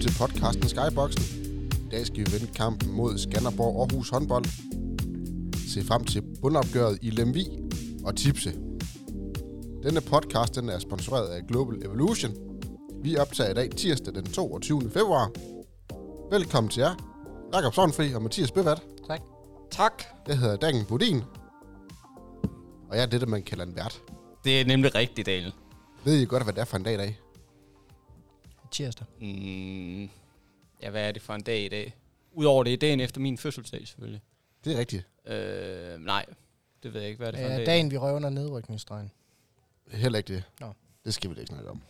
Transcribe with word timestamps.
til 0.00 0.14
podcasten 0.18 0.68
Skyboxen. 0.68 1.22
I 1.86 1.88
dag 1.90 2.06
skal 2.06 2.18
vi 2.18 2.32
vende 2.32 2.46
kampen 2.54 2.92
mod 2.92 3.18
Skanderborg 3.18 3.80
Aarhus 3.80 4.08
håndbold. 4.08 4.44
Se 5.72 5.84
frem 5.84 6.04
til 6.04 6.22
bundopgøret 6.42 6.98
i 7.02 7.10
Lemvi 7.10 7.46
og 8.04 8.16
tipse. 8.16 8.52
Denne 9.82 10.00
podcast 10.00 10.54
den 10.54 10.68
er 10.68 10.78
sponsoreret 10.78 11.28
af 11.28 11.46
Global 11.48 11.82
Evolution. 11.84 12.32
Vi 13.02 13.16
optager 13.16 13.50
i 13.50 13.54
dag 13.54 13.70
tirsdag 13.70 14.14
den 14.14 14.24
22. 14.24 14.90
februar. 14.90 15.30
Velkommen 16.30 16.70
til 16.70 16.80
jer, 16.80 16.94
Jakob 17.54 17.74
Sovnfri 17.74 18.14
og 18.14 18.22
Mathias 18.22 18.50
Bevat. 18.50 18.82
Tak. 19.08 19.20
Tak. 19.70 20.02
Jeg 20.28 20.38
hedder 20.38 20.56
Dagen 20.56 20.84
Budin. 20.84 21.22
Og 22.90 22.96
jeg 22.96 23.02
er 23.02 23.06
det, 23.06 23.20
der 23.20 23.26
man 23.26 23.42
kalder 23.42 23.64
en 23.64 23.76
vært. 23.76 24.02
Det 24.44 24.60
er 24.60 24.64
nemlig 24.64 24.94
rigtigt, 24.94 25.26
Daniel. 25.26 25.52
Ved 26.04 26.14
I 26.14 26.24
godt, 26.24 26.42
hvad 26.42 26.52
det 26.52 26.60
er 26.60 26.64
for 26.64 26.76
en 26.76 26.82
dag 26.82 26.94
i 26.94 26.96
dag? 26.96 27.20
Tirsdag. 28.70 29.06
Mm, 29.20 30.02
ja, 30.82 30.90
hvad 30.90 31.08
er 31.08 31.12
det 31.12 31.22
for 31.22 31.34
en 31.34 31.42
dag 31.42 31.60
i 31.64 31.68
dag? 31.68 31.96
Udover 32.32 32.64
det 32.64 32.72
er 32.72 32.76
dagen 32.76 33.00
efter 33.00 33.20
min 33.20 33.38
fødselsdag, 33.38 33.88
selvfølgelig. 33.88 34.20
Det 34.64 34.72
er 34.74 34.78
rigtigt. 34.78 35.06
Øh, 35.26 35.98
nej, 36.04 36.26
det 36.82 36.94
ved 36.94 37.00
jeg 37.00 37.08
ikke, 37.10 37.18
hvad 37.18 37.26
er 37.26 37.30
det 37.30 37.40
for 37.40 37.46
en 37.46 37.52
Øh, 37.52 37.58
dag? 37.58 37.66
dagen, 37.66 37.90
vi 37.90 37.96
røver 37.96 38.28
nedrykningsstregen. 38.28 39.10
Heller 39.90 40.18
ikke 40.18 40.34
det. 40.34 40.42
Nå. 40.60 40.72
Det 41.04 41.14
skal 41.14 41.30
vi 41.30 41.34
da 41.34 41.40
ikke 41.40 41.48
snakke 41.52 41.70
om. 41.70 41.82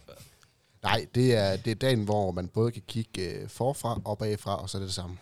Nej, 0.82 1.06
det 1.14 1.36
er, 1.36 1.56
det 1.56 1.70
er 1.70 1.74
dagen, 1.74 2.04
hvor 2.04 2.30
man 2.30 2.48
både 2.48 2.72
kan 2.72 2.82
kigge 2.88 3.22
øh, 3.30 3.48
forfra 3.48 4.00
og 4.04 4.18
bagfra, 4.18 4.62
og 4.62 4.70
så 4.70 4.78
er 4.78 4.80
det 4.80 4.86
det 4.86 4.94
samme. 4.94 5.18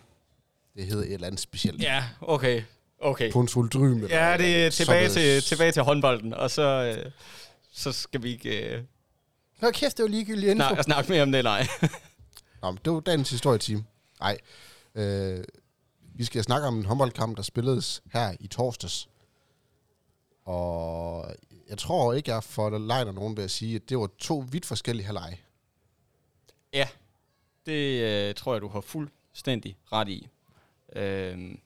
Det 0.76 0.86
hedder 0.86 1.04
et 1.04 1.12
eller 1.12 1.26
andet 1.26 1.40
specielt. 1.40 1.82
Ja, 1.82 2.04
okay. 2.20 2.62
Okay. 3.00 3.32
Ponsoldrym. 3.32 4.06
Ja, 4.06 4.36
det 4.38 4.66
er 4.66 4.70
tilbage 4.70 5.08
til, 5.08 5.42
tilbage 5.42 5.72
til 5.72 5.82
håndbolden, 5.82 6.34
og 6.34 6.50
så, 6.50 6.62
øh, 7.04 7.12
så 7.72 7.92
skal 7.92 8.22
vi 8.22 8.30
ikke 8.32 8.74
øh, 8.74 8.82
Nå 9.60 9.70
kæft, 9.70 9.96
det 9.96 10.02
var 10.02 10.08
ligegyldigt 10.08 10.50
info. 10.50 10.68
snak, 10.68 10.84
snakke 10.84 11.12
mere 11.12 11.22
om 11.22 11.32
det, 11.32 11.44
nej. 11.44 11.66
Nå, 12.62 12.70
men 12.70 12.78
det 12.84 12.92
var 12.92 13.00
dagens 13.00 13.30
historietime. 13.30 13.84
Nej, 14.20 14.38
øh, 14.94 15.44
vi 16.14 16.24
skal 16.24 16.42
snakke 16.42 16.66
om 16.66 16.78
en 16.78 16.84
håndboldkamp, 16.84 17.36
der 17.36 17.42
spilledes 17.42 18.02
her 18.12 18.34
i 18.40 18.46
torsdags. 18.46 19.08
Og 20.44 21.34
jeg 21.68 21.78
tror 21.78 22.12
ikke, 22.12 22.30
jeg 22.30 22.44
får 22.44 22.78
lejner 22.78 23.12
nogen 23.12 23.36
ved 23.36 23.44
at 23.44 23.50
sige, 23.50 23.76
at 23.76 23.88
det 23.88 23.98
var 23.98 24.08
to 24.18 24.44
vidt 24.50 24.66
forskellige 24.66 25.06
halvleje. 25.06 25.38
Ja, 26.72 26.88
det 27.66 28.02
øh, 28.02 28.34
tror 28.34 28.54
jeg, 28.54 28.62
du 28.62 28.68
har 28.68 28.80
fuldstændig 28.80 29.76
ret 29.92 30.08
i. 30.08 30.28
Øhm, 30.96 31.60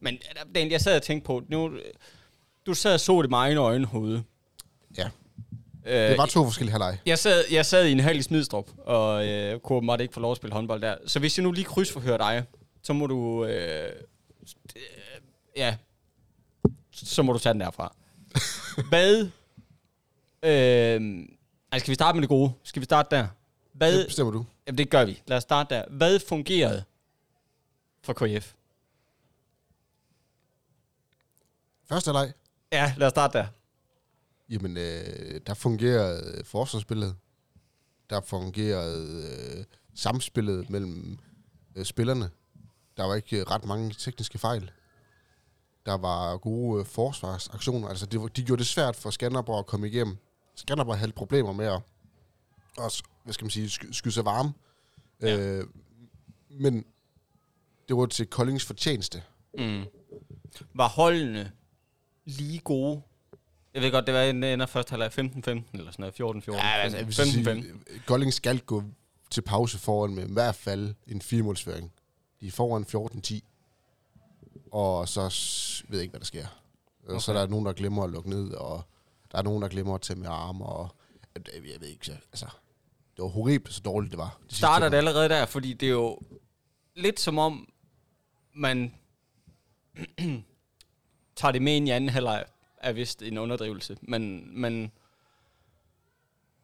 men 0.00 0.14
øh, 0.14 0.54
Daniel, 0.54 0.70
jeg 0.70 0.80
sad 0.80 0.96
og 0.96 1.02
tænkte 1.02 1.26
på, 1.26 1.42
nu, 1.48 1.70
øh, 1.70 1.92
du 2.66 2.74
sad 2.74 2.94
og 2.94 3.00
så 3.00 3.22
det 3.22 3.30
med 3.30 3.38
egne 3.38 3.60
øjne 3.60 3.86
hoved. 3.86 4.22
Ja. 4.96 5.10
Øh, 5.88 6.08
Det 6.10 6.18
var 6.18 6.26
to 6.26 6.44
forskellige 6.44 6.72
halvleje. 6.72 7.00
Jeg 7.06 7.18
sad, 7.18 7.44
jeg 7.50 7.66
sad 7.66 7.86
i 7.86 7.92
en 7.92 8.00
halv 8.00 8.18
i 8.18 8.22
Smidstrup, 8.22 8.68
og 8.78 9.26
øh, 9.28 9.60
kunne 9.60 9.86
måtte 9.86 10.02
ikke 10.04 10.14
få 10.14 10.20
lov 10.20 10.30
at 10.30 10.36
spille 10.36 10.54
håndbold 10.54 10.80
der. 10.80 10.96
Så 11.06 11.18
hvis 11.18 11.38
jeg 11.38 11.42
nu 11.44 11.52
lige 11.52 11.64
krydsforhører 11.64 12.16
dig, 12.16 12.44
så 12.82 12.92
må 12.92 13.06
du... 13.06 13.44
Øh, 13.44 13.92
øh, 14.76 14.82
ja, 15.56 15.76
så 16.92 17.22
må 17.22 17.32
du 17.32 17.38
tage 17.38 17.52
den 17.52 17.60
derfra. 17.60 17.94
Hvad... 18.90 19.20
Øh, 20.42 21.26
altså, 21.72 21.84
skal 21.84 21.90
vi 21.90 21.94
starte 21.94 22.16
med 22.16 22.22
det 22.22 22.28
gode? 22.28 22.52
Skal 22.64 22.80
vi 22.80 22.84
starte 22.84 23.16
der? 23.16 23.26
Hvad, 23.72 23.98
Det 23.98 24.06
bestemmer 24.06 24.32
du. 24.32 24.44
jamen, 24.66 24.78
det 24.78 24.90
gør 24.90 25.04
vi. 25.04 25.22
Lad 25.26 25.36
os 25.36 25.42
starte 25.42 25.74
der. 25.74 25.84
Hvad 25.90 26.20
fungerede 26.28 26.84
for 28.02 28.12
KF? 28.12 28.52
Første 31.88 32.08
halvleg. 32.08 32.32
Ja, 32.72 32.94
lad 32.96 33.06
os 33.06 33.10
starte 33.10 33.38
der. 33.38 33.46
Jamen, 34.50 34.76
øh, 34.76 35.40
der 35.46 35.54
fungerede 35.54 36.44
forsvarsspillet. 36.44 37.16
Der 38.10 38.20
fungerede 38.20 39.24
øh, 39.58 39.64
samspillet 39.94 40.70
mellem 40.70 41.18
øh, 41.76 41.84
spillerne. 41.84 42.30
Der 42.96 43.04
var 43.04 43.14
ikke 43.14 43.40
øh, 43.40 43.42
ret 43.42 43.64
mange 43.64 43.94
tekniske 43.98 44.38
fejl. 44.38 44.70
Der 45.86 45.94
var 45.94 46.36
gode 46.36 46.80
øh, 46.80 46.86
forsvarsaktioner. 46.86 47.88
Altså, 47.88 48.06
det, 48.06 48.36
de 48.36 48.42
gjorde 48.42 48.58
det 48.60 48.66
svært 48.66 48.96
for 48.96 49.10
Skanderborg 49.10 49.58
at 49.58 49.66
komme 49.66 49.88
igennem. 49.88 50.16
Skanderborg 50.54 50.98
havde 50.98 51.12
problemer 51.12 51.52
med 51.52 51.66
at 51.66 51.82
også, 52.78 53.02
hvad 53.24 53.34
skal 53.34 53.44
man 53.44 53.50
sige, 53.50 53.70
sky, 53.70 53.86
skyde 53.92 54.14
sig 54.14 54.24
varme. 54.24 54.52
Ja. 55.22 55.38
Øh, 55.38 55.66
men 56.50 56.84
det 57.88 57.96
var 57.96 58.06
til 58.06 58.26
Koldings 58.26 58.64
fortjeneste. 58.64 59.22
Mm. 59.58 59.84
Var 60.74 60.88
holdene 60.88 61.52
lige 62.24 62.58
gode? 62.58 63.02
Jeg 63.74 63.82
ved 63.82 63.90
godt, 63.90 64.06
det 64.06 64.14
var 64.14 64.22
en 64.22 64.44
ender 64.44 64.66
først 64.66 64.90
halvleg 64.90 65.10
15-15 65.18 65.18
eller 65.18 65.62
sådan 65.92 66.12
noget, 66.18 66.44
14-14. 66.48 66.52
jeg 66.96 67.06
vil 67.06 67.14
sige, 67.14 67.52
15-15. 67.96 68.04
Kolding 68.06 68.32
skal 68.32 68.58
gå 68.60 68.82
til 69.30 69.42
pause 69.42 69.78
foran 69.78 70.14
med 70.14 70.28
i 70.28 70.32
hvert 70.32 70.54
fald 70.54 70.94
en 71.06 71.22
firemålsføring. 71.22 71.92
De 72.40 72.46
er 72.46 72.50
foran 72.50 72.86
14-10. 73.32 74.68
Og 74.72 75.08
så 75.08 75.20
ved 75.88 75.98
jeg 75.98 76.02
ikke, 76.02 76.12
hvad 76.12 76.20
der 76.20 76.26
sker. 76.26 76.46
Okay. 77.08 77.20
Så 77.20 77.32
er 77.32 77.36
der 77.38 77.46
nogen, 77.46 77.66
der 77.66 77.72
glemmer 77.72 78.04
at 78.04 78.10
lukke 78.10 78.30
ned, 78.30 78.50
og 78.52 78.82
der 79.32 79.38
er 79.38 79.42
nogen, 79.42 79.62
der 79.62 79.68
glemmer 79.68 79.94
at 79.94 80.00
tage 80.00 80.18
med 80.18 80.28
arme, 80.30 80.64
og 80.66 80.88
jeg 81.36 81.42
jeg 81.54 81.80
ved 81.80 81.88
ikke, 81.88 82.06
så- 82.06 82.12
altså, 82.12 82.46
det 83.16 83.22
var 83.22 83.28
horribelt, 83.28 83.74
så 83.74 83.80
dårligt 83.80 84.10
det 84.10 84.18
var. 84.18 84.28
De 84.28 84.44
sidste 84.48 84.56
Starter 84.56 84.88
det 84.88 84.96
allerede 84.96 85.28
der, 85.28 85.46
fordi 85.46 85.72
det 85.72 85.86
er 85.86 85.92
jo 85.92 86.18
lidt 86.94 87.20
som 87.20 87.38
om, 87.38 87.68
man 88.54 88.94
tager 91.36 91.52
det 91.52 91.62
med 91.62 91.76
ind 91.76 91.88
i 91.88 91.90
anden 91.90 92.10
halvleg, 92.10 92.44
er 92.80 92.92
vist 92.92 93.22
en 93.22 93.38
underdrivelse. 93.38 93.96
Men, 94.02 94.50
men 94.60 94.92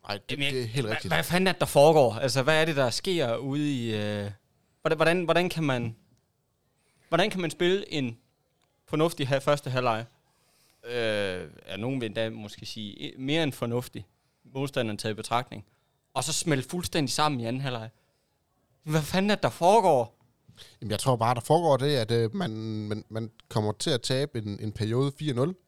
Nej, 0.09 0.19
det, 0.19 0.31
Jamen, 0.31 0.45
jeg- 0.45 0.53
det 0.53 0.63
er 0.63 0.67
helt 0.67 0.87
hvad, 0.87 0.95
rigtigt. 0.95 1.15
hvad 1.15 1.25
fanden 1.25 1.47
er 1.47 1.53
det, 1.53 1.61
der 1.61 1.67
foregår? 1.67 2.15
Altså, 2.15 2.43
hvad 2.43 2.61
er 2.61 2.65
det, 2.65 2.77
der 2.77 2.91
sker 2.91 3.37
ude 3.37 3.73
i... 3.75 3.95
Øh, 3.95 4.31
hvordan, 4.83 5.25
hvordan, 5.25 5.49
kan 5.49 5.65
man, 5.65 5.97
hvordan 7.09 7.31
kan 7.31 7.41
man 7.41 7.51
spille 7.51 7.93
en 7.93 8.19
fornuftig 8.89 9.29
ha- 9.29 9.39
første 9.39 9.71
halvleg? 9.71 10.05
Øh, 10.87 10.93
ja, 11.67 11.77
nogen 11.79 12.01
vil 12.01 12.07
endda 12.07 12.31
måske 12.31 12.67
sige 12.67 12.93
i- 12.93 13.15
mere 13.19 13.43
end 13.43 13.53
fornuftig, 13.53 14.07
modstanderen 14.55 14.97
taget 14.99 15.13
i 15.13 15.17
betragtning, 15.17 15.65
og 16.15 16.25
så 16.25 16.33
smelte 16.33 16.69
fuldstændig 16.69 17.13
sammen 17.13 17.41
i 17.41 17.45
anden 17.47 17.63
halvleg. 17.63 17.91
Hvad 18.83 19.03
fanden 19.03 19.31
er 19.31 19.35
det, 19.35 19.43
der 19.43 19.51
foregår? 19.51 20.19
Jamen, 20.81 20.91
jeg 20.91 20.99
tror 20.99 21.17
bare, 21.17 21.35
der 21.35 21.41
foregår 21.41 21.77
det, 21.77 21.97
at 21.97 22.11
øh, 22.11 22.35
man, 22.37 22.51
man, 22.89 23.05
man 23.09 23.31
kommer 23.49 23.73
til 23.73 23.91
at 23.91 24.03
tabe 24.03 24.39
en, 24.39 24.61
en 24.61 24.73
periode 24.73 25.13
4-0. 25.23 25.64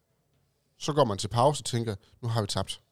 Så 0.79 0.93
går 0.93 1.05
man 1.05 1.19
til 1.19 1.29
pause 1.29 1.61
og 1.61 1.65
tænker, 1.65 1.97
nu 2.21 2.29
har 2.29 2.41
vi 2.41 2.47
tabt. 2.47 2.83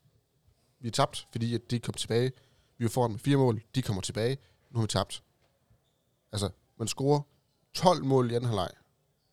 Vi 0.81 0.89
er 0.89 0.93
tabt, 0.93 1.27
fordi 1.33 1.55
at 1.55 1.71
de 1.71 1.81
kom 1.81 1.95
tilbage. 1.95 2.33
Vi 2.79 2.85
var 2.85 2.89
foran 2.89 3.11
med 3.11 3.19
fire 3.19 3.37
mål. 3.37 3.63
De 3.75 3.83
kommer 3.83 4.03
tilbage. 4.03 4.39
Nu 4.71 4.79
har 4.79 4.83
vi 4.83 4.89
tabt. 4.89 5.23
Altså, 6.33 6.51
man 6.79 6.89
scorer 6.89 7.21
12 7.75 8.05
mål 8.05 8.31
i 8.31 8.35
anden 8.35 8.47
halvleg. 8.49 8.71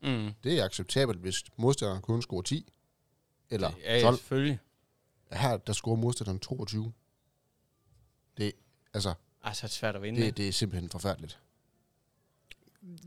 Mm. 0.04 0.34
Det 0.44 0.60
er 0.60 0.66
acceptabelt, 0.66 1.20
hvis 1.20 1.44
modstanderen 1.58 2.02
kun 2.02 2.22
scorer 2.22 2.42
10. 2.42 2.74
Eller 3.50 3.72
Ja, 3.84 3.96
ja, 3.98 4.02
12. 4.02 4.18
selvfølgelig. 4.18 4.60
Her, 5.32 5.58
der 5.58 5.74
scorer 5.74 5.96
modstanderen 5.96 6.40
22. 6.40 6.94
Det, 8.38 8.52
altså, 8.94 9.14
Altså, 9.44 9.68
det 9.68 9.72
er 9.72 9.76
svært 9.76 9.96
at 9.96 10.02
vinde. 10.02 10.22
det, 10.22 10.38
det 10.38 10.48
er 10.48 10.52
simpelthen 10.52 10.90
forfærdeligt. 10.90 11.40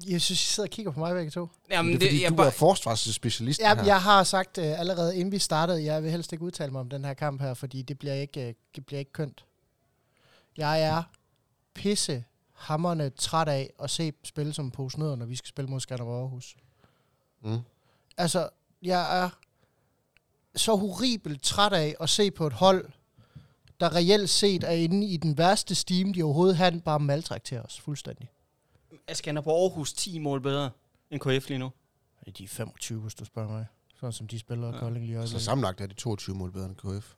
Jeg 0.07 0.21
synes, 0.21 0.43
I 0.43 0.45
sidder 0.47 0.67
og 0.67 0.71
kigger 0.71 0.93
på 0.93 0.99
mig 1.01 1.15
begge 1.15 1.31
to. 1.31 1.49
Jamen, 1.71 1.93
Men 1.93 2.01
det 2.01 2.07
er 2.07 2.11
fordi, 2.11 2.23
jeg 2.23 2.31
du 2.31 2.37
bare- 2.37 2.47
er 2.47 2.51
forsvarsspecialist 2.51 3.61
Ja, 3.61 3.75
her. 3.75 3.85
jeg 3.85 4.03
har 4.03 4.25
sagt 4.25 4.59
uh, 4.59 4.65
allerede 4.81 5.17
inden 5.17 5.33
vi 5.33 5.39
startede, 5.39 5.85
jeg 5.85 6.03
vil 6.03 6.11
helst 6.11 6.33
ikke 6.33 6.45
udtale 6.45 6.73
mig 6.73 6.81
om 6.81 6.89
den 6.89 7.05
her 7.05 7.15
kamp 7.15 7.41
her, 7.41 7.55
fordi 7.55 7.83
det 7.83 7.99
bliver 7.99 8.15
ikke, 8.15 8.41
uh, 8.49 8.53
det 8.77 8.87
bliver 8.87 8.99
ikke 8.99 9.13
kønt. 9.13 9.45
Jeg 10.57 10.83
er 10.83 11.03
pisse 11.75 12.25
hammerne 12.53 13.11
træt 13.11 13.49
af 13.49 13.71
at 13.83 13.91
se 13.91 14.13
spille 14.25 14.53
som 14.55 14.71
pose 14.71 14.99
nødder, 14.99 15.17
når 15.17 15.27
vi 15.27 15.37
skal 15.37 15.49
spille 15.49 15.71
mod 15.71 15.81
Skanderborg 15.81 16.21
Aarhus. 16.21 16.57
Mm. 17.43 17.59
Altså, 18.17 18.49
jeg 18.83 19.23
er 19.23 19.31
så 20.57 20.75
horribelt 20.77 21.43
træt 21.43 21.73
af 21.73 21.95
at 22.01 22.09
se 22.11 22.31
på 22.31 22.47
et 22.47 22.53
hold, 22.53 22.91
der 23.81 23.95
reelt 23.95 24.31
set 24.31 24.65
er 24.65 24.71
inde 24.71 25.07
i 25.07 25.17
den 25.17 25.39
værste 25.39 25.75
steam, 25.75 26.13
de 26.13 26.23
overhovedet 26.23 26.57
har, 26.57 26.71
bare 26.85 27.01
maltrakterer 27.01 27.63
os 27.63 27.81
fuldstændig. 27.81 28.29
Jeg 29.09 29.17
scanner 29.17 29.41
på 29.41 29.51
Aarhus 29.63 29.93
10 29.93 30.19
mål 30.19 30.41
bedre 30.41 30.71
end 31.11 31.21
KF 31.21 31.49
lige 31.49 31.59
nu. 31.59 31.73
De 32.39 32.45
er 32.45 32.49
25, 32.49 33.01
hvis 33.01 33.15
du 33.15 33.25
spørger 33.25 33.49
mig. 33.49 33.67
Sådan 33.95 34.13
som 34.13 34.29
de 34.29 34.39
spiller 34.39 34.67
ja. 34.67 34.75
Ja. 34.75 34.79
Kolding 34.81 35.07
lige 35.07 35.25
i 35.25 35.27
Så 35.27 35.39
sammenlagt 35.39 35.81
er 35.81 35.87
de 35.87 35.95
22 35.95 36.37
mål 36.37 36.53
bedre 36.53 36.67
end 36.67 36.77
KF. 36.77 37.15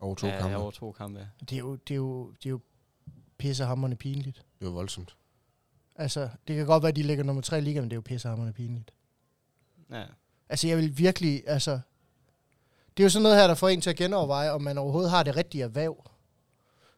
Over 0.00 0.14
to 0.14 0.26
ja, 0.26 0.40
kampe. 0.40 0.56
over 0.56 0.70
to 0.70 0.92
kampe. 0.92 1.18
ja. 1.18 1.26
Det 1.40 1.52
er 1.52 1.58
jo, 1.58 1.74
det 1.76 1.94
er 1.94 1.96
jo, 1.96 2.30
det 2.30 2.46
er 2.46 2.50
jo 2.50 2.60
pissehammerende 3.38 3.96
pinligt. 3.96 4.44
Det 4.58 4.66
var 4.66 4.72
voldsomt. 4.72 5.16
Altså, 5.96 6.28
det 6.48 6.56
kan 6.56 6.66
godt 6.66 6.82
være, 6.82 6.90
at 6.90 6.96
de 6.96 7.02
ligger 7.02 7.24
nummer 7.24 7.42
tre 7.42 7.58
i 7.58 7.60
ligaen, 7.60 7.82
men 7.82 7.90
det 7.90 7.94
er 7.94 7.96
jo 7.96 8.00
pissehammerende 8.02 8.52
pinligt. 8.52 8.92
Ja. 9.90 10.04
Altså, 10.48 10.68
jeg 10.68 10.76
vil 10.76 10.98
virkelig, 10.98 11.42
altså... 11.46 11.80
Det 12.96 13.02
er 13.02 13.04
jo 13.04 13.10
sådan 13.10 13.22
noget 13.22 13.36
her, 13.38 13.46
der 13.46 13.54
får 13.54 13.68
en 13.68 13.80
til 13.80 13.90
at 13.90 13.96
genoverveje, 13.96 14.50
om 14.50 14.62
man 14.62 14.78
overhovedet 14.78 15.10
har 15.10 15.22
det 15.22 15.36
rigtige 15.36 15.64
erhverv. 15.64 16.10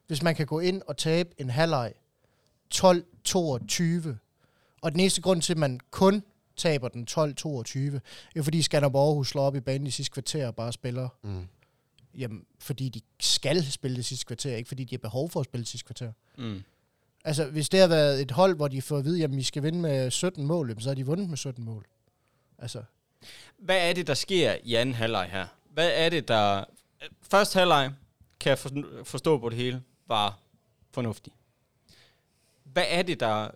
Hvis 0.07 0.23
man 0.23 0.35
kan 0.35 0.45
gå 0.45 0.59
ind 0.59 0.81
og 0.87 0.97
tabe 0.97 1.29
en 1.37 1.49
halvleg 1.49 1.93
12-22, 2.75 4.09
og 4.81 4.91
den 4.91 4.99
eneste 4.99 5.21
grund 5.21 5.41
til, 5.41 5.53
at 5.53 5.57
man 5.57 5.79
kun 5.91 6.23
taber 6.57 6.87
den 6.87 7.07
12-22, 7.11 7.19
er 7.19 7.99
jo 8.35 8.43
fordi 8.43 8.61
Skanderborg 8.61 9.07
Aarhus 9.07 9.29
slår 9.29 9.43
op 9.43 9.55
i 9.55 9.59
banen 9.59 9.87
i 9.87 9.91
sidste 9.91 10.13
kvarter 10.13 10.47
og 10.47 10.55
bare 10.55 10.73
spiller, 10.73 11.09
Mm. 11.23 11.47
jamen, 12.17 12.45
fordi 12.59 12.89
de 12.89 13.01
skal 13.19 13.71
spille 13.71 13.97
det 13.97 14.05
sidste 14.05 14.25
kvarter, 14.25 14.55
ikke 14.55 14.67
fordi 14.67 14.83
de 14.83 14.93
har 14.95 14.99
behov 14.99 15.29
for 15.29 15.39
at 15.39 15.45
spille 15.45 15.61
det 15.61 15.67
sidste 15.69 15.85
kvarter. 15.85 16.11
Mm. 16.37 16.63
Altså, 17.25 17.45
hvis 17.45 17.69
det 17.69 17.79
har 17.79 17.87
været 17.87 18.21
et 18.21 18.31
hold, 18.31 18.55
hvor 18.55 18.67
de 18.67 18.81
får 18.81 18.97
at 18.97 19.05
vide, 19.05 19.23
at 19.23 19.31
I 19.33 19.43
skal 19.43 19.63
vinde 19.63 19.79
med 19.79 20.11
17 20.11 20.45
mål, 20.45 20.67
jamen, 20.69 20.81
så 20.81 20.89
har 20.89 20.95
de 20.95 21.05
vundet 21.05 21.29
med 21.29 21.37
17 21.37 21.63
mål. 21.65 21.85
Altså, 22.57 22.83
Hvad 23.57 23.89
er 23.89 23.93
det, 23.93 24.07
der 24.07 24.13
sker 24.13 24.55
i 24.63 24.75
anden 24.75 24.95
halvleg 24.95 25.29
her? 25.31 25.47
Hvad 25.73 25.91
er 25.93 26.09
det, 26.09 26.27
der... 26.27 26.63
Første 27.21 27.59
halvleg, 27.59 27.91
kan 28.39 28.49
jeg 28.49 28.59
for- 28.59 29.03
forstå 29.03 29.37
på 29.39 29.49
det 29.49 29.57
hele, 29.57 29.81
var 30.07 30.39
fornuftig. 30.91 31.33
Hvad 32.73 32.85
er 32.87 33.01
det, 33.01 33.19
der... 33.19 33.49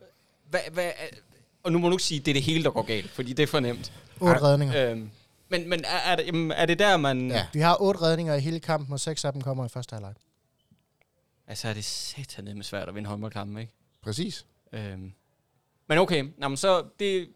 Hvad, 0.49 0.59
hvad 0.71 0.85
er, 0.85 1.07
og 1.63 1.71
nu 1.71 1.79
må 1.79 1.89
du 1.89 1.93
ikke 1.93 2.03
sige, 2.03 2.19
at 2.19 2.25
det 2.25 2.31
er 2.31 2.33
det 2.33 2.43
hele, 2.43 2.63
der 2.63 2.71
går 2.71 2.81
galt, 2.81 3.09
fordi 3.09 3.33
det 3.33 3.43
er 3.43 3.47
for 3.47 3.59
nemt. 3.59 3.93
8 4.19 4.41
redninger. 4.41 4.91
Øhm, 4.91 5.09
men 5.49 5.69
men 5.69 5.85
er, 5.85 6.11
er, 6.11 6.15
det, 6.15 6.25
jamen, 6.25 6.51
er 6.51 6.65
det 6.65 6.79
der, 6.79 6.97
man... 6.97 7.31
Ja. 7.31 7.45
Vi 7.53 7.59
har 7.59 7.77
8 7.81 8.01
redninger 8.01 8.35
i 8.35 8.39
hele 8.39 8.59
kampen, 8.59 8.93
og 8.93 8.99
6 8.99 9.25
af 9.25 9.33
dem 9.33 9.41
kommer 9.41 9.65
i 9.65 9.69
første 9.69 9.93
halvleg. 9.93 10.13
Altså 11.47 11.67
er 11.67 11.73
det 11.73 11.83
satan 11.83 12.45
med 12.55 12.63
svært 12.63 12.87
at 12.87 12.95
vinde 12.95 13.09
håndboldkampen, 13.09 13.57
ikke? 13.57 13.73
Præcis. 14.01 14.45
Øhm. 14.73 15.13
Men 15.87 15.97
okay, 15.97 16.23
nå, 16.37 16.47
men 16.47 16.57
så 16.57 16.83
det, 16.99 17.29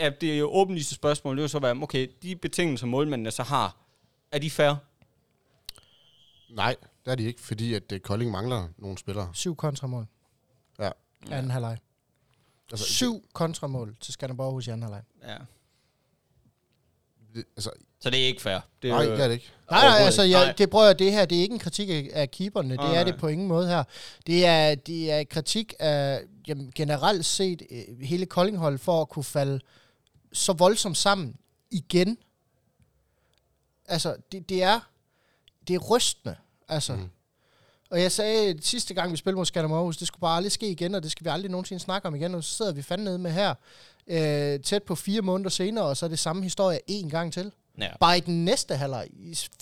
ja, 0.00 0.10
det 0.20 0.34
er 0.34 0.38
jo 0.38 0.50
åbenlyse 0.52 0.94
spørgsmål. 0.94 1.36
Det 1.36 1.40
er 1.40 1.44
jo 1.44 1.48
så 1.48 1.58
være, 1.58 1.76
okay, 1.82 2.08
de 2.22 2.36
betingelser, 2.36 2.86
målmændene 2.86 3.30
så 3.30 3.42
har, 3.42 3.76
er 4.32 4.38
de 4.38 4.50
fair? 4.50 4.74
Nej, 6.50 6.76
det 7.04 7.10
er 7.10 7.14
de 7.14 7.24
ikke, 7.24 7.40
fordi 7.40 7.74
at 7.74 7.92
uh, 7.92 7.98
Kolding 7.98 8.30
mangler 8.30 8.68
nogle 8.78 8.98
spillere. 8.98 9.30
7 9.34 9.56
kontramål. 9.56 10.06
Ja. 10.78 10.90
Anden 11.30 11.50
halvleg. 11.50 11.78
Altså, 12.72 12.86
7 12.86 13.28
kontramål 13.32 13.96
til 14.00 14.12
Skanderborg 14.12 14.52
hos 14.52 14.66
i 14.66 14.70
anden 14.70 14.82
halvleg. 14.82 15.02
Ja. 15.22 15.36
Det, 17.34 17.44
altså, 17.56 17.70
Så 18.00 18.10
det 18.10 18.22
er 18.22 18.26
ikke 18.26 18.42
fair. 18.42 18.58
Det 18.82 18.90
er 18.90 18.94
nej, 18.94 19.04
jo- 19.04 19.10
det 19.12 19.20
er 19.20 19.26
det 19.28 19.34
ikke. 19.34 19.52
Nej, 19.70 19.88
nej, 19.88 19.98
altså, 19.98 20.22
jeg, 20.22 20.44
Nej. 20.44 20.54
det 20.58 20.70
prøver 20.70 20.86
jeg, 20.86 20.98
det 20.98 21.12
her, 21.12 21.24
det 21.24 21.38
er 21.38 21.42
ikke 21.42 21.52
en 21.52 21.58
kritik 21.58 22.10
af, 22.12 22.30
keeperne, 22.30 22.70
det 22.70 22.76
Nej, 22.76 22.88
er 22.88 22.92
nej. 22.94 23.02
det 23.04 23.16
på 23.20 23.28
ingen 23.28 23.48
måde 23.48 23.68
her. 23.68 23.84
Det 24.26 24.46
er, 24.46 24.74
det 24.74 25.10
er 25.12 25.24
kritik 25.24 25.74
af 25.78 26.22
jamen, 26.48 26.72
generelt 26.74 27.26
set 27.26 27.62
øh, 27.70 28.00
hele 28.00 28.26
Koldinghold 28.26 28.78
for 28.78 29.00
at 29.02 29.08
kunne 29.08 29.24
falde 29.24 29.60
så 30.32 30.52
voldsomt 30.52 30.96
sammen 30.96 31.36
igen. 31.70 32.18
Altså, 33.84 34.16
det, 34.32 34.48
det 34.48 34.62
er 34.62 34.80
det 35.68 35.74
er 35.74 35.78
rystende, 35.78 36.36
altså. 36.68 36.94
Mm. 36.96 37.10
Og 37.92 38.02
jeg 38.02 38.12
sagde 38.12 38.58
sidste 38.62 38.94
gang, 38.94 39.12
vi 39.12 39.16
spillede 39.16 39.36
mod 39.36 39.46
Skanderborg 39.46 39.78
Aarhus, 39.78 39.96
det 39.96 40.06
skulle 40.06 40.20
bare 40.20 40.36
aldrig 40.36 40.52
ske 40.52 40.70
igen, 40.70 40.94
og 40.94 41.02
det 41.02 41.10
skal 41.12 41.24
vi 41.24 41.30
aldrig 41.30 41.50
nogensinde 41.50 41.82
snakke 41.82 42.08
om 42.08 42.14
igen, 42.14 42.34
og 42.34 42.44
så 42.44 42.54
sidder 42.54 42.72
vi 42.72 42.82
fandme 42.82 43.04
nede 43.04 43.18
med 43.18 43.30
her, 43.32 43.54
øh, 44.06 44.60
tæt 44.60 44.82
på 44.82 44.94
fire 44.94 45.22
måneder 45.22 45.50
senere, 45.50 45.84
og 45.84 45.96
så 45.96 46.06
er 46.06 46.08
det 46.08 46.18
samme 46.18 46.42
historie 46.42 46.78
en 46.86 47.10
gang 47.10 47.32
til. 47.32 47.52
Ja. 47.78 47.88
Bare 48.00 48.16
i 48.16 48.20
den 48.20 48.44
næste 48.44 48.76
halvleg. 48.76 49.08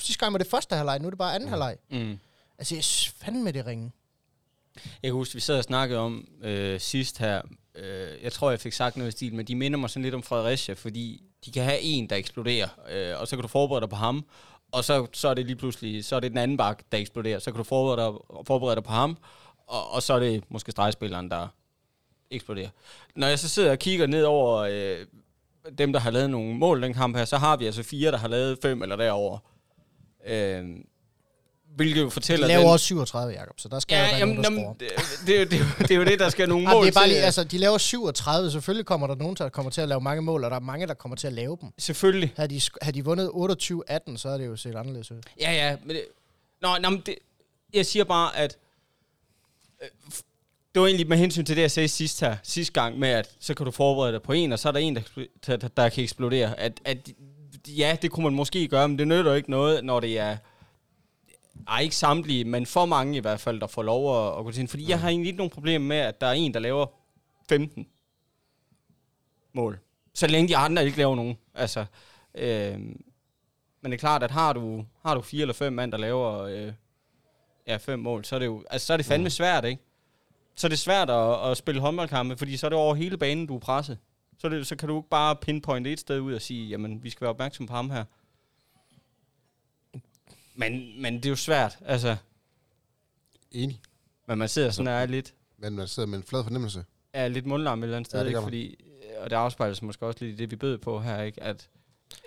Sidste 0.01 0.21
gang 0.21 0.33
var 0.33 0.39
det 0.39 0.47
første 0.47 0.77
halvleg, 0.77 0.99
nu 0.99 1.07
er 1.07 1.11
det 1.11 1.19
bare 1.19 1.35
anden 1.35 1.47
Mm. 1.47 1.51
halvleg. 1.51 1.77
Mm. 1.91 2.19
Altså, 2.59 2.75
jeg 2.75 2.85
synes 2.85 3.15
fandme 3.19 3.51
det 3.53 3.67
ringe. 3.67 3.93
Jeg 4.77 5.09
kan 5.09 5.13
huske, 5.13 5.35
vi 5.35 5.41
sad 5.41 5.59
og 5.59 5.65
snakkede 5.65 6.01
om 6.01 6.29
øh, 6.43 6.81
sidst 6.81 7.19
her, 7.19 7.43
øh, 7.75 8.09
jeg 8.23 8.33
tror, 8.33 8.51
jeg 8.51 8.61
fik 8.61 8.73
sagt 8.73 8.97
noget 8.97 9.09
i 9.09 9.13
stil, 9.17 9.35
men 9.35 9.47
de 9.47 9.55
minder 9.55 9.79
mig 9.79 9.91
sådan 9.91 10.03
lidt 10.03 10.15
om 10.15 10.23
Fredericia, 10.23 10.75
fordi 10.75 11.23
de 11.45 11.53
kan 11.53 11.65
have 11.65 11.81
en, 11.81 12.11
der 12.11 12.17
eksploderer, 12.17 12.69
øh, 12.91 13.21
og 13.21 13.29
så 13.29 13.37
kan 13.37 13.43
du 13.43 13.49
forberede 13.49 13.81
dig 13.81 13.89
på 13.91 13.97
ham, 13.97 14.25
og 14.73 14.85
så, 14.85 15.07
så 15.13 15.29
er 15.29 15.35
det 15.35 15.47
lige 15.47 15.57
pludselig, 15.57 16.05
så 16.05 16.17
er 16.17 16.21
det 16.21 16.31
den 16.31 16.39
anden 16.39 16.57
bak, 16.57 16.83
der 16.93 16.99
eksploderer, 16.99 17.39
så 17.39 17.51
kan 17.51 17.59
du 17.59 17.65
forberede 17.65 18.03
dig, 18.03 18.21
forberede 18.47 18.77
dig 18.77 18.85
på 18.85 18.91
ham, 18.91 19.17
og, 19.67 19.91
og 19.91 20.03
så 20.03 20.15
er 20.15 20.19
det 20.19 20.45
måske 20.49 20.73
stregspilleren, 20.73 21.31
der 21.31 21.49
eksploderer. 22.31 22.69
Når 23.15 23.27
jeg 23.27 23.39
så 23.39 23.49
sidder 23.49 23.71
og 23.71 23.79
kigger 23.79 24.07
ned 24.07 24.25
over 24.25 24.57
øh, 24.59 25.07
dem, 25.79 25.93
der 25.93 26.01
har 26.01 26.11
lavet 26.11 26.31
nogle 26.31 26.55
mål 26.55 26.83
den 26.83 26.95
kamp 26.95 27.17
her, 27.17 27.25
så 27.25 27.37
har 27.37 27.57
vi 27.57 27.67
altså 27.67 27.83
fire, 27.83 28.11
der 28.11 28.19
har 28.19 28.29
lavet 28.29 28.59
fem 28.63 28.83
eller 28.83 28.97
derover. 28.97 29.39
Øh, 30.27 30.77
hvilket 31.77 32.01
jo 32.01 32.07
De 32.07 32.11
fortæller... 32.11 32.47
laver 32.47 32.61
den- 32.63 32.71
også 32.71 32.85
37, 32.87 33.33
Jacob, 33.35 33.61
så 33.61 33.69
der 33.69 33.81
skal 33.81 33.95
Ja, 33.97 34.03
jo 34.03 34.09
være 34.11 34.19
jamen, 34.19 34.35
nogen, 34.35 34.55
der 34.57 34.61
jamen, 34.63 34.77
det, 34.81 35.27
det, 35.27 35.35
er 35.37 35.39
jo- 35.41 35.45
det, 35.45 35.61
er 35.61 35.83
det 35.83 35.91
er 35.91 35.95
jo 35.95 36.05
det, 36.05 36.19
der 36.19 36.29
skal 36.29 36.49
nogle 36.55 36.63
Jamen, 36.69 36.77
mål 36.79 36.85
det 36.87 36.91
er 36.91 36.95
bare 36.95 37.05
til. 37.05 37.13
lige, 37.13 37.23
altså, 37.23 37.45
de 37.45 37.59
laver 37.59 37.79
37, 37.79 38.51
selvfølgelig 38.51 38.87
kommer 38.87 39.07
der 39.07 39.15
nogen, 39.15 39.37
der 39.37 39.49
kommer 39.49 39.71
til 39.71 39.81
at 39.81 39.89
lave 39.89 40.01
mange 40.01 40.23
mål, 40.23 40.45
og 40.45 40.51
der 40.51 40.57
er 40.57 40.61
mange, 40.61 40.87
der 40.87 40.95
kommer 40.95 41.17
til 41.17 41.27
at 41.27 41.33
lave 41.33 41.59
dem. 41.61 41.69
Selvfølgelig. 41.79 42.33
Havde 42.37 42.49
de, 42.55 42.61
havde 42.83 42.95
de 42.99 43.05
vundet 43.05 43.29
28-18, 43.29 44.17
så 44.17 44.29
er 44.29 44.39
det 44.39 44.47
jo 44.47 44.57
set 44.57 44.75
anderledes 44.75 45.11
ud. 45.11 45.17
Ja, 45.41 45.53
ja. 45.53 45.77
Men 45.85 45.97
det, 45.97 46.05
nå, 46.63 46.69
nå, 46.83 46.91
men 46.91 47.03
det, 47.07 47.15
jeg 47.75 47.87
siger 47.87 48.05
bare, 48.05 48.37
at 48.37 48.57
øh, 49.83 49.89
det 50.75 50.81
var 50.83 50.87
egentlig 50.87 51.09
med 51.09 51.17
hensyn 51.17 51.45
til 51.45 51.57
det, 51.57 51.63
jeg 51.63 51.71
sagde 51.71 51.89
sidst 51.89 52.21
her, 52.21 52.37
sidste 52.43 52.73
gang, 52.73 52.99
med 52.99 53.09
at 53.09 53.31
så 53.41 53.55
kan 53.55 53.67
du 53.67 53.73
forberede 53.73 54.13
dig 54.13 54.23
på 54.23 54.33
en, 54.33 54.53
og 54.53 54.59
så 54.59 54.69
er 54.69 54.73
der 54.73 54.81
en, 54.81 54.97
der, 54.97 55.03
der, 55.47 55.69
der 55.69 55.89
kan 55.89 56.03
eksplodere. 56.03 56.61
At, 56.61 56.81
at, 56.85 56.99
ja, 57.69 57.97
det 58.03 58.11
kunne 58.11 58.25
man 58.25 58.35
måske 58.35 58.69
gøre, 58.69 58.89
men 58.89 58.99
det 58.99 59.09
nytter 59.09 59.31
jo 59.31 59.37
ikke 59.37 59.51
noget, 59.51 59.85
når 59.85 60.01
det 60.01 60.19
er 60.19 60.37
ej, 61.69 61.81
ikke 61.81 61.97
samtlige, 61.97 62.45
men 62.45 62.67
for 62.67 62.87
mange 62.87 63.17
i 63.17 63.21
hvert 63.21 63.41
fald, 63.41 63.61
der 63.61 63.67
får 63.67 63.83
lov 63.83 64.27
at, 64.33 64.39
at 64.39 64.45
gå 64.45 64.53
til. 64.53 64.69
Fordi 64.69 64.91
jeg 64.91 65.01
har 65.01 65.09
egentlig 65.09 65.27
ikke 65.27 65.37
nogen 65.39 65.51
problem 65.51 65.81
med, 65.81 65.97
at 65.97 66.21
der 66.21 66.27
er 66.27 66.33
en, 66.33 66.55
der 66.55 66.61
laver 66.61 66.87
15 67.49 67.87
mål. 69.53 69.79
Så 70.15 70.27
længe 70.27 70.49
de 70.49 70.57
andre 70.57 70.85
ikke 70.85 70.99
laver 70.99 71.17
nogen. 71.17 71.37
Altså, 71.55 71.85
øh, 72.35 72.79
men 73.83 73.93
det 73.93 73.93
er 73.93 73.97
klart, 73.99 74.23
at 74.23 74.31
har 74.31 74.53
du, 74.53 74.85
har 75.03 75.15
du 75.15 75.21
fire 75.21 75.41
eller 75.41 75.55
fem 75.55 75.73
mand, 75.73 75.93
der 75.93 75.99
laver 75.99 76.39
øh, 76.43 76.73
ja, 77.67 77.77
fem 77.77 77.99
mål, 77.99 78.25
så 78.25 78.35
er 78.35 78.39
det 78.39 78.47
jo 78.47 78.65
altså, 78.71 78.87
så 78.87 78.93
er 78.93 78.97
det 78.97 79.07
fandme 79.07 79.27
Mm. 79.27 79.31
svært, 79.31 79.65
ikke? 79.65 79.83
Så 80.55 80.67
er 80.67 80.69
det 80.69 80.79
svært 80.79 81.11
at, 81.11 81.51
at 81.51 81.57
spille 81.57 81.81
håndboldkampe, 81.81 82.37
fordi 82.37 82.57
så 82.57 82.67
er 82.67 82.69
det 82.69 82.79
over 82.79 82.95
hele 82.95 83.17
banen, 83.17 83.47
du 83.47 83.55
er 83.55 83.59
presset. 83.61 83.99
Så, 84.39 84.49
det, 84.49 84.67
så 84.67 84.77
kan 84.77 84.89
du 84.89 84.97
ikke 84.99 85.09
bare 85.09 85.37
pinpointe 85.37 85.93
et 85.93 86.01
sted 86.01 86.21
ud 86.21 86.35
og 86.35 86.43
sige, 86.43 86.69
jamen, 86.69 87.03
vi 87.05 87.11
skal 87.11 87.21
være 87.21 87.31
opmærksom 87.31 87.67
på 87.67 87.75
ham 87.75 87.91
her. 87.91 88.05
Men, 90.55 91.03
men 91.03 91.15
det 91.15 91.27
er 91.27 91.31
jo 91.31 91.37
svært, 91.37 91.79
altså. 91.87 92.17
Enig. 93.53 93.81
Men 94.27 94.39
man 94.39 94.49
sidder 94.49 94.71
sådan 94.71 94.93
og 94.93 95.01
er 95.01 95.07
lidt, 95.07 95.35
Men 95.59 95.77
man 95.77 95.89
sidder 95.89 96.09
med 96.09 96.19
en 96.19 96.25
flad 96.25 96.43
fornemmelse. 96.43 96.85
er 97.13 97.29
lidt 97.29 97.47
mundlam 97.47 97.79
et 97.79 97.85
eller 97.85 97.97
andet 97.97 98.11
sted, 98.11 98.19
Ja, 98.19 98.25
det 98.25 98.31
ikke? 98.31 98.43
Fordi, 98.43 98.85
og 99.19 99.31
det 99.31 99.37
afspejler 99.37 99.75
sig 99.75 99.85
måske 99.85 100.07
også 100.07 100.25
lidt 100.25 100.35
i 100.35 100.43
det, 100.43 100.51
vi 100.51 100.57
bød 100.57 100.79
på 100.79 101.01
her, 101.01 101.23
ikke? 101.23 101.43
At, 101.43 101.69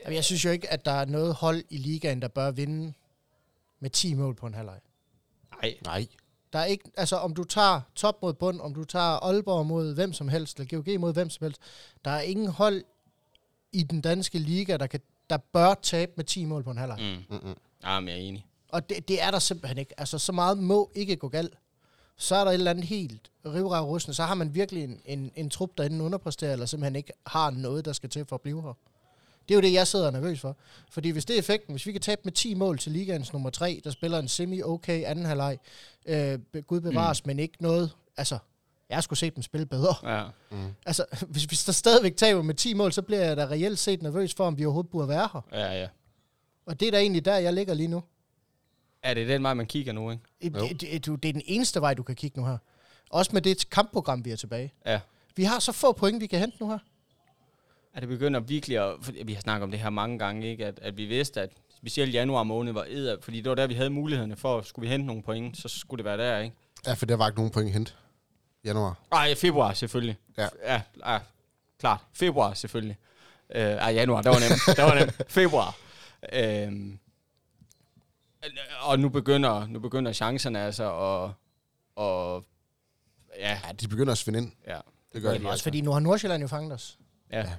Jamen, 0.03 0.15
jeg 0.15 0.23
synes 0.23 0.45
jo 0.45 0.49
ikke, 0.49 0.71
at 0.71 0.85
der 0.85 0.91
er 0.91 1.05
noget 1.05 1.33
hold 1.35 1.63
i 1.69 1.77
ligaen, 1.77 2.21
der 2.21 2.27
bør 2.27 2.51
vinde 2.51 2.93
med 3.79 3.89
10 3.89 4.13
mål 4.13 4.35
på 4.35 4.47
en 4.47 4.53
halvleg. 4.53 4.79
nej, 5.61 5.75
Nej. 5.85 6.07
Der 6.53 6.59
er 6.59 6.65
ikke, 6.65 6.91
altså 6.97 7.15
om 7.15 7.33
du 7.33 7.43
tager 7.43 7.81
top 7.95 8.21
mod 8.21 8.33
bund, 8.33 8.61
om 8.61 8.73
du 8.73 8.83
tager 8.83 9.25
Aalborg 9.25 9.65
mod 9.65 9.93
hvem 9.93 10.13
som 10.13 10.29
helst, 10.29 10.59
eller 10.59 10.81
GOG 10.81 10.99
mod 10.99 11.13
hvem 11.13 11.29
som 11.29 11.45
helst, 11.45 11.61
der 12.05 12.11
er 12.11 12.21
ingen 12.21 12.47
hold 12.47 12.83
i 13.71 13.83
den 13.83 14.01
danske 14.01 14.39
liga, 14.39 14.77
der, 14.77 14.87
kan, 14.87 14.99
der 15.29 15.37
bør 15.37 15.73
tabe 15.73 16.11
med 16.15 16.25
10 16.25 16.45
mål 16.45 16.63
på 16.63 16.71
en 16.71 16.77
halvleg. 16.77 16.99
Mm. 16.99 17.35
mm. 17.35 17.41
Mm-mm. 17.43 17.57
Ja, 17.83 17.99
men 17.99 18.07
jeg 18.07 18.15
er 18.15 18.21
enig. 18.21 18.45
Og 18.69 18.89
det, 18.89 19.07
det 19.07 19.23
er 19.23 19.31
der 19.31 19.39
simpelthen 19.39 19.77
ikke. 19.77 19.99
Altså, 19.99 20.17
så 20.17 20.31
meget 20.31 20.57
må 20.57 20.91
ikke 20.95 21.15
gå 21.15 21.29
galt. 21.29 21.53
Så 22.17 22.35
er 22.35 22.43
der 22.43 22.51
et 22.51 22.53
eller 22.53 22.71
andet 22.71 22.85
helt 22.85 23.31
rivræv 23.45 23.83
rustende. 23.83 24.15
Så 24.15 24.23
har 24.23 24.35
man 24.35 24.55
virkelig 24.55 24.83
en, 24.83 25.01
en, 25.05 25.31
en 25.35 25.49
trup, 25.49 25.69
der 25.77 25.83
enten 25.83 26.01
underpresterer, 26.01 26.53
eller 26.53 26.65
simpelthen 26.65 26.95
ikke 26.95 27.13
har 27.27 27.49
noget, 27.49 27.85
der 27.85 27.93
skal 27.93 28.09
til 28.09 28.25
for 28.25 28.35
at 28.35 28.41
blive 28.41 28.61
her. 28.61 28.73
Det 29.49 29.53
er 29.53 29.55
jo 29.55 29.61
det, 29.61 29.73
jeg 29.73 29.87
sidder 29.87 30.11
nervøs 30.11 30.39
for. 30.39 30.57
Fordi 30.91 31.09
hvis 31.09 31.25
det 31.25 31.33
er 31.33 31.39
effekten, 31.39 31.73
hvis 31.73 31.85
vi 31.85 31.91
kan 31.91 32.01
tabe 32.01 32.21
med 32.23 32.31
10 32.31 32.53
mål 32.53 32.79
til 32.79 32.91
ligaens 32.91 33.33
nummer 33.33 33.49
3, 33.49 33.81
der 33.83 33.89
spiller 33.91 34.19
en 34.19 34.27
semi-okay 34.27 35.03
anden 35.05 35.25
halvleg, 35.25 35.57
øh, 36.05 36.39
Gud 36.67 36.81
bevares, 36.81 37.25
mm. 37.25 37.29
men 37.29 37.39
ikke 37.39 37.55
noget, 37.59 37.91
altså, 38.17 38.37
jeg 38.89 39.03
skulle 39.03 39.19
se 39.19 39.29
dem 39.29 39.43
spille 39.43 39.65
bedre. 39.65 40.17
Ja. 40.17 40.23
Mm. 40.51 40.73
Altså, 40.85 41.05
hvis 41.33 41.51
vi 41.51 41.55
så 41.55 41.73
stadigvæk 41.73 42.15
taber 42.17 42.41
med 42.41 42.53
10 42.55 42.73
mål, 42.73 42.91
så 42.91 43.01
bliver 43.01 43.21
jeg 43.21 43.37
da 43.37 43.45
reelt 43.45 43.79
set 43.79 44.01
nervøs 44.01 44.33
for, 44.33 44.45
om 44.47 44.57
vi 44.57 44.65
overhovedet 44.65 44.91
burde 44.91 45.07
være 45.07 45.29
her. 45.33 45.41
Ja, 45.51 45.81
ja. 45.81 45.87
Og 46.65 46.79
det 46.79 46.87
er 46.87 46.91
da 46.91 46.97
egentlig 46.99 47.25
der, 47.25 47.35
jeg 47.37 47.53
ligger 47.53 47.73
lige 47.73 47.87
nu. 47.87 48.03
Er 49.03 49.13
det 49.13 49.27
den 49.27 49.43
vej, 49.43 49.53
man 49.53 49.65
kigger 49.65 49.93
nu, 49.93 50.11
ikke? 50.11 50.23
Det, 50.41 50.55
Jo. 50.55 50.67
det, 50.67 50.81
det, 50.81 51.05
det 51.23 51.29
er 51.29 51.33
den 51.33 51.41
eneste 51.45 51.81
vej, 51.81 51.93
du 51.93 52.03
kan 52.03 52.15
kigge 52.15 52.39
nu 52.39 52.45
her. 52.47 52.57
Også 53.09 53.31
med 53.33 53.41
det 53.41 53.69
kampprogram, 53.69 54.25
vi 54.25 54.31
er 54.31 54.35
tilbage. 54.35 54.73
Ja. 54.85 54.99
Vi 55.35 55.43
har 55.43 55.59
så 55.59 55.71
få 55.71 55.91
point, 55.91 56.21
vi 56.21 56.27
kan 56.27 56.39
hente 56.39 56.57
nu 56.59 56.69
her. 56.69 56.77
At 57.93 58.01
det 58.01 58.09
begynder 58.09 58.39
virkelig 58.39 58.77
at... 58.77 58.93
Vi 59.27 59.33
har 59.33 59.41
snakket 59.41 59.63
om 59.63 59.71
det 59.71 59.79
her 59.79 59.89
mange 59.89 60.19
gange, 60.19 60.47
ikke? 60.51 60.65
At, 60.65 60.79
at 60.81 60.97
vi 60.97 61.05
vidste, 61.05 61.41
at 61.41 61.49
specielt 61.77 62.13
januar 62.13 62.43
måned 62.43 62.73
var 62.73 62.85
edder, 62.89 63.17
fordi 63.21 63.41
det 63.41 63.49
var 63.49 63.55
der, 63.55 63.67
vi 63.67 63.73
havde 63.73 63.89
mulighederne 63.89 64.35
for, 64.35 64.57
at 64.57 64.65
skulle 64.65 64.83
vi 64.87 64.91
hente 64.91 65.05
nogle 65.07 65.23
point, 65.23 65.57
så 65.57 65.67
skulle 65.67 65.97
det 65.97 66.05
være 66.05 66.17
der, 66.17 66.39
ikke? 66.39 66.55
Ja, 66.87 66.93
for 66.93 67.05
der 67.05 67.15
var 67.15 67.27
ikke 67.27 67.39
nogen 67.39 67.51
point 67.51 67.71
hent. 67.71 67.97
Januar. 68.65 68.99
Ej, 69.11 69.35
februar 69.35 69.73
selvfølgelig. 69.73 70.17
Ja. 70.37 70.47
Ja, 70.65 70.81
ja 71.07 71.19
klart. 71.79 71.99
Februar 72.13 72.53
selvfølgelig. 72.53 72.97
Øh, 73.55 73.61
ej, 73.61 73.91
januar, 73.93 74.21
der 74.21 74.29
var 74.29 74.39
nemt. 74.39 74.77
der 74.77 74.83
var 74.83 74.95
nemt. 74.99 75.21
Februar. 75.31 75.75
Øhm, 76.33 76.99
og 78.81 78.99
nu 78.99 79.09
begynder, 79.09 79.67
nu 79.67 79.79
begynder 79.79 80.13
chancerne 80.13 80.59
altså 80.61 80.83
at... 80.83 81.31
Og, 81.95 82.45
ja, 83.39 83.59
Ja, 83.67 83.71
de 83.71 83.87
begynder 83.87 84.11
at 84.11 84.17
svinde 84.17 84.39
ind. 84.39 84.51
ja. 84.67 84.77
Det 85.13 85.21
gør 85.21 85.33
de. 85.33 85.39
de 85.43 85.49
Også 85.49 85.63
fordi 85.63 85.81
nu 85.81 85.91
har 85.91 85.99
Nordsjælland 85.99 86.41
jo 86.41 86.47
fanget 86.47 86.73
os. 86.73 86.97
Ja. 87.31 87.53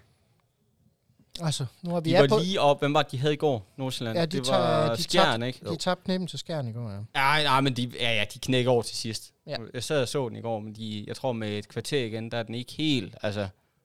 Altså, 1.40 1.66
nu 1.83 1.90
har 1.90 2.00
vi 2.00 2.11
De 2.11 2.18
var 2.18 2.28
på... 2.28 2.38
lige 2.38 2.61
op. 2.61 2.78
Hvem 2.78 2.94
var 2.94 3.02
det, 3.02 3.12
de 3.12 3.18
havde 3.18 3.35
i 3.35 3.37
går, 3.37 3.73
Nordsjælland? 3.76 4.18
Ja, 4.18 4.26
de 4.26 4.37
det 4.37 4.47
tager- 4.47 4.59
var 4.61 4.94
de 4.97 5.02
Skjern, 5.02 5.26
tabte- 5.40 5.47
ikke? 5.47 5.71
De 5.71 5.76
tabte 5.76 6.04
kneppen 6.04 6.26
til 6.26 6.38
skærn 6.38 6.68
i 6.68 6.73
går, 6.73 6.90
ja. 6.90 6.99
Nej, 7.14 7.42
nej, 7.42 7.61
men 7.61 7.76
de, 7.76 7.92
ja, 8.00 8.12
ja, 8.14 8.25
de 8.35 8.38
knækker 8.38 8.71
over 8.71 8.83
til 8.83 8.97
sidst. 8.97 9.33
Ja. 9.47 9.56
Jeg 9.75 9.85
sad 9.85 10.02
og 10.02 10.09
så 10.09 10.28
den 10.28 10.37
i 10.37 10.40
går, 10.40 10.61
men 10.61 10.75
de, 10.75 11.04
jeg 11.06 11.16
tror 11.16 11.33
med 11.33 11.59
et 11.59 11.68
kvarter 11.68 12.04
igen, 12.04 12.30
der 12.30 12.38
er 12.38 12.42
den 12.42 12.54
ikke 12.54 12.73
helt, 12.73 13.14
altså, 13.23 13.40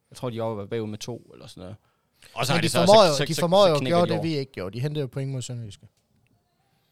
jeg 0.10 0.16
tror, 0.18 0.30
de 0.30 0.38
er 0.38 0.44
oppe 0.44 0.68
bagud 0.68 0.88
med 0.88 0.98
to, 0.98 1.18
eller 1.34 1.48
sådan 1.48 1.62
noget. 1.62 1.76
Og 2.34 2.46
Men 2.48 2.58
er 2.58 2.62
de 2.62 2.64
det 2.64 2.72
formår 2.72 3.08
jo, 3.08 3.16
så, 3.16 3.26
de 3.26 3.36
så, 3.36 3.42
formår 3.42 3.66
så 3.66 3.70
jo 3.70 3.76
at 3.76 3.88
gøre 3.88 4.06
de 4.06 4.14
det, 4.14 4.24
vi 4.24 4.38
ikke 4.38 4.52
gjorde. 4.52 4.74
De 4.78 4.82
hentede 4.82 5.02
jo 5.02 5.08
point 5.08 5.32
mod 5.32 5.42
Sønderjyske. 5.42 5.88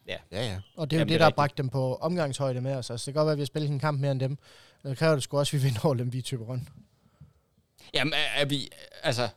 Ja, 0.08 0.16
ja. 0.32 0.60
Og 0.76 0.90
det 0.90 0.96
er 0.96 1.00
jo 1.00 1.00
Jamen, 1.00 1.08
det, 1.08 1.08
det 1.08 1.14
er 1.14 1.18
der 1.18 1.24
har 1.24 1.30
bragt 1.30 1.58
dem 1.58 1.68
på 1.68 1.96
omgangshøjde 1.96 2.60
med 2.60 2.74
os. 2.74 2.90
Altså, 2.90 3.06
det 3.06 3.14
kan 3.14 3.20
godt 3.20 3.26
være, 3.26 3.32
at 3.32 3.38
vi 3.38 3.42
har 3.42 3.46
spillet 3.46 3.70
en 3.70 3.78
kamp 3.78 4.00
mere 4.00 4.12
end 4.12 4.20
dem. 4.20 4.38
Det 4.82 4.98
kræver 4.98 5.14
det 5.14 5.22
sgu 5.22 5.38
også, 5.38 5.56
at 5.56 5.62
vi 5.62 5.64
vinder 5.68 5.80
over 5.84 5.94
dem, 5.94 6.12
vi 6.12 6.22
typer 6.22 6.44
rundt. 6.44 6.68
Jamen, 7.94 8.12
er, 8.12 8.40
er 8.40 8.44
vi, 8.44 8.68
altså... 9.02 9.28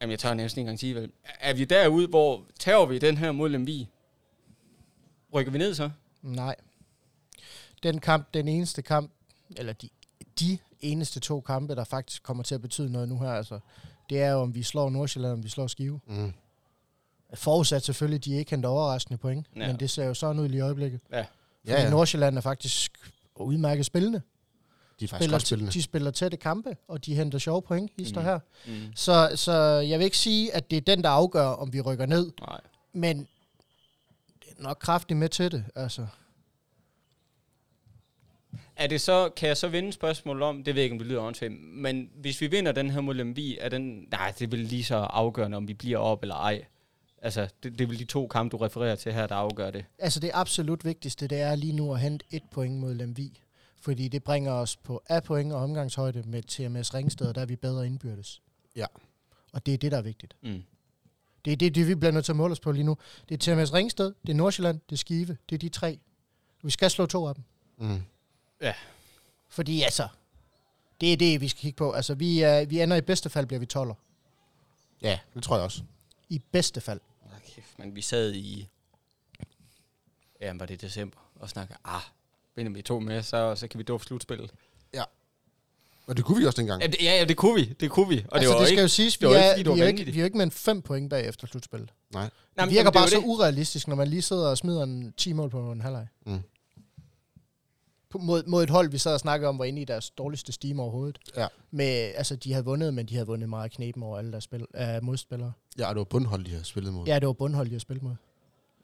Jamen, 0.00 0.10
jeg 0.10 0.18
tager 0.18 0.34
næsten 0.34 0.58
ikke 0.58 0.68
engang 0.68 0.80
sige, 0.80 0.94
vel. 0.94 1.12
Er 1.40 1.54
vi 1.54 1.64
derude, 1.64 2.08
hvor 2.08 2.44
tager 2.58 2.86
vi 2.86 2.98
den 2.98 3.16
her 3.16 3.32
mod 3.32 3.48
Lemvi? 3.48 3.88
Rykker 5.34 5.52
vi 5.52 5.58
ned 5.58 5.74
så? 5.74 5.90
Nej. 6.22 6.56
Den 7.82 8.00
kamp, 8.00 8.34
den 8.34 8.48
eneste 8.48 8.82
kamp, 8.82 9.12
eller 9.56 9.72
de, 9.72 9.88
de 10.40 10.58
eneste 10.80 11.20
to 11.20 11.40
kampe, 11.40 11.74
der 11.74 11.84
faktisk 11.84 12.22
kommer 12.22 12.42
til 12.42 12.54
at 12.54 12.62
betyde 12.62 12.92
noget 12.92 13.08
nu 13.08 13.18
her, 13.18 13.30
altså, 13.30 13.60
det 14.10 14.22
er 14.22 14.30
jo, 14.30 14.38
om 14.40 14.54
vi 14.54 14.62
slår 14.62 14.90
Nordsjælland, 14.90 15.32
om 15.32 15.44
vi 15.44 15.48
slår 15.48 15.66
Skive. 15.66 16.00
Mm. 16.06 16.32
Forudsat 17.34 17.84
selvfølgelig, 17.84 18.24
de 18.24 18.34
ikke 18.34 18.50
henter 18.50 18.68
overraskende 18.68 19.18
point, 19.18 19.46
Ja. 19.56 19.66
men 19.66 19.80
det 19.80 19.90
ser 19.90 20.04
jo 20.04 20.14
sådan 20.14 20.42
ud 20.42 20.48
lige 20.48 20.58
i 20.58 20.60
øjeblikket. 20.60 21.00
Ja. 21.12 21.18
Fordi 21.20 21.26
Ja, 21.66 21.82
ja. 21.82 21.90
Nordsjælland 21.90 22.36
er 22.36 22.40
faktisk 22.40 22.92
udmærket 23.36 23.86
spillende. 23.86 24.22
De 25.00 25.04
er 25.04 25.08
faktisk 25.08 25.22
Spiller, 25.24 25.34
godt 25.34 25.46
spillende. 25.46 25.72
de 25.72 25.82
spiller 25.82 26.10
tætte 26.10 26.36
kampe, 26.36 26.76
og 26.88 27.06
de 27.06 27.14
henter 27.14 27.38
sjove 27.38 27.62
point, 27.62 27.90
hister 27.98 28.20
Mm. 28.20 28.26
her. 28.26 28.38
Mm. 28.66 28.92
Så, 28.94 29.32
så 29.34 29.52
jeg 29.62 29.98
vil 29.98 30.04
ikke 30.04 30.18
sige, 30.18 30.54
at 30.54 30.70
det 30.70 30.76
er 30.76 30.80
den, 30.80 31.02
der 31.02 31.08
afgør, 31.10 31.46
om 31.46 31.72
vi 31.72 31.80
rykker 31.80 32.06
ned, 32.06 32.32
Nej. 32.40 32.60
men 32.92 33.18
det 34.44 34.48
er 34.58 34.62
nok 34.62 34.76
kraftigt 34.80 35.18
med 35.18 35.28
til 35.28 35.52
det. 35.52 35.64
Altså. 35.74 36.06
Er 38.76 38.86
det 38.86 39.00
så, 39.00 39.28
kan 39.36 39.48
jeg 39.48 39.56
så 39.56 39.68
vinde 39.68 39.92
spørgsmål 39.92 40.42
om, 40.42 40.64
det 40.64 40.74
ved 40.74 40.82
jeg 40.82 40.84
ikke, 40.84 40.94
om 40.94 40.98
det 40.98 41.06
lyder 41.08 41.20
åndssvagt, 41.20 41.52
men 41.60 42.10
hvis 42.14 42.40
vi 42.40 42.46
vinder 42.46 42.72
den 42.72 42.90
her 42.90 43.00
mod 43.00 43.14
Lemvi, 43.14 43.58
er 43.60 43.68
den, 43.68 44.08
nej, 44.10 44.32
det 44.38 44.52
vil 44.52 44.58
lige 44.60 44.84
så 44.84 44.96
afgørende, 44.96 45.56
om 45.56 45.68
vi 45.68 45.74
bliver 45.74 45.98
op 45.98 46.22
eller 46.22 46.34
ej. 46.34 46.64
Altså, 47.22 47.48
det, 47.62 47.72
det 47.72 47.80
er 47.80 47.86
vel 47.86 47.98
de 47.98 48.04
to 48.04 48.26
kampe, 48.26 48.56
du 48.56 48.62
refererer 48.62 48.96
til 48.96 49.12
her, 49.12 49.26
der 49.26 49.34
afgør 49.34 49.70
det. 49.70 49.84
altså 49.98 50.20
det 50.20 50.30
absolut 50.34 50.84
vigtigste, 50.84 51.26
det 51.26 51.40
er 51.40 51.54
lige 51.54 51.72
nu 51.72 51.92
at 51.92 52.00
hente 52.00 52.24
et 52.30 52.42
point 52.52 52.76
mod 52.76 52.94
Lemvi. 52.94 53.40
Fordi 53.80 54.08
det 54.08 54.24
bringer 54.24 54.52
os 54.52 54.76
på 54.76 55.02
A-point 55.08 55.52
og 55.52 55.60
omgangshøjde 55.60 56.22
med 56.26 56.42
TMS 56.42 56.94
Ringsted, 56.94 57.26
og 57.26 57.34
der 57.34 57.40
er 57.40 57.46
vi 57.46 57.56
bedre 57.56 57.86
indbyrdes. 57.86 58.42
Ja. 58.76 58.86
Og 59.52 59.66
det 59.66 59.74
er 59.74 59.78
det, 59.78 59.92
der 59.92 59.98
er 59.98 60.02
vigtigt. 60.02 60.36
Mm. 60.42 60.62
Det 61.44 61.52
er 61.52 61.56
det, 61.56 61.74
det, 61.74 61.88
vi 61.88 61.94
bliver 61.94 62.12
nødt 62.12 62.24
til 62.24 62.32
at 62.32 62.36
måle 62.36 62.52
os 62.52 62.60
på 62.60 62.72
lige 62.72 62.84
nu. 62.84 62.96
Det 63.28 63.48
er 63.48 63.54
TMS 63.54 63.74
Ringsted, 63.74 64.14
det 64.26 64.32
er 64.32 64.36
Nordsjælland, 64.36 64.80
det 64.90 64.92
er 64.92 64.98
Skive, 64.98 65.36
det 65.50 65.54
er 65.54 65.58
de 65.58 65.68
tre. 65.68 65.98
Vi 66.62 66.70
skal 66.70 66.90
slå 66.90 67.06
to 67.06 67.26
af 67.26 67.34
dem. 67.34 67.44
Mm. 67.78 68.02
Fordi 69.48 69.82
altså, 69.82 70.08
det 71.00 71.12
er 71.12 71.16
det, 71.16 71.40
vi 71.40 71.48
skal 71.48 71.60
kigge 71.60 71.76
på. 71.76 71.92
Altså, 71.92 72.14
vi, 72.14 72.40
er, 72.40 72.64
vi 72.64 72.80
ender 72.80 72.96
i 72.96 73.00
bedste 73.00 73.30
fald, 73.30 73.46
bliver 73.46 73.60
vi 73.60 73.66
12'er. 73.74 73.94
Ja, 75.02 75.18
det 75.34 75.42
tror 75.42 75.56
jeg 75.56 75.64
også. 75.64 75.82
I 76.28 76.38
bedste 76.38 76.80
fald. 76.80 77.00
Kæft, 77.54 77.78
men 77.78 77.96
vi 77.96 78.02
sad 78.02 78.32
i, 78.32 78.68
ja, 80.40 80.52
var 80.52 80.66
det 80.66 80.82
i 80.82 80.86
december, 80.86 81.18
og 81.34 81.48
snakkede, 81.48 81.78
ah, 81.84 82.02
vinder 82.54 82.72
vi 82.72 82.82
to 82.82 83.00
med, 83.00 83.22
så, 83.22 83.54
så 83.54 83.68
kan 83.68 83.78
vi 83.78 83.84
dufte 83.84 84.06
slutspillet. 84.06 84.50
Og 86.06 86.16
det 86.16 86.24
kunne 86.24 86.38
vi 86.38 86.46
også 86.46 86.60
dengang. 86.60 86.82
Ja, 86.82 86.86
det, 86.86 87.02
ja, 87.02 87.18
ja, 87.18 87.24
det 87.24 87.36
kunne 87.36 87.54
vi, 87.54 87.64
det 87.80 87.90
kunne 87.90 88.08
vi. 88.08 88.24
Og 88.28 88.36
altså, 88.36 88.50
det 88.50 88.54
var 88.54 88.58
det 88.58 88.68
skal 88.68 88.72
ikke, 88.72 88.82
jo 88.82 88.88
siges, 88.88 89.18
det 89.18 89.28
vi 89.28 89.34
ikke, 89.34 89.46
er, 89.46 89.52
fordi 89.52 89.62
det 89.62 89.68
var 89.68 89.74
vi, 89.74 89.80
er 89.80 89.84
jo 89.84 89.88
ikke, 89.88 90.04
vi 90.04 90.18
er 90.18 90.18
jo 90.18 90.24
ikke 90.24 90.36
med 90.36 90.44
en 90.44 90.50
fem 90.50 90.82
point 90.82 91.10
bag 91.10 91.28
efter 91.28 91.46
slutspillet. 91.46 91.90
Nej. 92.12 92.22
Det 92.22 92.30
virker 92.56 92.74
jamen, 92.74 92.92
bare 92.92 93.02
det 93.02 93.10
så 93.10 93.16
det. 93.16 93.24
urealistisk, 93.26 93.88
når 93.88 93.96
man 93.96 94.08
lige 94.08 94.22
sidder 94.22 94.48
og 94.48 94.58
smider 94.58 94.82
en 94.82 95.14
10 95.16 95.32
mål 95.32 95.50
på 95.50 95.72
en 95.72 95.80
halvleg. 95.80 96.06
Mm. 96.26 96.42
Mod, 98.14 98.44
mod 98.46 98.62
et 98.62 98.70
hold, 98.70 98.90
vi 98.90 98.98
sad 98.98 99.14
og 99.14 99.20
snakkede 99.20 99.48
om, 99.48 99.58
var 99.58 99.64
inde 99.64 99.82
i 99.82 99.84
deres 99.84 100.10
dårligste 100.10 100.52
stime 100.52 100.82
overhovedet. 100.82 101.18
Ja. 101.36 101.46
Med, 101.70 102.12
altså, 102.14 102.36
de 102.36 102.52
havde 102.52 102.64
vundet, 102.64 102.94
men 102.94 103.06
de 103.06 103.14
havde 103.14 103.26
vundet 103.26 103.48
meget 103.48 103.72
knepen 103.72 104.02
over 104.02 104.18
alle 104.18 104.32
deres 104.32 104.44
spil, 104.44 104.66
uh, 104.74 105.04
modspillere. 105.04 105.52
Ja, 105.78 105.88
det 105.88 105.96
var 105.96 106.04
bundhold, 106.04 106.44
de 106.44 106.50
havde 106.50 106.64
spillet 106.64 106.92
mod. 106.94 107.06
Ja, 107.06 107.18
det 107.18 107.26
var 107.26 107.32
bundhold, 107.32 107.66
de 107.66 107.70
havde 107.70 107.80
spillet 107.80 108.02
mod. 108.02 108.14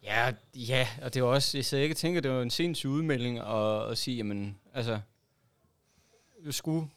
Ja, 0.02 0.32
ja, 0.54 0.88
og 1.02 1.14
det 1.14 1.22
var 1.22 1.28
også, 1.28 1.58
jeg 1.58 1.64
sidder 1.64 1.82
ikke 1.82 1.92
og 1.92 1.96
tænker, 1.96 2.20
det 2.20 2.30
var 2.30 2.42
en 2.42 2.50
sindssyg 2.50 2.88
udmelding 2.88 3.38
at, 3.38 3.90
at 3.90 3.98
sige, 3.98 4.16
jamen, 4.16 4.58
altså, 4.74 5.00
skulle 6.50 6.88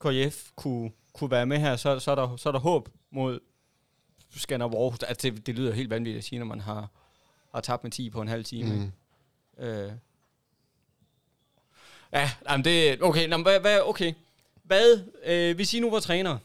KF 0.00 0.50
kunne, 0.56 0.90
kunne 1.12 1.30
være 1.30 1.46
med 1.46 1.58
her, 1.58 1.76
så, 1.76 1.98
så, 1.98 2.10
er 2.10 2.14
der, 2.14 2.36
så 2.36 2.48
er 2.48 2.52
der 2.52 2.60
håb 2.60 2.88
mod 3.10 3.40
Skanderborg. 4.30 5.08
Altså, 5.08 5.30
det, 5.30 5.46
det 5.46 5.54
lyder 5.54 5.72
helt 5.72 5.90
vanvittigt 5.90 6.18
at 6.18 6.24
sige, 6.24 6.38
når 6.38 6.46
man 6.46 6.60
har, 6.60 6.90
har 7.54 7.60
tabt 7.60 7.82
med 7.82 7.90
10 7.90 8.10
på 8.10 8.22
en 8.22 8.28
halv 8.28 8.44
time. 8.44 8.74
Mm. 8.74 8.92
Mm. 9.58 9.64
Øh. 9.64 9.92
Ja, 12.12 12.30
jamen 12.48 12.64
det, 12.64 13.02
okay, 13.02 13.28
nå, 13.28 13.36
men 13.36 13.44
hvad, 13.44 13.60
hvad, 13.60 13.80
okay. 13.80 14.12
Hvad, 14.62 15.04
øh, 15.24 15.56
hvis 15.56 15.74
I 15.74 15.80
nu 15.80 15.90
var 15.90 16.00
træner, 16.00 16.38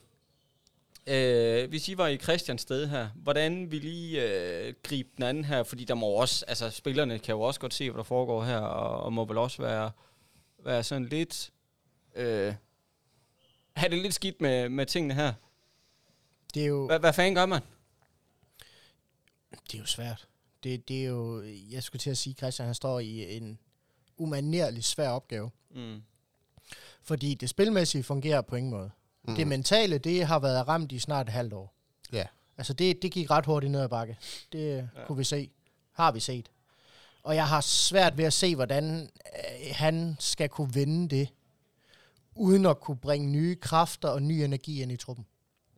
øh, 1.08 1.70
hvis 1.70 1.90
I 1.90 1.98
var 1.98 2.08
i 2.08 2.18
Christians 2.18 2.62
sted 2.62 2.88
her, 2.88 3.10
hvordan 3.16 3.72
vil 3.72 3.86
I 3.86 4.20
øh, 4.20 4.74
gribe 4.84 5.10
den 5.16 5.24
anden 5.24 5.46
her? 5.46 5.64
Fordi 5.64 5.84
der 5.84 5.94
må 5.94 6.08
også, 6.08 6.46
altså 6.48 6.70
spillerne 6.70 7.20
kan 7.20 7.34
jo 7.34 7.42
også 7.42 7.60
godt 7.60 7.74
se, 7.74 7.90
hvad 7.90 7.98
der 7.98 8.04
foregår 8.04 8.44
her, 8.44 8.58
og, 8.58 9.04
og 9.04 9.14
må 9.14 9.26
vel 9.26 9.38
også 9.38 9.62
være, 9.62 9.92
være 10.60 10.84
sådan 10.84 11.06
lidt, 11.06 11.52
øh, 12.16 12.54
have 13.74 13.90
det 13.90 14.00
lidt 14.00 14.14
skidt 14.14 14.42
med, 14.42 14.70
med 14.70 14.86
tingene 14.86 15.14
her. 15.14 15.34
Det 16.54 16.64
er 16.64 16.68
jo, 16.68 16.86
Hvad, 16.86 17.00
hvad 17.00 17.14
fanden 17.14 17.36
gør 17.36 17.46
man? 17.46 17.62
det 19.72 19.78
er 19.78 19.80
jo 19.80 19.86
svært. 19.86 20.28
Det, 20.64 20.88
det 20.90 21.04
er 21.04 21.08
jo, 21.08 21.44
jeg 21.72 21.84
skulle 21.84 22.00
til 22.00 22.10
at 22.10 22.18
sige, 22.18 22.34
Christian 22.34 22.66
han 22.66 22.76
står 22.76 23.00
i 23.00 23.38
en 23.38 23.60
umanerlig 24.18 24.84
svær 24.84 25.10
opgave. 25.10 25.52
Mm. 25.76 26.02
Fordi 27.02 27.34
det 27.34 27.50
spilmæssige 27.50 28.04
fungerer 28.04 28.42
på 28.42 28.56
ingen 28.56 28.72
måde. 28.72 28.90
Mm. 29.24 29.36
Det 29.36 29.48
mentale, 29.48 29.98
det 29.98 30.26
har 30.26 30.40
været 30.40 30.68
ramt 30.68 30.92
i 30.92 31.00
snart 31.00 31.28
et 31.28 31.34
halvt 31.34 31.54
år. 31.54 31.74
Ja. 32.14 32.26
Altså 32.58 32.74
det, 32.74 33.02
det 33.02 33.12
gik 33.12 33.32
ret 33.32 33.46
hurtigt 33.46 33.72
ned 33.72 33.82
ad 33.82 33.90
bakke. 33.90 34.18
Det 34.52 34.60
Ja. 34.70 34.76
ja. 34.76 35.06
kunne 35.08 35.18
vi 35.18 35.24
se. 35.24 35.50
Har 35.92 36.12
vi 36.12 36.20
set. 36.20 36.52
Og 37.24 37.36
jeg 37.36 37.48
har 37.48 37.62
svært 37.62 38.18
ved 38.18 38.26
at 38.26 38.34
se, 38.34 38.56
hvordan 38.56 39.02
øh, 39.02 39.76
han 39.76 40.16
skal 40.20 40.50
kunne 40.50 40.74
vinde 40.74 41.16
det, 41.16 41.30
uden 42.36 42.66
at 42.66 42.80
kunne 42.80 42.98
bringe 42.98 43.28
nye 43.28 43.56
kræfter 43.56 44.10
og 44.10 44.22
ny 44.22 44.32
energi 44.32 44.82
ind 44.82 44.92
i 44.92 44.98
truppen. 44.98 45.26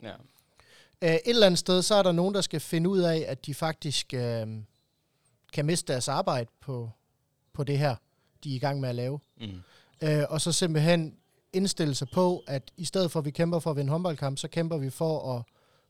Ja. 0.03 0.13
Øh, 1.01 1.13
et 1.13 1.19
eller 1.25 1.45
andet 1.45 1.59
sted, 1.59 1.81
så 1.81 1.95
er 1.95 2.03
der 2.03 2.11
nogen, 2.11 2.33
der 2.35 2.41
skal 2.41 2.59
finde 2.59 2.89
ud 2.89 2.99
af, 2.99 3.25
at 3.27 3.45
de 3.45 3.53
faktisk 3.53 4.13
øh, 4.13 4.47
kan 5.53 5.65
miste 5.65 5.93
deres 5.93 6.07
arbejde 6.07 6.49
på, 6.61 6.91
på 7.53 7.63
det 7.63 7.77
her, 7.79 7.95
de 8.45 8.51
er 8.51 8.55
i 8.55 8.59
gang 8.59 8.79
med 8.79 8.89
at 8.89 8.95
lave. 8.95 9.19
Mm. 9.37 9.61
Øh, 10.01 10.23
og 10.29 10.41
så 10.41 10.51
simpelthen 10.51 11.17
indstille 11.53 11.95
sig 11.95 12.07
på, 12.13 12.43
at 12.47 12.71
i 12.77 12.85
stedet 12.85 13.11
for, 13.11 13.19
at 13.19 13.25
vi 13.25 13.31
kæmper 13.31 13.59
for 13.59 13.71
at 13.71 13.77
vinde 13.77 13.91
håndboldkamp, 13.91 14.37
så 14.37 14.47
kæmper 14.47 14.77
vi 14.77 14.89
for 14.89 15.35
at 15.37 15.43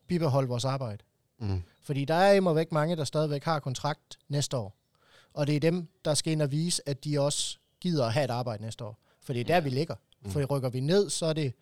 bibeholde 0.08 0.48
vores 0.48 0.66
arbejde. 0.66 1.04
Mm. 1.40 1.64
Fordi 1.84 2.06
der 2.06 2.14
er 2.14 2.34
immer 2.34 2.54
væk 2.54 2.72
mange, 2.72 2.96
der 2.96 3.04
stadigvæk 3.04 3.44
har 3.44 3.60
kontrakt 3.60 4.20
næste 4.28 4.58
år. 4.58 4.76
Og 5.34 5.48
det 5.48 5.56
er 5.56 5.60
dem, 5.60 5.88
der 6.06 6.14
skal 6.14 6.34
ind 6.34 6.42
og 6.42 6.52
vise, 6.52 6.90
at 6.90 7.04
de 7.04 7.20
også 7.22 7.58
gider 7.82 8.06
at 8.06 8.14
have 8.14 8.24
et 8.24 8.30
arbejde 8.32 8.64
næste 8.64 8.84
år. 8.86 8.98
For 9.22 9.34
det 9.34 9.40
er 9.40 9.44
der, 9.44 9.54
Ja. 9.54 9.60
vi 9.60 9.70
ligger. 9.70 9.96
Mm. 10.22 10.32
For 10.32 10.46
rykker 10.46 10.70
vi 10.70 10.80
ned, 10.80 11.10
så 11.10 11.26
er 11.26 11.34
det 11.34 11.54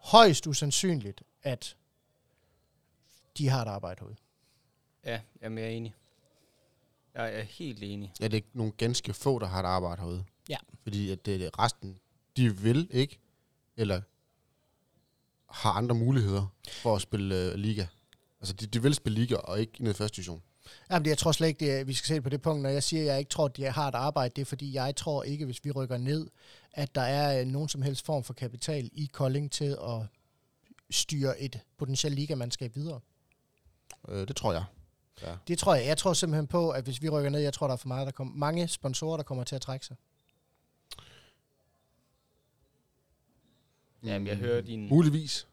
højst 0.00 0.46
usandsynligt, 0.46 1.22
at 1.42 1.76
de 3.38 3.48
har 3.48 3.62
et 3.62 3.68
arbejde 3.68 3.98
herude. 4.00 4.16
Ja, 5.04 5.20
jamen, 5.42 5.58
jeg 5.58 5.66
er 5.66 5.70
enig. 5.70 5.94
Jeg 7.14 7.38
er 7.38 7.42
helt 7.42 7.82
enig. 7.82 8.12
Ja, 8.20 8.28
det 8.28 8.36
er 8.36 8.48
nogle 8.52 8.72
ganske 8.72 9.14
få, 9.14 9.38
der 9.38 9.46
har 9.46 9.60
et 9.60 9.66
arbejde 9.66 10.02
herude. 10.02 10.24
Ja. 10.48 10.56
Fordi 10.82 11.10
at 11.10 11.26
det, 11.26 11.40
det 11.40 11.58
resten, 11.58 11.98
de 12.36 12.56
vil 12.56 12.88
ikke, 12.90 13.18
eller 13.76 14.00
har 15.48 15.72
andre 15.72 15.94
muligheder 15.94 16.46
for 16.82 16.96
at 16.96 17.02
spille 17.02 17.52
uh, 17.52 17.54
liga. 17.54 17.86
Altså, 18.40 18.54
de, 18.54 18.66
de 18.66 18.82
vil 18.82 18.94
spille 18.94 19.20
liga, 19.20 19.36
og 19.36 19.60
ikke 19.60 19.84
ned 19.84 19.90
i 19.90 19.94
første 19.94 20.16
division. 20.16 20.42
Jamen, 20.90 21.04
det, 21.04 21.10
jeg 21.10 21.18
tror 21.18 21.32
slet 21.32 21.48
ikke, 21.48 21.60
det 21.60 21.80
er, 21.80 21.84
vi 21.84 21.94
skal 21.94 22.06
se 22.06 22.14
det 22.14 22.22
på 22.22 22.28
det 22.28 22.42
punkt, 22.42 22.62
når 22.62 22.70
jeg 22.70 22.82
siger, 22.82 23.02
at 23.02 23.06
jeg 23.06 23.18
ikke 23.18 23.28
tror, 23.28 23.44
at 23.44 23.56
de 23.56 23.64
har 23.64 23.88
et 23.88 23.94
arbejde, 23.94 24.32
det 24.36 24.42
er 24.42 24.46
fordi, 24.46 24.74
jeg 24.74 24.96
tror 24.96 25.22
ikke, 25.22 25.44
hvis 25.44 25.64
vi 25.64 25.70
rykker 25.70 25.96
ned, 25.96 26.30
at 26.72 26.94
der 26.94 27.00
er 27.00 27.40
øh, 27.40 27.46
nogen 27.46 27.68
som 27.68 27.82
helst 27.82 28.06
form 28.06 28.24
for 28.24 28.34
kapital 28.34 28.90
i 28.92 29.10
Kolding 29.12 29.52
til 29.52 29.76
at 29.82 30.02
styre 30.90 31.40
et 31.40 31.60
potentielt 31.78 32.16
ligamandskab 32.16 32.76
videre. 32.76 33.00
Uh, 34.08 34.14
det 34.14 34.36
tror 34.36 34.52
jeg. 34.52 34.64
Ja. 35.22 35.36
Det 35.48 35.58
tror 35.58 35.74
jeg. 35.74 35.86
Jeg 35.86 35.98
tror 35.98 36.12
simpelthen 36.12 36.46
på, 36.46 36.70
at 36.70 36.84
hvis 36.84 37.02
vi 37.02 37.08
rykker 37.08 37.30
ned, 37.30 37.40
jeg 37.40 37.52
tror, 37.52 37.66
der 37.66 37.72
er 37.72 37.76
for 37.76 37.88
meget, 37.88 38.06
der 38.06 38.12
kommer, 38.12 38.34
mange 38.34 38.68
sponsorer, 38.68 39.16
der 39.16 39.24
kommer 39.24 39.44
til 39.44 39.54
at 39.54 39.60
trække 39.60 39.86
sig. 39.86 39.96
Jamen, 44.04 44.26
jeg 44.26 44.36
hører 44.36 44.60
din... 44.60 44.88
Muligvis. 44.88 45.46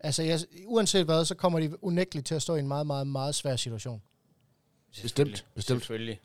Altså, 0.00 0.22
jeg, 0.22 0.40
uanset 0.66 1.04
hvad, 1.04 1.24
så 1.24 1.34
kommer 1.34 1.60
de 1.60 1.84
unægteligt 1.84 2.26
til 2.26 2.34
at 2.34 2.42
stå 2.42 2.54
i 2.54 2.58
en 2.58 2.68
meget, 2.68 2.86
meget, 2.86 3.06
meget 3.06 3.34
svær 3.34 3.56
situation. 3.56 4.02
Selvfølgelig. 4.92 5.44
bestemt. 5.54 5.80
Selvfølgelig. 5.80 6.20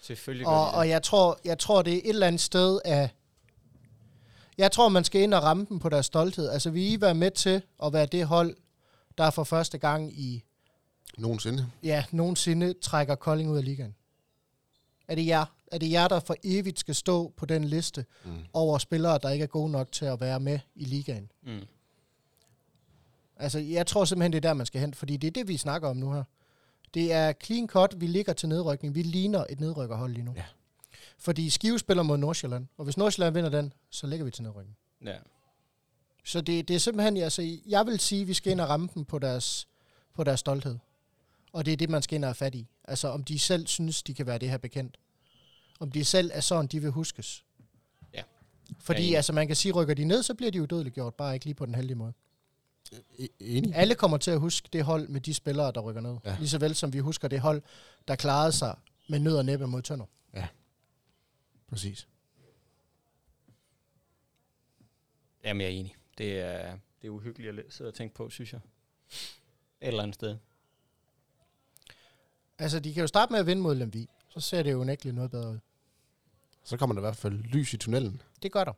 Selvfølgelig 0.00 0.46
gør 0.46 0.52
Og, 0.52 0.70
og 0.70 0.88
jeg, 0.88 1.02
tror, 1.02 1.38
jeg 1.44 1.58
tror, 1.58 1.82
det 1.82 1.92
er 1.94 1.98
et 1.98 2.08
eller 2.08 2.26
andet 2.26 2.40
sted 2.40 2.80
af... 2.84 3.10
Jeg 4.58 4.72
tror, 4.72 4.88
man 4.88 5.04
skal 5.04 5.20
ind 5.20 5.34
og 5.34 5.42
ramme 5.42 5.66
dem 5.68 5.78
på 5.78 5.88
deres 5.88 6.06
stolthed. 6.06 6.48
Altså, 6.48 6.70
vi 6.70 6.92
I 6.92 7.00
være 7.00 7.14
med 7.14 7.30
til 7.30 7.62
at 7.82 7.92
være 7.92 8.06
det 8.06 8.26
hold, 8.26 8.56
der 9.18 9.30
for 9.30 9.44
første 9.44 9.78
gang 9.78 10.18
i, 10.18 10.44
Nogensinde. 11.18 11.66
ja, 11.82 12.04
nogensinde 12.12 12.72
trækker 12.82 13.14
Kolding 13.14 13.50
ud 13.50 13.56
af 13.56 13.64
ligaen. 13.64 13.94
Er 15.08 15.14
det 15.14 15.26
jer? 15.26 15.44
Er 15.72 15.78
det 15.78 15.90
jer, 15.90 16.08
der 16.08 16.20
for 16.20 16.36
evigt 16.44 16.80
skal 16.80 16.94
stå 16.94 17.32
på 17.36 17.46
den 17.46 17.64
liste 17.64 18.04
Mm. 18.24 18.30
over 18.52 18.78
spillere, 18.78 19.18
der 19.22 19.30
ikke 19.30 19.42
er 19.42 19.46
gode 19.46 19.70
nok 19.70 19.92
til 19.92 20.04
at 20.04 20.20
være 20.20 20.40
med 20.40 20.58
i 20.74 20.84
ligaen? 20.84 21.30
Mm. 21.42 21.60
Altså, 23.36 23.58
jeg 23.58 23.86
tror 23.86 24.04
simpelthen, 24.04 24.32
det 24.32 24.36
er 24.44 24.48
der, 24.48 24.54
man 24.54 24.66
skal 24.66 24.80
hen, 24.80 24.94
fordi 24.94 25.16
det 25.16 25.26
er 25.28 25.30
det, 25.32 25.48
vi 25.48 25.56
snakker 25.56 25.88
om 25.88 25.96
nu 25.96 26.12
her. 26.12 26.24
Det 26.94 27.12
er 27.12 27.32
clean 27.44 27.66
cut, 27.68 28.00
vi 28.00 28.06
ligger 28.06 28.32
til 28.32 28.48
nedrykning. 28.48 28.94
Vi 28.94 29.02
ligner 29.02 29.44
et 29.50 29.60
nedrykkerhold 29.60 30.12
lige 30.12 30.24
nu. 30.24 30.32
Ja. 30.36 30.44
Fordi 31.18 31.50
Skive 31.50 31.78
spiller 31.78 32.02
mod 32.02 32.18
Nordsjælland, 32.18 32.66
og 32.76 32.84
hvis 32.84 32.96
Nordsjælland 32.96 33.34
vinder 33.34 33.50
den, 33.50 33.72
så 33.90 34.06
ligger 34.06 34.24
vi 34.24 34.30
til 34.30 34.42
nedrykning. 34.42 34.76
Ja. 35.04 35.16
Så 36.24 36.40
det, 36.40 36.68
det 36.68 36.76
er 36.76 36.80
simpelthen, 36.80 37.16
altså, 37.16 37.58
jeg 37.66 37.86
vil 37.86 38.00
sige, 38.00 38.22
at 38.22 38.28
vi 38.28 38.34
skal 38.34 38.52
ind 38.52 38.60
og 38.60 38.68
ramme 38.68 38.88
dem 38.94 39.04
på 39.04 39.18
deres, 39.18 39.68
på 40.14 40.24
deres 40.24 40.40
stolthed. 40.40 40.76
Og 41.56 41.66
det 41.66 41.72
er 41.72 41.76
det, 41.76 41.90
man 41.90 42.02
skal 42.02 42.16
ind 42.16 42.24
og 42.24 42.28
have 42.28 42.34
fat 42.34 42.54
i. 42.54 42.68
Altså, 42.84 43.08
om 43.08 43.24
de 43.24 43.38
selv 43.38 43.66
synes, 43.66 44.02
de 44.02 44.14
kan 44.14 44.26
være 44.26 44.38
det 44.38 44.50
her 44.50 44.58
bekendt. 44.58 44.98
Om 45.80 45.90
de 45.90 46.04
selv 46.04 46.30
er 46.34 46.40
sådan, 46.40 46.66
de 46.66 46.80
vil 46.80 46.90
huskes. 46.90 47.44
Ja. 48.14 48.22
Fordi, 48.80 49.02
enig. 49.02 49.16
altså, 49.16 49.32
man 49.32 49.46
kan 49.46 49.56
sige, 49.56 49.72
rykker 49.72 49.94
de 49.94 50.04
ned, 50.04 50.22
så 50.22 50.34
bliver 50.34 50.50
de 50.50 50.62
udødeligt 50.62 50.94
gjort, 50.94 51.14
bare 51.14 51.34
ikke 51.34 51.46
lige 51.46 51.54
på 51.54 51.66
den 51.66 51.74
heldige 51.74 51.94
måde. 51.96 52.12
E- 52.92 53.26
Enig? 53.40 53.74
Alle 53.74 53.94
kommer 53.94 54.16
til 54.16 54.30
at 54.30 54.40
huske 54.40 54.68
det 54.72 54.84
hold 54.84 55.08
med 55.08 55.20
de 55.20 55.34
spillere, 55.34 55.72
der 55.72 55.80
rykker 55.80 56.00
ned. 56.00 56.16
Ja. 56.24 56.30
Ja. 56.30 56.36
Lige 56.38 56.48
så 56.48 56.58
vel 56.58 56.74
som 56.74 56.92
vi 56.92 56.98
husker 56.98 57.28
det 57.28 57.40
hold, 57.40 57.62
der 58.08 58.16
klarede 58.16 58.52
sig 58.52 58.76
med 59.08 59.18
nød 59.18 59.36
og 59.36 59.44
næppe 59.44 59.66
mod 59.66 59.82
tønder. 59.82 60.06
Præcis. 61.68 62.08
Jamen, 65.44 65.60
jeg 65.60 65.66
er 65.66 65.72
enig. 65.72 65.94
Det 66.18 66.40
er, 66.40 66.78
det 67.02 67.06
er 67.06 67.10
uhyggeligt 67.10 67.58
at 67.58 67.72
sidde 67.72 67.88
og 67.88 67.94
tænke 67.94 68.14
på, 68.14 68.30
synes 68.30 68.52
jeg. 68.52 68.60
Et 69.80 69.88
eller 69.88 70.02
andet 70.02 70.14
sted. 70.14 70.36
Altså, 72.58 72.80
de 72.80 72.94
kan 72.94 73.00
jo 73.00 73.06
starte 73.06 73.32
med 73.32 73.40
at 73.40 73.46
vinde 73.46 73.62
mod 73.62 73.74
Lemvi. 73.74 74.08
Så 74.28 74.40
ser 74.40 74.62
det 74.62 74.72
jo 74.72 74.80
unægteligt 74.80 75.14
noget 75.14 75.30
bedre 75.30 75.50
ud. 75.50 75.58
Så 76.64 76.76
kommer 76.76 76.94
der 76.94 77.00
i 77.00 77.06
hvert 77.06 77.16
fald 77.16 77.34
lys 77.34 77.72
i 77.74 77.76
tunnelen. 77.76 78.22
Det 78.42 78.52
gør 78.52 78.64
der. 78.64 78.72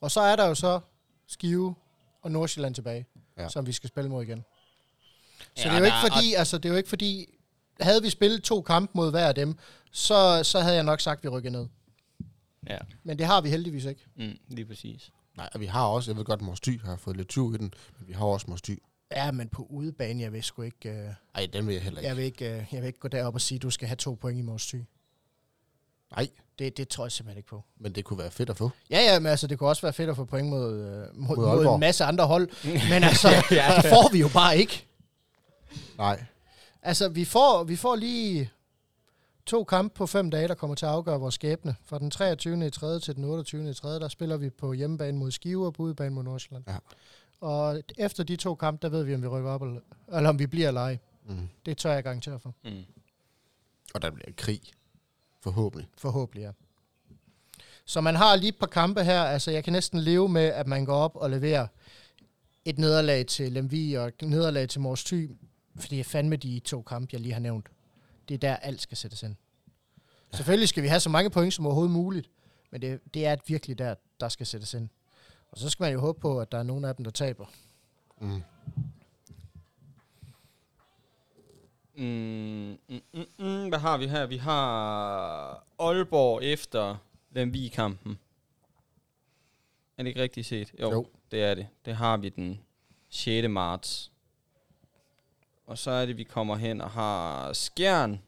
Og 0.00 0.10
så 0.10 0.20
er 0.20 0.36
der 0.36 0.46
jo 0.46 0.54
så 0.54 0.80
Skive 1.26 1.74
og 2.22 2.30
Nordsjælland 2.30 2.74
tilbage, 2.74 3.06
ja. 3.38 3.48
Som 3.48 3.66
vi 3.66 3.72
skal 3.72 3.88
spille 3.88 4.10
mod 4.10 4.22
igen. 4.24 4.44
Så 5.38 5.44
Ja, 5.56 5.62
det 5.62 5.74
er 5.74 5.78
jo 5.78 5.84
ikke 5.84 5.94
der- 5.94 6.00
fordi, 6.12 6.34
altså 6.34 6.58
det 6.58 6.64
er 6.64 6.68
jo 6.72 6.76
ikke 6.76 6.88
fordi, 6.88 7.26
havde 7.80 8.02
vi 8.02 8.10
spillet 8.10 8.42
to 8.42 8.62
kampe 8.62 8.92
mod 8.94 9.10
hver 9.10 9.28
af 9.28 9.34
dem, 9.34 9.58
så, 9.92 10.40
så 10.44 10.60
havde 10.60 10.74
jeg 10.74 10.84
nok 10.84 11.00
sagt, 11.00 11.18
at 11.18 11.24
vi 11.24 11.28
rykker 11.28 11.50
ned. 11.50 11.66
Ja, 12.66 12.78
Men 13.04 13.18
det 13.18 13.26
har 13.26 13.40
vi 13.40 13.48
heldigvis 13.50 13.84
ikke. 13.84 14.06
mm, 14.16 14.38
lige 14.48 14.66
præcis. 14.66 15.10
Nej, 15.36 15.48
og 15.54 15.60
vi 15.60 15.66
har 15.66 15.86
også, 15.86 16.10
jeg 16.10 16.16
ved 16.18 16.24
godt, 16.24 16.42
Mors 16.42 16.60
Thy 16.60 16.80
har 16.84 16.96
fået 16.96 17.16
lidt 17.16 17.28
tyv 17.28 17.54
i 17.54 17.58
den, 17.58 17.72
men 17.98 18.08
vi 18.08 18.12
har 18.12 18.24
også 18.24 18.46
Mors 18.48 18.62
Thy. 18.62 18.82
Ja, 19.16 19.30
men 19.30 19.48
på 19.48 19.66
udebane, 19.70 20.22
jeg 20.22 20.32
vil 20.32 20.42
sgu 20.42 20.62
ikke, 20.62 20.88
øh, 20.90 21.08
Ej, 21.34 21.46
den 21.52 21.66
vil 21.66 21.72
jeg 21.74 21.82
heller 21.82 22.00
ikke. 22.00 22.08
jeg 22.08 22.16
vil 22.16 22.24
ikke, 22.24 22.50
øh, 22.56 22.64
jeg 22.72 22.80
vil 22.82 22.86
ikke 22.86 22.98
gå 22.98 23.08
derop 23.08 23.34
og 23.34 23.40
sige, 23.40 23.56
at 23.56 23.62
du 23.62 23.70
skal 23.70 23.88
have 23.88 23.96
to 23.96 24.14
point 24.14 24.38
i 24.38 24.42
Mors 24.42 24.66
Thy. 24.66 24.84
Nej, 26.10 26.28
Det, 26.58 26.76
det 26.76 26.88
tror 26.88 27.04
jeg 27.04 27.12
simpelthen 27.12 27.38
ikke 27.38 27.48
på. 27.48 27.64
men 27.78 27.92
det 27.94 28.04
kunne 28.04 28.18
være 28.18 28.30
fedt 28.30 28.50
at 28.50 28.56
få. 28.56 28.70
Ja, 28.90 29.00
ja, 29.00 29.18
men 29.18 29.26
altså, 29.26 29.46
det 29.46 29.58
kunne 29.58 29.68
også 29.68 29.82
være 29.82 29.92
fedt 29.92 30.10
at 30.10 30.16
få 30.16 30.24
point 30.24 30.48
mod, 30.48 30.72
øh, 30.80 31.16
mod, 31.16 31.36
mod, 31.36 31.64
mod 31.64 31.74
en 31.74 31.80
masse 31.80 32.04
andre 32.04 32.26
hold. 32.26 32.48
Men 32.92 33.04
altså, 33.04 33.28
Ja. 33.50 33.72
det 33.82 33.90
får 33.90 34.12
vi 34.12 34.18
jo 34.20 34.28
bare 34.34 34.58
ikke. 34.58 34.86
Nej, 35.98 36.24
Altså, 36.82 37.08
vi 37.08 37.24
får, 37.24 37.64
vi 37.64 37.76
får 37.76 37.96
lige 37.96 38.50
to 39.46 39.64
kampe 39.64 39.94
på 39.94 40.06
fem 40.06 40.30
dage, 40.30 40.48
der 40.48 40.54
kommer 40.54 40.74
til 40.74 40.86
at 40.86 40.92
afgøre 40.92 41.20
vores 41.20 41.34
skæbne. 41.34 41.74
Fra 41.84 41.98
den 41.98 42.10
23. 42.10 42.66
i 42.66 42.70
3. 42.70 43.00
til 43.00 43.16
den 43.16 43.24
28. 43.24 43.70
i 43.70 43.74
3. 43.74 43.88
der 43.88 44.08
spiller 44.08 44.36
vi 44.36 44.50
på 44.50 44.72
hjemmebane 44.72 45.18
mod 45.18 45.30
Skive 45.30 45.66
og 45.66 45.74
på 45.74 45.82
udebane 45.82 46.10
mod 46.14 46.22
Nordsjælland. 46.24 46.64
Ja. 46.68 46.76
Og 47.40 47.82
efter 47.98 48.24
de 48.24 48.36
to 48.36 48.54
kampe, 48.54 48.82
der 48.82 48.88
ved 48.88 49.04
vi, 49.04 49.14
om 49.14 49.22
vi 49.22 49.26
rykker 49.26 49.50
op, 49.50 49.62
eller, 49.62 49.80
eller 50.12 50.28
om 50.28 50.38
vi 50.38 50.46
bliver 50.46 50.68
eller 50.68 50.80
ej. 50.80 50.98
mm. 51.26 51.48
Det 51.66 51.78
tør 51.78 51.92
jeg 51.92 52.02
garantere 52.02 52.40
for. 52.40 52.54
Mm. 52.64 52.84
og 53.94 54.02
der 54.02 54.10
bliver 54.10 54.32
krig. 54.36 54.60
Forhåbentlig. 55.40 55.88
Forhåbentlig, 55.98 56.42
ja. 56.42 56.50
Så 57.84 58.00
man 58.00 58.14
har 58.14 58.36
lige 58.36 58.48
et 58.48 58.58
par 58.58 58.66
kampe 58.66 59.04
her. 59.04 59.22
Altså, 59.22 59.50
jeg 59.50 59.64
kan 59.64 59.72
næsten 59.72 60.00
leve 60.00 60.28
med, 60.28 60.42
at 60.44 60.66
man 60.66 60.84
går 60.84 60.94
op 60.94 61.16
og 61.16 61.30
leverer 61.30 61.66
et 62.64 62.78
nederlag 62.78 63.26
til 63.26 63.52
Lemvi 63.52 63.94
og 63.94 64.08
et 64.08 64.22
nederlag 64.22 64.68
til 64.68 64.80
Mors 64.80 65.04
Thy. 65.04 65.30
Fordi 65.76 66.00
er 66.00 66.04
fandme 66.04 66.36
de 66.36 66.58
to 66.58 66.82
kampe, 66.82 67.08
jeg 67.12 67.20
lige 67.20 67.32
har 67.32 67.40
nævnt. 67.40 67.66
Det 68.28 68.34
er 68.34 68.38
der, 68.38 68.56
alt 68.56 68.82
skal 68.82 68.96
sættes 68.96 69.22
ind. 69.22 69.36
Ja. 70.32 70.36
Selvfølgelig 70.36 70.68
skal 70.68 70.82
vi 70.82 70.88
have 70.88 71.00
så 71.00 71.10
mange 71.10 71.30
point 71.30 71.54
som 71.54 71.66
overhovedet 71.66 71.92
muligt. 71.92 72.30
Men 72.70 72.82
det, 72.82 73.00
det 73.14 73.26
er 73.26 73.36
virkelig 73.46 73.78
der, 73.78 73.94
der 74.20 74.28
skal 74.28 74.46
sættes 74.46 74.74
ind. 74.74 74.88
Og 75.50 75.58
så 75.58 75.70
skal 75.70 75.84
man 75.84 75.92
jo 75.92 76.00
håbe 76.00 76.20
på, 76.20 76.40
at 76.40 76.52
der 76.52 76.58
er 76.58 76.62
nogen 76.62 76.84
af 76.84 76.96
dem, 76.96 77.04
der 77.04 77.10
taber. 77.10 77.46
Mm. 78.20 78.42
Mm, 81.94 82.78
mm, 82.88 83.00
mm, 83.14 83.26
mm, 83.38 83.68
hvad 83.68 83.78
har 83.78 83.96
vi 83.98 84.06
her? 84.06 84.26
Vi 84.26 84.36
har 84.36 85.64
Aalborg 85.78 86.42
efter 86.44 86.96
Lemvig-kampen. 87.30 88.18
Er 89.96 90.02
det 90.02 90.08
ikke 90.08 90.22
rigtigt 90.22 90.46
set? 90.46 90.74
Jo, 90.80 90.90
jo, 90.92 91.06
det 91.30 91.42
er 91.44 91.54
det. 91.54 91.68
Det 91.84 91.96
har 91.96 92.16
vi 92.16 92.28
den 92.28 92.60
6. 93.08 93.48
marts. 93.48 94.12
Og 95.66 95.78
så 95.78 95.90
er 95.90 96.06
det, 96.06 96.16
vi 96.16 96.24
kommer 96.24 96.56
hen 96.56 96.80
og 96.80 96.90
har 96.90 97.52
Skjern. 97.52 98.22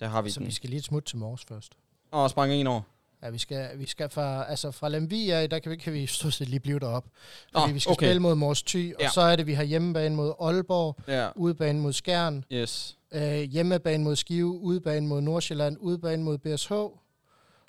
Der 0.00 0.06
har 0.08 0.22
vi 0.22 0.30
Så 0.30 0.40
den. 0.40 0.46
vi 0.46 0.52
skal 0.52 0.70
lige 0.70 0.78
et 0.78 0.84
smut 0.84 1.04
til 1.04 1.18
Mors 1.18 1.44
først. 1.44 1.72
Og 2.10 2.30
sprang 2.30 2.52
en 2.52 2.66
over. 2.66 2.82
Ja, 3.26 3.30
vi 3.30 3.38
skal, 3.38 3.78
vi 3.78 3.86
skal 3.86 4.08
fra, 4.10 4.44
altså 4.50 4.70
fra 4.70 4.88
Lemvi 4.88 5.30
af, 5.30 5.50
der 5.50 5.58
kan 5.58 5.70
vi, 5.72 5.76
kan 5.76 5.92
vi 5.92 6.06
stort 6.06 6.34
set 6.34 6.48
lige 6.48 6.60
blive 6.60 6.78
deroppe. 6.78 7.10
Fordi 7.52 7.66
Nå, 7.66 7.72
vi 7.72 7.78
skal 7.80 7.92
okay. 7.92 8.06
spille 8.06 8.20
mod 8.22 8.34
Mors 8.34 8.62
Thy, 8.62 8.94
og 8.94 9.00
Ja. 9.02 9.08
så 9.10 9.20
er 9.20 9.36
det, 9.36 9.46
vi 9.46 9.54
har 9.54 9.62
hjemmebane 9.62 10.16
mod 10.16 10.32
Aalborg, 10.40 10.96
Ja, 11.08 11.28
udebane 11.36 11.80
mod 11.80 11.92
Skjern, 11.92 12.44
yes. 12.52 12.96
øh, 13.12 13.40
hjemmebane 13.40 14.04
mod 14.04 14.16
Skive, 14.16 14.46
udebane 14.58 15.06
mod 15.06 15.20
Nordsjælland, 15.20 15.76
udebane 15.80 16.22
mod 16.22 16.38
BSH, 16.38 16.72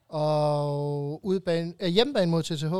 og 0.10 1.26
udebane, 1.26 1.74
øh, 1.80 1.88
hjemmebane 1.90 2.32
mod 2.32 2.44
TTH, 2.44 2.74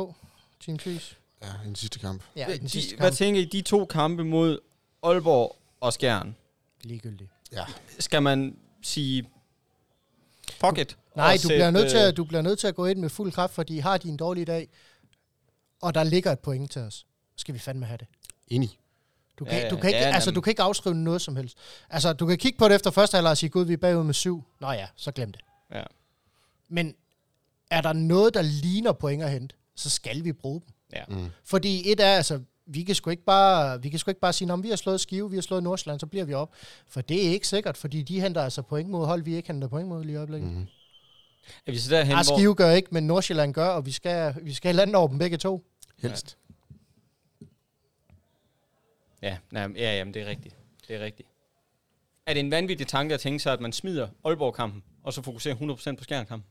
Team 0.66 0.78
Tvis. 0.78 1.16
Ja, 1.42 1.48
en 1.68 1.74
sidste 1.74 1.98
kamp. 1.98 2.22
Ja, 2.36 2.46
i 2.48 2.58
den 2.58 2.68
sidste 2.68 2.90
de, 2.90 2.96
hvad 2.96 3.06
kamp. 3.10 3.16
tænker 3.16 3.40
I, 3.40 3.44
de 3.44 3.62
to 3.62 3.84
kampe 3.84 4.24
mod 4.24 4.58
Aalborg 5.02 5.56
og 5.80 5.92
Skjern? 5.92 6.36
Ligegyldigt. 6.82 7.30
Ja. 7.52 7.64
Skal 7.98 8.22
man 8.22 8.56
sige, 8.82 9.28
fuck 10.50 10.78
it? 10.78 10.96
Nej, 11.18 11.38
du 11.42 11.48
bliver, 11.48 11.70
nødt 11.70 11.90
til, 11.90 11.98
øh, 11.98 12.08
at, 12.08 12.16
du 12.16 12.24
bliver 12.24 12.42
nødt 12.42 12.58
til 12.58 12.66
at 12.66 12.74
gå 12.74 12.86
ind 12.86 12.98
med 12.98 13.08
fuld 13.08 13.32
kraft, 13.32 13.54
fordi 13.54 13.78
har 13.78 13.98
de 13.98 14.08
en 14.08 14.16
dårlig 14.16 14.46
dag, 14.46 14.68
og 15.82 15.94
der 15.94 16.04
ligger 16.04 16.32
et 16.32 16.38
point 16.38 16.70
til 16.70 16.82
os, 16.82 17.06
skal 17.36 17.54
vi 17.54 17.58
fandme 17.58 17.86
have 17.86 17.96
det. 17.96 18.06
Enig. 18.48 18.78
Du 19.38 19.44
kan, 19.44 19.54
Ja, 19.54 19.64
ja, 19.64 19.70
du, 19.70 19.76
kan 19.76 19.90
ikke, 19.90 20.00
ja, 20.00 20.14
altså, 20.14 20.30
du 20.30 20.40
kan 20.40 20.50
ikke 20.50 20.62
afskrive 20.62 20.94
noget 20.94 21.22
som 21.22 21.36
helst. 21.36 21.58
Altså, 21.90 22.12
du 22.12 22.26
kan 22.26 22.38
kigge 22.38 22.58
på 22.58 22.68
det 22.68 22.74
efter 22.74 22.90
første 22.90 23.14
halvleg 23.14 23.30
og 23.30 23.36
sige, 23.36 23.50
gud, 23.50 23.64
vi 23.64 23.72
er 23.72 23.76
bagud 23.76 24.04
med 24.04 24.14
syv. 24.14 24.44
Nå 24.60 24.70
ja, 24.70 24.86
så 24.96 25.12
glem 25.12 25.32
det. 25.32 25.40
Ja. 25.74 25.82
Men 26.68 26.94
er 27.70 27.80
der 27.80 27.92
noget, 27.92 28.34
der 28.34 28.42
ligner 28.42 28.92
point 28.92 29.22
at 29.22 29.30
hente, 29.30 29.54
så 29.76 29.90
skal 29.90 30.24
vi 30.24 30.32
bruge 30.32 30.60
dem. 30.60 30.74
Ja. 30.92 31.04
Mm. 31.08 31.30
Fordi 31.44 31.92
et 31.92 32.00
er, 32.00 32.16
altså, 32.16 32.40
vi 32.66 32.82
kan 32.82 32.94
sgu 32.94 33.10
ikke 33.10 33.24
bare, 33.24 33.82
vi 33.82 33.88
kan 33.88 33.98
sgu 33.98 34.10
ikke 34.10 34.20
bare 34.20 34.32
sige, 34.32 34.52
om 34.52 34.62
vi 34.62 34.68
har 34.68 34.76
slået 34.76 35.00
Skive, 35.00 35.30
vi 35.30 35.36
har 35.36 35.42
slået 35.42 35.62
Nordsjælland, 35.62 36.00
så 36.00 36.06
bliver 36.06 36.24
vi 36.24 36.34
op. 36.34 36.52
For 36.86 37.00
det 37.00 37.26
er 37.26 37.30
ikke 37.30 37.48
sikkert, 37.48 37.76
fordi 37.76 38.02
de 38.02 38.20
henter 38.20 38.42
altså 38.42 38.62
point 38.62 38.90
mod 38.90 39.06
hold, 39.06 39.22
vi 39.22 39.36
ikke 39.36 39.52
henter 39.52 39.68
point 39.68 39.88
mod 39.88 40.04
lige 40.04 40.12
i 40.12 40.16
øjeblikket. 40.16 40.50
Mm. 40.50 40.66
Er 41.66 41.72
vi 41.72 41.78
så 41.78 41.90
derhen, 41.94 42.14
hvor... 42.14 42.36
Skive 42.38 42.54
gør 42.54 42.70
ikke, 42.70 42.88
men 42.92 43.06
Nordsjælland 43.06 43.54
gør, 43.54 43.68
og 43.68 43.86
vi 43.86 43.92
skal, 43.92 44.34
vi 44.42 44.52
skal 44.54 44.74
lande 44.74 44.94
over 44.98 45.08
dem 45.08 45.18
begge 45.18 45.36
to. 45.36 45.64
Helst. 45.98 46.36
Ja, 49.22 49.38
nej, 49.50 49.62
ja, 49.76 49.96
jamen, 49.96 50.14
det 50.14 50.22
er 50.22 50.26
rigtigt. 50.26 50.56
Det 50.88 50.96
er 50.96 51.00
rigtigt. 51.04 51.28
Er 52.26 52.32
det 52.34 52.40
en 52.40 52.50
vanvittig 52.50 52.86
tanke 52.86 53.14
at 53.14 53.20
tænke 53.20 53.38
sig, 53.38 53.52
at 53.52 53.60
man 53.60 53.72
smider 53.72 54.08
Aalborg-kampen, 54.24 54.82
og 55.02 55.12
så 55.12 55.22
fokuserer 55.22 55.54
100% 55.92 55.96
på 55.96 56.04
Skjern-kampen? 56.04 56.48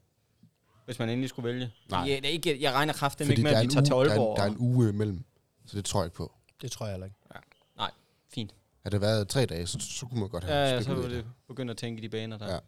Hvis 0.85 0.99
man 0.99 1.09
endelig 1.09 1.29
skulle 1.29 1.47
vælge. 1.49 1.71
Nej. 1.89 1.99
Ja, 2.07 2.15
det 2.15 2.25
er 2.25 2.29
ikke, 2.29 2.61
jeg 2.61 2.73
regner 2.73 2.93
kraften 2.93 3.29
ikke 3.29 3.43
med, 3.43 3.51
at 3.51 3.63
vi 3.63 3.67
tager 3.71 3.85
til 3.85 3.93
uge, 3.93 4.05
der, 4.05 4.09
er, 4.11 4.13
Aalborg. 4.13 4.31
en- 4.33 4.37
der 4.37 4.43
er 4.43 4.47
en 4.49 4.57
uge 4.59 4.89
imellem, 4.89 5.23
så 5.65 5.77
det 5.77 5.85
tror 5.85 5.99
jeg 6.01 6.05
ikke 6.05 6.15
på. 6.15 6.31
Det 6.61 6.71
tror 6.71 6.85
jeg 6.85 6.93
heller 6.93 7.05
ikke. 7.05 7.17
Nej, 7.77 7.91
fint. 8.29 8.55
Havde 8.83 8.93
det 8.93 9.01
været 9.01 9.27
tre 9.27 9.45
dage, 9.45 9.67
så, 9.67 9.79
så 9.79 10.05
kunne 10.05 10.19
man 10.19 10.29
godt 10.29 10.43
have 10.43 10.57
Ja, 10.57 10.73
ja, 10.73 10.81
så 10.81 10.93
det. 10.95 11.25
begynde 11.47 11.71
at 11.71 11.77
tænke 11.77 11.99
i 11.99 12.03
de 12.03 12.09
baner 12.09 12.37
der. 12.37 12.53
Ja. 12.53 12.59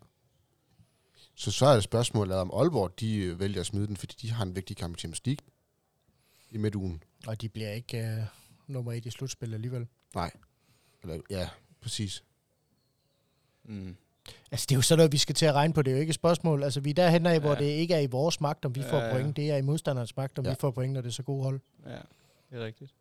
Så 1.39 1.51
så 1.51 1.65
er 1.65 1.73
det 1.73 1.83
spørgsmålet, 1.83 2.35
om 2.37 2.51
Aalborg 2.53 2.99
de 2.99 3.15
øh, 3.15 3.39
vælger 3.39 3.59
at 3.59 3.65
smide 3.65 3.87
den, 3.87 3.97
fordi 3.97 4.15
de 4.21 4.31
har 4.31 4.43
en 4.43 4.55
vigtig 4.55 4.77
kamp 4.77 4.95
i 4.97 4.99
Champions 4.99 5.21
League 5.25 5.45
i 6.51 6.57
midtugen. 6.57 7.03
Og 7.27 7.41
de 7.41 7.49
bliver 7.49 7.71
ikke 7.71 8.17
uh, 8.17 8.73
nummer 8.73 8.93
et 8.93 9.05
i 9.05 9.09
slutspillet 9.09 9.55
alligevel. 9.55 9.87
Nej. 10.15 10.31
Eller, 11.03 11.17
ja, 11.29 11.49
præcis. 11.81 12.23
Mm. 13.63 13.95
Altså, 14.51 14.65
det 14.69 14.75
er 14.75 14.77
jo 14.77 14.81
sådan 14.81 14.97
noget, 14.97 15.11
vi 15.11 15.17
skal 15.17 15.35
til 15.35 15.45
at 15.45 15.53
regne 15.53 15.73
på. 15.73 15.81
Det 15.81 15.91
er 15.91 15.95
jo 15.95 15.99
ikke 16.01 16.09
et 16.11 16.15
spørgsmål. 16.15 16.63
Altså, 16.63 16.79
vi 16.79 16.89
er 16.89 16.93
derhen 16.93 17.25
af, 17.25 17.39
hvor 17.39 17.49
Ja. 17.53 17.59
det 17.59 17.65
ikke 17.65 17.93
er 17.93 17.99
i 17.99 18.05
vores 18.07 18.41
magt, 18.41 18.65
om 18.65 18.75
vi 18.75 18.83
får 18.89 18.97
Ja, 18.97 19.05
ja. 19.05 19.13
point. 19.13 19.35
Det 19.35 19.51
er 19.51 19.57
i 19.57 19.61
modstanderens 19.61 20.15
magt, 20.17 20.39
om 20.39 20.45
Ja. 20.45 20.51
vi 20.51 20.55
får 20.59 20.71
point, 20.71 20.93
når 20.93 21.01
det 21.01 21.09
er 21.09 21.13
så 21.13 21.23
gode 21.23 21.43
hold. 21.43 21.59
Ja, 21.85 21.91
det 22.51 22.61
er 22.61 22.65
rigtigt. 22.65 22.93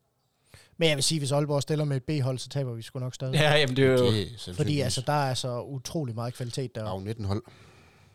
Men 0.77 0.89
jeg 0.89 0.97
vil 0.97 1.05
sige, 1.05 1.19
hvis 1.19 1.33
Aalborg 1.33 1.63
stiller 1.63 1.85
med 1.85 1.97
et 1.97 2.05
B-hold, 2.05 2.39
så 2.39 2.49
taber 2.49 2.73
vi 2.75 2.83
sgu 2.83 2.99
nok 2.99 3.15
stadig. 3.15 3.35
Ja, 3.35 3.55
jamen 3.57 3.77
det 3.77 3.85
er 3.85 3.89
jo... 3.93 4.07
Det 4.13 4.49
er 4.49 4.55
Fordi 4.55 4.81
altså, 4.81 5.01
der 5.07 5.13
er 5.13 5.35
så 5.35 5.63
utrolig 5.63 6.15
meget 6.15 6.35
kvalitet 6.35 6.75
der. 6.75 6.85
af 6.85 7.03
19 7.03 7.25
hold. 7.25 7.43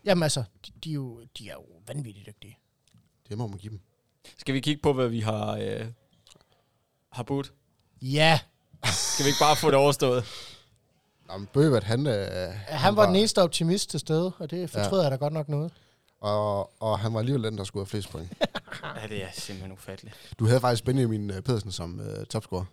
Jamen 0.04 0.22
altså, 0.22 0.44
de, 0.66 0.72
de, 0.84 0.90
er 0.90 0.94
jo, 0.94 1.20
de 1.38 1.48
er 1.48 1.54
jo 1.54 1.64
vanvittigt 1.86 2.26
dygtige. 2.26 2.58
Det 3.28 3.38
må 3.38 3.46
man 3.46 3.58
give 3.58 3.70
dem. 3.70 3.80
Skal 4.38 4.54
vi 4.54 4.60
kigge 4.60 4.82
på, 4.82 4.92
hvad 4.92 5.08
vi 5.08 5.20
har, 5.20 5.56
øh, 5.56 5.86
har 7.10 7.22
budt? 7.22 7.52
Ja, 8.02 8.40
Skal 8.84 9.24
vi 9.24 9.28
ikke 9.28 9.40
bare 9.40 9.56
få 9.56 9.66
det 9.66 9.78
overstået? 9.78 10.24
Nå, 11.28 11.36
men 11.36 11.48
Bøvert, 11.52 11.84
han, 11.84 12.06
øh, 12.06 12.28
han, 12.28 12.78
han 12.78 12.96
var 12.96 13.06
den 13.06 13.16
eneste 13.16 13.42
optimist 13.42 13.90
til 13.90 14.00
stede, 14.00 14.32
og 14.38 14.50
det 14.50 14.70
fortryder 14.70 15.02
ja. 15.02 15.02
jeg 15.02 15.10
da 15.10 15.16
godt 15.16 15.32
nok 15.32 15.48
noget. 15.48 15.72
Og, 16.20 16.82
og 16.82 16.98
han 16.98 17.14
var 17.14 17.18
alligevel 17.18 17.44
den, 17.44 17.58
der 17.58 17.64
skulle 17.64 17.80
have 17.80 17.90
flest 17.90 18.10
point. 18.10 18.32
ja, 19.02 19.06
det 19.08 19.22
er 19.22 19.28
simpelthen 19.32 19.72
ufatteligt. 19.72 20.16
Du 20.38 20.46
havde 20.46 20.60
faktisk 20.60 20.84
Benjamin 20.84 21.30
øh, 21.30 21.42
Pedersen 21.42 21.72
som 21.72 22.00
øh, 22.00 22.26
topscorer. 22.26 22.64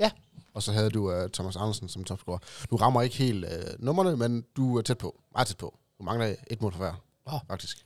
Ja. 0.00 0.10
Og 0.54 0.62
så 0.62 0.72
havde 0.72 0.90
du 0.90 1.12
uh, 1.12 1.30
Thomas 1.30 1.56
Andersen 1.56 1.88
som 1.88 2.04
topscorer. 2.04 2.38
Du 2.70 2.76
rammer 2.76 3.02
ikke 3.02 3.16
helt 3.16 3.44
uh, 3.44 3.84
numrene, 3.84 4.16
men 4.16 4.44
du 4.56 4.78
er 4.78 4.82
tæt 4.82 4.98
på. 4.98 5.20
Meget 5.32 5.48
tæt 5.48 5.56
på. 5.56 5.78
Du 5.98 6.04
mangler 6.04 6.34
et 6.46 6.62
mål 6.62 6.72
for 6.72 6.78
hver, 6.78 6.94
Åh. 7.26 7.40
faktisk. 7.48 7.84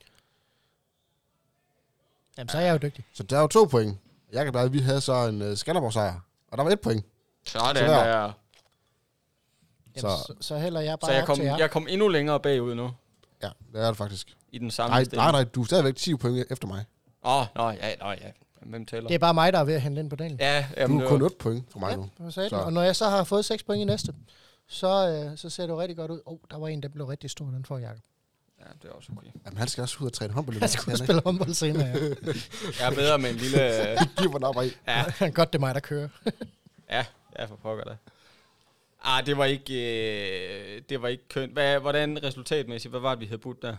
Jamen, 2.37 2.49
så 2.49 2.57
er 2.57 2.61
jeg 2.61 2.73
jo 2.73 2.77
dygtig. 2.77 3.05
Så 3.13 3.23
der 3.23 3.37
er 3.37 3.41
jo 3.41 3.47
to 3.47 3.65
point. 3.65 3.97
Jeg 4.31 4.43
kan 4.45 4.53
bare, 4.53 4.71
vi 4.71 4.79
havde 4.79 5.01
så 5.01 5.13
en 5.27 5.41
uh, 5.41 5.57
Skanderborg-sejr, 5.57 6.19
og 6.47 6.57
der 6.57 6.63
var 6.63 6.71
et 6.71 6.79
point. 6.81 7.05
Sådan 7.47 7.75
Så 7.75 7.81
der. 7.81 7.87
der. 7.87 8.31
Jamen, 9.95 10.17
Så- 10.17 10.33
så, 10.41 10.57
hælder 10.59 10.81
jeg 10.81 10.99
bare 10.99 11.11
Så 11.11 11.15
jeg 11.15 11.25
kom, 11.25 11.35
til 11.35 11.45
jer. 11.45 11.57
jeg 11.57 11.71
kom 11.71 11.87
endnu 11.89 12.07
længere 12.07 12.39
bagud 12.39 12.75
nu. 12.75 12.91
Ja, 13.43 13.49
det 13.73 13.81
er 13.81 13.87
det 13.87 13.97
faktisk. 13.97 14.37
I 14.51 14.57
den 14.57 14.71
samme 14.71 14.93
Nej, 14.95 15.03
stilling. 15.03 15.23
nej, 15.23 15.31
nej, 15.31 15.43
du 15.43 15.61
er 15.61 15.65
stadigvæk 15.65 15.95
10 15.95 16.15
point 16.15 16.45
efter 16.51 16.67
mig. 16.67 16.85
Åh, 17.23 17.39
oh, 17.39 17.45
nå, 17.55 17.69
ja, 17.69 17.95
nå, 17.95 18.09
ja. 18.11 18.31
Hvem 18.61 18.85
tæller? 18.85 19.07
Det 19.07 19.15
er 19.15 19.19
bare 19.19 19.33
mig, 19.33 19.53
der 19.53 19.59
er 19.59 19.63
ved 19.63 19.73
at 19.73 19.81
hente 19.81 20.01
ind 20.01 20.09
på 20.09 20.15
dagen. 20.15 20.37
Ja, 20.39 20.65
Du 20.75 20.81
jamen, 20.81 20.97
er 20.97 21.01
det 21.01 21.09
kun 21.09 21.19
var- 21.19 21.25
8 21.25 21.37
point 21.39 21.71
for 21.71 21.79
mig 21.79 21.89
Ja, 21.89 21.95
nu. 21.95 22.31
Så- 22.31 22.49
du? 22.49 22.55
Og 22.55 22.73
når 22.73 22.81
jeg 22.81 22.95
så 22.95 23.09
har 23.09 23.23
fået 23.23 23.45
6 23.45 23.63
point 23.63 23.81
i 23.81 23.83
næste, 23.85 24.13
så, 24.73 25.27
øh, 25.31 25.37
så 25.37 25.49
ser 25.49 25.63
det 25.63 25.73
jo 25.73 25.81
rigtig 25.81 25.97
godt 25.97 26.11
ud. 26.11 26.21
Åh, 26.25 26.33
oh, 26.33 26.39
der 26.51 26.57
var 26.57 26.67
en, 26.67 26.83
der 26.83 26.89
blev 26.89 27.05
rigtig 27.05 27.29
stor, 27.29 27.45
den 27.45 27.65
får 27.65 27.77
Jacob. 27.77 28.03
Ja, 28.59 28.65
det 28.81 28.89
er 28.89 28.93
også 28.93 29.11
okay. 29.17 29.27
Jamen, 29.45 29.57
han 29.57 29.67
skal 29.67 29.81
også 29.81 29.97
ud 30.01 30.05
og 30.05 30.13
træne 30.13 30.33
håndbold. 30.33 30.59
Han 30.59 30.69
skal 30.69 30.97
spille 30.97 31.21
håndbold 31.25 31.53
senere, 31.53 31.87
ja. 31.87 31.93
Jeg 32.79 32.91
er 32.91 32.95
bedre 32.95 33.17
med 33.19 33.29
en 33.29 33.35
lille... 33.35 33.59
Giv 34.17 34.31
mig 34.31 34.43
op 34.43 34.57
af. 34.57 34.69
ja, 35.21 35.29
Godt, 35.29 35.53
det 35.53 35.59
er 35.59 35.59
mig, 35.59 35.75
der 35.75 35.81
kører. 35.81 36.09
ja, 36.89 37.05
ja, 37.39 37.45
for 37.45 37.55
pokker 37.55 37.83
da. 37.83 37.95
Ah, 39.03 39.25
det 39.25 39.37
var 39.37 39.45
ikke, 39.45 39.73
øh, 39.73 40.81
det 40.89 41.01
var 41.01 41.07
ikke 41.07 41.27
kønt. 41.29 41.53
Hvad, 41.53 41.79
hvordan 41.79 42.23
resultatmæssigt, 42.23 42.91
hvad 42.91 42.99
var 42.99 43.09
det, 43.09 43.19
vi 43.19 43.25
havde 43.25 43.37
budt 43.37 43.61
der? 43.61 43.75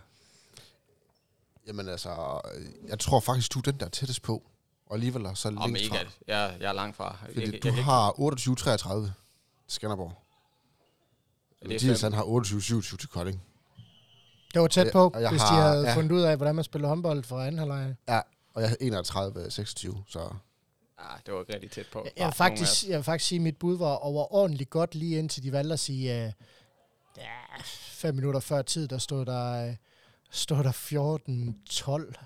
Jamen 1.66 1.88
altså, 1.88 2.40
jeg 2.88 2.98
tror 2.98 3.20
faktisk, 3.20 3.54
du 3.54 3.58
er 3.58 3.62
den, 3.62 3.80
der 3.80 3.86
er 3.86 3.90
tættest 3.90 4.22
på. 4.22 4.42
Og 4.86 4.94
alligevel 4.94 5.24
er 5.24 5.34
så 5.34 5.48
Om 5.48 5.54
længst 5.54 5.82
ikke, 5.82 5.96
fra. 5.96 6.04
jeg, 6.26 6.56
jeg 6.60 6.68
er 6.68 6.72
langt 6.72 6.96
fra. 6.96 7.16
Fordi 7.20 7.40
jeg, 7.40 7.62
du 7.62 7.68
jeg, 7.68 7.76
jeg, 7.76 7.84
har 7.84 8.10
28-33 8.10 9.02
til 9.04 9.12
Skanderborg. 9.68 10.23
Det 11.68 11.70
er 11.70 11.74
Mathias 11.74 12.00
han 12.00 12.12
har 12.12 12.22
28-27 12.22 12.96
til 12.96 13.08
Kolding. 13.08 13.42
Det 14.54 14.60
var 14.62 14.68
tæt 14.68 14.92
på, 14.92 15.10
og 15.14 15.22
jeg 15.22 15.30
hvis 15.30 15.40
de 15.40 15.46
har- 15.46 15.68
havde 15.72 15.88
ja. 15.88 15.96
fundet 15.96 16.12
ud 16.12 16.20
af, 16.22 16.36
hvordan 16.36 16.54
man 16.54 16.64
spiller 16.64 16.88
håndbold 16.88 17.22
fra 17.24 17.46
anden 17.46 17.58
halvleg. 17.58 17.94
Ja, 18.08 18.20
og 18.54 18.62
jeg 18.62 18.68
har 18.68 18.76
31-26, 18.76 20.02
så... 20.08 20.18
ah, 20.98 21.18
det 21.26 21.34
var 21.34 21.44
rigtig 21.54 21.70
tæt 21.70 21.86
på. 21.92 22.02
Jeg, 22.04 22.12
jeg, 22.16 22.26
vil 22.26 22.34
faktisk, 22.34 22.88
jeg 22.88 22.96
vil 22.96 23.04
faktisk 23.04 23.28
sige, 23.28 23.38
at 23.38 23.42
mit 23.42 23.56
bud 23.56 23.78
var 23.78 23.94
overordentligt 23.94 24.70
godt, 24.70 24.94
lige 24.94 25.18
indtil 25.18 25.42
de 25.42 25.52
valgte 25.52 25.72
at 25.72 25.80
sige, 25.80 26.26
uh, 26.26 26.32
ja, 27.16 27.62
fem 27.64 28.14
minutter 28.14 28.40
før 28.40 28.62
tid, 28.62 28.88
der 28.88 28.98
stod 28.98 29.26
der, 29.26 29.68
uh, 29.68 29.74
stod 30.30 30.64
der 30.64 30.72
14-12. 32.10 32.24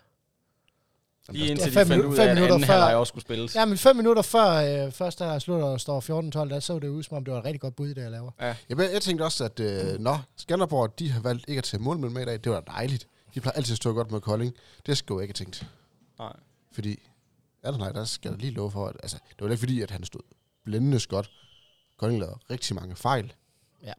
Lige 1.31 1.45
Ja, 1.45 1.51
indtil 1.51 1.73
fem 1.73 1.87
de 1.87 1.89
fandt 1.95 2.05
ud 2.05 2.17
fem 2.17 2.21
af, 2.27 2.31
at 2.31 2.35
minutter 2.35 2.55
anden 2.55 2.67
før- 2.67 2.73
halvleg 2.75 2.97
også 2.97 3.09
skulle 3.11 3.23
spilles. 3.23 3.55
Ja, 3.55 3.65
men 3.65 3.79
fem 3.79 3.97
minutter 3.97 4.23
før 4.23 4.87
uh, 4.87 4.93
første 4.93 5.25
halvleg 5.25 5.43
slutter 5.43 5.67
og 5.67 5.81
står 5.81 6.01
14-12, 6.47 6.49
der 6.49 6.61
så 6.61 6.79
det 6.79 6.89
ud, 6.89 7.03
som 7.03 7.17
om 7.17 7.25
det 7.25 7.33
var 7.35 7.39
et 7.39 7.45
rigtig 7.45 7.61
godt 7.61 7.77
bud, 7.77 7.89
det 7.95 8.03
jeg 8.03 8.11
laver. 8.11 8.31
Jeg, 8.41 8.57
jeg 8.93 9.03
tænkte 9.03 9.23
også, 9.23 9.45
at 9.45 9.61
øh, 9.61 9.99
nå, 10.01 10.19
Skanderborg, 10.37 10.99
de 10.99 11.11
har 11.11 11.21
valgt 11.21 11.45
ikke 11.49 11.59
at 11.59 11.65
tage 11.65 11.83
mål 11.83 11.99
med 11.99 12.23
i 12.23 12.25
dag. 12.25 12.45
Det 12.45 12.53
var 12.53 12.61
dejligt. 12.61 13.09
De 13.35 13.41
plejer 13.41 13.57
altid 13.57 13.73
at 13.73 13.77
stå 13.77 13.93
godt 13.93 14.11
med 14.11 14.21
Kolding. 14.21 14.55
Det 14.87 14.99
skulle 14.99 15.19
jeg 15.19 15.23
ikke 15.29 15.39
have 15.39 15.45
tænkt. 15.47 15.67
Nej. 16.19 16.33
Fordi, 16.73 16.99
ja, 17.65 17.71
nej, 17.71 17.93
der 17.93 18.05
skal 18.05 18.31
jeg 18.31 18.39
lige 18.39 18.53
love 18.53 18.71
for, 18.71 18.87
at 18.87 18.97
altså, 19.03 19.17
det 19.29 19.45
var 19.45 19.47
ikke 19.51 19.59
fordi, 19.59 19.83
at 19.83 19.91
han 19.91 20.05
stod 20.05 20.21
blændende 20.65 21.01
godt. 21.09 21.31
Kolding 21.97 22.21
lavede 22.21 22.39
rigtig 22.51 22.77
mange 22.77 22.97
fejl. 22.97 23.33
Ja. 23.83 23.93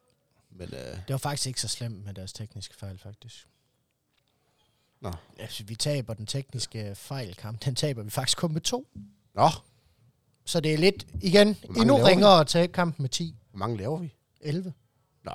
Men 0.51 0.67
øh, 0.73 0.79
Det 0.79 1.09
var 1.09 1.17
faktisk 1.17 1.47
ikke 1.47 1.61
så 1.61 1.67
slemt 1.67 2.05
med 2.05 2.13
deres 2.13 2.33
tekniske 2.33 2.75
fejl, 2.75 2.97
faktisk. 2.97 3.47
Nå. 5.01 5.11
Altså, 5.39 5.63
vi 5.63 5.75
taber 5.75 6.13
den 6.13 6.25
tekniske 6.25 6.95
fejlkamp. 6.95 7.65
Den 7.65 7.75
taber 7.75 8.03
vi 8.03 8.09
faktisk 8.09 8.37
kun 8.37 8.53
med 8.53 8.61
to. 8.61 8.87
nå, 9.33 9.49
Så 10.45 10.59
det 10.59 10.73
er 10.73 10.77
lidt, 10.77 11.07
igen, 11.21 11.57
endnu 11.77 11.95
ringere 11.95 12.39
at 12.39 12.47
tage 12.47 12.67
kampen 12.67 13.03
med 13.03 13.09
10. 13.09 13.35
hvor 13.49 13.57
mange 13.57 13.77
laver 13.77 13.97
vi? 13.97 14.13
11. 14.41 14.73
Nå, 15.23 15.31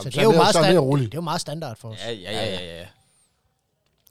Så 0.00 0.10
det 0.10 0.18
er, 0.18 0.22
jo 0.22 0.30
meget 0.32 0.52
så 0.52 0.58
er 0.58 0.62
det 0.62 1.00
det 1.00 1.14
er 1.14 1.18
jo 1.18 1.20
meget 1.20 1.40
standard 1.40 1.76
for 1.76 1.88
os. 1.90 1.98
Ja, 1.98 2.10
ja, 2.10 2.32
ja, 2.32 2.44
ja, 2.44 2.80
ja. 2.80 2.88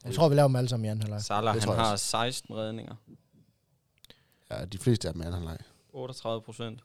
Jeg 0.04 0.14
tror, 0.14 0.28
vi 0.28 0.34
laver 0.34 0.48
dem 0.48 0.56
alle 0.56 0.68
sammen 0.68 0.84
i 0.84 0.88
anden 0.88 1.02
halvleg. 1.02 1.22
Salah, 1.22 1.60
han 1.60 1.68
har 1.68 1.96
16 1.96 2.54
redninger. 2.54 2.94
Ja, 4.50 4.64
de 4.64 4.78
fleste 4.78 5.08
af 5.08 5.14
dem 5.14 5.22
er 5.22 5.26
anden 5.26 5.40
halvleg. 5.40 5.58
38 5.92 6.42
procent. 6.42 6.80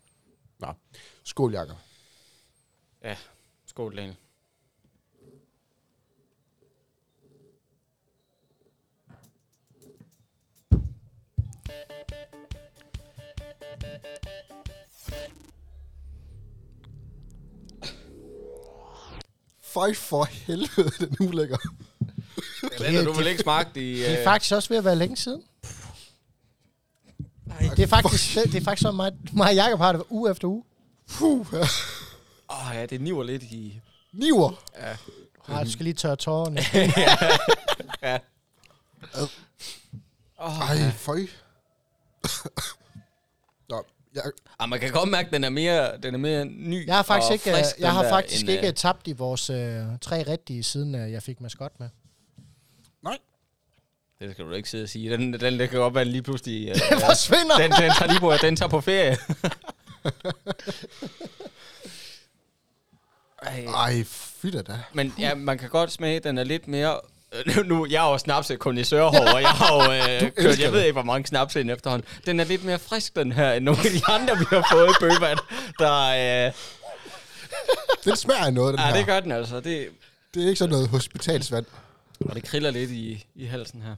Skål, 1.24 1.54
Jakob. 1.54 1.78
Skål, 3.66 3.98
Daniel. 3.98 4.16
Føj 19.64 19.94
for 19.94 20.24
helvede, 20.24 20.92
den 21.00 21.16
er 21.20 21.24
ulækker. 21.24 21.58
Har 22.98 23.04
du 23.04 23.12
vel 23.12 23.28
ikke 23.28 23.42
smagt 23.42 23.78
i... 23.78 23.94
Det 23.94 24.12
er 24.12 24.20
øh, 24.20 24.24
faktisk 24.24 24.54
også 24.54 24.70
ved 24.70 24.78
at 24.78 24.86
være 24.86 24.96
længe 24.96 25.18
siden. 25.18 25.44
Det 27.60 27.80
er 27.80 27.88
faktisk, 27.88 28.36
det, 28.36 28.44
det 28.44 28.56
er 28.56 28.64
faktisk 28.64 28.82
sådan, 28.82 28.96
mig, 28.96 29.14
mig 29.34 29.48
og 29.50 29.56
Jacob 29.56 29.80
har 29.80 29.92
det 29.92 30.04
uge 30.10 30.32
efter 30.32 30.48
uge. 30.48 30.64
Puh, 31.10 31.48
ja. 31.54 31.66
Åh 32.50 32.76
ja, 32.76 32.86
det 32.86 33.02
niver 33.02 33.24
lidt 33.24 33.44
i... 33.44 33.82
Niver. 34.14 34.64
Ja. 34.78 34.96
Ah, 35.48 35.66
du 35.66 35.72
skal 35.72 35.84
lige 35.84 35.94
tørre 35.94 36.16
tårerne. 36.16 36.62
ja. 38.08 38.18
Oh, 40.38 40.70
Ej, 40.70 40.92
føj. 40.92 41.28
Jeg, 44.16 44.24
ah, 44.60 44.70
man 44.70 44.80
kan 44.80 44.92
godt 44.92 45.10
mærke, 45.10 45.28
at 45.28 45.34
den 45.34 45.44
er 45.44 45.50
mere, 45.50 45.98
den 45.98 46.14
er 46.14 46.18
mere 46.18 46.46
ny 46.46 46.88
Jeg 46.88 46.96
har 46.96 47.04
faktisk 47.04 47.30
og 47.30 47.34
ikke, 47.34 47.58
frisk, 47.58 47.80
jeg 47.80 47.88
den 47.88 47.96
har 47.96 48.04
der, 48.04 48.10
faktisk 48.10 48.42
end, 48.42 48.50
ikke 48.50 48.68
øh, 48.68 48.74
tabt 48.74 49.08
i 49.08 49.12
vores 49.12 49.50
øh, 49.50 49.84
tre 50.02 50.24
rigtige, 50.28 50.64
siden 50.64 50.96
øh, 50.96 51.12
jeg 51.12 51.24
fik 51.24 51.42
maskot 51.42 51.80
med. 51.80 51.90
Det 54.22 54.32
skal 54.32 54.46
du 54.46 54.52
ikke 54.52 54.70
sidde 54.70 54.84
og 54.84 54.90
sige. 54.90 55.12
Den, 55.12 55.34
den, 55.34 55.60
den 55.60 55.70
kan 55.70 55.80
godt 55.80 55.96
være 55.96 56.06
lige 56.06 56.22
pludselig... 56.22 56.70
Øh, 56.70 56.76
Det 56.76 56.84
forsvinder! 56.90 57.58
den, 57.58 57.72
den, 57.72 57.92
tager 57.98 58.08
lige 58.08 58.20
på, 58.20 58.34
den 58.42 58.56
tager 58.56 58.70
på 58.70 58.82
ferie. 58.82 59.18
Ej. 63.42 63.66
ej, 63.66 64.04
fyt 64.04 64.54
da. 64.68 64.80
Men 64.94 65.14
ja, 65.20 65.36
man 65.36 65.58
kan 65.58 65.70
godt 65.70 65.92
smage, 65.92 66.16
at 66.16 66.24
den 66.24 66.38
er 66.38 66.44
lidt 66.44 66.68
mere... 66.68 67.00
Øh, 67.34 67.66
Nu, 67.66 67.88
jeg 67.90 68.08
er 68.08 68.12
jo 68.12 68.18
snaps 68.18 68.52
kondisørhår, 68.60 69.34
og 69.34 69.42
jeg 69.42 69.50
har 69.50 69.74
jo 69.76 69.82
øh, 70.26 70.32
kørt, 70.36 70.60
jeg 70.60 70.72
ved 70.72 70.80
det. 70.80 70.86
ikke, 70.86 70.94
hvor 70.94 71.04
mange 71.04 71.28
snaps 71.28 71.56
ind 71.56 71.72
efterhånden. 71.72 72.08
Den 72.26 72.40
er 72.40 72.44
lidt 72.44 72.64
mere 72.64 72.80
frisk, 72.80 73.16
den 73.16 73.32
her, 73.32 73.54
end 73.54 73.66
nogle 73.66 73.80
af 73.86 73.92
de 73.92 74.06
andre, 74.08 74.38
vi 74.38 74.46
har 74.50 74.68
fået 74.72 74.90
i 74.90 74.94
bøgvand. 75.00 75.40
Der, 75.80 76.46
øh, 76.48 76.54
Den 78.06 78.16
smager 78.16 78.46
af 78.46 78.54
noget, 78.54 78.74
den 78.74 78.80
ja, 78.80 78.88
her. 78.88 78.96
det 78.98 79.06
gør 79.06 79.20
den 79.20 79.32
altså. 79.32 79.56
Det, 79.60 79.90
Det 80.34 80.44
er 80.44 80.48
ikke 80.48 80.60
sådan 80.60 80.72
noget 80.72 80.88
hospitalsvand. 80.90 81.66
og 82.30 82.36
det 82.36 82.44
kriller 82.44 82.72
lidt 82.72 82.92
i, 82.92 83.26
i 83.36 83.46
halsen 83.46 83.82
her. 83.82 83.96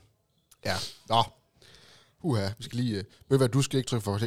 Ja. 0.65 0.75
Nå. 1.09 1.23
Uha, 2.21 2.47
vi 2.57 2.63
skal 2.63 2.77
lige... 2.79 2.91
Uh, 2.91 2.97
ved 2.97 3.05
du 3.29 3.37
hvad, 3.37 3.49
du 3.49 3.61
skal 3.61 3.77
ikke 3.77 3.87
trykke 3.89 4.03
for, 4.03 4.19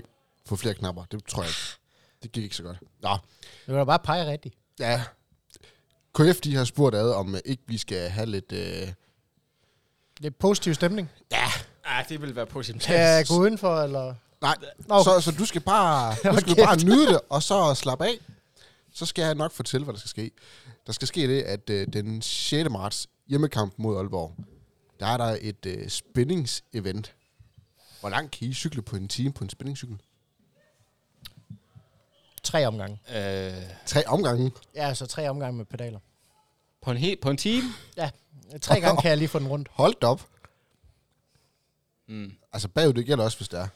for 0.46 0.56
flere 0.56 0.74
knapper. 0.74 1.04
Det 1.10 1.24
tror 1.24 1.42
jeg 1.42 1.50
ikke. 1.50 1.60
Det 2.22 2.32
gik 2.32 2.44
ikke 2.44 2.56
så 2.56 2.62
godt. 2.62 2.76
Nå. 3.02 3.16
Det 3.66 3.74
var 3.74 3.78
da 3.80 3.84
bare 3.84 3.98
pege 3.98 4.30
rigtigt. 4.30 4.54
Ja. 4.80 5.02
KF, 6.16 6.40
de 6.40 6.57
har 6.57 6.64
spurgt 6.64 6.96
ad, 6.96 7.11
om 7.11 7.33
uh, 7.35 7.38
ikke 7.44 7.62
vi 7.66 7.79
skal 7.79 8.09
have 8.09 8.26
lidt... 8.26 8.52
Uh, 8.52 8.88
Lidt 10.20 10.38
positiv 10.38 10.74
stemning. 10.74 11.11
ja. 11.31 11.46
Ja, 11.88 12.05
det 12.09 12.22
vil 12.22 12.37
være 12.37 12.46
på 12.46 12.62
sin 12.62 12.81
Skal 12.81 12.94
jeg 12.94 13.26
gå 13.29 13.35
udenfor, 13.35 13.83
eller? 13.83 14.14
Nej, 14.40 14.57
Nå. 14.88 15.02
så, 15.05 15.20
så 15.20 15.31
du 15.38 15.44
skal 15.44 15.61
bare, 15.61 16.14
du 16.33 16.40
skal 16.50 16.64
bare 16.64 16.85
nyde 16.85 17.07
det, 17.07 17.20
og 17.31 17.42
så 17.42 17.74
slappe 17.74 18.05
af. 18.07 18.18
Så 18.94 19.07
skal 19.07 19.22
jeg 19.22 19.35
nok 19.35 19.52
fortælle, 19.52 19.85
hvad 19.85 19.94
der 19.94 19.98
skal 19.98 20.09
ske. 20.09 20.31
Der 20.87 20.92
skal 20.92 21.09
ske 21.09 21.29
det, 21.29 21.42
at 21.42 21.70
uh, 21.70 21.92
den 21.92 22.22
6. 22.22 22.70
marts 22.70 23.07
hjemmekamp 23.29 23.74
mod 23.76 23.96
Aalborg, 23.96 24.35
der 25.00 25.07
er 25.07 25.16
der 25.16 25.38
et 25.40 25.66
uh, 25.66 25.88
spændingsevent. 25.88 27.14
Hvor 28.00 28.09
langt 28.09 28.31
kan 28.31 28.48
I 28.48 28.55
cykle 28.55 28.83
på 28.83 28.96
en 28.96 29.09
time 29.09 29.33
på 29.33 29.44
en 29.44 29.50
spændingscykel? 29.50 29.96
Tre 32.46 32.66
omgange. 32.66 32.98
Øh, 33.16 33.52
Tre 33.87 34.04
omgange. 34.06 34.52
Ja, 34.74 34.88
altså 34.88 35.06
tre 35.06 35.28
omgange 35.28 35.56
med 35.56 35.64
pedaler. 35.64 35.98
på, 36.82 36.90
en 36.90 36.96
he- 36.96 37.20
på 37.22 37.30
en 37.30 37.37
time? 37.37 37.62
Tre 38.62 38.80
gange 38.80 39.02
kan 39.02 39.09
jeg 39.09 39.18
lige 39.18 39.28
få 39.28 39.38
den 39.38 39.48
rundt. 39.48 39.68
Hold 39.70 39.94
da 40.00 40.06
op. 40.06 40.26
Mm. 42.09 42.32
Altså 42.52 42.68
bagud, 42.68 42.92
det 42.92 43.06
gælder 43.06 43.24
også, 43.24 43.38
hvis 43.38 43.48
det 43.48 43.61
er. 43.61 43.68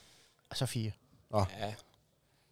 Og 0.50 0.56
så 0.56 0.66
fire. 0.66 0.90
Ja. 1.34 1.44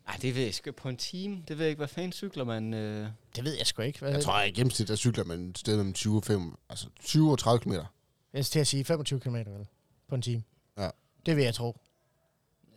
Ej, 0.09 0.17
det 0.23 0.35
ved 0.35 0.43
jeg 0.45 0.55
sgu. 0.55 0.73
På 0.73 0.89
en 0.89 0.97
time? 0.97 1.43
Det 1.49 1.59
ved 1.59 1.65
jeg 1.65 1.71
ikke, 1.71 1.81
hvad 1.81 1.89
fanden 1.89 2.13
cykler 2.13 2.45
man... 2.45 2.75
Øh... 2.75 3.09
Det 3.37 3.45
ved 3.45 3.57
jeg 3.57 3.67
sgu 3.67 3.83
ikke. 3.83 3.99
Hvad? 3.99 4.11
Jeg 4.13 4.23
tror, 4.23 4.33
at 4.33 4.49
i 4.49 4.51
gennemsnit, 4.53 4.89
der 4.89 4.97
cykler 4.97 5.25
man 5.25 5.41
et 5.51 5.59
sted 5.59 5.77
mellem 5.77 5.93
20 5.93 6.17
og 6.17 6.25
5, 6.25 6.57
altså 6.69 6.87
20 7.05 7.31
og 7.33 7.39
30 7.39 7.61
km. 7.61 7.73
Jeg 7.73 7.85
skal 8.33 8.45
til 8.45 8.59
at 8.61 8.67
sige 8.67 8.85
25 8.85 9.21
km 9.21 9.35
vel, 9.35 9.67
på 10.09 10.15
en 10.15 10.23
time. 10.23 10.43
Ja. 10.79 10.91
Det 11.27 11.37
vil 11.37 11.45
jeg 11.45 11.55
tro. 11.55 11.77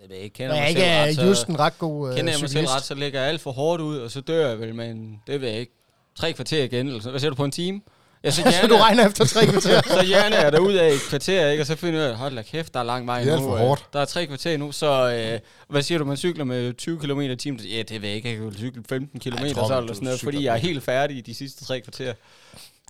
Jeg 0.01 0.09
ved 0.09 0.15
ikke, 0.15 0.23
Jeg 0.23 0.49
kender 0.49 0.55
er 0.55 0.59
mig 0.61 0.69
ikke 0.69 0.81
selv 0.81 0.91
ret, 0.91 1.15
så- 1.15 1.21
just 1.25 1.47
en 1.47 1.59
ret 1.59 1.77
god 1.77 2.09
uh, 2.09 2.15
Kender 2.15 2.31
jeg 2.33 2.41
mig 2.41 2.49
selv 2.49 2.67
ret, 2.67 2.83
så 2.83 2.95
lægger 2.95 3.19
jeg 3.19 3.29
alt 3.29 3.41
for 3.41 3.51
hårdt 3.51 3.81
ud, 3.81 3.97
og 3.97 4.11
så 4.11 4.21
dør 4.21 4.47
jeg 4.49 4.59
vel 4.59 4.75
med 4.75 4.89
en, 4.91 5.19
det 5.27 5.41
ved 5.41 5.49
jeg 5.49 5.59
ikke, 5.59 5.73
tre 6.15 6.33
kvarter 6.33 6.63
igen, 6.63 6.87
eller 6.87 6.99
sådan. 6.99 7.11
Hvad 7.11 7.19
siger 7.19 7.29
du 7.29 7.35
på 7.35 7.45
en 7.45 7.51
time? 7.51 7.81
Ja, 8.23 8.31
så 8.31 8.41
Så 8.61 8.67
du 8.67 8.75
regner 8.75 9.07
efter 9.07 9.25
tre 9.25 9.45
kvarter. 9.45 9.81
så 10.01 10.05
gerne 10.05 10.35
er 10.35 10.49
der 10.49 10.59
ud 10.59 10.73
af 10.73 10.87
et 10.93 10.99
kvarter, 11.09 11.49
ikke? 11.49 11.63
Og 11.63 11.67
så 11.67 11.75
finder 11.75 12.01
jeg, 12.01 12.15
hold 12.15 12.35
da 12.35 12.41
kæft, 12.41 12.73
der 12.73 12.79
er 12.79 12.83
lang 12.83 13.07
vej 13.07 13.19
Det 13.19 13.27
er 13.29 13.33
alt 13.33 13.41
nu. 13.41 13.47
for 13.47 13.55
øh. 13.55 13.59
hårdt. 13.61 13.85
Der 13.93 13.99
er 13.99 14.05
tre 14.05 14.25
kvarter 14.27 14.57
nu, 14.57 14.71
så 14.71 15.13
øh, 15.33 15.39
hvad 15.69 15.81
siger 15.81 15.97
du, 15.99 16.05
man 16.05 16.17
cykler 16.17 16.43
med 16.43 16.73
20 16.73 16.99
km 16.99 17.19
i 17.21 17.35
timen? 17.35 17.59
Ja, 17.59 17.81
det 17.81 18.01
ved 18.01 18.07
jeg 18.09 18.15
ikke, 18.15 18.29
jeg 18.29 18.37
kan 18.37 18.53
cykle 18.53 18.83
15 18.89 19.19
km 19.19 19.43
jeg 19.43 19.55
tror, 19.55 19.67
så, 19.67 19.77
eller 19.79 19.93
sådan 19.93 20.05
noget, 20.05 20.19
fordi 20.19 20.43
jeg 20.45 20.53
er 20.53 20.57
helt 20.59 20.83
færdig 20.83 21.17
i 21.17 21.21
de 21.21 21.33
sidste 21.35 21.65
tre 21.65 21.81
kvarter. 21.81 22.03
Jamen, 22.05 22.15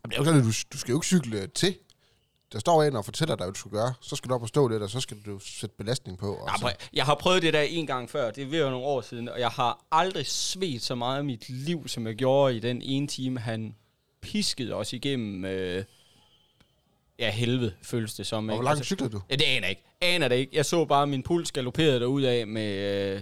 det 0.09 0.13
er 0.13 0.17
jo 0.17 0.25
sådan, 0.25 0.39
at 0.39 0.45
du, 0.45 0.51
du 0.73 0.77
skal 0.77 0.91
jo 0.91 0.97
ikke 0.97 1.07
cykle 1.07 1.47
til. 1.55 1.75
Der 2.53 2.59
står 2.59 2.83
en 2.83 2.95
og 2.95 3.05
fortæller 3.05 3.35
dig, 3.35 3.45
hvad 3.45 3.53
du 3.53 3.59
skal 3.59 3.71
gøre. 3.71 3.93
Så 4.01 4.15
skal 4.15 4.29
du 4.29 4.35
op 4.35 4.41
og 4.41 4.47
stå 4.47 4.67
lidt, 4.67 4.83
og 4.83 4.89
så 4.89 4.99
skal 4.99 5.17
du 5.25 5.39
sætte 5.39 5.75
belastning 5.77 6.17
på. 6.17 6.33
Og 6.35 6.49
Ja, 6.61 6.69
jeg 6.93 7.05
har 7.05 7.15
prøvet 7.15 7.41
det 7.41 7.53
der 7.53 7.61
en 7.61 7.87
gang 7.87 8.09
før, 8.09 8.31
det 8.31 8.41
er 8.41 8.45
ved 8.47 8.59
være 8.59 8.71
nogle 8.71 8.85
år 8.85 9.01
siden, 9.01 9.29
og 9.29 9.39
jeg 9.39 9.49
har 9.49 9.85
aldrig 9.91 10.25
svedt 10.27 10.83
så 10.83 10.95
meget 10.95 11.17
af 11.17 11.23
mit 11.23 11.49
liv, 11.49 11.87
som 11.87 12.07
jeg 12.07 12.15
gjorde 12.15 12.55
i 12.55 12.59
den 12.59 12.81
ene 12.81 13.07
time, 13.07 13.39
han 13.39 13.75
piskede 14.21 14.73
os 14.73 14.93
igennem, 14.93 15.45
øh, 15.45 15.83
ja 17.19 17.31
helvede, 17.31 17.73
føles 17.83 18.13
det 18.13 18.27
som. 18.27 18.49
og 18.49 18.55
hvor 18.55 18.63
langt 18.63 18.77
Altså, 18.79 18.83
cyklede 18.87 19.11
du? 19.11 19.21
Ja, 19.29 19.35
det 19.35 19.43
aner 19.43 19.67
jeg 19.67 19.69
ikke. 19.69 19.83
Aner 20.01 20.27
det 20.27 20.35
ikke. 20.35 20.55
Jeg 20.55 20.65
så 20.65 20.85
bare, 20.85 21.03
at 21.03 21.09
min 21.09 21.23
puls 21.23 21.51
galopperede 21.51 21.99
derud 21.99 22.21
af 22.21 22.47
med, 22.47 22.71
øh, 23.15 23.21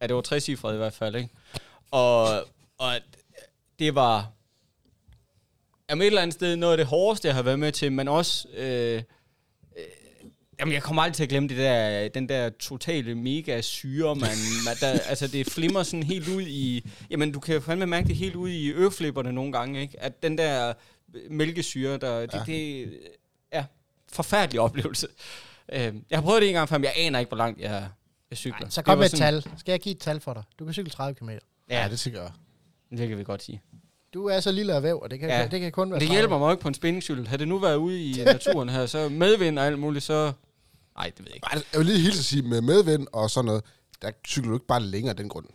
ja, 0.00 0.06
det 0.06 0.14
var 0.16 0.20
tre 0.22 0.40
cifre 0.40 0.74
i 0.74 0.76
hvert 0.76 0.92
fald, 0.92 1.16
ikke? 1.16 1.28
Og, 1.90 2.28
og 2.78 2.94
det 3.78 3.94
var, 3.94 4.30
jamen 5.90 6.02
et 6.02 6.06
eller 6.06 6.22
andet 6.22 6.34
sted, 6.34 6.56
noget 6.56 6.72
af 6.72 6.76
det 6.78 6.86
hårdeste, 6.86 7.28
jeg 7.28 7.34
har 7.34 7.42
været 7.42 7.58
med 7.58 7.72
til, 7.72 7.92
men 7.92 8.08
også, 8.08 8.48
øh, 8.48 9.02
øh, 9.76 9.84
jamen 10.60 10.74
jeg 10.74 10.82
kommer 10.82 11.02
aldrig 11.02 11.16
til 11.16 11.22
at 11.22 11.28
glemme 11.28 11.48
det 11.48 11.56
der, 11.56 12.08
den 12.08 12.28
der 12.28 12.48
totale 12.50 13.14
mega 13.14 13.60
syre, 13.60 14.14
man, 14.14 14.30
man 14.66 14.76
der, 14.80 15.00
altså 15.00 15.26
det 15.26 15.46
flimmer 15.50 15.82
sådan 15.82 16.02
helt 16.02 16.28
ud 16.28 16.42
i, 16.42 16.90
jamen 17.10 17.32
du 17.32 17.40
kan 17.40 17.54
jo 17.54 17.60
fandme 17.60 17.86
mærke 17.86 18.08
det 18.08 18.16
helt 18.16 18.34
ud 18.34 18.50
i 18.50 18.70
øreflipperne 18.70 19.32
nogle 19.32 19.52
gange, 19.52 19.80
ikke? 19.80 20.02
At 20.02 20.22
den 20.22 20.38
der 20.38 20.72
mælkesyre, 21.30 21.98
der, 21.98 22.20
det, 22.20 22.34
Ja. 22.34 22.42
det, 22.46 22.98
ja, 23.52 23.64
forfærdelig 24.12 24.60
oplevelse. 24.60 25.06
Øh, 25.72 25.94
jeg 26.10 26.18
har 26.18 26.20
prøvet 26.22 26.42
det 26.42 26.48
en 26.48 26.54
gang 26.54 26.68
før, 26.68 26.78
men 26.78 26.84
jeg 26.84 26.92
aner 26.96 27.18
ikke, 27.18 27.28
hvor 27.28 27.36
langt 27.38 27.60
jeg, 27.60 27.88
jeg 28.30 28.38
cykler. 28.38 28.60
Nej, 28.60 28.70
så 28.70 28.82
kom 28.82 28.98
med 28.98 29.06
et 29.06 29.12
tal. 29.12 29.42
Skal 29.58 29.72
jeg 29.72 29.80
give 29.80 29.94
et 29.94 30.00
tal 30.00 30.20
for 30.20 30.34
dig? 30.34 30.42
Du 30.58 30.64
kan 30.64 30.74
cykle 30.74 30.90
30 30.90 31.14
km. 31.14 31.28
Ja, 31.30 31.38
Ja, 31.70 31.88
det 31.88 31.98
tænker 32.00 32.20
jeg. 32.22 32.30
det 32.98 33.08
kan 33.08 33.18
vi 33.18 33.24
godt 33.24 33.42
sige. 33.42 33.60
Du 34.14 34.26
er 34.26 34.40
så 34.40 34.52
lille 34.52 34.74
af 34.74 34.82
væv, 34.82 35.00
og 35.00 35.10
det 35.10 35.20
kan, 35.20 35.28
Ja. 35.28 35.46
det 35.50 35.60
kan 35.60 35.72
kun 35.72 35.90
være 35.90 36.00
Det 36.00 36.08
30. 36.08 36.18
hjælper 36.18 36.38
mig 36.38 36.52
ikke 36.52 36.62
på 36.62 36.68
en 36.68 36.74
spændingscykel. 36.74 37.26
Havde 37.28 37.38
det 37.38 37.48
nu 37.48 37.58
været 37.58 37.76
ude 37.76 38.04
i 38.04 38.12
naturen 38.24 38.68
her, 38.68 38.86
så 38.86 39.08
medvind 39.08 39.58
og 39.58 39.66
alt 39.66 39.78
muligt, 39.78 40.04
så... 40.04 40.32
Nej, 40.96 41.06
det 41.10 41.18
ved 41.18 41.26
jeg 41.26 41.34
ikke. 41.34 41.46
Ej, 41.52 41.62
Jeg 41.72 41.78
vil 41.78 41.86
lige 41.86 42.00
hilse 42.00 42.18
at 42.18 42.24
sige, 42.24 42.42
med 42.42 42.60
medvind 42.60 43.06
og 43.12 43.30
sådan 43.30 43.46
noget, 43.46 43.64
der 44.02 44.10
cykler 44.28 44.48
du 44.50 44.56
ikke 44.56 44.66
bare 44.66 44.80
længere 44.82 45.10
af 45.10 45.16
den 45.16 45.28
grund. 45.28 45.46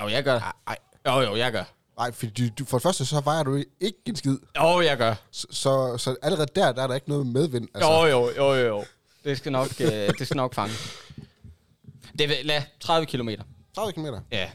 Jo, 0.00 0.08
jeg 0.08 0.24
gør. 0.24 0.56
Nej, 0.66 0.76
Jo, 1.06 1.20
jo, 1.20 1.36
jeg 1.36 1.52
gør. 1.52 1.64
nej, 1.98 2.12
fordi 2.12 2.48
du, 2.48 2.64
for 2.64 2.78
det 2.78 2.82
første, 2.82 3.06
så 3.06 3.20
vejer 3.20 3.42
du 3.42 3.62
ikke 3.80 3.98
en 4.06 4.16
skid. 4.16 4.38
Jo, 4.58 4.80
jeg 4.80 4.96
gør. 4.96 5.14
Så, 5.30 5.46
så, 5.50 5.96
så 5.98 6.16
allerede 6.22 6.46
der, 6.56 6.72
der 6.72 6.82
er 6.82 6.86
der 6.86 6.94
ikke 6.94 7.08
noget 7.08 7.26
med 7.26 7.32
medvind. 7.40 7.68
Altså. 7.74 7.90
Jo, 7.90 8.06
jo, 8.06 8.30
jo, 8.36 8.54
jo, 8.54 8.66
jo. 8.66 8.84
Det 9.24 9.38
skal 9.38 9.52
nok, 9.52 9.68
øh, 9.80 9.88
det 10.18 10.26
skal 10.26 10.36
nok 10.36 10.54
fange. 10.54 10.74
Det 12.18 12.28
vil, 12.28 12.36
lad 12.44 12.62
30 12.80 13.06
km. 13.06 13.28
30 13.74 13.92
km. 13.92 14.06
Ja. 14.06 14.50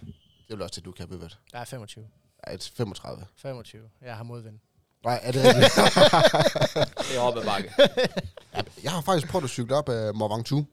Det 0.47 0.53
er 0.53 0.55
vel 0.55 0.61
også 0.61 0.75
det, 0.75 0.85
du 0.85 0.91
kan 0.91 1.07
bevæge. 1.07 1.29
Der 1.51 1.59
er 1.59 1.65
25. 1.65 2.05
Et 2.53 2.71
35. 2.75 3.25
25. 3.35 3.89
Jeg 4.01 4.15
har 4.15 4.23
modvind. 4.23 4.59
Nej, 5.03 5.19
er 5.23 5.31
det 5.31 5.41
rigtigt? 5.45 5.75
Det 7.09 7.17
er 7.17 7.19
oppe 7.19 7.39
ad 7.39 7.45
bakke. 7.45 7.73
Ja, 8.53 8.61
jeg 8.83 8.91
har 8.91 9.01
faktisk 9.01 9.31
prøvet 9.31 9.43
at 9.43 9.49
cykle 9.49 9.75
op 9.75 9.89
af 9.89 10.13
Mont 10.13 10.33
Ventoux. 10.33 10.65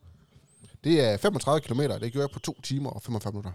Det 0.84 1.00
er 1.00 1.16
35 1.16 1.60
km, 1.60 1.80
det 1.80 2.12
gjorde 2.12 2.20
jeg 2.20 2.30
på 2.30 2.38
2 2.38 2.60
timer 2.60 2.90
og 2.90 3.02
45 3.02 3.32
minutter. 3.32 3.52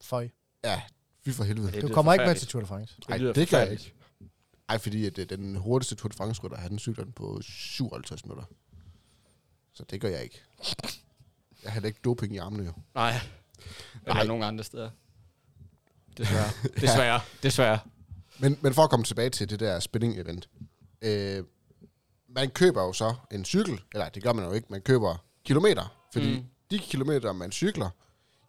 Føj. 0.00 0.28
Ja, 0.64 0.82
fy 1.24 1.30
for 1.30 1.44
helvede. 1.44 1.72
Det 1.72 1.82
Du 1.82 1.88
kommer 1.88 2.12
ikke 2.12 2.24
med 2.24 2.34
til 2.34 2.48
Tour 2.48 2.60
de 2.60 2.66
France. 2.66 2.94
Nej, 3.08 3.18
lyder 3.18 3.32
det 3.32 3.48
kan 3.48 3.58
jeg 3.58 3.70
ikke. 3.72 3.92
Ej, 4.68 4.78
fordi 4.78 5.06
at, 5.06 5.18
øh, 5.18 5.28
den 5.28 5.56
hurtigste 5.56 5.94
Tour 5.94 6.08
de 6.08 6.16
France-rytter, 6.16 6.58
han 6.58 6.78
cykler 6.78 7.04
den 7.04 7.12
på 7.12 7.38
57 7.42 8.24
minutter. 8.24 8.44
Så 9.72 9.84
det 9.90 10.00
gør 10.00 10.08
jeg 10.08 10.22
ikke. 10.22 10.42
Jeg 11.62 11.72
har 11.72 11.80
ikke 11.80 12.00
doping 12.04 12.34
i 12.34 12.38
armene 12.38 12.64
jo. 12.64 12.72
Nej. 12.94 13.20
Eller 13.94 14.14
Nej. 14.14 14.26
nogen 14.26 14.42
andre 14.42 14.64
steder. 14.64 14.90
Desværre. 16.18 16.50
Desværre. 16.80 17.20
Desværre. 17.42 17.78
Men, 18.38 18.58
men 18.62 18.74
for 18.74 18.82
at 18.82 18.90
komme 18.90 19.04
tilbage 19.04 19.30
til 19.30 19.50
det 19.50 19.60
der 19.60 19.80
spinning-event. 19.80 20.48
Øh, 21.02 21.44
man 22.28 22.50
køber 22.50 22.82
jo 22.82 22.92
så 22.92 23.14
en 23.32 23.44
cykel, 23.44 23.80
eller 23.94 24.08
det 24.08 24.22
gør 24.22 24.32
man 24.32 24.44
jo 24.44 24.52
ikke, 24.52 24.66
man 24.70 24.80
køber 24.80 25.24
kilometer. 25.44 26.08
Fordi 26.12 26.36
Mm. 26.36 26.44
de 26.70 26.78
kilometer, 26.78 27.32
man 27.32 27.52
cykler, 27.52 27.90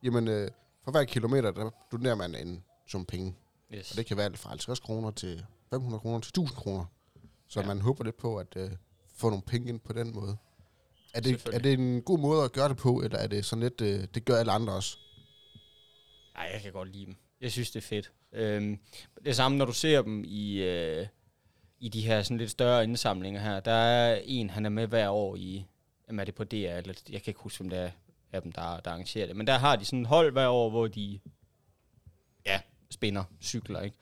jamen 0.04 0.28
øh, 0.28 0.52
for 0.84 0.92
hver 0.92 1.04
kilometer, 1.04 1.52
der 1.52 1.70
donerer 1.92 2.16
man 2.16 2.36
en 2.36 2.64
sum 2.88 3.06
penge. 3.06 3.36
Yes. 3.74 3.92
Og 3.92 3.98
det 3.98 4.06
kan 4.06 4.18
være 4.18 4.26
alt 4.26 4.40
fra 4.40 4.50
50 4.50 4.80
kroner 4.80 5.12
til 5.12 5.46
500 5.70 6.00
kroner 6.02 6.20
til 6.20 6.30
1000 6.30 6.58
kroner. 6.58 6.86
Så 7.48 7.60
Ja. 7.60 7.66
ja. 7.66 7.68
man 7.74 7.82
håber 7.82 8.04
lidt 8.04 8.18
på 8.18 8.38
at 8.38 8.48
øh, 8.56 8.72
få 9.18 9.30
nogle 9.30 9.44
penge 9.48 9.70
ind 9.70 9.80
på 9.80 9.94
den 9.94 10.14
måde. 10.16 10.38
Er 11.14 11.22
det, 11.22 11.48
er 11.54 11.60
det 11.60 11.74
en 11.74 12.02
god 12.02 12.20
måde 12.20 12.44
at 12.44 12.52
gøre 12.52 12.70
det 12.70 12.78
på, 12.78 13.02
eller 13.02 13.18
er 13.18 13.28
det 13.28 13.46
sådan 13.46 13.64
lidt, 13.64 13.82
øh, 13.82 14.08
det 14.14 14.26
gør 14.26 14.38
alle 14.38 14.52
andre 14.52 14.74
også? 14.74 14.98
Nej, 16.36 16.50
jeg 16.54 16.62
kan 16.62 16.72
godt 16.72 16.90
lide 16.92 17.06
dem. 17.06 17.16
Jeg 17.42 17.52
synes, 17.52 17.72
det 17.72 17.80
er 17.84 17.88
fedt. 17.88 18.12
Øhm, 18.34 18.80
det 19.26 19.36
samme, 19.36 19.58
når 19.58 19.66
du 19.66 19.74
ser 19.74 20.02
dem 20.02 20.24
i, 20.28 20.54
øh, 20.58 21.08
i 21.80 21.90
de 21.90 22.02
her 22.02 22.22
sådan 22.24 22.38
lidt 22.38 22.52
større 22.52 22.84
indsamlinger 22.84 23.42
her. 23.42 23.60
Der 23.60 23.72
er 23.72 24.22
en, 24.26 24.50
han 24.50 24.66
er 24.66 24.70
med 24.70 24.88
hver 24.88 25.10
år 25.10 25.36
i, 25.36 25.66
jamen 26.08 26.20
er 26.20 26.24
det 26.26 26.36
på 26.36 26.44
DR, 26.44 26.56
eller 26.56 26.94
jeg 27.10 27.22
kan 27.24 27.32
ikke 27.32 27.40
huske, 27.40 27.58
hvem 27.60 27.70
det 27.70 27.80
er 27.80 27.90
af 28.32 28.42
dem, 28.42 28.52
der, 28.52 28.80
der 28.80 28.92
arrangerer 28.92 29.28
det. 29.28 29.36
Men 29.36 29.48
der 29.48 29.58
har 29.58 29.76
de 29.76 29.86
sådan 29.86 30.02
et 30.02 30.08
hold 30.08 30.32
hver 30.32 30.48
år, 30.48 30.70
hvor 30.70 30.88
de 30.88 31.20
ja, 32.46 32.60
spinner 32.90 33.24
cykler, 33.42 33.82
ikke? 33.82 33.98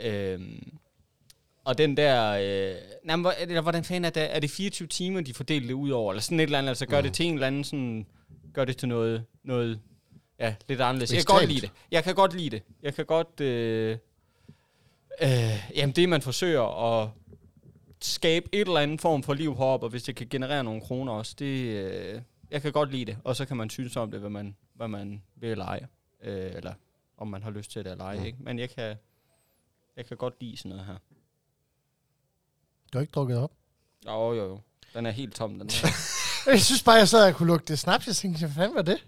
Øhm, 0.00 0.72
og 1.64 1.78
den 1.78 1.96
der, 1.96 2.30
øh, 2.72 2.76
nej, 3.04 3.16
men 3.16 3.26
eller 3.40 3.60
hvordan 3.60 3.84
fanden 3.84 4.04
er 4.04 4.10
det? 4.10 4.34
Er 4.36 4.40
det 4.40 4.50
24 4.50 4.88
timer, 4.88 5.20
de 5.20 5.34
fordeler 5.34 5.66
det 5.66 5.74
ud 5.74 5.90
over? 5.90 6.12
Eller 6.12 6.20
sådan 6.22 6.40
et 6.40 6.44
eller 6.44 6.58
andet, 6.58 6.68
altså 6.68 6.86
gør 6.86 6.98
Mm. 7.00 7.02
det 7.02 7.14
til 7.14 7.26
en 7.26 7.34
eller 7.34 7.46
anden 7.46 7.64
sådan, 7.64 8.06
gør 8.54 8.64
det 8.64 8.76
til 8.76 8.88
noget, 8.88 9.24
noget 9.44 9.80
ja, 10.42 10.54
lidt 10.68 10.80
anderledes. 10.80 11.12
Jeg 11.12 11.18
kan 11.18 11.24
godt 11.24 11.42
Ekstremt. 11.42 11.52
lide 11.54 11.66
det. 11.66 11.70
Jeg 11.90 12.04
kan 12.04 12.14
godt 12.14 12.34
lide 12.34 12.50
det. 12.50 12.62
Jeg 12.82 12.94
kan 12.94 13.06
godt, 13.06 13.40
øh, 13.40 13.98
øh, 15.22 15.70
jamen 15.76 15.94
det 15.96 16.08
man 16.08 16.22
forsøger 16.22 16.62
at 17.02 17.08
skabe 18.00 18.48
et 18.52 18.60
eller 18.60 18.80
andet 18.80 19.00
form 19.00 19.22
for 19.22 19.34
liv 19.34 19.56
heroppe, 19.56 19.86
og 19.86 19.90
hvis 19.90 20.02
det 20.02 20.16
kan 20.16 20.26
generere 20.30 20.64
nogle 20.64 20.80
kroner 20.80 21.12
også, 21.12 21.34
det, 21.38 21.60
øh, 21.60 22.20
jeg 22.50 22.62
kan 22.62 22.72
godt 22.72 22.90
lide 22.90 23.04
det. 23.04 23.18
Og 23.24 23.36
så 23.36 23.44
kan 23.44 23.56
man 23.56 23.70
synes 23.70 23.96
om 23.96 24.10
det, 24.10 24.20
hvad 24.20 24.30
man, 24.30 24.56
hvad 24.74 24.88
man 24.88 25.22
vil 25.36 25.58
ej. 25.60 25.86
Øh, 26.22 26.52
eller 26.54 26.74
om 27.18 27.28
man 27.28 27.42
har 27.42 27.50
lyst 27.50 27.70
til 27.70 27.84
det 27.84 27.92
eller 27.92 28.04
ej, 28.04 28.16
Mm. 28.18 28.24
ikke? 28.24 28.38
Men 28.40 28.58
jeg 28.58 28.70
kan, 28.70 28.96
jeg 29.96 30.06
kan 30.06 30.16
godt 30.16 30.34
lide 30.40 30.56
sådan 30.56 30.68
noget 30.70 30.84
her. 30.86 30.96
Du 32.92 32.98
har 32.98 33.00
ikke 33.00 33.12
drukket 33.12 33.38
op. 33.38 33.52
Jo, 34.06 34.32
jo, 34.34 34.44
jo. 34.48 34.60
Den 34.94 35.06
er 35.06 35.10
helt 35.10 35.34
tom, 35.34 35.58
den 35.58 35.70
her. 35.70 35.88
Jeg 36.52 36.60
synes 36.62 36.82
bare, 36.82 36.94
jeg 36.94 37.08
sad 37.08 37.28
og 37.28 37.34
kunne 37.34 37.46
lugte 37.46 37.66
det 37.68 37.78
snaps. 37.78 38.06
Jeg 38.06 38.16
tænkte, 38.16 38.38
hvad 38.40 38.50
fanden 38.54 38.74
var 38.76 38.82
det? 38.82 39.06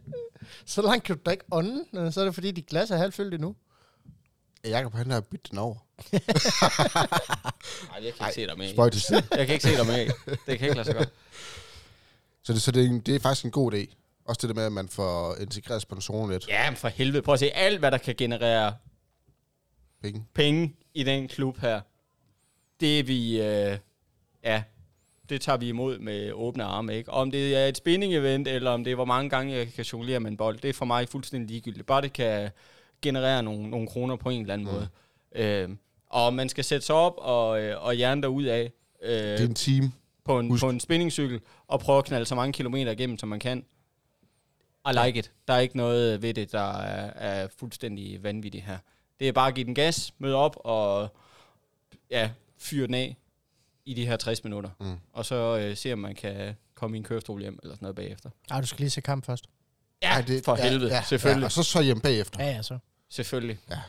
Så 0.67 0.83
langt 0.83 1.05
kan 1.05 1.17
du 1.17 1.23
da 1.27 1.31
ikke 1.31 1.45
ånde. 1.53 1.85
Nå, 1.93 2.11
Så 2.11 2.21
er 2.21 2.25
det 2.25 2.35
fordi, 2.35 2.51
dit 2.51 2.67
glas 2.67 2.91
er 2.91 2.97
halvt 2.97 3.15
fyldt 3.15 3.35
endnu. 3.35 3.57
Jakob, 4.65 4.95
han 4.95 5.11
har 5.11 5.21
byttet 5.21 5.51
den 5.51 5.59
over. 5.59 5.75
Nej, 7.91 8.05
jeg 8.05 8.15
kan 8.15 8.27
ikke 8.27 8.35
se 8.35 8.47
dig 8.47 8.59
med. 8.59 8.73
Spøj 8.73 8.91
til 8.91 9.01
side. 9.01 9.23
Jeg 9.31 9.47
kan 9.47 9.55
ikke 9.55 9.63
se 9.69 9.77
dig 9.77 9.87
med. 9.87 10.07
Det 10.27 10.59
kan 10.59 10.69
ikke 10.69 10.75
lade 10.75 10.85
sig 10.85 10.95
gøre. 10.95 11.07
Så, 12.43 12.53
det, 12.53 12.63
så 12.63 12.71
det, 12.71 12.83
er 12.85 12.87
en- 12.89 13.01
det 13.01 13.15
er 13.15 13.21
faktisk 13.21 13.45
en 13.45 13.51
god 13.51 13.73
idé. 13.75 13.95
Også 14.25 14.39
det 14.41 14.49
der 14.49 14.55
med, 14.55 14.65
at 14.65 14.73
man 14.73 14.89
får 14.89 15.37
integreret 15.41 15.83
sponsoren 15.83 16.31
lidt. 16.31 16.49
Ja, 16.49 16.71
men 16.71 16.77
for 16.77 16.89
helvede. 16.89 17.23
Prøv 17.23 17.33
at 17.33 17.39
se 17.41 17.51
alt, 17.51 17.79
hvad 17.79 17.91
der 17.91 17.99
kan 17.99 18.15
generere 18.19 18.75
Penge. 20.03 20.27
penge 20.35 20.77
i 20.95 21.03
den 21.03 21.29
klub 21.29 21.59
her. 21.59 21.81
Det 22.81 22.99
er 23.01 23.05
vi, 23.05 23.41
øh, 23.41 23.79
ja, 24.45 24.63
det 25.29 25.41
tager 25.41 25.57
vi 25.59 25.69
imod 25.69 25.99
med 25.99 26.33
åbne 26.33 26.65
arme, 26.65 26.97
ikke? 26.97 27.11
Om 27.11 27.31
det 27.31 27.57
er 27.57 27.67
et 27.67 27.77
spinning-event, 27.79 28.49
eller 28.49 28.71
om 28.71 28.85
det 28.85 28.91
er, 28.91 28.95
hvor 28.95 29.05
mange 29.05 29.31
gange 29.31 29.55
jeg 29.55 29.73
kan 29.73 29.85
jonglere 29.85 30.21
med 30.21 30.31
en 30.31 30.37
bold, 30.37 30.59
det 30.59 30.69
er 30.69 30.73
for 30.73 30.85
mig 30.85 31.09
fuldstændig 31.09 31.51
ligegyldigt. 31.51 31.87
Bare 31.87 32.03
det 32.03 32.13
kan 32.13 32.51
generere 33.03 33.43
nogle, 33.43 33.71
nogle 33.71 33.89
kroner 33.89 34.17
på 34.17 34.29
en 34.31 34.41
eller 34.41 34.55
anden 34.55 34.67
Mm. 34.69 34.73
måde. 34.75 34.89
Øh, 35.35 35.69
og 36.11 36.35
man 36.35 36.49
skal 36.49 36.65
sætte 36.65 36.87
sig 36.87 36.95
op 36.97 37.15
og, 37.19 37.63
øh, 37.63 37.85
og 37.85 37.95
hjerne 37.95 38.23
derud 38.23 38.45
af 38.45 38.73
øh, 39.03 39.11
Det 39.19 39.41
er 39.41 39.45
en 39.47 39.55
team. 39.55 39.93
på, 40.25 40.39
en, 40.39 40.49
husk- 40.51 40.63
på 40.65 40.71
en 40.71 40.81
spinningcykel, 40.81 41.41
og 41.69 41.81
prøve 41.81 41.99
at 41.99 42.05
knalde 42.05 42.27
så 42.27 42.35
mange 42.35 42.53
kilometer 42.53 42.93
igennem, 42.93 43.19
som 43.19 43.29
man 43.29 43.41
kan. 43.41 43.65
I 44.89 44.93
like 45.07 45.19
it. 45.19 45.31
Der 45.49 45.55
er 45.55 45.59
ikke 45.61 45.77
noget 45.77 46.23
ved 46.23 46.35
det, 46.35 46.53
der 46.53 46.73
er, 46.81 47.13
er 47.43 47.49
fuldstændig 47.59 48.23
vanvittigt 48.23 48.65
her. 48.65 48.79
Det 49.21 49.29
er 49.29 49.33
bare 49.33 49.49
at 49.49 49.55
give 49.55 49.67
den 49.67 49.75
gas, 49.75 50.15
møde 50.19 50.35
op 50.35 50.57
og 50.65 51.09
ja, 52.11 52.31
fyre 52.59 52.87
den 52.87 52.95
af 52.95 53.17
i 53.85 53.95
de 53.95 54.07
her 54.07 54.17
60 54.17 54.45
minutter. 54.45 54.71
Mm. 54.81 54.97
Og 55.13 55.27
så 55.27 55.59
øh, 55.59 55.77
se, 55.77 55.93
om 55.93 55.99
man 55.99 56.15
kan 56.15 56.57
komme 56.75 56.97
i 56.97 56.99
en 56.99 57.05
kørestol 57.05 57.41
hjem 57.41 57.59
eller 57.63 57.75
sådan 57.75 57.85
noget 57.85 57.97
bagefter. 57.97 58.31
Ej, 58.51 58.61
du 58.61 58.67
skal 58.67 58.81
lige 58.81 58.91
se 58.91 59.01
kamp 59.01 59.27
først. 59.27 59.45
Ja, 60.03 60.09
Ej, 60.09 60.21
det, 60.21 60.45
for 60.45 60.55
helvede. 60.55 60.95
Ja, 60.95 61.03
selvfølgelig. 61.03 61.41
Ja, 61.41 61.47
og 61.47 61.53
så 61.53 61.63
så 61.63 61.83
hjem 61.83 62.01
bagefter. 62.01 62.45
Ja, 62.45 62.51
ja, 62.51 62.63
så. 62.63 62.79
Selvfølgelig. 63.09 63.59
Ja. 63.71 63.81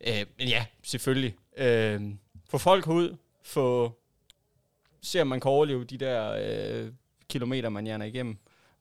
Øh, 0.00 0.26
men 0.38 0.48
ja, 0.48 0.66
selvfølgelig. 0.82 1.34
Øh, 1.56 2.02
få 2.48 2.58
folk 2.58 2.86
ud, 2.86 3.16
få 3.42 3.92
se 5.02 5.20
om 5.20 5.26
man 5.26 5.40
kan 5.40 5.50
overleve 5.50 5.84
de 5.84 5.98
der 5.98 6.36
øh, 6.40 6.92
kilometer, 7.28 7.68
man 7.68 7.84
hjerner 7.84 8.06
igennem. 8.06 8.38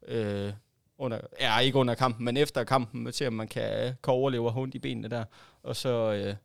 Øh, 0.07 0.53
under, 0.97 1.19
ja, 1.39 1.59
ikke 1.59 1.77
under 1.77 1.95
kampen, 1.95 2.25
men 2.25 2.37
efter 2.37 2.63
kampen, 2.63 3.13
se 3.13 3.27
om 3.27 3.33
man 3.33 3.47
kan, 3.47 3.95
kan 4.03 4.13
overleve 4.13 4.49
og 4.49 4.57
ondt 4.57 4.75
i 4.75 4.79
benene 4.79 5.07
der. 5.07 5.23
Og 5.63 5.75
så, 5.75 6.13
øh, 6.13 6.35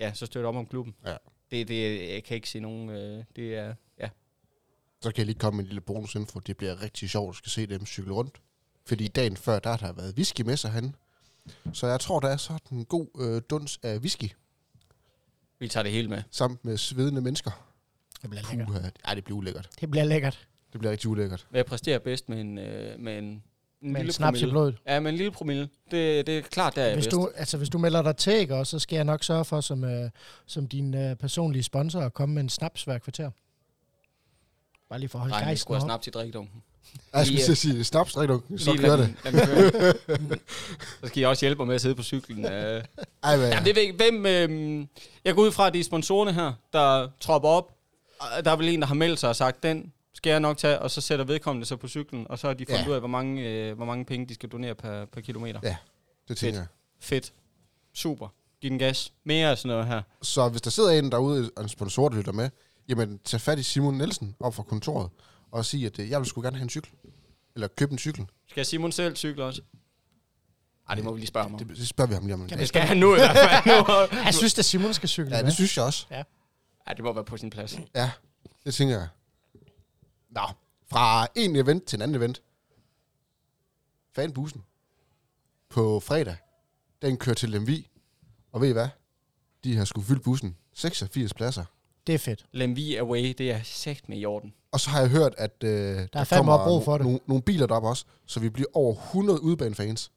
ja, 0.00 0.12
så 0.14 0.26
støtte 0.26 0.46
op 0.46 0.56
om 0.56 0.66
klubben. 0.66 0.94
Ja. 1.06 1.16
Det, 1.54 1.68
det, 1.68 2.08
jeg 2.14 2.24
kan 2.24 2.34
ikke 2.34 2.48
se 2.48 2.60
nogen... 2.60 2.90
Øh, 2.90 3.24
det 3.36 3.54
er... 3.56 3.74
Ja. 4.00 4.08
Så 5.02 5.10
kan 5.10 5.18
jeg 5.18 5.26
lige 5.26 5.38
komme 5.38 5.56
med 5.56 5.64
en 5.64 5.68
lille 5.68 5.80
bonusinfo. 5.80 6.38
Det 6.38 6.56
bliver 6.56 6.82
rigtig 6.82 7.10
sjovt, 7.10 7.30
at 7.30 7.36
skal 7.36 7.50
se 7.50 7.66
dem 7.66 7.86
cykle 7.86 8.12
rundt. 8.12 8.40
Fordi 8.86 9.08
dagen 9.08 9.36
før, 9.36 9.58
der 9.58 9.70
har 9.70 9.76
der 9.76 9.92
været 9.92 10.14
whisky 10.14 10.40
med 10.40 10.56
sig 10.56 10.70
han. 10.70 10.94
Så 11.72 11.86
jeg 11.86 12.00
tror, 12.00 12.20
der 12.20 12.28
er 12.28 12.36
sådan 12.36 12.78
en 12.78 12.84
god 12.84 13.06
øh, 13.20 13.42
duns 13.50 13.80
af 13.82 13.98
whisky, 13.98 14.30
Vi 15.58 15.68
tager 15.68 15.82
det 15.82 15.92
hele 15.92 16.08
med. 16.08 16.22
sammen 16.30 16.58
med 16.62 16.76
svedende 16.76 17.20
mennesker. 17.20 17.50
Det 18.22 18.30
bliver 18.30 18.42
lækkert. 18.50 18.68
Puh, 18.68 18.76
ja, 19.08 19.14
det 19.14 19.24
bliver 19.24 19.38
ulækkert. 19.38 19.70
Det 19.80 19.90
bliver 19.90 20.04
lækkert. 20.04 20.48
Det 20.72 20.80
bliver 20.80 20.92
rigtig 20.92 21.10
ulækkert. 21.10 21.46
Hvad 21.50 21.64
præsterer 21.64 21.98
bedst 21.98 22.28
med 22.28 22.40
en, 22.40 22.58
øh, 22.58 23.00
med 23.00 23.18
en, 23.18 23.42
en 23.84 23.92
Med 23.92 24.00
en 24.00 24.04
lille 24.06 24.12
snaps 24.12 24.38
i 24.38 24.42
promille? 24.42 24.52
blodet. 24.52 24.76
Ja, 24.86 25.00
med 25.00 25.10
en 25.10 25.16
lille 25.16 25.30
promille. 25.32 25.68
Det, 25.90 26.26
det 26.26 26.38
er 26.38 26.42
klart, 26.42 26.76
der 26.76 26.82
er 26.82 26.94
Hvis 26.94 27.06
du, 27.06 27.30
altså, 27.36 27.56
hvis 27.56 27.68
du 27.68 27.78
melder 27.78 28.02
dig 28.02 28.16
til, 28.16 28.32
ikke, 28.32 28.54
også, 28.54 28.70
så 28.70 28.78
skal 28.78 28.96
jeg 28.96 29.04
nok 29.04 29.24
sørge 29.24 29.44
for, 29.44 29.60
som, 29.60 29.84
øh, 29.84 30.10
som 30.46 30.68
din 30.68 30.94
øh, 30.94 31.16
personlige 31.16 31.62
sponsor, 31.62 32.00
at 32.00 32.14
komme 32.14 32.34
med 32.34 32.42
en 32.42 32.48
snaps 32.48 32.84
hver 32.84 32.98
kvarter. 32.98 33.30
Bare 34.90 34.98
lige 35.00 35.08
for 35.08 35.18
at 35.18 35.20
holde 35.20 35.30
Nej, 35.32 35.38
jeg 35.38 35.46
gejsten 35.46 35.60
skulle 35.62 35.78
have 35.80 35.84
op. 35.84 35.88
snaps 35.88 36.06
i 36.06 36.10
drikkedunken. 36.10 36.62
Jeg 37.14 37.26
skulle 37.26 37.42
til 37.42 37.52
at 37.52 37.58
sige, 37.58 37.84
snaps, 37.84 38.12
drik 38.12 38.28
du. 38.28 38.42
Så 38.56 38.76
kører 38.80 38.96
det. 38.96 39.14
lad 39.24 39.46
køre. 39.46 39.94
Så 41.00 41.06
skal 41.06 41.20
jeg 41.20 41.28
også 41.28 41.46
hjælpe 41.46 41.58
mig 41.58 41.66
med 41.66 41.74
at 41.74 41.80
sidde 41.80 41.94
på 41.94 42.02
cyklen. 42.02 42.44
Øh. 42.44 42.84
Ej, 43.22 43.36
hvad? 43.36 43.48
Ja, 43.50 43.58
det 43.64 43.74
ved 43.76 43.82
ikke. 43.82 43.94
Hvem, 43.96 44.26
øh, 44.26 44.86
jeg 45.24 45.34
går 45.34 45.42
ud 45.42 45.52
fra, 45.52 45.66
at 45.66 45.72
det 45.72 45.80
er 45.80 45.84
sponsorerne 45.84 46.32
her, 46.32 46.52
der 46.72 47.08
tropper 47.20 47.48
op. 47.48 47.70
Der 48.44 48.50
er 48.50 48.56
vel 48.56 48.68
en, 48.68 48.80
der 48.80 48.86
har 48.86 48.94
meldt 48.94 49.18
sig 49.20 49.28
og 49.28 49.36
sagt, 49.36 49.62
den 49.62 49.92
skal 50.24 50.30
jeg 50.30 50.40
nok 50.40 50.58
tage, 50.58 50.78
og 50.78 50.90
så 50.90 51.00
sætter 51.00 51.24
vedkommende 51.24 51.66
sig 51.66 51.78
på 51.78 51.88
cyklen, 51.88 52.26
og 52.30 52.38
så 52.38 52.46
har 52.46 52.54
de 52.54 52.66
fundet 52.66 52.82
Ja. 52.84 52.88
ud 52.88 52.94
af, 52.94 53.00
hvor 53.00 53.08
mange, 53.08 53.42
øh, 53.48 53.76
hvor 53.76 53.84
mange 53.84 54.04
penge 54.04 54.26
de 54.26 54.34
skal 54.34 54.48
donere 54.48 54.74
per, 54.74 55.04
per 55.04 55.20
kilometer. 55.20 55.60
Ja. 55.62 55.76
Det 56.28 56.36
tænker 56.36 56.58
jeg. 56.60 56.66
Fedt. 57.00 57.32
Super. 57.94 58.28
Giv 58.60 58.70
den 58.70 58.78
gas. 58.78 59.12
Mere 59.24 59.50
af 59.50 59.58
sådan 59.58 59.68
noget 59.68 59.86
her. 59.86 60.02
Så 60.22 60.48
hvis 60.48 60.62
der 60.62 60.70
sidder 60.70 60.90
en 60.90 61.10
derude, 61.12 61.50
og 61.56 61.62
en 61.62 61.68
sponsor, 61.68 62.08
der 62.08 62.16
lytter 62.16 62.32
med, 62.32 62.50
jamen 62.88 63.18
tag 63.24 63.40
fat 63.40 63.58
i 63.58 63.62
Simon 63.62 63.94
Nielsen 63.98 64.34
op 64.40 64.54
fra 64.54 64.62
kontoret, 64.62 65.10
og 65.50 65.64
sige, 65.64 65.86
at 65.86 65.98
øh, 65.98 66.10
jeg 66.10 66.18
vil 66.20 66.26
sgu 66.28 66.40
gerne 66.42 66.56
have 66.56 66.62
en 66.62 66.70
cykel. 66.70 66.90
Eller 67.54 67.68
købe 67.68 67.92
en 67.92 67.98
cykel. 67.98 68.26
Skal 68.50 68.66
Simon 68.66 68.92
selv 68.92 69.16
cykle 69.16 69.44
også? 69.44 69.62
Ej, 70.88 70.94
det 70.94 71.04
må 71.04 71.12
vi 71.12 71.18
lige 71.20 71.26
spørge 71.28 71.44
ham 71.44 71.54
om. 71.54 71.58
Det, 71.66 71.76
det 71.76 71.88
spørger 71.88 72.08
vi 72.08 72.14
ham 72.14 72.24
lige 72.24 72.34
om. 72.34 72.40
en 72.42 72.48
dag. 72.48 72.58
Det 72.58 72.68
skal 72.68 72.82
han 72.82 72.96
nu 72.96 73.14
i 73.14 73.18
hvert 73.18 73.36
fald. 73.36 73.64
Nu. 74.12 74.18
Jeg 74.24 74.34
synes, 74.34 74.58
at 74.58 74.64
Simon 74.64 74.94
skal 74.94 75.08
cykle 75.08 75.36
Ja, 75.36 75.42
med. 75.42 75.46
det 75.46 75.54
synes 75.54 75.76
jeg 75.76 75.84
også. 75.84 76.06
Ja, 76.10 76.22
det 76.96 77.04
må 77.04 77.12
være 77.12 77.24
på 77.24 77.36
sin 77.36 77.50
plads. 77.50 77.78
Ja, 77.94 78.10
det 78.64 78.74
tænker 78.74 78.98
jeg. 78.98 79.08
Nå, 80.34 80.40
fra 80.90 81.26
en 81.34 81.56
event 81.56 81.84
til 81.84 81.96
en 81.96 82.02
anden 82.02 82.16
event. 82.16 82.42
Fanbussen. 84.12 84.62
På 85.68 86.00
fredag. 86.00 86.36
Den 87.02 87.16
kører 87.16 87.34
til 87.34 87.48
Lemvi. 87.48 87.88
Og 88.52 88.60
ved 88.60 88.68
I 88.68 88.72
hvad? 88.72 88.88
De 89.64 89.76
har 89.76 89.84
skulle 89.84 90.06
fyldt 90.06 90.22
bussen. 90.22 90.56
86 90.72 91.34
pladser. 91.34 91.64
Det 92.06 92.14
er 92.14 92.18
fedt. 92.18 92.46
Lemvi 92.52 92.96
Away, 92.96 93.34
det 93.38 93.50
er 93.50 93.60
sagt 93.62 94.08
med 94.08 94.18
i 94.18 94.24
orden. 94.24 94.54
Og 94.72 94.80
så 94.80 94.90
har 94.90 95.00
jeg 95.00 95.10
hørt, 95.10 95.34
at 95.38 95.64
øh, 95.64 95.70
der, 95.70 96.06
der 96.12 96.24
fandme 96.24 96.46
kommer 96.46 96.64
brug 96.64 96.84
for 96.84 96.98
det. 96.98 97.06
nogle, 97.06 97.20
nogle 97.26 97.42
biler 97.42 97.66
derop 97.66 97.84
også, 97.84 98.04
så 98.26 98.40
vi 98.40 98.48
bliver 98.48 98.68
over 98.72 98.94
100 98.94 99.42
udbanefans. 99.42 100.12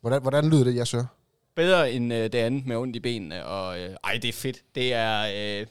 Hvordan, 0.00 0.22
hvordan 0.22 0.50
lyder 0.50 0.64
det, 0.64 0.74
jeg 0.74 0.86
søger? 0.86 1.06
Bedre 1.54 1.92
end 1.92 2.12
øh, 2.12 2.22
det 2.22 2.34
andet 2.34 2.66
med 2.66 2.76
ondt 2.76 2.96
i 2.96 3.00
benene, 3.00 3.46
og 3.46 3.80
øh, 3.80 3.96
ej, 4.04 4.12
det 4.22 4.28
er 4.28 4.32
fedt. 4.32 4.62
Det 4.74 4.92
er... 4.92 5.60
Øh, 5.60 5.66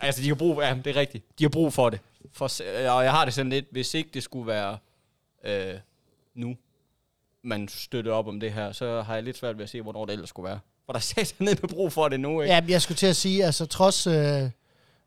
altså, 0.00 0.22
de 0.22 0.28
har 0.28 0.34
brug 0.34 0.60
ja, 0.60 0.76
det 0.84 0.96
er 0.96 1.00
rigtigt. 1.00 1.24
De 1.38 1.44
har 1.44 1.48
brug 1.48 1.72
for 1.72 1.90
det. 1.90 2.00
For, 2.32 2.62
øh, 2.62 2.96
og 2.96 3.04
jeg 3.04 3.12
har 3.12 3.24
det 3.24 3.34
sådan 3.34 3.50
lidt, 3.50 3.66
hvis 3.70 3.94
ikke 3.94 4.10
det 4.14 4.22
skulle 4.22 4.46
være 4.46 4.78
øh, 5.44 5.74
nu, 6.34 6.56
man 7.42 7.68
støtter 7.68 8.12
op 8.12 8.26
om 8.26 8.40
det 8.40 8.52
her, 8.52 8.72
så 8.72 9.02
har 9.02 9.14
jeg 9.14 9.22
lidt 9.22 9.36
svært 9.36 9.56
ved 9.56 9.64
at 9.64 9.70
se, 9.70 9.82
hvornår 9.82 10.04
det 10.04 10.12
ellers 10.12 10.28
skulle 10.28 10.48
være. 10.48 10.58
For 10.86 10.92
der 10.92 10.98
er 11.16 11.44
ned 11.44 11.56
med 11.60 11.68
brug 11.68 11.92
for 11.92 12.08
det 12.08 12.20
nu, 12.20 12.40
ikke? 12.40 12.54
Ja, 12.54 12.64
jeg 12.68 12.82
skulle 12.82 12.96
til 12.96 13.06
at 13.06 13.16
sige, 13.16 13.44
altså 13.44 13.66
trods, 13.66 14.06
øh, 14.06 14.50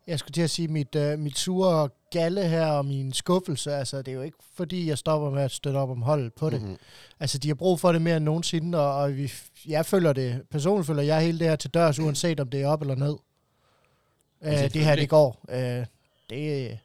jeg 0.08 0.20
skulle 0.20 0.34
til 0.34 0.42
at 0.42 0.50
sige, 0.50 0.68
mit, 0.68 0.96
øh, 0.96 1.20
mit 1.20 1.38
sure 1.38 1.90
galle 2.12 2.48
her 2.48 2.66
og 2.66 2.86
min 2.86 3.14
skuffelse, 3.14 3.74
altså 3.74 3.98
det 3.98 4.08
er 4.08 4.16
jo 4.16 4.22
ikke 4.22 4.38
fordi, 4.56 4.88
jeg 4.88 4.98
stopper 4.98 5.30
med 5.30 5.44
at 5.44 5.52
støtte 5.52 5.78
op 5.78 5.90
om 5.90 6.02
holdet 6.02 6.34
på 6.34 6.50
det. 6.50 6.62
Mhm. 6.62 6.78
Altså, 7.20 7.38
de 7.38 7.48
har 7.48 7.56
brug 7.56 7.80
for 7.80 7.92
det 7.92 8.02
mere 8.02 8.18
end 8.18 8.26
nogensinde, 8.26 8.80
og, 8.80 8.96
og 8.96 9.18
vi, 9.18 9.32
jeg 9.68 9.86
følger 9.86 10.14
det, 10.14 10.42
personligt 10.52 10.88
følger 10.88 11.04
jeg 11.04 11.22
hele 11.22 11.40
det 11.40 11.48
her 11.48 11.56
til 11.56 11.70
dørs, 11.70 12.00
uanset 12.00 12.40
om 12.40 12.50
det 12.50 12.62
er 12.62 12.68
op 12.68 12.82
eller 12.82 12.96
ned. 12.96 13.16
Øh, 14.44 14.74
det 14.74 14.86
her, 14.86 14.96
det 14.96 15.10
går. 15.10 15.46
Øh, 15.50 15.86
det, 16.30 16.80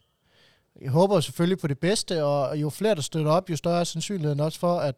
jeg 0.81 0.91
håber 0.91 1.21
selvfølgelig 1.21 1.59
på 1.59 1.67
det 1.67 1.79
bedste, 1.79 2.25
og 2.25 2.61
jo 2.61 2.71
flere, 2.71 2.95
der 2.95 3.01
støtter 3.01 3.31
op, 3.31 3.51
jo 3.51 3.57
større 3.57 3.81
er 3.81 3.85
sandsynligheden 3.85 4.41
også 4.41 4.59
for, 4.59 4.79
at, 4.79 4.95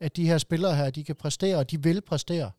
at 0.00 0.16
de 0.16 0.26
her 0.26 0.38
spillere 0.38 0.76
her, 0.76 0.90
de 0.90 1.04
kan 1.04 1.16
præstere, 1.16 1.56
og 1.56 1.70
de 1.70 1.82
vil 1.82 2.00
præstere. 2.00 2.50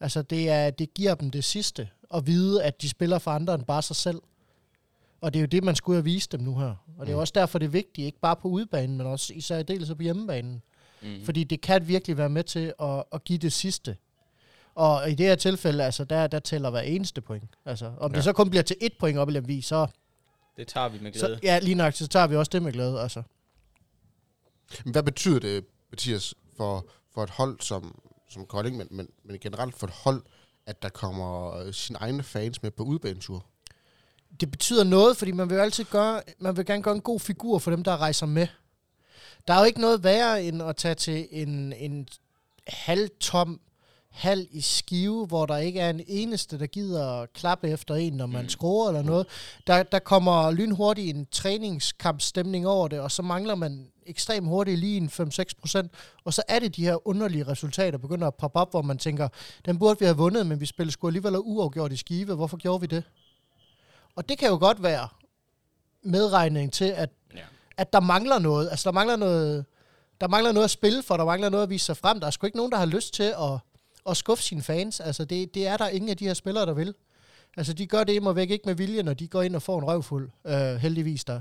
Altså, 0.00 0.22
det, 0.22 0.50
er, 0.50 0.70
det 0.70 0.94
giver 0.94 1.14
dem 1.14 1.30
det 1.30 1.44
sidste, 1.44 1.88
at 2.14 2.26
vide, 2.26 2.64
at 2.64 2.82
de 2.82 2.88
spiller 2.88 3.18
for 3.18 3.30
andre 3.30 3.54
end 3.54 3.64
bare 3.64 3.82
sig 3.82 3.96
selv. 3.96 4.22
Og 5.20 5.32
det 5.32 5.38
er 5.38 5.40
jo 5.40 5.46
det, 5.46 5.64
man 5.64 5.76
skulle 5.76 5.98
og 5.98 6.04
vise 6.04 6.28
dem 6.32 6.40
nu 6.40 6.58
her. 6.58 6.74
Og 6.98 7.06
det 7.06 7.12
er 7.12 7.16
Mm. 7.16 7.20
også 7.20 7.32
derfor, 7.34 7.58
det 7.58 7.66
er 7.66 7.70
vigtigt, 7.70 8.06
ikke 8.06 8.20
bare 8.20 8.36
på 8.36 8.48
udebanen, 8.48 8.96
men 8.96 9.06
også 9.06 9.32
især 9.34 9.58
i 9.58 9.62
dels 9.62 9.88
på 9.96 10.02
hjemmebanen. 10.02 10.62
Mm. 11.02 11.24
Fordi 11.24 11.44
det 11.44 11.60
kan 11.60 11.88
virkelig 11.88 12.16
være 12.18 12.28
med 12.28 12.44
til 12.44 12.72
at, 12.82 13.04
at 13.12 13.24
give 13.24 13.38
det 13.38 13.52
sidste. 13.52 13.96
Og 14.76 15.10
i 15.10 15.14
det 15.14 15.26
her 15.26 15.34
tilfælde, 15.34 15.84
altså, 15.84 16.04
der, 16.04 16.26
der 16.26 16.38
tæller 16.38 16.70
hver 16.70 16.80
eneste 16.80 17.20
point. 17.20 17.50
Altså, 17.64 17.92
om 17.98 18.10
ja. 18.10 18.16
Det 18.16 18.24
så 18.24 18.32
kun 18.32 18.50
bliver 18.50 18.62
til 18.62 18.76
et 18.80 18.92
point 19.00 19.18
op 19.18 19.28
i 19.28 19.32
Lemvig, 19.32 19.64
så, 19.64 19.86
Det 20.56 20.68
tager 20.68 20.88
vi 20.88 20.98
med 20.98 21.12
glæde. 21.12 21.34
så 21.34 21.40
ja, 21.42 21.58
lige 21.58 21.74
nok, 21.74 21.94
så 21.94 22.08
tager 22.08 22.26
vi 22.26 22.36
også 22.36 22.50
det 22.50 22.62
med 22.62 22.72
glæde. 22.72 23.00
Altså. 23.00 23.22
Men 24.84 24.92
hvad 24.92 25.02
betyder 25.02 25.40
det, 25.40 25.64
Mathias, 25.90 26.34
for, 26.56 26.86
for 27.14 27.22
et 27.22 27.30
hold 27.30 27.60
som, 27.60 28.00
som 28.28 28.46
Kolding, 28.46 28.76
men, 28.76 28.88
men, 28.90 29.08
men 29.24 29.38
generelt 29.38 29.74
for 29.74 29.86
et 29.86 29.92
hold, 30.04 30.22
at 30.66 30.82
der 30.82 30.88
kommer 30.88 31.56
øh, 31.56 31.72
sine 31.72 31.98
egne 31.98 32.22
fans 32.22 32.62
med 32.62 32.70
på 32.70 32.82
udbanetur? 32.82 33.46
det 34.40 34.50
betyder 34.50 34.84
noget, 34.84 35.16
fordi 35.16 35.32
man 35.32 35.50
vil 35.50 35.56
jo 35.56 35.62
altid 35.62 35.84
gøre, 35.84 36.22
man 36.38 36.56
vil 36.56 36.66
gerne 36.66 36.82
gøre 36.82 36.94
en 36.94 37.00
god 37.00 37.20
figur 37.20 37.58
for 37.58 37.70
dem, 37.70 37.84
der 37.84 37.96
rejser 37.96 38.26
med. 38.26 38.46
Der 39.48 39.54
er 39.54 39.58
jo 39.58 39.64
ikke 39.64 39.80
noget 39.80 40.04
værre, 40.04 40.44
end 40.44 40.62
at 40.62 40.76
tage 40.76 40.94
til 40.94 41.28
en, 41.30 41.72
en 41.72 42.08
halvtom 42.66 43.60
hal 44.16 44.46
i 44.50 44.60
skive, 44.60 45.26
hvor 45.26 45.46
der 45.46 45.56
ikke 45.56 45.80
er 45.80 45.90
en 45.90 46.00
eneste, 46.06 46.58
der 46.58 46.66
gider 46.66 47.20
at 47.22 47.32
klappe 47.32 47.68
efter 47.68 47.94
en, 47.94 48.12
når 48.12 48.26
man 48.26 48.42
Mm. 48.42 48.48
skruer 48.48 48.88
eller 48.88 49.02
noget. 49.02 49.26
Der, 49.66 49.82
der 49.82 49.98
kommer 49.98 50.50
lynhurtigt 50.50 51.16
en 51.16 51.26
træningskampstemning 51.26 52.66
over 52.66 52.88
det, 52.88 53.00
og 53.00 53.10
så 53.10 53.22
mangler 53.22 53.54
man 53.54 53.88
ekstremt 54.06 54.48
hurtigt 54.48 54.78
lige 54.78 54.96
en 54.96 55.08
5-6 55.08 55.42
procent, 55.60 55.92
og 56.24 56.34
så 56.34 56.42
er 56.48 56.58
det 56.58 56.76
de 56.76 56.84
her 56.84 57.08
underlige 57.08 57.46
resultater, 57.48 57.98
begynder 57.98 58.26
at 58.26 58.34
poppe 58.34 58.58
op, 58.58 58.70
hvor 58.70 58.82
man 58.82 58.98
tænker, 58.98 59.28
den 59.64 59.78
burde 59.78 59.98
vi 59.98 60.04
have 60.04 60.16
vundet, 60.16 60.46
men 60.46 60.60
vi 60.60 60.66
spillede 60.66 60.92
sgu 60.92 61.06
alligevel 61.06 61.36
uafgjort 61.38 61.92
i 61.92 61.96
skive. 61.96 62.34
Hvorfor 62.34 62.56
gjorde 62.56 62.80
vi 62.80 62.86
det? 62.86 63.04
Og 64.16 64.28
det 64.28 64.38
kan 64.38 64.48
jo 64.48 64.56
godt 64.58 64.82
være 64.82 65.08
medregning 66.02 66.72
til, 66.72 66.84
at, 66.84 67.10
Ja. 67.34 67.40
at 67.76 67.92
der 67.92 68.00
mangler 68.00 68.38
noget. 68.38 68.70
Altså, 68.70 68.84
der 68.90 68.92
mangler 68.94 69.16
noget, 69.16 69.64
der 70.20 70.28
mangler 70.28 70.52
noget 70.52 70.64
at 70.64 70.70
spille 70.70 71.02
for, 71.02 71.16
der 71.16 71.24
mangler 71.24 71.48
noget 71.48 71.62
at 71.62 71.70
vise 71.70 71.84
sig 71.86 71.96
frem. 71.96 72.20
Der 72.20 72.26
er 72.26 72.30
sgu 72.30 72.46
ikke 72.46 72.56
nogen, 72.56 72.72
der 72.72 72.78
har 72.78 72.86
lyst 72.86 73.14
til 73.14 73.22
at, 73.22 73.58
at 74.08 74.16
skuffe 74.16 74.44
sine 74.44 74.62
fans. 74.62 75.00
Altså, 75.00 75.24
det, 75.24 75.54
det 75.54 75.66
er 75.66 75.76
der 75.76 75.88
ingen 75.88 76.10
af 76.10 76.16
de 76.16 76.26
her 76.26 76.34
spillere, 76.34 76.66
der 76.66 76.72
vil. 76.74 76.94
Altså, 77.56 77.72
de 77.72 77.86
gør 77.86 78.04
det 78.04 78.12
imod 78.12 78.34
væk 78.34 78.50
ikke 78.50 78.62
med 78.66 78.74
vilje, 78.74 79.02
når 79.02 79.14
de 79.14 79.28
går 79.28 79.42
ind 79.42 79.56
og 79.56 79.62
får 79.62 79.78
en 79.78 79.84
røvfuld, 79.84 80.30
øh, 80.46 80.76
heldigvis 80.76 81.24
der. 81.24 81.40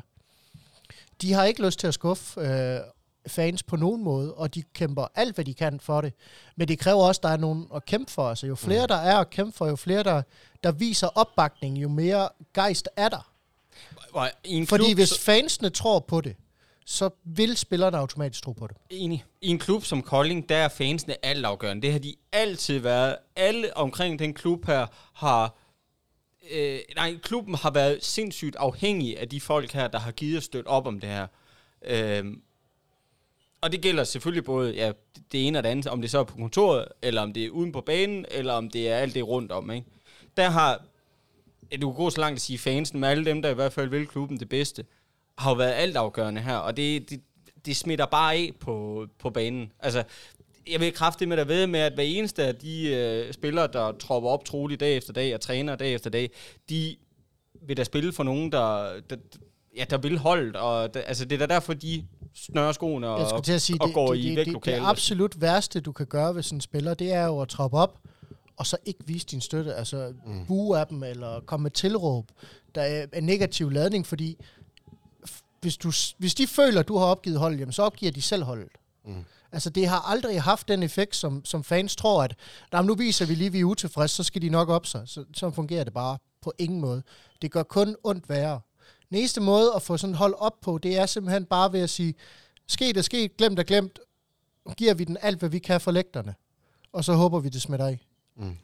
De 1.21 1.33
har 1.33 1.43
ikke 1.43 1.65
lyst 1.65 1.79
til 1.79 1.87
at 1.87 1.93
skuffe 1.93 2.41
øh, 2.41 2.79
fans 3.27 3.63
på 3.63 3.75
nogen 3.75 4.03
måde, 4.03 4.33
og 4.33 4.55
de 4.55 4.63
kæmper 4.73 5.07
alt, 5.15 5.35
hvad 5.35 5.45
de 5.45 5.53
kan 5.53 5.79
for 5.79 6.01
det. 6.01 6.13
Men 6.55 6.67
det 6.67 6.79
kræver 6.79 7.03
også, 7.03 7.19
at 7.19 7.23
der 7.23 7.29
er 7.29 7.37
nogen 7.37 7.67
at 7.75 7.85
kæmpe 7.85 8.11
for. 8.11 8.29
Altså, 8.29 8.47
jo 8.47 8.55
flere 8.55 8.81
Mm. 8.81 8.87
der 8.87 8.95
er 8.95 9.17
at 9.17 9.29
kæmpe 9.29 9.57
for, 9.57 9.67
jo 9.67 9.75
flere 9.75 10.03
der, 10.03 10.21
der 10.63 10.71
viser 10.71 11.07
opbakning, 11.07 11.77
jo 11.77 11.89
mere 11.89 12.29
gejst 12.53 12.89
er 12.95 13.09
der. 13.09 13.31
En 14.43 14.67
Fordi 14.67 14.83
klub, 14.83 14.95
hvis 14.95 15.09
så- 15.09 15.19
fansene 15.21 15.69
tror 15.69 15.99
på 15.99 16.21
det, 16.21 16.35
så 16.85 17.09
vil 17.23 17.57
spillerne 17.57 17.97
automatisk 17.97 18.43
tro 18.43 18.51
på 18.51 18.67
det. 18.67 18.77
Enig. 18.89 19.25
I 19.41 19.49
en 19.49 19.59
klub 19.59 19.83
som 19.83 20.01
Kolding, 20.01 20.49
der 20.49 20.57
er 20.57 20.67
fansene 20.67 21.25
altafgørende. 21.25 21.81
Det 21.81 21.91
har 21.91 21.99
de 21.99 22.15
altid 22.31 22.79
været. 22.79 23.17
Alle 23.35 23.77
omkring 23.77 24.19
den 24.19 24.33
klub 24.33 24.65
her 24.65 24.87
har... 25.13 25.55
Øh, 26.51 26.79
nej, 26.95 27.17
klubben 27.23 27.55
har 27.55 27.71
været 27.71 28.05
sindssygt 28.05 28.55
afhængig 28.55 29.19
af 29.19 29.29
de 29.29 29.41
folk 29.41 29.71
her, 29.71 29.87
der 29.87 29.99
har 29.99 30.11
givet 30.11 30.43
støtte 30.43 30.67
op 30.67 30.87
om 30.87 30.99
det 30.99 31.09
her. 31.09 31.27
Øh, 31.85 32.25
og 33.61 33.71
det 33.71 33.81
gælder 33.81 34.03
selvfølgelig 34.03 34.43
både 34.43 34.73
ja, 34.73 34.91
det 35.31 35.47
ene 35.47 35.59
og 35.59 35.63
det 35.63 35.69
andet, 35.69 35.87
om 35.87 36.01
det 36.01 36.11
så 36.11 36.19
er 36.19 36.23
på 36.23 36.35
kontoret, 36.35 36.87
eller 37.01 37.21
om 37.21 37.33
det 37.33 37.45
er 37.45 37.49
uden 37.49 37.71
på 37.71 37.81
banen, 37.81 38.25
eller 38.31 38.53
om 38.53 38.69
det 38.69 38.89
er 38.89 38.95
alt 38.95 39.13
det 39.13 39.27
rundt 39.27 39.51
om. 39.51 39.71
Ikke? 39.71 39.87
Der 40.37 40.49
har, 40.49 40.83
ja, 41.71 41.77
du 41.77 41.91
kan 41.91 41.97
gå 41.97 42.09
så 42.09 42.19
langt 42.19 42.35
at 42.35 42.41
sige 42.41 42.59
fansen, 42.59 42.99
med 42.99 43.09
alle 43.09 43.25
dem, 43.25 43.41
der 43.41 43.49
i 43.49 43.53
hvert 43.53 43.73
fald 43.73 43.89
vil 43.89 44.07
klubben 44.07 44.39
det 44.39 44.49
bedste, 44.49 44.85
har 45.37 45.51
jo 45.51 45.55
været 45.55 45.73
altafgørende 45.73 46.41
her, 46.41 46.57
og 46.57 46.77
det, 46.77 47.09
det, 47.09 47.21
det 47.65 47.75
smitter 47.75 48.05
bare 48.05 48.35
af 48.35 48.51
på, 48.59 49.05
på 49.19 49.29
banen. 49.29 49.71
Altså, 49.79 50.03
jeg 50.71 50.79
vil 50.79 50.93
kraftigt 50.93 51.29
med 51.29 51.37
at 51.37 51.47
ved 51.47 51.67
med, 51.67 51.79
at 51.79 51.93
hver 51.93 52.03
eneste 52.03 52.43
af 52.43 52.55
de 52.55 52.87
øh, 52.87 53.33
spillere, 53.33 53.67
der 53.67 53.91
tropper 53.91 54.29
op 54.29 54.45
troligt 54.45 54.79
dag 54.79 54.97
efter 54.97 55.13
dag 55.13 55.33
og 55.33 55.41
træner 55.41 55.75
dag 55.75 55.93
efter 55.93 56.09
dag, 56.09 56.29
de 56.69 56.95
vil 57.61 57.77
da 57.77 57.83
spille 57.83 58.13
for 58.13 58.23
nogen, 58.23 58.51
der, 58.51 58.99
der, 59.09 59.15
ja, 59.77 59.85
der 59.89 59.97
vil 59.97 60.17
holdet, 60.17 60.55
og 60.55 60.93
der, 60.93 61.01
altså, 61.01 61.25
det 61.25 61.41
er 61.41 61.47
da 61.47 61.53
derfor, 61.53 61.73
de 61.73 62.05
snører 62.35 62.71
skoene 62.71 63.07
Jeg 63.07 63.31
og, 63.31 63.43
til 63.43 63.53
at 63.53 63.61
sige, 63.61 63.81
og 63.81 63.87
det, 63.87 63.93
går 63.93 64.13
det, 64.13 64.19
i 64.19 64.21
det, 64.21 64.29
det, 64.29 64.37
det 64.37 64.45
vægtlokalet. 64.45 64.87
absolut 64.87 65.41
værste, 65.41 65.79
du 65.79 65.91
kan 65.91 66.05
gøre 66.05 66.35
ved 66.35 66.43
sådan 66.43 66.57
en 66.57 66.61
spiller, 66.61 66.93
det 66.93 67.13
er 67.13 67.25
jo 67.25 67.41
at 67.41 67.49
troppe 67.49 67.77
op 67.77 67.99
og 68.57 68.65
så 68.65 68.77
ikke 68.85 68.99
vise 69.05 69.25
din 69.25 69.41
støtte, 69.41 69.73
altså 69.73 70.13
mm. 70.25 70.45
bue 70.45 70.79
af 70.79 70.87
dem, 70.87 71.03
eller 71.03 71.39
komme 71.39 71.63
med 71.63 71.71
tilråb, 71.71 72.31
der 72.75 72.81
er 72.81 73.05
en 73.13 73.23
negativ 73.23 73.71
ladning, 73.71 74.07
fordi 74.07 74.37
hvis, 75.65 75.77
du, 75.77 75.91
hvis 76.17 76.35
de 76.35 76.47
føler, 76.47 76.79
at 76.79 76.87
du 76.87 76.97
har 76.97 77.05
opgivet 77.05 77.39
holdet, 77.39 77.59
jamen, 77.59 77.73
så 77.73 77.81
opgiver 77.83 78.11
de 78.11 78.21
selv 78.21 78.43
holdet. 78.43 78.69
Mm. 79.05 79.25
Altså, 79.51 79.69
det 79.69 79.87
har 79.87 79.99
aldrig 79.99 80.41
haft 80.41 80.67
den 80.67 80.83
effekt, 80.83 81.15
som, 81.15 81.45
som 81.45 81.63
fans 81.63 81.95
tror, 81.95 82.23
at 82.23 82.35
"Nå, 82.71 82.77
men 82.77 82.85
nu 82.87 82.95
viser 82.95 83.25
vi 83.25 83.35
lige, 83.35 83.47
at 83.47 83.53
vi 83.53 83.59
er 83.59 83.63
utilfredse, 83.63 84.15
så 84.15 84.23
skal 84.23 84.41
de 84.41 84.49
nok 84.49 84.69
op 84.69 84.85
sig. 84.85 85.03
Så, 85.05 85.25
så 85.33 85.51
fungerer 85.51 85.83
det 85.83 85.93
bare 85.93 86.17
på 86.41 86.53
ingen 86.57 86.81
måde. 86.81 87.03
Det 87.41 87.51
gør 87.51 87.63
kun 87.63 87.95
ondt 88.03 88.29
værre. 88.29 88.59
Den 89.09 89.17
eneste 89.17 89.41
måde 89.41 89.71
at 89.75 89.81
få 89.81 89.97
sådan 89.97 90.11
et 90.11 90.17
hold 90.17 90.33
op 90.37 90.53
på, 90.61 90.77
det 90.77 90.97
er 90.97 91.05
simpelthen 91.05 91.45
bare 91.45 91.73
ved 91.73 91.79
at 91.79 91.89
sige, 91.89 92.13
sket 92.67 92.97
er 92.97 93.01
sket, 93.01 93.37
glemt 93.37 93.59
er 93.59 93.63
glemt, 93.63 93.99
giver 94.77 94.93
vi 94.93 95.03
den 95.03 95.17
alt, 95.21 95.39
hvad 95.39 95.49
vi 95.49 95.59
kan 95.59 95.81
for 95.81 95.91
lægterne. 95.91 96.35
Og 96.93 97.03
så 97.03 97.13
håber 97.13 97.39
vi, 97.39 97.49
det 97.49 97.61
smitter 97.61 97.85
af. 97.85 97.99
Mm. 98.37 98.57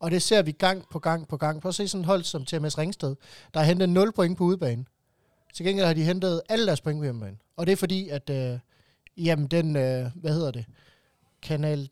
Og 0.00 0.10
det 0.10 0.22
ser 0.22 0.42
vi 0.42 0.52
gang 0.52 0.84
på 0.90 0.98
gang 0.98 1.28
på 1.28 1.36
gang. 1.36 1.60
Prøv 1.62 1.68
at 1.68 1.74
se 1.74 1.88
sådan 1.88 2.00
et 2.00 2.06
hold 2.06 2.24
som 2.24 2.44
TMS 2.44 2.78
Ringsted, 2.78 3.16
der 3.54 3.60
har 3.60 3.66
hentet 3.66 3.88
0 3.88 4.12
point 4.12 4.38
på 4.38 4.44
udebane. 4.44 4.84
Til 5.54 5.66
gengæld 5.66 5.86
har 5.86 5.94
de 5.94 6.02
hentet 6.04 6.42
alle 6.48 6.66
deres 6.66 6.80
point 6.80 6.98
på 7.00 7.02
hjemmebane. 7.04 7.36
Og 7.56 7.66
det 7.66 7.72
er 7.72 7.76
fordi, 7.76 8.08
at 8.08 8.30
øh, 8.30 8.58
jamen 9.16 9.46
den, 9.46 9.76
øh, 9.76 10.10
hvad 10.14 10.32
hedder 10.32 10.50
det, 10.50 10.64
kanal, 11.42 11.88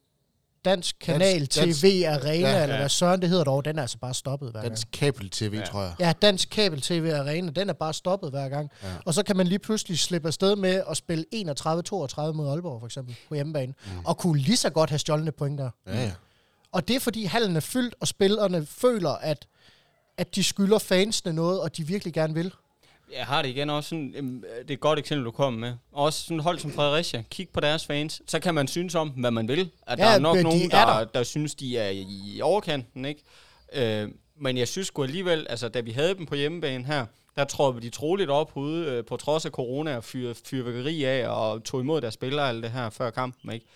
Dansk 0.65 0.97
Kanal 1.01 1.41
Dansk- 1.47 1.81
TV 1.83 2.05
Arena, 2.09 2.49
Ja, 2.49 2.57
ja, 2.57 2.63
eller 2.63 2.75
ja. 2.75 2.81
hvad 2.81 2.89
søren 2.89 3.21
det 3.23 3.29
hedder 3.29 3.45
dog, 3.45 3.65
den 3.65 3.79
er 3.79 3.83
altså 3.83 3.99
bare 3.99 4.15
stoppet 4.15 4.51
hver 4.51 4.61
gang. 4.61 4.71
Dansk 4.71 4.89
kabel-tv, 4.93 5.55
Ja. 5.55 5.65
tror 5.65 5.83
jeg. 5.83 5.95
Ja, 6.01 6.13
Dansk 6.23 6.49
Kabel 6.51 6.81
TV 6.81 7.13
Arena, 7.15 7.51
den 7.51 7.69
er 7.69 7.73
bare 7.73 7.95
stoppet 7.95 8.31
hver 8.31 8.49
gang. 8.49 8.71
Ja. 8.83 8.89
Ja. 8.89 8.95
Og 9.05 9.15
så 9.15 9.23
kan 9.23 9.37
man 9.37 9.47
lige 9.47 9.59
pludselig 9.59 9.99
slippe 9.99 10.29
afsted 10.29 10.57
med 10.57 10.83
at 10.91 10.97
spille 10.97 11.25
31-32 11.35 11.37
mod 12.33 12.49
Aalborg, 12.51 12.81
for 12.81 12.87
eksempel, 12.87 13.17
på 13.29 13.35
hjemmebane. 13.35 13.75
Mm. 13.87 14.05
Og 14.05 14.19
kunne 14.19 14.39
lige 14.41 14.57
så 14.57 14.71
godt 14.71 14.91
have 14.91 14.99
stjålne 14.99 15.33
point 15.33 15.59
der. 15.59 15.71
Ja, 15.87 16.03
ja. 16.03 16.13
Og 16.73 16.89
det 16.89 16.97
er 16.97 17.01
fordi 17.01 17.25
hallen 17.25 17.57
er 17.57 17.61
fyldt, 17.61 17.95
og 18.01 18.09
spillerne 18.09 18.67
føler, 18.67 19.11
at, 19.11 19.47
at 20.17 20.35
de 20.35 20.43
skylder 20.45 20.79
fansene 20.79 21.33
noget, 21.33 21.61
og 21.61 21.77
de 21.77 21.87
virkelig 21.87 22.15
gerne 22.15 22.35
vil. 22.35 22.53
Jeg 23.13 23.27
har 23.27 23.43
det 23.43 23.49
igen 23.49 23.71
også 23.71 23.89
sådan, 23.89 24.13
øhm, 24.17 24.45
det 24.63 24.71
er 24.71 24.75
et 24.75 24.81
godt 24.81 24.99
eksempel, 24.99 25.25
du 25.25 25.31
kommer 25.31 25.61
med. 25.61 25.75
Også 25.93 26.23
sådan 26.23 26.37
et 26.37 26.43
hold 26.43 26.59
som 26.59 26.71
Fredericia. 26.73 27.25
Kig 27.31 27.49
på 27.49 27.61
deres 27.61 27.87
fans. 27.87 28.23
Så 28.27 28.41
kan 28.41 28.55
man 28.55 28.69
synes 28.69 28.95
om, 28.95 29.09
hvad 29.09 29.31
man 29.31 29.49
vil. 29.49 29.71
At 29.87 29.99
Ja, 29.99 30.05
der 30.05 30.11
er 30.11 30.19
nok 30.19 30.37
de 30.37 30.43
nogen, 30.43 30.63
er 30.73 30.87
der, 30.87 30.99
der. 30.99 31.05
der 31.05 31.23
synes, 31.23 31.55
de 31.55 31.79
er 31.79 31.89
i 32.35 32.41
overkanten, 32.43 33.05
ikke? 33.05 33.23
Øh, 33.73 34.09
men 34.37 34.59
jeg 34.59 34.69
synes 34.69 34.87
sgu 34.87 35.03
alligevel, 35.03 35.47
altså 35.51 35.69
da 35.69 35.81
vi 35.81 35.91
havde 35.91 36.15
dem 36.15 36.27
på 36.27 36.35
hjemmebane 36.35 36.85
her, 36.85 37.07
der 37.37 37.45
tror 37.45 37.71
vi 37.73 37.81
de 37.81 37.91
troligt 37.91 38.31
op 38.31 38.53
ude, 38.57 38.87
øh, 38.87 39.05
på 39.05 39.17
trods 39.17 39.47
af 39.47 39.51
corona 39.51 39.97
og 39.97 40.05
fyr, 40.05 40.35
fyrværkeri 40.45 41.05
af, 41.05 41.29
og 41.29 41.65
tog 41.65 41.81
imod 41.81 42.01
deres 42.01 42.15
spillere 42.15 42.43
og 42.45 42.49
alt 42.49 42.63
det 42.63 42.71
her 42.73 42.91
før 42.91 43.11
kampen, 43.11 43.53
ikke? 43.53 43.67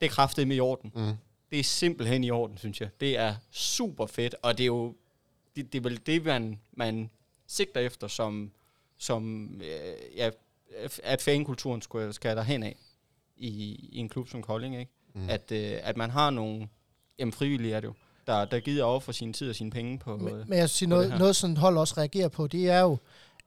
Det 0.00 0.06
er 0.06 0.10
kraftigt 0.10 0.48
med 0.48 0.56
i 0.56 0.60
orden. 0.60 0.92
Mm. 0.94 1.12
Det 1.50 1.58
er 1.60 1.64
simpelthen 1.64 2.24
i 2.24 2.30
orden, 2.30 2.58
synes 2.58 2.80
jeg. 2.80 2.88
Det 3.00 3.18
er 3.18 3.34
super 3.52 4.06
fedt, 4.06 4.34
og 4.42 4.58
det 4.58 4.64
er 4.64 4.66
jo 4.66 4.94
det, 5.56 5.72
det 5.72 5.78
er 5.78 5.82
vel 5.82 6.00
det, 6.06 6.24
man, 6.24 6.60
man 6.72 7.10
sigter 7.50 7.80
efter, 7.80 8.08
som, 8.08 8.50
som 8.98 9.54
øh, 9.64 10.16
ja, 10.16 10.30
at 11.02 11.22
fankulturen 11.22 11.82
skal, 11.82 12.14
skal 12.14 12.36
derhen 12.36 12.62
af 12.62 12.76
i, 13.36 13.48
i 13.92 13.98
en 13.98 14.08
klub 14.08 14.28
som 14.28 14.42
Kolding, 14.42 14.78
ikke? 14.78 14.92
Mm. 15.14 15.28
At, 15.28 15.52
øh, 15.52 15.78
at 15.82 15.96
man 15.96 16.10
har 16.10 16.30
nogle, 16.30 16.68
jamen 17.18 17.32
frivillige 17.32 17.74
er 17.74 17.80
det 17.80 17.88
jo, 17.88 17.94
der, 18.26 18.44
der 18.44 18.60
gider 18.60 18.84
over 18.84 19.00
for 19.00 19.12
sin 19.12 19.32
tid 19.32 19.48
og 19.48 19.54
sine 19.54 19.70
penge 19.70 19.98
på... 19.98 20.16
Men, 20.16 20.28
øh, 20.34 20.48
men 20.48 20.52
jeg 20.52 20.60
vil 20.60 20.68
sige, 20.68 20.88
på 20.88 20.96
det 20.96 21.08
noget, 21.08 21.18
noget 21.20 21.36
sådan 21.36 21.56
hold 21.56 21.78
også 21.78 21.94
reagerer 21.96 22.28
på, 22.28 22.46
det 22.46 22.68
er 22.68 22.80
jo, 22.80 22.98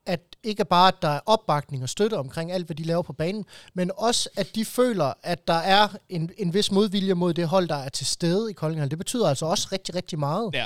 at 0.06 0.22
ikke 0.44 0.66
bare, 0.66 0.88
at 0.88 1.02
der 1.02 1.08
er 1.08 1.20
opbakning 1.26 1.84
og 1.84 1.90
støtte 1.90 2.18
omkring 2.18 2.52
alt, 2.52 2.66
hvad 2.66 2.76
de 2.76 2.84
laver 2.84 3.02
på 3.02 3.14
banen, 3.14 3.46
men 3.74 3.92
også, 3.98 4.30
at 4.36 4.56
de 4.56 4.66
føler, 4.66 5.14
at 5.24 5.48
der 5.48 5.54
er 5.54 5.88
en, 6.10 6.32
en 6.38 6.54
vis 6.54 6.72
modvilje 6.72 7.14
mod 7.14 7.34
det 7.34 7.48
hold, 7.48 7.68
der 7.68 7.76
er 7.76 7.90
til 7.90 8.06
stede 8.06 8.50
i 8.50 8.54
Kolding. 8.54 8.92
Det 8.92 8.98
betyder 8.98 9.28
altså 9.28 9.46
også 9.46 9.70
rigtig, 9.72 9.96
rigtig 9.96 10.20
meget. 10.20 10.50
Ja. 10.54 10.66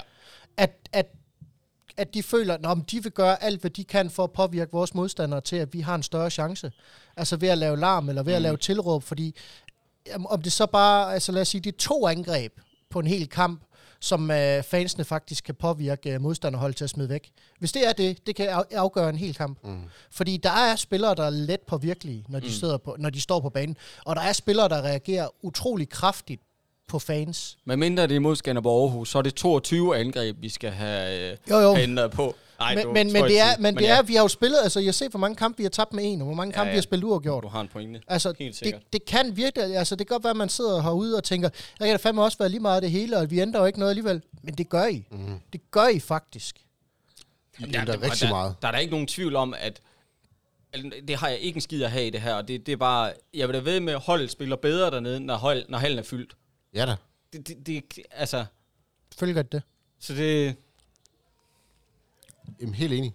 At, 0.58 0.72
at, 0.94 1.08
at 1.98 2.14
de 2.14 2.24
føler, 2.24 2.54
at 2.54 2.78
de 2.92 3.04
vil 3.04 3.12
gøre 3.12 3.44
alt, 3.44 3.62
hvad 3.62 3.72
de 3.72 3.84
kan 3.84 4.10
for 4.10 4.24
at 4.24 4.32
påvirke 4.32 4.72
vores 4.72 4.94
modstandere 4.96 5.42
til, 5.42 5.56
at 5.56 5.74
vi 5.74 5.80
har 5.82 5.96
en 5.96 6.04
større 6.04 6.30
chance. 6.30 6.72
Altså 7.18 7.38
ved 7.38 7.50
at 7.50 7.58
lave 7.58 7.78
larm, 7.80 8.10
eller 8.10 8.24
ved 8.24 8.34
at 8.34 8.40
Mm. 8.42 8.44
lave 8.44 8.58
tilråb, 8.58 9.04
fordi 9.04 9.36
om 10.30 10.42
det 10.42 10.52
så 10.52 10.66
bare, 10.66 11.14
altså 11.14 11.32
lad 11.32 11.42
os 11.42 11.48
sige, 11.48 11.62
det 11.62 11.74
er 11.74 11.78
to 11.78 12.08
angreb 12.08 12.54
på 12.90 13.00
en 13.00 13.08
hel 13.08 13.28
kamp, 13.30 13.62
som 14.00 14.32
øh, 14.32 14.64
fansene 14.64 15.04
faktisk 15.06 15.44
kan 15.44 15.56
påvirke 15.56 16.14
øh, 16.14 16.22
modstanderhold 16.22 16.74
til 16.74 16.84
at 16.84 16.90
smide 16.90 17.10
væk. 17.10 17.32
Hvis 17.60 17.72
det 17.72 17.88
er 17.88 17.94
det, 17.94 18.28
det 18.28 18.36
kan 18.36 18.50
af- 18.50 18.64
afgøre 18.76 19.10
en 19.10 19.16
hel 19.18 19.36
kamp. 19.36 19.58
Mm. 19.64 19.82
Fordi 20.12 20.38
der 20.38 20.50
er 20.52 20.76
spillere, 20.76 21.16
der 21.16 21.24
er 21.24 21.30
let 21.30 21.62
påvirkelige, 21.68 22.26
når 22.30 22.40
de, 22.40 22.46
Mm. 22.46 22.52
sidder 22.52 22.78
på, 22.78 22.96
når 23.00 23.10
de 23.10 23.22
står 23.22 23.40
på 23.40 23.50
banen. 23.50 23.78
Og 24.06 24.16
der 24.16 24.22
er 24.22 24.34
spillere, 24.34 24.70
der 24.70 24.82
reagerer 24.82 25.28
utrolig 25.42 25.90
kraftigt 25.90 26.42
på 26.88 27.00
fans. 27.00 27.58
Men 27.66 27.80
mindre 27.80 28.08
det 28.08 28.16
er 28.16 28.20
mod 28.20 28.36
Skanderborg 28.36 28.84
Aarhus, 28.84 29.10
så 29.10 29.18
er 29.18 29.22
det 29.22 29.36
22 29.36 29.98
angreb, 29.98 30.36
vi 30.42 30.50
skal 30.50 30.72
have, 30.72 31.32
øh, 31.32 31.38
Jo, 31.50 31.58
jo. 31.60 31.74
have 31.74 31.84
ændret 31.84 32.12
på. 32.12 32.36
Ej, 32.60 32.76
men, 32.76 32.84
du 32.84 32.92
men, 32.94 33.08
men 33.14 33.16
jeg 33.22 33.30
det 33.30 33.40
er, 33.40 33.52
sige. 33.54 33.62
men 33.62 33.76
det 33.76 33.82
ja, 33.82 33.98
er, 33.98 34.02
vi 34.02 34.16
har 34.16 34.22
jo 34.22 34.28
spillet, 34.28 34.58
altså 34.64 34.80
jeg 34.80 34.96
ser, 34.96 35.10
hvor 35.10 35.20
mange 35.20 35.36
kampe 35.36 35.58
vi 35.58 35.64
har 35.64 35.70
tabt 35.70 35.94
med 35.94 36.04
en, 36.14 36.22
og 36.22 36.26
hvor 36.26 36.36
mange 36.36 36.52
Ja, 36.52 36.56
kampe 36.56 36.68
ja. 36.68 36.72
vi 36.74 36.78
har 36.78 36.82
spillet 36.82 37.04
uafgjort. 37.04 37.44
Du 37.44 37.48
har 37.48 37.62
en 37.62 37.68
pointe. 37.68 38.02
Altså, 38.08 38.34
Helt 38.40 38.50
det, 38.52 38.56
sikkert. 38.60 38.82
det 38.94 39.06
kan 39.06 39.38
virkelig, 39.38 39.78
altså 39.78 39.96
det 39.96 40.08
kan 40.08 40.14
godt 40.16 40.24
være, 40.24 40.32
at 40.32 40.38
man 40.38 40.50
sidder 40.50 40.82
herude 40.82 41.18
og 41.18 41.24
tænker, 41.24 41.50
der 41.80 41.86
kan 41.86 41.90
da 41.90 41.96
fandme 41.96 42.24
også 42.24 42.38
være 42.38 42.50
lige 42.50 42.60
meget 42.60 42.76
af 42.76 42.82
det 42.82 42.92
hele, 42.92 43.18
og 43.18 43.32
vi 43.32 43.40
ændrer 43.40 43.60
jo 43.60 43.66
ikke 43.66 43.80
noget 43.80 43.90
alligevel. 43.92 44.22
Men 44.44 44.54
det 44.54 44.70
gør 44.70 44.86
I. 44.86 45.06
Mm. 45.12 45.40
Det 45.54 45.62
gør 45.72 45.88
I 45.88 46.00
faktisk. 46.00 46.56
Jamen, 47.62 47.76
ændrer 47.76 47.86
der, 47.98 48.02
rigtig 48.04 48.22
der, 48.28 48.34
meget. 48.34 48.56
Der 48.62 48.68
er 48.68 48.72
der 48.72 48.80
ikke 48.80 48.92
nogen 48.92 49.08
tvivl 49.08 49.36
om, 49.36 49.54
at 49.60 49.82
altså, 50.74 50.92
det 51.08 51.16
har 51.16 51.28
jeg 51.28 51.40
ikke 51.40 51.58
en 51.58 51.62
skid 51.62 51.84
at 51.84 51.92
have 51.92 52.08
i 52.08 52.10
det 52.10 52.22
her. 52.22 52.34
og 52.34 52.48
Det, 52.48 52.66
det 52.66 52.72
er 52.72 52.78
bare, 52.78 53.12
jeg 53.34 53.48
vil 53.48 53.54
da 53.56 53.60
ved 53.60 53.80
med, 53.80 53.94
at 53.94 54.00
holdet 54.00 54.32
spiller 54.32 54.56
bedre 54.56 54.92
dernede, 54.92 55.20
når, 55.20 55.36
hold, 55.36 55.66
når 55.70 55.78
hallen 55.78 56.00
er 56.00 56.04
fyldt. 56.04 56.36
Ja 56.74 56.86
da. 56.86 56.96
Det, 57.34 57.48
det, 57.48 57.68
det, 57.68 58.04
altså, 58.12 58.46
Følger 59.18 59.42
det. 59.42 59.62
så 60.00 60.14
det, 60.14 60.56
Jamen, 62.62 62.74
helt 62.76 62.94
enig. 62.94 63.14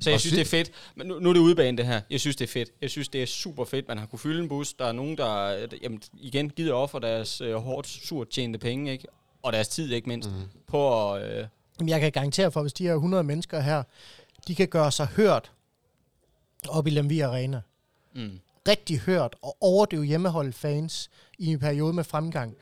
så 0.00 0.10
jeg 0.10 0.14
Og 0.14 0.20
synes, 0.20 0.34
det 0.34 0.40
er 0.40 0.44
fedt. 0.44 0.70
Men 0.94 1.06
nu, 1.06 1.18
nu 1.18 1.28
er 1.28 1.32
det 1.32 1.40
udebane, 1.40 1.76
det 1.76 1.86
her. 1.86 2.00
Jeg 2.10 2.20
synes, 2.20 2.36
det 2.36 2.44
er 2.44 2.52
fedt. 2.52 2.70
Jeg 2.80 2.90
synes, 2.90 3.08
det 3.08 3.22
er 3.22 3.26
super 3.26 3.64
fedt. 3.64 3.88
Man 3.88 3.98
har 3.98 4.06
kunne 4.06 4.18
fylde 4.18 4.42
en 4.42 4.48
bus. 4.48 4.74
Der 4.74 4.84
er 4.86 4.92
nogen, 4.92 5.16
der 5.18 5.50
jamen, 5.82 6.02
igen 6.18 6.50
gider 6.50 6.72
offer 6.74 6.98
deres 6.98 7.40
øh, 7.40 7.54
hårdt 7.54 7.86
surt 7.88 8.28
tjente 8.28 8.58
penge, 8.58 8.92
ikke? 8.92 9.06
Og 9.42 9.52
deres 9.52 9.68
tid, 9.68 9.92
ikke 9.92 10.08
mindst, 10.08 10.28
mm. 10.30 10.34
på 10.66 11.12
at... 11.14 11.22
Øh, 11.38 11.46
Jamen, 11.80 11.88
jeg 11.88 12.00
kan 12.00 12.12
garantere 12.12 12.52
for, 12.52 12.62
hvis 12.62 12.72
de 12.72 12.84
her 12.86 12.94
100 12.94 13.24
mennesker 13.24 13.60
her, 13.60 13.82
de 14.48 14.54
kan 14.54 14.68
gøre 14.68 14.92
sig 14.92 15.06
hørt 15.06 15.52
op 16.68 16.86
i 16.86 16.90
Lemvi 16.90 17.20
Arena. 17.20 17.60
mm. 18.14 18.40
Rigtig 18.68 18.98
hørt 18.98 19.36
og 19.42 19.56
overdøve 19.60 20.04
hjemmeholdet 20.04 20.54
fans 20.54 21.10
i 21.38 21.46
en 21.46 21.58
periode 21.58 21.92
med 21.92 22.04
fremgang, 22.04 22.54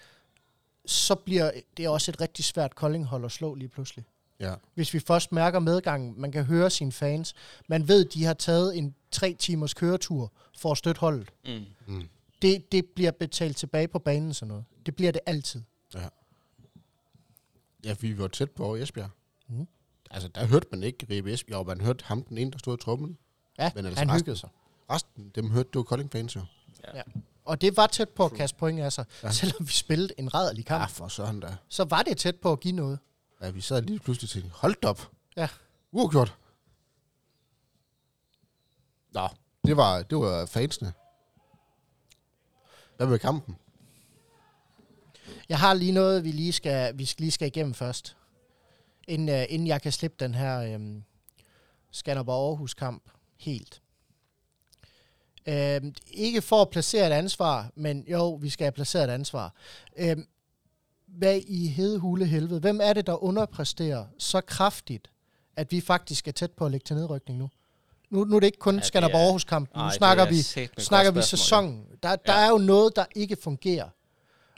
så 0.86 1.14
bliver 1.14 1.50
det 1.76 1.88
også 1.88 2.10
et 2.10 2.20
rigtig 2.20 2.44
svært 2.44 2.74
koldinghold 2.74 3.24
at 3.24 3.32
slå 3.32 3.54
lige 3.54 3.68
pludselig. 3.68 4.04
Ja. 4.40 4.54
Hvis 4.74 4.94
vi 4.94 4.98
først 5.00 5.32
mærker 5.32 5.58
medgangen, 5.58 6.14
man 6.20 6.32
kan 6.32 6.44
høre 6.44 6.70
sine 6.70 6.92
fans, 6.92 7.34
man 7.68 7.88
ved, 7.88 8.04
de 8.04 8.24
har 8.24 8.34
taget 8.34 8.78
en 8.78 8.94
tre 9.10 9.36
timers 9.38 9.74
køretur 9.74 10.32
for 10.58 10.72
at 10.72 10.78
støtte 10.78 10.98
holdet. 11.00 11.30
Mm. 11.46 11.64
Mm. 11.86 12.08
Det, 12.42 12.72
det 12.72 12.86
bliver 12.86 13.10
betalt 13.10 13.56
tilbage 13.56 13.88
på 13.88 13.98
banen 13.98 14.34
sådan 14.34 14.48
noget. 14.48 14.64
Det 14.86 14.96
bliver 14.96 15.12
det 15.12 15.20
altid. 15.26 15.62
Ja, 17.84 17.94
vi 18.00 18.18
var 18.18 18.28
tæt 18.28 18.50
på 18.50 18.76
Esbjerg. 18.76 19.10
Mhm. 19.48 19.68
Altså, 20.10 20.28
der 20.28 20.46
hørte 20.46 20.66
man 20.70 20.82
ikke 20.82 21.06
Ribe 21.10 21.32
Esbjerg, 21.32 21.58
og 21.58 21.66
man 21.66 21.80
hørte 21.80 22.04
ham, 22.04 22.22
den 22.22 22.38
ene, 22.38 22.50
der 22.50 22.58
stod 22.58 22.78
i 22.78 22.80
trummen. 22.82 23.18
Ja, 23.58 23.70
Men 23.74 23.84
ellers 23.84 23.98
han 23.98 24.08
resten- 24.08 24.20
hyggede 24.20 24.36
sig. 24.36 24.48
Resten, 24.90 25.32
dem 25.34 25.50
hørte, 25.50 25.68
det 25.68 25.76
var 25.76 25.82
Kolding 25.82 26.12
fans 26.12 26.36
jo. 26.36 26.40
Og 27.44 27.60
det 27.60 27.76
var 27.76 27.86
tæt 27.86 28.08
på 28.08 28.24
at 28.24 28.32
kaste 28.32 28.56
point 28.56 28.80
af 28.80 28.92
sig. 28.92 29.04
Ja. 29.22 29.26
Ja. 29.26 29.32
Selvom 29.32 29.66
vi 29.68 29.72
spillede 29.72 30.14
en 30.18 30.34
rædderlig 30.34 30.66
kamp, 30.66 30.78
Ja, 30.78 30.82
ja. 30.82 30.86
for 30.86 31.08
søren 31.08 31.40
da. 31.40 31.56
så 31.68 31.84
var 31.84 32.02
det 32.02 32.16
tæt 32.18 32.36
på 32.36 32.52
at 32.52 32.60
give 32.60 32.74
noget. 32.74 32.98
Ja, 33.42 33.50
vi 33.50 33.60
sad 33.60 33.82
lige 33.82 33.98
pludselig 33.98 34.30
til, 34.30 34.50
hold 34.54 34.74
da 34.82 34.88
op. 34.88 35.10
Ja. 35.36 35.48
Uafgjort. 35.92 36.36
Nå, 39.12 39.28
det 39.66 39.76
var, 39.76 40.02
det 40.02 40.18
var 40.18 40.46
fansene. 40.46 40.92
Hvad 42.96 43.06
med 43.06 43.18
kampen? 43.18 43.56
Jeg 45.48 45.58
har 45.58 45.74
lige 45.74 45.92
noget, 45.92 46.24
vi 46.24 46.32
lige 46.32 46.52
skal, 46.52 46.98
vi 46.98 47.04
skal, 47.04 47.22
lige 47.22 47.30
skal 47.30 47.46
igennem 47.48 47.74
først. 47.74 48.16
Inden, 49.08 49.28
uh, 49.28 49.44
inden 49.48 49.66
jeg 49.68 49.82
kan 49.82 49.92
slippe 49.92 50.16
den 50.24 50.34
her 50.34 50.76
um, 50.76 51.04
Skanderborg 51.90 52.48
Aarhus 52.48 52.74
kamp 52.74 53.02
helt. 53.36 53.82
Um, 55.48 55.94
ikke 56.10 56.42
for 56.42 56.62
at 56.62 56.70
placere 56.70 57.06
et 57.06 57.12
ansvar, 57.12 57.70
men 57.76 58.04
jo, 58.08 58.34
vi 58.34 58.50
skal 58.50 58.64
have 58.64 58.72
placeret 58.72 59.04
et 59.04 59.10
ansvar. 59.12 59.54
Um, 60.02 60.26
hvad 61.06 61.40
i 61.46 61.66
hedehule 61.68 62.26
helvede? 62.26 62.60
Hvem 62.60 62.80
er 62.82 62.92
det, 62.92 63.06
der 63.06 63.24
underpræsterer 63.24 64.04
så 64.18 64.40
kraftigt, 64.40 65.10
at 65.56 65.72
vi 65.72 65.80
faktisk 65.80 66.28
er 66.28 66.32
tæt 66.32 66.50
på 66.50 66.64
at 66.64 66.70
lægge 66.70 66.84
til 66.84 66.96
nedrykning 66.96 67.38
nu? 67.38 67.50
Nu, 68.10 68.24
nu 68.24 68.36
er 68.36 68.40
det 68.40 68.46
ikke 68.46 68.58
kun 68.58 68.76
Ja, 68.76 68.82
Skanderborg 68.82 69.20
er- 69.20 69.24
Aarhus 69.24 69.44
kampen. 69.44 69.82
Nu 69.82 69.90
snakker 69.90 70.24
er 70.24 70.28
vi 70.28 70.42
snakker 70.78 71.10
vi 71.10 71.22
sæsonen. 71.22 71.84
Der, 72.02 72.16
der 72.16 72.32
Ja. 72.40 72.46
er 72.46 72.50
jo 72.50 72.58
noget, 72.58 72.96
der 72.96 73.04
ikke 73.14 73.36
fungerer. 73.36 73.88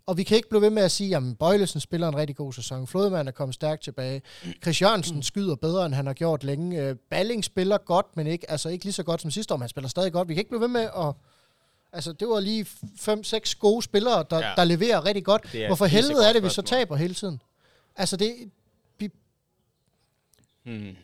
Og 0.07 0.17
vi 0.17 0.23
kan 0.23 0.37
ikke 0.37 0.49
blive 0.49 0.63
ved 0.63 0.71
med 0.71 0.83
at 0.83 0.91
sige, 0.91 1.17
at 1.17 1.39
Bøjlesen 1.39 1.81
spiller 1.81 2.09
en 2.09 2.17
rigtig 2.17 2.37
god 2.37 2.53
sæson. 2.53 2.87
Flodmand 2.87 3.29
er 3.29 3.33
kommet 3.33 3.55
stærkt 3.55 3.83
tilbage. 3.83 4.23
Chris 4.63 4.83
Jørgensen 4.83 5.23
skyder 5.23 5.55
bedre, 5.55 5.87
end 5.87 5.95
han 5.95 6.07
har 6.07 6.15
gjort 6.15 6.45
længe. 6.45 6.83
Øh, 6.83 6.97
Balling 7.11 7.45
spiller 7.45 7.79
godt, 7.79 8.17
men 8.17 8.27
ikke, 8.27 8.51
altså 8.51 8.69
ikke 8.69 8.85
lige 8.85 8.93
så 8.93 9.03
godt 9.03 9.21
som 9.23 9.31
sidste 9.31 9.55
år. 9.55 9.57
men 9.59 9.63
Han 9.63 9.69
spiller 9.69 9.89
stadig 9.89 10.13
godt. 10.13 10.29
Vi 10.29 10.35
kan 10.35 10.41
ikke 10.41 10.51
blive 10.51 10.61
ved 10.61 10.69
med 10.69 10.81
at... 10.97 11.15
Altså, 11.93 12.13
det 12.13 12.29
var 12.29 12.41
lige 12.41 12.67
5-6 13.55 13.59
gode 13.59 13.83
spillere, 13.83 14.25
der, 14.31 14.39
Ja. 14.39 14.53
der 14.57 14.65
leverer 14.65 15.05
rigtig 15.05 15.25
godt. 15.25 15.43
Det 15.53 15.63
er 15.63 15.67
Hvorfor 15.67 15.85
et 15.85 15.91
helvede 15.91 16.29
er 16.29 16.33
det, 16.33 16.43
vi 16.43 16.49
så 16.49 16.63
taber 16.63 16.97
hele 16.97 17.15
tiden? 17.15 17.43
Altså, 17.97 18.17
det, 18.17 18.35
et 19.01 19.13
Hmm. 20.65 20.97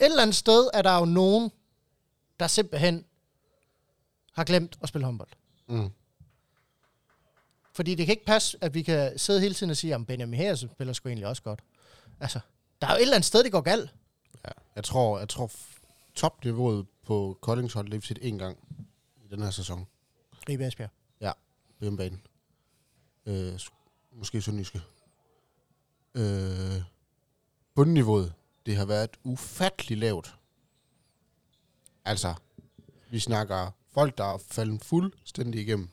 eller 0.00 0.22
andet 0.22 0.36
sted 0.36 0.70
er 0.74 0.82
der 0.82 0.98
jo 0.98 1.04
nogen, 1.04 1.50
der 2.40 2.46
simpelthen 2.46 3.04
har 4.32 4.44
glemt 4.44 4.78
at 4.82 4.88
spille 4.88 5.04
håndbold. 5.04 5.28
Mm. 5.68 5.90
Fordi 7.72 7.94
det 7.94 8.06
kan 8.06 8.12
ikke 8.12 8.24
passe, 8.24 8.58
at 8.60 8.74
vi 8.74 8.82
kan 8.82 9.18
sidde 9.18 9.40
hele 9.40 9.54
tiden 9.54 9.70
og 9.70 9.76
sige, 9.76 9.94
at 9.94 10.06
Benjamin 10.06 10.38
her 10.40 10.54
spiller 10.54 10.92
sgu 10.92 11.08
egentlig 11.08 11.26
også 11.26 11.42
godt. 11.42 11.60
Altså, 12.20 12.40
der 12.80 12.86
er 12.86 12.90
jo 12.92 12.96
et 12.96 13.02
eller 13.02 13.14
andet 13.14 13.26
sted, 13.26 13.44
det 13.44 13.52
går 13.52 13.60
galt. 13.60 13.94
Ja. 14.44 14.50
Jeg 14.76 14.84
tror, 14.84 15.18
jeg 15.18 15.28
tror 15.28 15.50
topniveauet 16.14 16.86
på 17.06 17.38
Koldings 17.40 17.74
hold, 17.74 17.90
vi 17.90 18.00
set 18.06 18.18
én 18.18 18.36
gang 18.36 18.58
i 19.24 19.28
den 19.30 19.42
her 19.42 19.50
sæson. 19.50 19.86
Ribe 20.48 20.66
Esbjerg. 20.66 20.90
på 21.78 21.84
hjemmebanen. 21.84 22.22
Øh, 23.26 23.60
måske 24.12 24.42
Sønderjyske. 24.42 24.80
Øh, 26.14 26.82
bundniveauet, 27.74 28.32
det 28.66 28.76
har 28.76 28.84
været 28.84 29.10
ufattelig 29.24 29.98
lavt. 29.98 30.34
Altså, 32.04 32.34
vi 33.10 33.18
snakker 33.18 33.70
folk, 33.94 34.18
der 34.18 34.24
er 34.24 34.38
faldet 34.38 34.84
fuldstændig 34.84 35.60
igennem. 35.60 35.88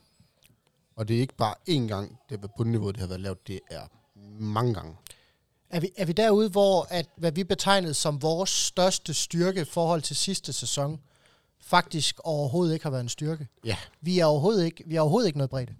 Og 1.00 1.08
det 1.08 1.16
er 1.16 1.20
ikke 1.20 1.36
bare 1.36 1.54
én 1.70 1.88
gang, 1.88 2.18
det 2.28 2.42
været 2.42 2.50
bundniveauet, 2.56 2.94
det 2.94 3.00
har 3.00 3.08
været 3.08 3.20
lavt, 3.20 3.48
det 3.48 3.60
er 3.70 3.82
mange 4.40 4.74
gange. 4.74 4.96
Er 5.70 5.80
vi, 5.80 5.90
er 5.96 6.04
vi 6.04 6.12
derude, 6.12 6.48
hvor 6.48 6.86
at, 6.90 7.08
hvad 7.16 7.32
vi 7.32 7.44
betegnede 7.44 7.94
som 7.94 8.22
vores 8.22 8.50
største 8.50 9.14
styrke 9.14 9.60
i 9.60 9.64
forhold 9.64 10.02
til 10.02 10.16
sidste 10.16 10.52
sæson, 10.52 11.00
faktisk 11.60 12.20
overhovedet 12.24 12.74
ikke 12.74 12.84
har 12.84 12.90
været 12.90 13.02
en 13.02 13.08
styrke? 13.08 13.48
Ja. 13.64 13.76
Vi 14.00 14.18
er 14.18 14.24
overhovedet 14.24 14.64
ikke, 14.64 14.84
vi 14.86 14.96
er 14.96 15.00
overhovedet 15.00 15.26
ikke 15.26 15.38
noget 15.38 15.50
bredt. 15.50 15.70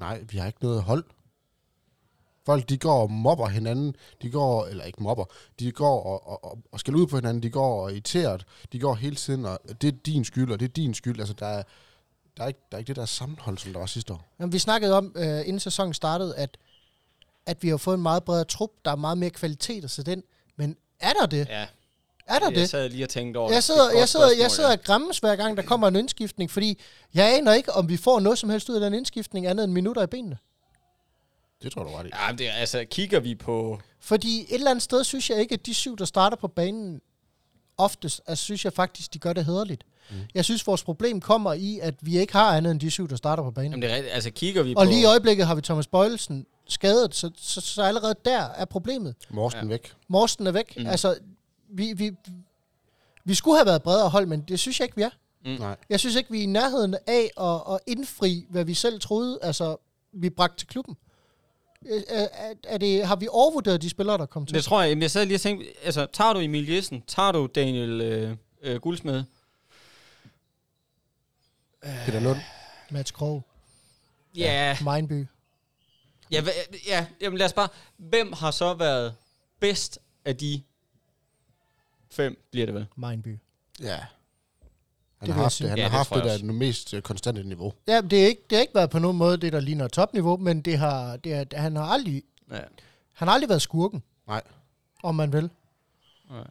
Nej, 0.00 0.20
vi 0.28 0.38
har 0.38 0.46
ikke 0.46 0.62
noget 0.62 0.82
hold. 0.82 1.04
Folk, 2.46 2.68
de 2.68 2.78
går 2.78 3.02
og 3.02 3.10
mobber 3.10 3.48
hinanden. 3.48 3.96
De 4.22 4.30
går, 4.30 4.66
eller 4.66 4.84
ikke 4.84 5.02
mobber, 5.02 5.24
de 5.58 5.72
går 5.72 6.02
og, 6.02 6.28
og, 6.28 6.44
og, 6.44 6.58
og 6.72 6.80
skal 6.80 6.94
ud 6.94 7.06
på 7.06 7.16
hinanden. 7.16 7.42
De 7.42 7.50
går 7.50 7.82
og 7.82 7.92
irriteret. 7.92 8.46
De 8.72 8.80
går 8.80 8.94
hele 8.94 9.16
tiden, 9.16 9.44
og 9.44 9.60
det 9.80 9.94
er 9.94 9.98
din 10.06 10.24
skyld, 10.24 10.52
og 10.52 10.60
det 10.60 10.68
er 10.68 10.72
din 10.72 10.94
skyld. 10.94 11.20
Altså, 11.20 11.34
der 11.34 11.46
er, 11.46 11.62
der 12.40 12.44
er, 12.44 12.48
ikke, 12.48 12.60
der 12.70 12.76
er 12.76 12.78
ikke 12.78 12.88
det 12.88 12.96
der 12.96 13.06
sammenhold, 13.06 13.58
som 13.58 13.72
der 13.72 13.78
var 13.78 13.86
sidste 13.86 14.12
år. 14.12 14.28
Jamen, 14.38 14.52
vi 14.52 14.58
snakkede 14.58 14.96
om, 14.96 15.12
øh, 15.16 15.40
inden 15.40 15.60
sæsonen 15.60 15.94
startede, 15.94 16.36
at, 16.36 16.56
at 17.46 17.62
vi 17.62 17.68
har 17.68 17.76
fået 17.76 17.94
en 17.94 18.02
meget 18.02 18.24
bredere 18.24 18.44
trup. 18.44 18.70
Der 18.84 18.90
er 18.90 18.96
meget 18.96 19.18
mere 19.18 19.30
kvalitet 19.30 19.84
at 19.84 19.90
sætte 19.90 20.12
ind. 20.12 20.22
Men 20.56 20.76
er 21.00 21.12
der 21.12 21.26
det? 21.26 21.48
Ja, 21.48 21.66
Er 22.26 22.38
der 22.38 22.46
jeg 22.46 22.54
det? 22.54 22.70
sad 22.70 22.88
lige 22.88 23.04
og 23.04 23.08
tænkte 23.08 23.38
over 23.38 23.52
Jeg 23.52 23.62
sidder, 23.62 23.84
Det 23.84 23.94
et 23.94 23.98
jeg 23.98 24.08
sidder, 24.08 24.26
jeg 24.40 24.50
sidder 24.50 24.72
og 24.72 24.82
græmmes 24.82 25.18
hver 25.18 25.36
gang, 25.36 25.56
der 25.56 25.62
kommer 25.62 25.88
en 25.88 25.96
indskiftning, 25.96 26.50
fordi 26.50 26.80
jeg 27.14 27.36
aner 27.36 27.52
ikke, 27.52 27.72
om 27.72 27.88
vi 27.88 27.96
får 27.96 28.20
noget 28.20 28.38
som 28.38 28.50
helst 28.50 28.68
ud 28.68 28.74
af 28.74 28.80
den 28.80 28.94
indskiftning, 28.94 29.46
andet 29.46 29.64
end 29.64 29.72
minutter 29.72 30.02
i 30.02 30.06
benene. 30.06 30.38
Det 31.62 31.72
tror 31.72 31.82
du 31.84 31.90
ret 31.90 32.06
i. 32.06 32.10
Ja, 32.26 32.32
det, 32.32 32.48
altså, 32.48 32.84
kigger 32.90 33.20
vi 33.20 33.34
på... 33.34 33.80
Fordi 34.00 34.40
et 34.40 34.54
eller 34.54 34.70
andet 34.70 34.82
sted 34.82 35.04
synes 35.04 35.30
jeg 35.30 35.40
ikke, 35.40 35.52
at 35.52 35.66
de 35.66 35.74
syv, 35.74 35.96
der 35.96 36.04
starter 36.04 36.36
på 36.36 36.48
banen, 36.48 37.00
oftest, 37.76 38.20
altså 38.26 38.44
synes 38.44 38.64
jeg 38.64 38.72
faktisk, 38.72 39.14
de 39.14 39.18
gør 39.18 39.32
det 39.32 39.44
hederligt. 39.44 39.84
Mm. 40.10 40.16
Jeg 40.34 40.44
synes, 40.44 40.66
vores 40.66 40.84
problem 40.84 41.20
kommer 41.20 41.52
i, 41.52 41.78
at 41.82 41.94
vi 42.00 42.18
ikke 42.18 42.32
har 42.32 42.56
andet 42.56 42.70
end 42.70 42.80
de 42.80 42.90
syv, 42.90 43.08
der 43.08 43.16
starter 43.16 43.42
på 43.42 43.50
banen. 43.50 43.70
Jamen, 43.72 43.82
det 43.82 43.90
er 43.90 43.94
rigtigt. 43.94 44.14
Altså, 44.14 44.30
kigger 44.30 44.62
vi 44.62 44.74
Og 44.76 44.84
på... 44.84 44.90
lige 44.90 45.00
i 45.02 45.04
øjeblikket 45.04 45.46
har 45.46 45.54
vi 45.54 45.60
Thomas 45.60 45.86
Bøjelsen 45.86 46.46
skadet, 46.68 47.14
så, 47.14 47.30
så, 47.36 47.60
så 47.60 47.82
allerede 47.82 48.14
der 48.24 48.40
er 48.42 48.64
problemet. 48.64 49.14
Morsten 49.30 49.62
Ja. 49.62 49.68
væk. 49.68 49.92
Morsten 50.08 50.46
er 50.46 50.52
væk. 50.52 50.76
Mm. 50.76 50.86
Altså, 50.86 51.18
vi, 51.70 51.92
vi, 51.96 52.10
vi 53.24 53.34
skulle 53.34 53.56
have 53.56 53.66
været 53.66 53.82
bredere 53.82 54.08
hold, 54.08 54.26
men 54.26 54.40
det 54.48 54.58
synes 54.60 54.80
jeg 54.80 54.84
ikke, 54.84 54.96
vi 54.96 55.02
er. 55.02 55.10
Mm. 55.44 55.50
Nej. 55.50 55.76
Jeg 55.90 56.00
synes 56.00 56.16
ikke, 56.16 56.30
vi 56.30 56.38
er 56.38 56.42
i 56.42 56.46
nærheden 56.46 56.96
af 57.06 57.30
at, 57.40 57.74
at 57.74 57.80
indfri, 57.86 58.46
hvad 58.50 58.64
vi 58.64 58.74
selv 58.74 59.00
troede, 59.00 59.38
altså, 59.42 59.76
vi 60.12 60.30
bragte 60.30 60.56
til 60.56 60.68
klubben. 60.68 60.96
Øh, 61.90 62.02
Er, 62.08 62.28
er, 62.32 62.54
er 62.64 62.78
det, 62.78 63.06
har 63.06 63.16
vi 63.16 63.28
overvurderet 63.30 63.82
de 63.82 63.90
spillere, 63.90 64.18
der 64.18 64.26
kom 64.26 64.46
til? 64.46 64.54
Det 64.54 64.64
tror 64.64 64.82
jeg. 64.82 65.00
Jeg 65.02 65.10
sad 65.10 65.26
lige 65.26 65.36
og 65.36 65.40
tænkte, 65.40 65.66
altså, 65.84 66.06
tager 66.12 66.32
du 66.32 66.40
Emil 66.40 66.68
Jessen? 66.70 67.02
Tager 67.06 67.32
du 67.32 67.48
Daniel 67.54 68.00
øh, 68.00 68.36
øh, 68.62 68.76
Guldsmed? 68.80 69.22
Peter 71.82 72.20
Lund. 72.20 72.38
Mats 72.90 73.10
Krog, 73.10 73.42
Ja. 74.34 74.76
Mindby. 74.94 75.26
Ja, 76.30 76.40
hva- 76.40 76.88
ja, 76.88 77.06
jamen 77.20 77.38
lad 77.38 77.46
os 77.46 77.52
bare... 77.52 77.68
Hvem 77.96 78.32
har 78.32 78.50
så 78.50 78.74
været 78.74 79.14
bedst 79.60 79.98
af 80.24 80.36
de 80.36 80.62
fem, 82.10 82.44
bliver 82.50 82.66
det 82.66 82.74
vel? 82.74 82.86
Mindby. 82.96 83.38
Ja. 83.80 83.96
Han 83.96 85.26
vil 85.26 85.32
har 85.32 85.40
jeg 85.40 85.44
haft 85.44 85.54
sige. 85.54 85.64
det, 85.64 85.70
han 85.70 85.78
Ja, 85.78 85.82
har 85.84 85.88
det 85.88 85.96
haft 85.96 86.08
tror 86.08 86.16
det 86.16 86.22
jeg 86.22 86.28
der 86.28 86.34
også. 86.34 86.46
det 86.46 86.54
mest 86.54 86.94
øh, 86.94 87.02
konstante 87.02 87.42
niveau. 87.44 87.72
Ja, 87.88 88.00
det, 88.00 88.22
er 88.22 88.26
ikke, 88.26 88.42
det 88.50 88.56
har 88.56 88.60
ikke 88.62 88.74
været 88.74 88.90
på 88.90 88.98
nogen 88.98 89.16
måde 89.16 89.36
det, 89.36 89.52
der 89.52 89.60
ligner 89.60 89.88
topniveau, 89.88 90.36
men 90.36 90.62
det 90.62 90.78
har, 90.78 91.16
det 91.16 91.32
er, 91.32 91.60
han, 91.60 91.76
har 91.76 91.84
aldrig, 91.84 92.22
Ja. 92.50 92.60
han 93.12 93.28
har 93.28 93.34
aldrig 93.34 93.48
været 93.48 93.62
skurken, 93.62 94.02
Nej. 94.26 94.42
om 95.02 95.14
man 95.14 95.32
vil. 95.32 95.50
Nej. 96.30 96.46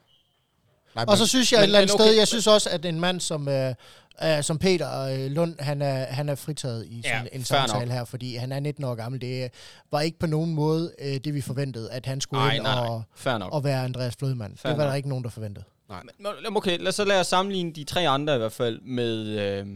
Nej, 0.95 1.05
Og 1.07 1.17
så 1.17 1.27
synes 1.27 1.51
jeg 1.51 1.57
men- 1.57 1.63
et 1.63 1.67
eller 1.67 1.79
andet 1.79 1.93
okay, 1.95 2.03
sted, 2.03 2.15
jeg 2.17 2.27
synes 2.27 2.47
også, 2.47 2.69
at 2.69 2.85
en 2.85 2.99
mand 2.99 3.19
som, 3.19 3.47
øh, 3.47 3.75
øh, 4.23 4.43
som 4.43 4.57
Peter 4.59 5.01
øh, 5.01 5.31
Lund, 5.31 5.55
han 5.59 5.81
er, 5.81 6.05
han 6.05 6.29
er 6.29 6.35
fritaget 6.35 6.85
i 6.87 7.01
sådan 7.05 7.23
Ja, 7.31 7.37
en 7.37 7.43
samtale 7.43 7.85
nok. 7.85 7.93
her, 7.93 8.05
fordi 8.05 8.35
han 8.35 8.51
er 8.51 8.59
19 8.59 8.83
år 8.83 8.95
gammel. 8.95 9.21
Det 9.21 9.43
øh, 9.43 9.49
var 9.91 10.01
ikke 10.01 10.19
på 10.19 10.27
nogen 10.27 10.53
måde 10.53 10.93
øh, 10.99 11.15
det, 11.17 11.33
vi 11.33 11.41
forventede, 11.41 11.91
at 11.91 12.05
han 12.05 12.21
skulle 12.21 12.43
Nej, 12.43 12.55
ind 12.55 12.63
nej, 12.63 12.75
nej. 12.75 12.87
og, 12.87 13.39
nok. 13.39 13.53
og 13.53 13.63
være 13.63 13.83
Andreas 13.83 14.15
Flødemand. 14.19 14.57
Fair 14.57 14.69
Det 14.71 14.77
var 14.77 14.83
der 14.83 14.91
nok. 14.91 14.97
ikke 14.97 15.09
nogen, 15.09 15.23
der 15.23 15.29
forventede. 15.29 15.65
Men, 15.89 15.97
men, 16.43 16.57
okay, 16.57 16.77
lad, 16.79 16.91
så 16.91 17.03
lad 17.05 17.19
os 17.19 17.27
sammenligne 17.27 17.73
de 17.73 17.83
tre 17.83 18.07
andre 18.09 18.35
i 18.35 18.37
hvert 18.37 18.51
fald 18.51 18.81
med... 18.81 19.25
Øh, 19.27 19.67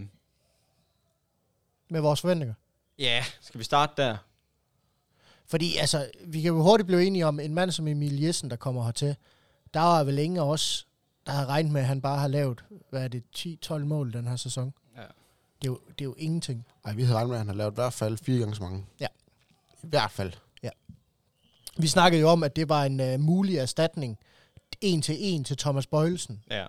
Med 1.89 2.01
vores 2.01 2.21
forventninger. 2.21 2.53
ja, 2.99 3.23
skal 3.41 3.59
vi 3.59 3.63
starte 3.63 3.93
der? 4.01 4.17
Fordi 5.47 5.77
altså, 5.77 6.07
vi 6.25 6.41
kan 6.41 6.47
jo 6.53 6.61
hurtigt 6.63 6.87
blive 6.87 7.05
enige 7.05 7.25
om, 7.25 7.39
en 7.39 7.53
mand 7.53 7.71
som 7.71 7.87
Emil 7.87 8.21
Jessen, 8.21 8.49
der 8.49 8.55
kommer 8.55 8.83
hertil, 8.85 9.15
der 9.73 9.99
er 9.99 10.03
vel 10.03 10.19
ingen 10.19 10.39
af 10.39 10.43
os, 10.47 10.87
der 11.25 11.31
har 11.31 11.45
regnet 11.45 11.71
med, 11.71 11.81
at 11.81 11.87
han 11.87 12.01
bare 12.01 12.19
har 12.19 12.27
lavet, 12.27 12.63
hvad 12.89 13.03
er 13.03 13.07
det, 13.07 13.23
10-12 13.37 13.77
mål 13.77 14.13
den 14.13 14.27
her 14.27 14.35
sæson. 14.35 14.73
Ja. 14.95 15.01
Det 15.01 15.67
er 15.67 15.71
jo, 15.71 15.79
det 15.89 16.01
er 16.01 16.05
jo 16.05 16.15
ingenting. 16.17 16.65
Nej, 16.85 16.93
vi 16.93 17.03
havde 17.03 17.15
regnet 17.15 17.29
med, 17.29 17.35
at 17.35 17.39
han 17.39 17.47
har 17.47 17.55
lavet 17.55 17.71
i 17.71 17.75
hvert 17.75 17.93
fald 17.93 18.17
fire 18.17 18.39
gange 18.39 18.55
så 18.55 18.63
mange. 18.63 18.85
Ja. 18.99 19.07
I 19.83 19.87
hvert 19.87 20.11
fald. 20.11 20.33
Vi 21.77 21.87
snakkede 21.87 22.21
jo 22.21 22.29
om, 22.29 22.43
at 22.43 22.55
det 22.55 22.69
var 22.69 22.83
en 22.83 22.99
uh, 23.13 23.19
mulig 23.19 23.57
erstatning, 23.57 24.17
en 24.81 25.01
til 25.01 25.15
en 25.19 25.43
til 25.43 25.57
Thomas 25.57 25.87
Bøjelsen. 25.87 26.43
Ja, 26.51 26.65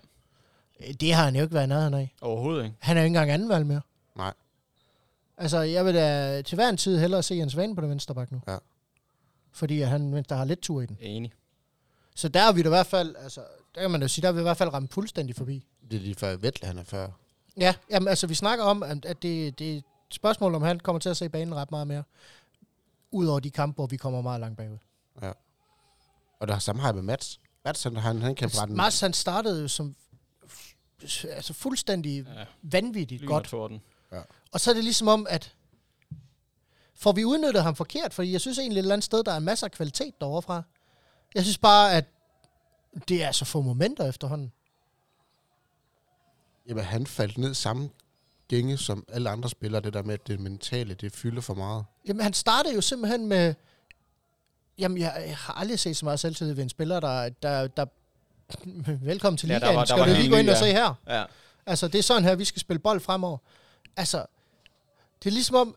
Øh, 0.80 0.94
Det 0.94 1.14
har 1.14 1.24
han 1.24 1.36
jo 1.36 1.42
ikke 1.42 1.54
været 1.54 1.68
nærheden 1.68 1.94
af. 1.94 2.14
overhovedet 2.20 2.64
ikke. 2.64 2.76
Han 2.80 2.96
er 2.96 3.00
jo 3.00 3.04
ikke 3.04 3.08
engang 3.10 3.30
anden 3.30 3.48
valg 3.48 3.66
mere. 3.66 3.80
Nej. 4.16 4.32
Altså, 5.36 5.58
jeg 5.58 5.84
vil 5.84 5.94
da 5.94 6.42
til 6.42 6.54
hver 6.56 6.68
en 6.68 6.76
tid 6.76 6.98
hellere 6.98 7.22
se 7.22 7.34
Jens 7.34 7.52
Svane 7.52 7.74
på 7.74 7.80
den 7.80 7.90
venstre 7.90 8.14
bak 8.14 8.32
nu. 8.32 8.40
Ja. 8.48 8.56
Fordi 9.52 9.80
han 9.80 10.24
der 10.28 10.34
har 10.34 10.44
lidt 10.44 10.60
tur 10.60 10.80
i 10.80 10.86
den. 10.86 10.96
Enig. 11.00 11.32
Så 12.14 12.28
der 12.28 12.42
er 12.42 12.52
vi 12.52 12.62
da 12.62 12.68
i 12.68 12.70
hvert 12.70 12.86
fald, 12.86 13.16
altså, 13.18 13.40
der 13.74 13.80
kan 13.80 13.90
man 13.90 14.02
jo 14.02 14.08
sige, 14.08 14.22
der 14.22 14.28
er 14.28 14.32
vi 14.32 14.38
i 14.38 14.42
hvert 14.42 14.56
fald 14.56 14.72
ramt 14.74 14.94
fuldstændig 14.94 15.36
forbi. 15.36 15.66
Det 15.90 15.96
er 15.96 16.00
lige 16.00 16.14
før 16.14 16.36
Vettel, 16.36 16.66
han 16.66 16.78
er 16.78 16.84
før. 16.84 17.08
Ja, 17.56 17.74
jamen, 17.90 18.08
altså 18.08 18.26
vi 18.26 18.34
snakker 18.34 18.64
om, 18.64 18.82
at 18.82 19.22
det, 19.22 19.58
det 19.58 19.72
er 19.72 19.76
et 19.76 19.84
spørgsmål, 20.10 20.54
om 20.54 20.62
han 20.62 20.80
kommer 20.80 21.00
til 21.00 21.08
at 21.08 21.16
se 21.16 21.28
banen 21.28 21.54
ret 21.54 21.70
meget 21.70 21.86
mere. 21.86 22.02
Udover 23.10 23.40
de 23.40 23.50
kampe, 23.50 23.74
hvor 23.74 23.86
vi 23.86 23.96
kommer 23.96 24.20
meget 24.22 24.40
langt 24.40 24.56
bagud. 24.56 24.78
Og 26.40 26.48
der 26.48 26.54
er 26.54 26.58
samme 26.58 26.82
har 26.82 26.88
jeg 26.88 26.94
med 26.94 27.02
Mats. 27.02 27.40
Mats, 27.64 27.82
han, 27.82 27.96
han, 27.96 28.22
han 28.22 28.34
kan 28.34 28.50
brænde... 28.58 28.74
Mars, 28.74 29.00
han 29.00 29.12
startede 29.12 29.62
jo 29.62 29.68
som 29.68 29.94
altså 31.30 31.52
fuldstændig 31.52 32.26
Ja, 32.36 32.44
vanvittigt 32.62 33.20
lyn 33.20 33.28
godt. 33.28 33.44
og 33.44 33.50
torden. 33.50 33.80
Og 34.52 34.60
så 34.60 34.70
er 34.70 34.74
det 34.74 34.84
ligesom 34.84 35.08
om, 35.08 35.26
at 35.30 35.54
får 36.94 37.12
vi 37.12 37.24
udnyttet 37.24 37.62
ham 37.62 37.76
forkert, 37.76 38.14
fordi 38.14 38.32
jeg 38.32 38.40
synes 38.40 38.58
egentlig 38.58 38.78
et 38.78 38.82
eller 38.82 38.94
andet 38.94 39.04
sted, 39.04 39.24
der 39.24 39.32
er 39.32 39.38
masser 39.38 39.66
af 39.66 39.70
kvalitet 39.70 40.20
derovre 40.20 40.42
fra. 40.42 40.62
Jeg 41.34 41.42
synes 41.42 41.58
bare, 41.58 41.92
at 41.92 42.04
det 43.08 43.22
er 43.22 43.32
så 43.32 43.44
få 43.44 43.60
momenter 43.62 44.08
efterhånden. 44.08 44.52
Jamen, 46.68 46.84
han 46.84 47.06
faldt 47.06 47.38
ned 47.38 47.54
samme 47.54 47.90
gænge 48.48 48.78
som 48.78 49.04
alle 49.08 49.30
andre 49.30 49.48
spillere. 49.50 49.82
Det 49.82 49.92
der 49.94 50.02
med, 50.02 50.14
at 50.14 50.26
det 50.26 50.40
mentale, 50.40 50.94
det 50.94 51.12
fylder 51.12 51.40
for 51.40 51.54
meget. 51.54 51.84
Jamen, 52.08 52.22
han 52.22 52.32
startede 52.32 52.74
jo 52.74 52.80
simpelthen 52.80 53.26
med... 53.28 53.54
Jamen, 54.78 54.98
jeg, 54.98 55.34
har 55.38 55.52
aldrig 55.52 55.78
set 55.80 55.96
så 55.96 56.04
meget 56.04 56.20
selvtillid 56.20 56.54
ved 56.54 56.62
en 56.62 56.68
spiller, 56.68 57.00
der... 57.00 57.28
der, 57.28 57.66
der 57.66 57.86
velkommen 59.04 59.36
til 59.38 59.48
Ja, 59.48 59.54
der 59.54 59.60
ligaen. 59.60 59.76
var- 59.76 59.80
der 59.84 59.86
skal 59.86 59.98
var 60.00 60.06
du 60.06 60.12
lige 60.12 60.30
gå 60.30 60.36
ind 60.36 60.46
ny, 60.46 60.50
og 60.50 60.54
ja. 60.56 60.60
se 60.60 60.72
her? 60.72 60.94
Ja. 61.08 61.24
Altså, 61.66 61.88
det 61.88 61.98
er 61.98 62.02
sådan 62.02 62.24
her, 62.24 62.34
vi 62.34 62.44
skal 62.44 62.60
spille 62.60 62.78
bold 62.80 63.00
fremover. 63.00 63.38
Altså, 63.96 64.26
det 65.22 65.30
er 65.30 65.32
ligesom 65.32 65.56
om... 65.56 65.76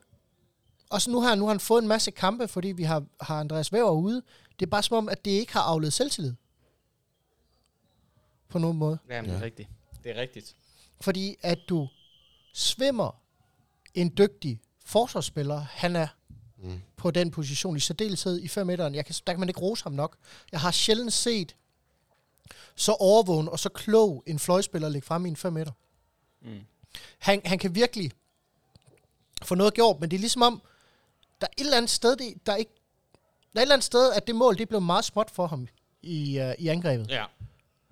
Også 0.90 1.10
nu 1.10 1.20
har, 1.20 1.34
nu 1.34 1.44
har 1.44 1.48
han 1.52 1.60
fået 1.60 1.82
en 1.82 1.88
masse 1.88 2.10
kampe, 2.10 2.48
fordi 2.48 2.68
vi 2.68 2.82
har, 2.82 3.04
har 3.20 3.40
Andreas 3.40 3.72
Væver 3.72 3.90
ude. 3.90 4.22
Det 4.60 4.66
er 4.66 4.70
bare 4.70 4.82
som 4.82 4.96
om, 4.96 5.08
at 5.08 5.24
det 5.24 5.30
ikke 5.30 5.52
har 5.52 5.60
afledt 5.60 5.94
selvtillid. 5.94 6.34
På 8.48 8.58
nogen 8.58 8.78
måde. 8.78 8.98
Jamen, 9.10 9.24
det 9.30 9.34
er 9.34 9.38
Ja. 9.38 9.44
rigtigt. 9.44 9.68
Det 10.04 10.16
er 10.16 10.20
rigtigt. 10.20 10.56
Fordi 11.00 11.36
at 11.42 11.58
du 11.68 11.88
svimmer 12.52 13.20
en 13.94 14.14
dygtig 14.18 14.60
forsvarsspiller, 14.84 15.58
han 15.70 15.96
er 15.96 16.06
Mm. 16.62 16.80
på 16.96 17.10
den 17.10 17.30
position, 17.30 17.76
i 17.76 17.80
særdeleshed 17.80 18.40
i 18.40 18.48
5 18.48 18.66
meteren. 18.66 18.94
Jeg 18.94 19.06
kan, 19.06 19.14
der 19.26 19.32
kan 19.32 19.40
man 19.40 19.48
ikke 19.48 19.60
rose 19.60 19.82
ham 19.84 19.92
nok. 19.92 20.16
Jeg 20.52 20.60
har 20.60 20.70
sjældent 20.70 21.12
set 21.12 21.56
så 22.76 22.92
overvågen 22.92 23.48
og 23.48 23.58
så 23.58 23.68
klog 23.68 24.22
en 24.26 24.38
fløjspiller 24.38 24.88
ligge 24.88 25.06
frem 25.06 25.26
i 25.26 25.28
en 25.28 25.36
5 25.36 25.52
meter. 25.52 25.72
Mm. 26.42 26.60
Han, 27.18 27.40
han 27.44 27.58
kan 27.58 27.74
virkelig 27.74 28.10
få 29.42 29.54
noget 29.54 29.74
gjort, 29.74 30.00
men 30.00 30.10
det 30.10 30.16
er 30.16 30.20
ligesom 30.20 30.42
om, 30.42 30.62
der 31.40 31.46
er 31.46 31.50
et 31.56 31.64
eller 31.64 31.76
andet 31.76 31.90
sted, 31.90 32.16
det, 32.16 32.46
der 32.46 32.52
er 32.52 32.56
ikke, 32.56 32.72
der 33.52 33.58
er 33.58 33.60
et 33.60 33.62
eller 33.62 33.74
andet 33.74 33.84
sted, 33.84 34.12
at 34.12 34.26
det 34.26 34.34
mål, 34.36 34.58
det 34.58 34.68
blev 34.68 34.80
meget 34.80 35.04
småt 35.04 35.30
for 35.30 35.46
ham 35.46 35.68
i, 36.02 36.40
uh, 36.40 36.52
i 36.58 36.68
angrebet. 36.68 37.08
Ja. 37.10 37.24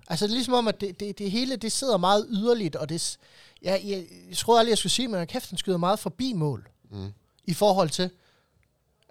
Altså, 0.07 0.25
det 0.25 0.31
er 0.31 0.35
ligesom 0.35 0.53
om, 0.53 0.67
at 0.67 0.81
det, 0.81 0.99
det, 0.99 1.17
det 1.17 1.31
hele, 1.31 1.55
det 1.55 1.71
sidder 1.71 1.97
meget 1.97 2.27
yderligt, 2.29 2.75
og 2.75 2.89
det, 2.89 3.01
s- 3.01 3.17
jeg, 3.61 3.81
jeg, 3.85 4.05
troede 4.37 4.59
aldrig, 4.59 4.69
jeg 4.69 4.77
skulle 4.77 4.91
sige, 4.91 5.07
men 5.07 5.27
kæft, 5.27 5.49
han 5.49 5.57
skyder 5.57 5.77
meget 5.77 5.99
forbi 5.99 6.33
mål, 6.33 6.69
Mm. 6.89 7.13
i 7.45 7.53
forhold 7.53 7.89
til, 7.89 8.09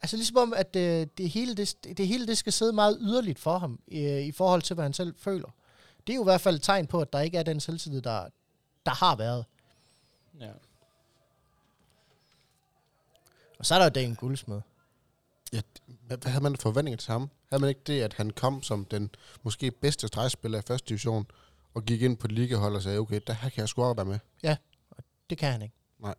altså 0.02 0.16
ligesom 0.16 0.36
om, 0.36 0.54
at 0.56 0.74
det, 0.74 1.18
det, 1.18 1.30
hele, 1.30 1.54
det, 1.54 1.74
det 1.98 2.08
hele, 2.08 2.26
det 2.26 2.38
skal 2.38 2.52
sidde 2.52 2.72
meget 2.72 2.98
yderligt 3.00 3.38
for 3.38 3.58
ham, 3.58 3.80
i, 3.86 4.18
i 4.20 4.32
forhold 4.32 4.62
til, 4.62 4.74
hvad 4.74 4.84
han 4.84 4.92
selv 4.92 5.14
føler. 5.18 5.48
Det 6.06 6.12
er 6.12 6.16
jo 6.16 6.22
i 6.22 6.24
hvert 6.24 6.40
fald 6.40 6.56
et 6.56 6.62
tegn 6.62 6.86
på, 6.86 7.00
at 7.00 7.12
der 7.12 7.20
ikke 7.20 7.38
er 7.38 7.42
den 7.42 7.60
selvtillid, 7.60 8.02
der, 8.02 8.28
der 8.86 8.92
har 8.94 9.16
været. 9.16 9.44
ja. 10.40 10.50
Og 13.58 13.66
så 13.66 13.74
er 13.74 13.78
der 13.78 13.84
jo 13.86 13.90
Dan 13.90 14.14
Guldsmed. 14.14 14.60
Ja, 15.52 15.60
hvad, 16.06 16.18
havde 16.24 16.42
man 16.42 16.56
forventninger 16.56 16.96
til 16.96 17.12
ham? 17.12 17.30
Havde 17.50 17.60
man 17.60 17.68
ikke 17.68 17.80
det, 17.86 18.02
at 18.02 18.14
han 18.14 18.30
kom 18.30 18.62
som 18.62 18.84
den 18.84 19.10
måske 19.42 19.70
bedste 19.70 20.08
stregspiller 20.08 20.58
i 20.58 20.62
første 20.66 20.88
division, 20.88 21.26
og 21.74 21.84
gik 21.84 22.02
ind 22.02 22.16
på 22.16 22.26
et 22.26 22.32
ligahold 22.32 22.74
og 22.74 22.82
sagde, 22.82 22.98
okay, 22.98 23.20
der 23.26 23.32
her 23.32 23.48
kan 23.48 23.60
jeg 23.60 23.68
sgu 23.68 23.82
også 23.82 23.94
være 23.94 24.04
med. 24.04 24.18
Det 25.30 25.38
kan 25.38 25.52
han 25.52 25.62
ikke. 25.62 25.74
Nej. 25.98 26.14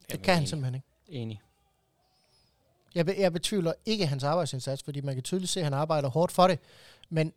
Det 0.00 0.10
Jamen, 0.10 0.24
kan 0.24 0.34
han 0.34 0.42
enig. 0.42 0.48
simpelthen 0.48 0.74
ikke. 0.74 0.86
Enig. 1.08 1.42
Jeg, 2.94 3.06
be, 3.06 3.14
jeg 3.18 3.32
betvivler 3.32 3.72
ikke 3.86 4.06
hans 4.06 4.24
arbejdsindsats, 4.24 4.82
fordi 4.82 5.00
man 5.00 5.14
kan 5.14 5.22
tydeligt 5.22 5.50
se, 5.50 5.60
at 5.60 5.64
han 5.64 5.74
arbejder 5.74 6.08
hårdt 6.08 6.32
for 6.32 6.46
det. 6.46 6.58
Men 7.08 7.32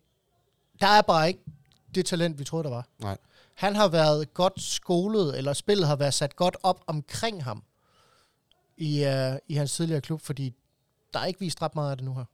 der 0.80 0.86
er 0.86 1.02
bare 1.02 1.28
ikke 1.28 1.40
det 1.94 2.06
talent, 2.06 2.38
vi 2.38 2.44
troede, 2.44 2.64
der 2.64 2.70
var. 2.70 2.88
Nej. 2.98 3.18
Han 3.54 3.76
har 3.76 3.88
været 3.88 4.34
godt 4.34 4.60
skolet, 4.60 5.38
eller 5.38 5.52
spillet 5.52 5.86
har 5.86 5.96
været 5.96 6.14
sat 6.14 6.36
godt 6.36 6.56
op 6.62 6.84
omkring 6.86 7.44
ham 7.44 7.62
i, 8.76 9.06
uh, 9.06 9.36
i 9.48 9.54
hans 9.54 9.72
tidligere 9.72 10.00
klub, 10.00 10.20
fordi 10.20 10.54
der 11.14 11.20
er 11.20 11.26
ikke 11.26 11.40
vist 11.40 11.62
ret 11.62 11.74
meget 11.74 11.90
af 11.90 11.96
det 11.96 12.04
nu 12.04 12.14
her. 12.14 12.24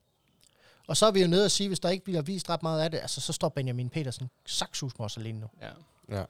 Og 0.86 0.96
så 0.96 1.06
er 1.06 1.10
vi 1.10 1.20
jo 1.22 1.28
nede 1.28 1.44
og 1.44 1.50
sige, 1.50 1.68
hvis 1.68 1.80
der 1.80 1.88
ikke 1.88 2.04
bliver 2.04 2.22
vist 2.22 2.50
ret 2.50 2.62
meget 2.62 2.82
af 2.82 2.90
det, 2.90 2.98
altså 2.98 3.20
så 3.20 3.32
står 3.32 3.48
Benjamin 3.48 3.88
Petersen 3.90 4.30
saksus 4.46 4.92
alene 5.16 5.40
nu. 5.40 5.46
Ja. 5.62 5.68
Ja. 6.18 6.24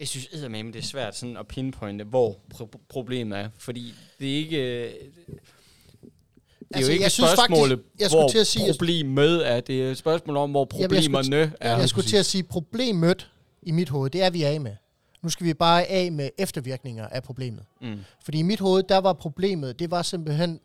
Jeg 0.00 0.08
synes 0.08 0.28
eddermame, 0.32 0.72
det 0.72 0.78
er 0.78 0.82
svært 0.82 1.16
sådan 1.16 1.36
at 1.36 1.46
pinpointe, 1.46 2.04
hvor 2.04 2.36
pro- 2.54 2.78
problemet 2.88 3.38
er. 3.38 3.48
Fordi 3.58 3.94
det 4.20 4.32
er 4.32 4.36
ikke... 4.36 4.56
øh, 4.56 4.92
Det 4.92 6.74
er 6.74 6.76
Altså, 6.76 6.90
jo 6.90 6.92
ikke 6.92 7.02
jeg 7.02 7.12
synes 7.12 7.30
spørgsmålet, 7.30 7.78
faktisk- 7.78 8.00
jeg 8.00 8.10
skulle 8.10 8.22
hvor 8.22 8.28
til 8.28 8.38
at 8.38 8.46
sige- 8.46 8.72
problemet 8.72 9.48
er. 9.50 9.60
Det 9.60 9.82
er 9.82 9.90
et 9.90 9.98
spørgsmål 9.98 10.36
om, 10.36 10.50
hvor 10.50 10.68
Jamen, 10.74 10.94
jeg 10.94 11.02
skulle 11.04 11.16
problemerne 11.16 11.52
er. 11.60 11.78
jeg 11.78 11.88
skulle 11.88 12.06
til 12.08 12.16
at 12.16 12.26
sige, 12.26 12.42
problemet 12.42 13.30
i 13.62 13.70
mit 13.70 13.88
hoved, 13.88 14.10
det 14.10 14.22
er 14.22 14.30
vi 14.30 14.42
af 14.42 14.60
med. 14.60 14.76
Nu 15.22 15.28
skal 15.28 15.46
vi 15.46 15.54
bare 15.54 15.84
af 15.84 16.12
med 16.12 16.30
eftervirkninger 16.38 17.08
af 17.08 17.22
problemet. 17.22 17.64
Mm. 17.80 17.98
Fordi 18.24 18.38
i 18.38 18.42
mit 18.42 18.60
hoved, 18.60 18.82
der 18.82 18.98
var 18.98 19.12
problemet, 19.12 19.78
det 19.78 19.90
var 19.90 20.02
simpelthen 20.02 20.60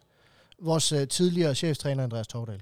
vores 0.60 0.94
uh, 0.94 1.08
tidligere 1.08 1.56
cheftræner 1.56 2.04
Andreas 2.04 2.28
Tordal. 2.28 2.62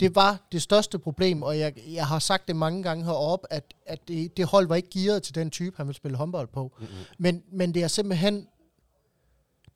Det 0.00 0.14
var 0.14 0.48
det 0.52 0.62
største 0.62 0.98
problem, 0.98 1.42
og 1.42 1.58
jeg, 1.58 1.72
jeg 1.86 2.06
har 2.06 2.18
sagt 2.18 2.48
det 2.48 2.56
mange 2.56 2.82
gange 2.82 3.04
heroppe, 3.04 3.52
at, 3.52 3.74
at 3.86 4.08
det, 4.08 4.36
det 4.36 4.46
hold 4.46 4.68
var 4.68 4.74
ikke 4.74 4.90
gearet 4.90 5.22
til 5.22 5.34
den 5.34 5.50
type, 5.50 5.76
han 5.76 5.86
ville 5.86 5.96
spille 5.96 6.16
håndbold 6.16 6.48
på. 6.48 6.72
Mm-hmm. 6.78 6.94
Men, 7.18 7.42
men 7.52 7.74
det 7.74 7.82
er 7.82 7.88
simpelthen 7.88 8.48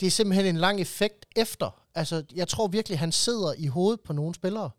det 0.01 0.07
er 0.07 0.11
simpelthen 0.11 0.47
en 0.47 0.57
lang 0.57 0.81
effekt 0.81 1.27
efter. 1.37 1.83
Altså, 1.95 2.25
jeg 2.35 2.49
tror 2.49 2.69
virkelig, 2.69 2.99
han 2.99 3.13
sidder 3.13 3.55
i 3.59 3.67
hovedet 3.67 4.01
på 4.01 4.13
nogle 4.13 4.35
spillere. 4.35 4.71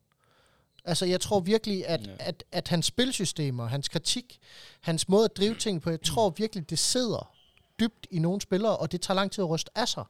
Altså, 0.85 1.05
jeg 1.05 1.21
tror 1.21 1.39
virkelig, 1.39 1.87
at, 1.87 2.07
Ja. 2.07 2.11
ja. 2.11 2.15
at, 2.19 2.43
at 2.51 2.67
hans 2.67 2.85
spilsystemer, 2.85 3.65
hans 3.65 3.89
kritik, 3.89 4.39
hans 4.81 5.09
måde 5.09 5.25
at 5.25 5.37
drive 5.37 5.55
ting 5.55 5.81
på, 5.81 5.89
jeg 5.89 6.01
tror 6.01 6.29
virkelig, 6.29 6.69
det 6.69 6.79
sidder 6.79 7.31
dybt 7.79 8.07
i 8.11 8.19
nogle 8.19 8.41
spillere, 8.41 8.77
og 8.77 8.91
det 8.91 9.01
tager 9.01 9.15
lang 9.15 9.31
tid 9.31 9.43
at 9.43 9.49
ryste 9.49 9.71
af 9.77 9.87
sig. 9.87 10.03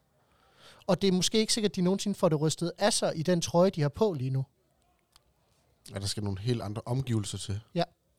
Og 0.88 1.01
det 1.01 1.07
er 1.07 1.11
måske 1.11 1.38
ikke 1.38 1.53
sikkert, 1.53 1.71
at 1.71 1.76
de 1.76 1.82
nogensinde 1.82 2.17
får 2.19 2.30
det 2.30 2.41
rystet 2.41 2.71
af 2.78 2.93
sig 2.93 3.13
i 3.15 3.24
den 3.24 3.41
trøje, 3.41 3.69
de 3.69 3.82
har 3.82 3.89
på 3.89 4.13
lige 4.13 4.30
nu. 4.30 4.45
Ja, 5.93 5.99
der 5.99 6.05
skal 6.05 6.24
nogle 6.24 6.39
helt 6.39 6.61
andre 6.61 6.82
omgivelser 6.86 7.38
til. 7.38 7.59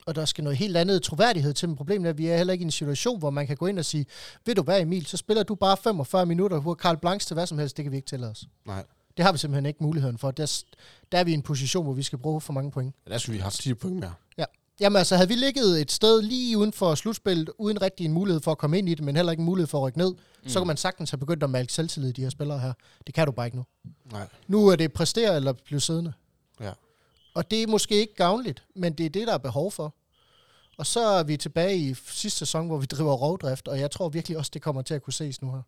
Og 0.07 0.15
der 0.15 0.25
skal 0.25 0.43
noget 0.43 0.57
helt 0.57 0.77
andet 0.77 1.03
troværdighed 1.03 1.53
til, 1.53 1.69
men 1.69 1.75
problemet 1.75 2.05
er, 2.05 2.09
at 2.09 2.17
vi 2.17 2.27
er 2.27 2.37
heller 2.37 2.53
ikke 2.53 2.63
i 2.63 2.65
en 2.65 2.71
situation, 2.71 3.19
hvor 3.19 3.29
man 3.29 3.47
kan 3.47 3.57
gå 3.57 3.65
ind 3.65 3.79
og 3.79 3.85
sige, 3.85 4.05
ved 4.45 4.55
du 4.55 4.61
hvad 4.63 4.81
Emil, 4.81 5.05
så 5.05 5.17
spiller 5.17 5.43
du 5.43 5.55
bare 5.55 5.77
45 5.77 6.25
minutter, 6.25 6.61
har 6.61 6.73
Karl 6.73 6.97
Blanks 6.97 7.25
til 7.25 7.33
hvad 7.33 7.47
som 7.47 7.57
helst, 7.57 7.77
det 7.77 7.85
kan 7.85 7.91
vi 7.91 7.97
ikke 7.97 8.07
tillade 8.07 8.31
os. 8.31 8.45
Nej. 8.65 8.85
Det 9.17 9.25
har 9.25 9.31
vi 9.31 9.37
simpelthen 9.37 9.65
ikke 9.65 9.83
muligheden 9.83 10.17
for. 10.17 10.31
Der, 10.31 10.63
der 11.11 11.17
er 11.17 11.23
vi 11.23 11.31
i 11.31 11.33
en 11.33 11.41
position, 11.41 11.83
hvor 11.83 11.93
vi 11.93 12.03
skal 12.03 12.19
bruge 12.19 12.41
for 12.41 12.53
mange 12.53 12.71
point. 12.71 12.95
Ja, 13.07 13.11
der 13.11 13.17
skulle 13.17 13.33
vi 13.33 13.39
have 13.39 13.43
haft 13.43 13.59
10 13.59 13.73
point 13.73 13.95
mere. 13.95 14.13
Jamen 14.79 14.97
altså, 14.97 15.15
havde 15.15 15.27
vi 15.27 15.35
ligget 15.35 15.81
et 15.81 15.91
sted 15.91 16.21
lige 16.21 16.57
uden 16.57 16.73
for 16.73 16.95
slutspillet, 16.95 17.49
uden 17.57 17.81
rigtig 17.81 18.05
en 18.05 18.11
mulighed 18.11 18.41
for 18.41 18.51
at 18.51 18.57
komme 18.57 18.77
ind 18.77 18.89
i 18.89 18.95
det, 18.95 19.03
men 19.03 19.15
heller 19.15 19.31
ikke 19.31 19.41
en 19.41 19.45
mulighed 19.45 19.67
for 19.67 19.77
at 19.77 19.83
rykke 19.83 19.97
ned, 19.97 20.11
mm. 20.11 20.49
så 20.49 20.59
kan 20.59 20.67
man 20.67 20.77
sagtens 20.77 21.11
have 21.11 21.17
begyndt 21.17 21.43
at 21.43 21.49
malke 21.49 21.73
selvtillid 21.73 22.09
i 22.09 22.13
de 22.13 22.21
her 22.21 22.29
spillere 22.29 22.59
her. 22.59 22.73
Det 23.07 23.15
kan 23.15 23.25
du 23.25 23.31
bare 23.31 23.47
ikke 23.47 23.57
nu. 23.57 23.65
Nej. 24.11 24.27
Nu 24.47 24.67
er 24.67 24.75
det 24.75 24.93
præstere 24.93 25.35
eller 25.35 25.53
blive 25.53 25.79
siddende. 25.79 26.13
Ja. 26.59 26.71
Og 27.33 27.51
det 27.51 27.63
er 27.63 27.67
måske 27.67 27.95
ikke 27.95 28.15
gavnligt, 28.15 28.63
men 28.75 28.93
det 28.93 29.05
er 29.05 29.09
det, 29.09 29.27
der 29.27 29.33
er 29.33 29.37
behov 29.37 29.71
for. 29.71 29.95
Og 30.77 30.85
så 30.85 30.99
er 30.99 31.23
vi 31.23 31.37
tilbage 31.37 31.77
i 31.77 31.93
sidste 31.93 32.39
sæson, 32.39 32.67
hvor 32.67 32.77
vi 32.77 32.85
driver 32.85 33.13
rovdrift, 33.13 33.67
og 33.67 33.79
jeg 33.79 33.91
tror 33.91 34.09
virkelig 34.09 34.37
også, 34.37 34.51
det 34.53 34.61
kommer 34.61 34.81
til 34.81 34.93
at 34.93 35.03
kunne 35.03 35.13
ses 35.13 35.41
nu 35.41 35.51
her. 35.51 35.61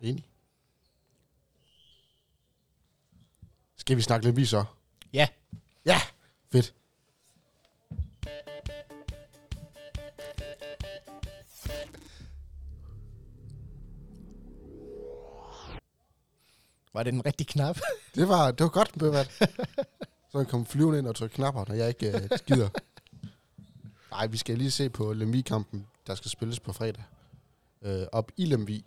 Enig. 0.00 0.24
Skal 3.84 3.96
vi 3.96 4.02
snakke 4.02 4.30
lidt 4.30 4.48
så? 4.48 4.64
Ja. 5.12 5.28
Ja. 5.86 6.00
Fedt. 6.52 6.74
Var 16.94 17.02
det 17.02 17.12
en 17.12 17.26
rigtig 17.26 17.46
knap? 17.46 17.78
Det 18.14 18.28
var, 18.28 18.50
det 18.50 18.60
var 18.60 18.68
godt, 18.68 18.92
Bøvat. 18.98 19.30
Så 20.32 20.44
kom 20.44 20.66
flyvende 20.66 20.98
ind 20.98 21.06
og 21.06 21.16
trykke 21.16 21.34
knapper, 21.34 21.64
når 21.68 21.74
jeg 21.74 21.88
ikke 21.88 22.14
uh, 22.14 22.38
skider. 22.38 22.68
Nej, 24.10 24.26
vi 24.26 24.36
skal 24.36 24.58
lige 24.58 24.70
se 24.70 24.90
på 24.90 25.12
Lemvig-kampen, 25.12 25.86
der 26.06 26.14
skal 26.14 26.30
spilles 26.30 26.60
på 26.60 26.72
fredag. 26.72 27.04
Uh, 27.80 28.02
op 28.12 28.32
i 28.36 28.44
Lemvig. 28.44 28.84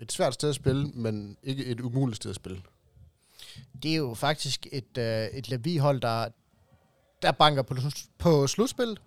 Et 0.00 0.12
svært 0.12 0.34
sted 0.34 0.48
at 0.48 0.54
spille, 0.54 0.86
men 0.86 1.36
ikke 1.42 1.64
et 1.64 1.80
umuligt 1.80 2.16
sted 2.16 2.30
at 2.30 2.36
spille. 2.36 2.62
Det 3.82 3.92
er 3.92 3.96
jo 3.96 4.14
faktisk 4.14 4.66
et, 4.72 4.98
øh, 4.98 5.26
et 5.26 5.48
Levi-hold, 5.48 6.00
der, 6.00 6.28
der 7.22 7.32
banker 7.32 7.62
på, 7.62 7.74
på 8.18 8.46
slutspillet. 8.46 9.00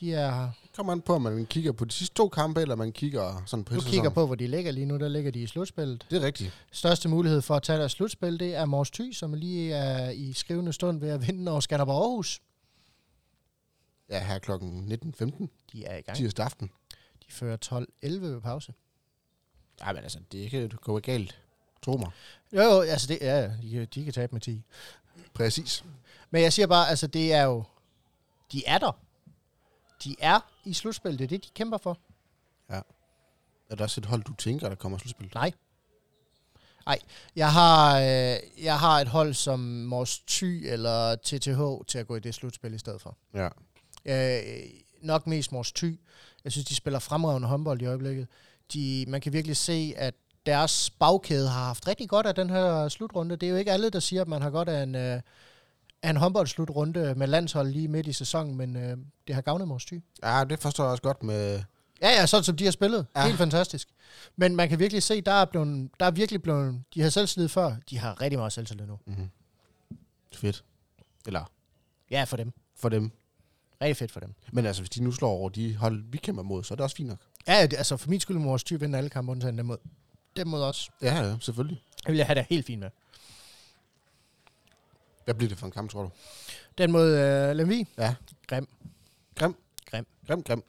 De 0.00 0.14
er, 0.14 0.50
Kommer 0.76 0.92
an 0.92 1.00
på, 1.00 1.14
om 1.14 1.22
man 1.22 1.46
kigger 1.46 1.72
på 1.72 1.84
de 1.84 1.92
sidste 1.92 2.14
to 2.14 2.28
kampe, 2.28 2.60
eller 2.60 2.74
man 2.74 2.92
kigger 2.92 3.42
sådan 3.46 3.64
på 3.64 3.74
du 3.74 3.80
kigger 3.80 4.10
på, 4.10 4.26
hvor 4.26 4.34
de 4.34 4.46
ligger 4.46 4.72
lige 4.72 4.86
nu. 4.86 4.98
Der 4.98 5.08
ligger 5.08 5.30
de 5.30 5.42
i 5.42 5.46
slutspillet. 5.46 6.06
Det 6.10 6.22
er 6.22 6.26
rigtigt. 6.26 6.52
Største 6.72 7.08
mulighed 7.08 7.42
for 7.42 7.56
at 7.56 7.62
tage 7.62 7.78
deres 7.78 7.92
slutspil, 7.92 8.40
det 8.40 8.54
er 8.54 8.64
Mors 8.64 8.90
Thy, 8.90 9.12
som 9.12 9.34
lige 9.34 9.72
er 9.74 10.10
i 10.10 10.32
skrivende 10.32 10.72
stund 10.72 11.00
ved 11.00 11.08
at 11.10 11.26
vinde 11.26 11.52
over 11.52 11.60
Skanderborg 11.60 11.96
Aarhus. 12.02 12.40
Ja, 14.10 14.24
her 14.26 14.38
klokken 14.38 14.92
19.15, 14.92 15.46
De 15.72 15.84
er 15.84 15.96
i 15.96 16.00
gang. 16.00 16.16
tirsdag 16.16 16.44
aften. 16.44 16.70
De 17.26 17.32
fører 17.32 17.56
12-11 17.64 17.86
ved 18.20 18.40
pause. 18.40 18.72
Nej, 19.80 19.92
men 19.92 20.02
altså, 20.02 20.18
det 20.32 20.50
kan 20.50 20.70
gå 20.82 20.98
galt. 21.00 21.38
Tro 21.84 21.96
mig. 21.96 22.10
Jo, 22.52 22.62
jo, 22.62 22.80
altså 22.80 23.06
det, 23.06 23.18
ja, 23.20 23.42
de, 23.62 23.70
kan- 23.70 23.86
de 23.94 24.04
kan 24.04 24.12
tabe 24.12 24.32
med 24.34 24.40
10. 24.40 24.62
Præcis. 25.34 25.84
Men 26.30 26.42
jeg 26.42 26.52
siger 26.52 26.66
bare, 26.66 26.88
altså 26.88 27.06
det 27.06 27.32
er 27.32 27.42
jo, 27.42 27.64
de 28.52 28.62
er 28.66 28.78
der. 28.78 28.92
De 30.04 30.16
er 30.20 30.40
i 30.64 30.72
slutspillet, 30.74 31.18
det 31.18 31.24
er 31.24 31.28
det, 31.28 31.44
de 31.44 31.50
kæmper 31.54 31.78
for. 31.78 31.98
Er 33.70 33.74
der 33.76 33.84
også 33.84 34.00
et 34.00 34.04
hold, 34.06 34.22
du 34.24 34.34
tænker, 34.34 34.68
der 34.68 34.76
kommer 34.76 34.98
slutspil? 34.98 35.30
Nej. 35.34 35.52
Nej, 36.86 36.98
jeg 37.36 37.52
har, 37.52 37.98
øh, 38.00 38.36
jeg 38.64 38.78
har 38.78 39.00
et 39.00 39.08
hold 39.08 39.34
som 39.34 39.58
Mors 39.60 40.18
Thy 40.18 40.44
eller 40.72 41.16
TTH 41.16 41.86
til 41.88 41.98
at 41.98 42.06
gå 42.06 42.16
i 42.16 42.20
det 42.20 42.34
slutspil 42.34 42.74
i 42.74 42.78
stedet 42.78 43.00
for. 43.02 43.16
Ja. 43.34 43.48
Øh, 44.04 44.70
nok 45.02 45.26
mest 45.26 45.52
Mors 45.52 45.72
Thy. 45.72 46.00
Jeg 46.44 46.52
synes, 46.52 46.66
de 46.66 46.74
spiller 46.74 46.98
fremragende 46.98 47.48
håndbold 47.48 47.82
i 47.82 47.84
øjeblikket. 47.86 48.28
De, 48.72 49.04
man 49.08 49.20
kan 49.20 49.32
virkelig 49.32 49.56
se, 49.56 49.94
at 49.96 50.14
deres 50.46 50.90
bagkæde 50.90 51.48
har 51.48 51.64
haft 51.64 51.88
rigtig 51.88 52.08
godt 52.08 52.26
af 52.26 52.34
den 52.34 52.50
her 52.50 52.88
slutrunde. 52.88 53.36
Det 53.36 53.46
er 53.46 53.50
jo 53.50 53.56
ikke 53.56 53.72
alle, 53.72 53.90
der 53.90 54.00
siger, 54.00 54.22
at 54.22 54.28
man 54.28 54.42
har 54.42 54.50
godt 54.50 54.68
af 54.68 54.82
en, 54.82 54.94
øh, 54.94 55.20
af 56.02 56.10
en 56.10 56.16
håndboldslutrunde 56.16 57.14
med 57.14 57.26
landshold 57.26 57.68
lige 57.68 57.88
midt 57.88 58.06
i 58.06 58.12
sæsonen, 58.12 58.56
men 58.56 58.76
øh, 58.76 58.96
det 59.26 59.34
har 59.34 59.42
gavnet 59.42 59.68
Mors 59.68 59.84
Thy. 59.84 60.02
Ja, 60.22 60.44
det 60.44 60.58
forstår 60.58 60.84
jeg 60.84 60.90
også 60.90 61.02
godt 61.02 61.22
med... 61.22 61.62
Ja, 62.02 62.08
ja, 62.10 62.26
sådan 62.26 62.44
som 62.44 62.56
de 62.56 62.64
har 62.64 62.70
spillet. 62.70 63.06
Ja. 63.16 63.26
Helt 63.26 63.38
fantastisk. 63.38 63.88
Men 64.36 64.56
man 64.56 64.68
kan 64.68 64.78
virkelig 64.78 65.02
se, 65.02 65.20
der 65.20 65.32
er, 65.32 65.44
blevet, 65.44 65.90
der 66.00 66.06
er 66.06 66.10
virkelig 66.10 66.42
blevet... 66.42 66.82
De 66.94 67.02
har 67.02 67.10
selvtillid 67.10 67.48
før. 67.48 67.76
De 67.90 67.98
har 67.98 68.20
rigtig 68.20 68.38
meget 68.38 68.52
selvtillid 68.52 68.86
nu. 68.86 68.98
Mm-hmm. 69.06 69.30
Fedt. 70.34 70.64
Eller 71.26 71.44
Ja, 72.10 72.24
for 72.24 72.36
dem. 72.36 72.52
for 72.76 72.88
dem. 72.88 73.10
Rigtig 73.82 73.96
fedt 73.96 74.12
for 74.12 74.20
dem. 74.20 74.34
Men 74.52 74.66
altså, 74.66 74.82
hvis 74.82 74.90
de 74.90 75.02
nu 75.02 75.12
slår 75.12 75.30
over 75.30 75.48
de 75.48 75.76
hold, 75.76 76.04
vi 76.08 76.18
kæmper 76.18 76.42
mod, 76.42 76.64
så 76.64 76.74
er 76.74 76.76
det 76.76 76.82
også 76.82 76.96
fint 76.96 77.08
nok. 77.08 77.18
Ja, 77.48 77.62
det, 77.66 77.76
altså 77.76 77.96
for 77.96 78.08
min 78.10 78.20
skyld 78.20 78.36
må 78.38 78.44
vores 78.48 78.64
tyve 78.64 78.80
vinde 78.80 78.98
alle 78.98 79.10
kampe, 79.10 79.32
undtagen 79.32 79.58
dem 79.58 79.66
mod, 79.66 79.76
dem 80.36 80.46
mod 80.46 80.62
os. 80.62 80.90
Ja, 81.02 81.14
ja, 81.14 81.36
selvfølgelig. 81.40 81.82
Det 81.96 82.08
vil 82.08 82.16
jeg 82.16 82.26
have 82.26 82.34
det 82.34 82.46
helt 82.48 82.66
fint 82.66 82.80
med. 82.80 82.90
Hvad 85.24 85.34
bliver 85.34 85.48
det 85.48 85.58
for 85.58 85.66
en 85.66 85.72
kamp, 85.72 85.90
tror 85.90 86.02
du? 86.02 86.10
Den 86.78 86.92
mod 86.92 87.16
øh, 87.16 87.56
Lemvi. 87.56 87.86
Ja. 87.98 88.14
Grim. 88.46 88.68
Grim? 89.34 89.56
Grim. 89.90 90.06
Grim, 90.26 90.42
grim. 90.42 90.62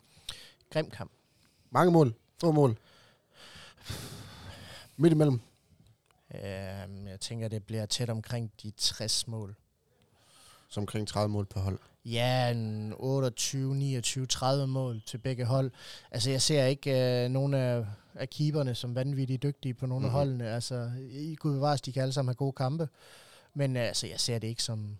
Grim 0.73 0.89
kamp. 0.89 1.11
Mange 1.71 1.91
mål. 1.91 2.13
Få 2.41 2.51
mål. 2.51 2.77
Midt 4.97 5.13
imellem. 5.13 5.41
Øhm, 6.35 7.07
jeg 7.07 7.19
tænker, 7.19 7.47
det 7.47 7.63
bliver 7.63 7.85
tæt 7.85 8.09
omkring 8.09 8.51
de 8.63 8.71
60 8.77 9.27
mål. 9.27 9.55
Så 10.69 10.79
omkring 10.79 11.07
30 11.07 11.29
mål 11.29 11.45
per 11.45 11.59
hold. 11.59 11.79
Ja, 12.05 12.51
en 12.51 12.93
28, 12.97 13.75
29, 13.75 14.25
30 14.25 14.67
mål 14.67 15.01
til 15.05 15.17
begge 15.17 15.45
hold. 15.45 15.71
Altså, 16.11 16.29
jeg 16.31 16.41
ser 16.41 16.65
ikke 16.65 17.23
øh, 17.23 17.29
nogen 17.29 17.53
af, 17.53 17.85
af 18.15 18.29
keeperne 18.29 18.75
som 18.75 18.95
vanvittigt 18.95 19.43
dygtige 19.43 19.73
på 19.73 19.85
nogle 19.85 20.05
mm-hmm. 20.05 20.19
af 20.19 20.25
Mhm. 20.25 20.29
holdene. 20.29 20.49
Altså, 20.55 20.91
i 21.11 21.35
Gud 21.35 21.53
bevares, 21.53 21.81
de 21.81 21.91
kan 21.93 22.01
alle 22.01 22.13
sammen 22.13 22.29
have 22.29 22.35
gode 22.35 22.53
kampe. 22.53 22.89
Men 23.53 23.77
øh, 23.77 23.83
altså, 23.87 24.07
jeg 24.07 24.19
ser 24.19 24.39
det 24.39 24.47
ikke 24.47 24.63
som, 24.63 24.97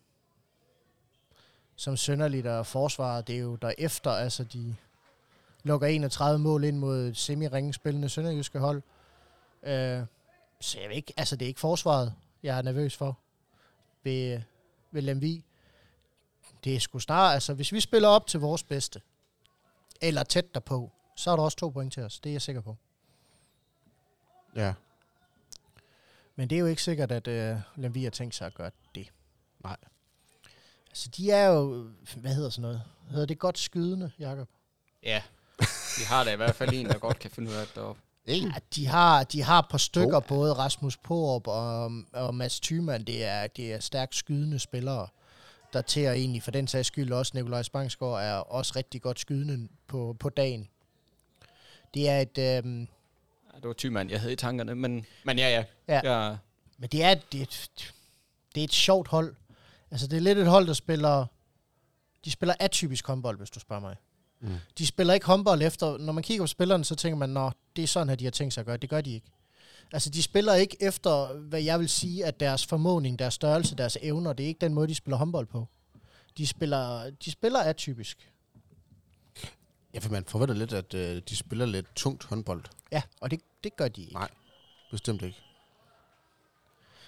som 1.76 1.97
synderligt, 1.97 2.47
og 2.47 2.66
forsvaret, 2.68 3.28
det 3.28 3.36
er 3.36 3.39
jo 3.39 3.56
derefter, 3.56 4.12
altså, 4.12 4.43
de 4.43 4.76
lukker 5.64 5.88
31 5.88 6.39
mål 6.39 6.64
ind 6.64 6.78
mod 6.78 7.14
semi 7.14 7.72
spillende 7.72 8.10
sønderjyske 8.10 8.60
hold. 8.60 8.82
Øh, 9.64 10.01
så 10.62 10.80
jeg 10.80 10.89
ved 10.89 10.95
ikke, 10.95 11.14
altså, 11.18 11.36
det 11.36 11.45
er 11.45 11.47
ikke 11.47 11.60
forsvaret, 11.60 12.14
jeg 12.43 12.58
er 12.58 12.62
nervøs 12.62 12.95
for 12.97 13.18
ved, 14.04 14.41
ved 14.91 15.01
Lemvig 15.01 15.43
det 16.64 16.76
er 16.76 16.80
sgu 16.80 16.99
snart, 16.99 17.34
altså 17.34 17.53
hvis 17.53 17.72
vi 17.72 17.80
spiller 17.80 18.07
op 18.07 18.28
til 18.28 18.39
vores 18.39 18.64
bedste, 18.64 19.01
eller 20.01 20.24
tæt 20.24 20.53
derpå, 20.53 20.91
så 21.16 21.32
er 21.32 21.36
der 21.36 21.43
også 21.43 21.57
to 21.57 21.70
point 21.70 21.93
til 21.93 22.03
os. 22.03 22.20
Det 22.20 22.30
er 22.30 22.34
jeg 22.34 22.41
sikker 22.41 22.61
på. 22.61 22.78
Ja. 24.55 24.74
Men 26.36 26.49
det 26.49 26.55
er 26.55 26.59
jo 26.59 26.66
ikke 26.66 26.84
sikkert, 26.84 27.11
at 27.11 27.28
øh, 27.28 27.57
Lemvi 27.76 28.03
har 28.03 28.11
tænkt 28.11 28.36
sig 28.36 28.47
at 28.47 28.53
gøre 28.53 28.72
det. 28.95 29.11
Nej. 29.64 29.78
Altså 30.89 31.09
de 31.09 31.32
er 31.32 31.45
jo, 31.45 31.89
hvad 32.18 32.36
hedder 32.36 32.49
sådan 32.49 32.61
noget? 32.61 32.84
Hedder 33.09 33.26
det 33.26 33.39
godt 33.39 33.59
skydende, 33.59 34.11
Jakob? 34.20 34.49
Ja, 35.03 35.22
vi 35.97 36.03
har 36.07 36.24
da 36.24 36.34
i 36.34 36.36
hvert 36.36 36.55
fald 36.55 36.74
en, 36.74 36.86
der 36.86 36.97
godt 36.97 37.20
kan 37.20 37.32
finde 37.32 37.51
ud 37.51 37.55
af 37.55 37.66
det 37.66 37.76
deroppe. 37.76 38.01
En. 38.26 38.47
Ja, 38.47 38.53
de 38.76 38.88
har, 38.88 39.24
de 39.24 39.43
har 39.43 39.59
et 39.59 39.66
par 39.70 39.78
stykker, 39.78 40.20
to. 40.20 40.28
både 40.28 40.53
Rasmus 40.53 40.97
Porup 40.97 41.47
og, 41.47 41.91
og 42.14 42.36
Mads 42.36 42.59
Thymann. 42.59 43.03
Det 43.03 43.24
er, 43.24 43.47
det 43.47 43.74
er 43.74 43.80
stærkt 43.80 44.16
skydende 44.16 44.59
spillere. 44.59 45.07
Der 45.74 45.82
til 45.82 46.07
og 46.07 46.17
egentlig 46.17 46.43
for 46.43 46.51
den 46.51 46.67
sags 46.67 46.88
skyld 46.88 47.11
også 47.11 47.32
Nikolaj 47.36 47.63
Spangsgaard 47.63 48.24
er 48.24 48.34
også 48.34 48.74
rigtig 48.76 49.01
godt 49.01 49.19
skydende 49.19 49.67
på, 49.88 50.15
på 50.19 50.30
dagen. 50.30 50.67
Det 51.93 52.09
er 52.09 52.19
et, 52.19 52.38
øhm, 52.38 52.88
Ja, 53.53 53.57
det 53.57 53.67
var 53.67 53.74
Thymann, 53.78 54.09
jeg 54.09 54.19
havde 54.19 54.34
i 54.34 54.36
tankerne, 54.36 54.76
men, 54.76 55.05
men 55.24 55.38
ja, 55.38 55.49
ja. 55.49 55.63
Ja. 55.88 56.26
ja. 56.28 56.36
Men 56.78 56.89
det 56.89 57.03
er, 57.03 57.15
det, 57.32 57.39
er 57.39 57.43
et, 57.43 57.93
det 58.55 58.61
er 58.61 58.65
et 58.65 58.74
sjovt 58.74 59.07
hold. 59.07 59.36
Altså, 59.91 60.07
det 60.07 60.17
er 60.17 60.21
lidt 60.21 60.38
et 60.38 60.47
hold, 60.47 60.67
der 60.67 60.74
spiller... 60.74 61.26
De 62.26 62.32
spiller 62.32 62.55
atypisk 62.59 63.07
håndbold, 63.07 63.38
hvis 63.38 63.49
du 63.49 63.59
spørger 63.59 63.82
mig. 63.82 63.95
Mm. 64.39 64.55
De 64.78 64.88
spiller 64.88 65.13
ikke 65.13 65.26
håndbold 65.26 65.61
efter... 65.61 65.97
Når 65.97 66.13
man 66.13 66.24
kigger 66.24 66.43
på 66.43 66.47
spillerne, 66.47 66.86
så 66.86 66.95
tænker 66.95 67.17
man, 67.17 67.30
nå, 67.30 67.51
det 67.76 67.84
er 67.84 67.88
sådan 67.88 68.09
her, 68.09 68.15
de 68.15 68.24
har 68.24 68.32
tænkt 68.32 68.53
sig 68.53 68.61
at 68.61 68.65
gøre. 68.65 68.78
Det 68.78 68.89
gør 68.89 69.01
de 69.01 69.13
ikke. 69.13 69.28
Altså, 69.94 70.10
de 70.10 70.24
spiller 70.24 70.54
ikke 70.54 70.78
efter, 70.80 71.34
hvad 71.34 71.62
jeg 71.62 71.80
vil 71.80 71.89
sige, 71.89 72.26
at 72.26 72.39
deres 72.39 72.66
formåning, 72.66 73.20
deres 73.20 73.34
størrelse, 73.34 73.76
deres 73.76 73.98
evner, 74.02 74.34
det 74.34 74.44
er 74.44 74.48
ikke 74.48 74.62
den 74.62 74.74
måde, 74.74 74.88
de 74.88 74.96
spiller 74.96 75.18
håndbold 75.18 75.46
på. 75.46 75.68
De 76.38 76.48
spiller, 76.48 77.10
de 77.26 77.32
spiller 77.32 77.60
atypisk. 77.60 78.30
Ja, 79.94 80.00
for 80.00 80.12
man 80.12 80.24
forventer 80.28 80.56
lidt, 80.56 80.74
at 80.74 80.94
øh, 80.94 81.22
de 81.30 81.36
spiller 81.36 81.66
lidt 81.66 81.86
tungt 81.96 82.24
håndbold. 82.24 82.64
Ja, 82.91 83.02
og 83.22 83.32
det, 83.32 83.39
det 83.64 83.76
gør 83.76 83.88
de 83.88 84.02
ikke. 84.02 84.14
Nej, 84.14 84.30
bestemt 84.91 85.22
ikke. 85.22 85.38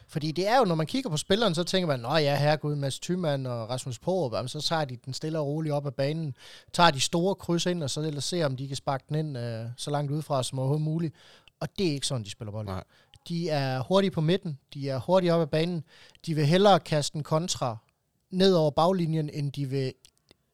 Fordi 0.07 0.31
det 0.31 0.47
er 0.47 0.57
jo, 0.57 0.65
når 0.65 0.75
man 0.75 0.87
kigger 0.87 1.09
på 1.09 1.17
spilleren, 1.17 1.55
så 1.55 1.63
tænker 1.63 1.87
man, 1.87 1.99
nå 1.99 2.15
ja, 2.15 2.35
herregud, 2.35 2.75
Mads 2.75 2.99
Thymann 2.99 3.45
og 3.45 3.69
Rasmus 3.69 3.99
Porup, 3.99 4.33
jamen, 4.33 4.49
så 4.49 4.61
tager 4.61 4.85
de 4.85 4.97
den 5.05 5.13
stille 5.13 5.39
og 5.39 5.47
roligt 5.47 5.73
op 5.73 5.87
ad 5.87 5.91
banen, 5.91 6.35
tager 6.73 6.91
de 6.91 6.99
store 6.99 7.35
kryds 7.35 7.65
ind, 7.65 7.83
og 7.83 7.89
så 7.89 8.01
ellers 8.01 8.23
ser, 8.23 8.45
om 8.45 8.57
de 8.57 8.67
kan 8.67 8.77
sparke 8.77 9.03
den 9.09 9.15
ind 9.15 9.37
øh, 9.37 9.65
så 9.77 9.91
langt 9.91 10.11
udefra 10.11 10.43
som 10.43 10.59
overhovedet 10.59 10.83
muligt. 10.85 11.15
Og 11.59 11.69
det 11.79 11.87
er 11.87 11.91
ikke 11.91 12.07
sådan, 12.07 12.23
de 12.23 12.29
spiller 12.29 12.51
bold. 12.51 12.65
Nej. 12.65 12.83
De 13.27 13.49
er 13.49 13.79
hurtige 13.83 14.11
på 14.11 14.21
midten, 14.21 14.59
de 14.73 14.89
er 14.89 14.99
hurtige 14.99 15.33
op 15.33 15.41
ad 15.41 15.47
banen, 15.47 15.83
de 16.25 16.35
vil 16.35 16.45
hellere 16.45 16.79
kaste 16.79 17.15
en 17.17 17.23
kontra 17.23 17.77
ned 18.29 18.53
over 18.53 18.71
baglinjen, 18.71 19.29
end 19.29 19.51
de 19.51 19.65
vil 19.69 19.93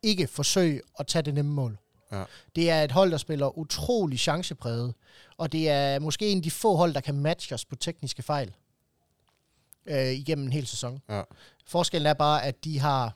ikke 0.03 0.27
forsøge 0.27 0.81
at 0.99 1.07
tage 1.07 1.21
det 1.23 1.33
nemme 1.33 1.51
mål. 1.53 1.77
Ja. 2.11 2.23
Det 2.55 2.69
er 2.69 2.83
et 2.83 2.91
hold, 2.91 3.11
der 3.11 3.17
spiller 3.17 3.57
utrolig 3.57 4.19
chancepræget, 4.19 4.93
og 5.37 5.51
det 5.51 5.69
er 5.69 5.99
måske 5.99 6.29
en 6.29 6.37
af 6.37 6.43
de 6.43 6.51
få 6.51 6.75
hold, 6.75 6.93
der 6.93 7.01
kan 7.01 7.15
matche 7.15 7.53
os 7.53 7.65
på 7.65 7.75
tekniske 7.75 8.23
fejl 8.23 8.53
øh, 9.85 10.11
igennem 10.11 10.45
en 10.45 10.51
hel 10.53 10.67
sæson. 10.67 11.01
Ja. 11.09 11.21
Forskellen 11.65 12.07
er 12.07 12.13
bare, 12.13 12.43
at 12.45 12.63
de 12.63 12.79
har, 12.79 13.15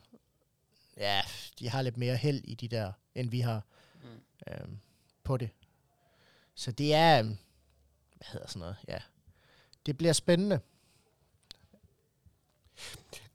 ja, 0.97 1.21
de 1.59 1.69
har 1.69 1.81
lidt 1.81 1.97
mere 1.97 2.15
held 2.15 2.41
i 2.43 2.55
de 2.55 2.67
der, 2.67 2.91
end 3.15 3.29
vi 3.29 3.39
har 3.39 3.61
Mm. 4.03 4.09
øh, 4.53 4.67
på 5.23 5.37
det. 5.37 5.49
Så 6.55 6.71
det 6.71 6.93
er, 6.93 7.29
hvad 8.15 8.27
hedder 8.31 8.47
sådan 8.47 8.59
noget, 8.59 8.75
ja. 8.87 8.97
Det 9.85 9.97
bliver 9.97 10.13
spændende. 10.13 10.59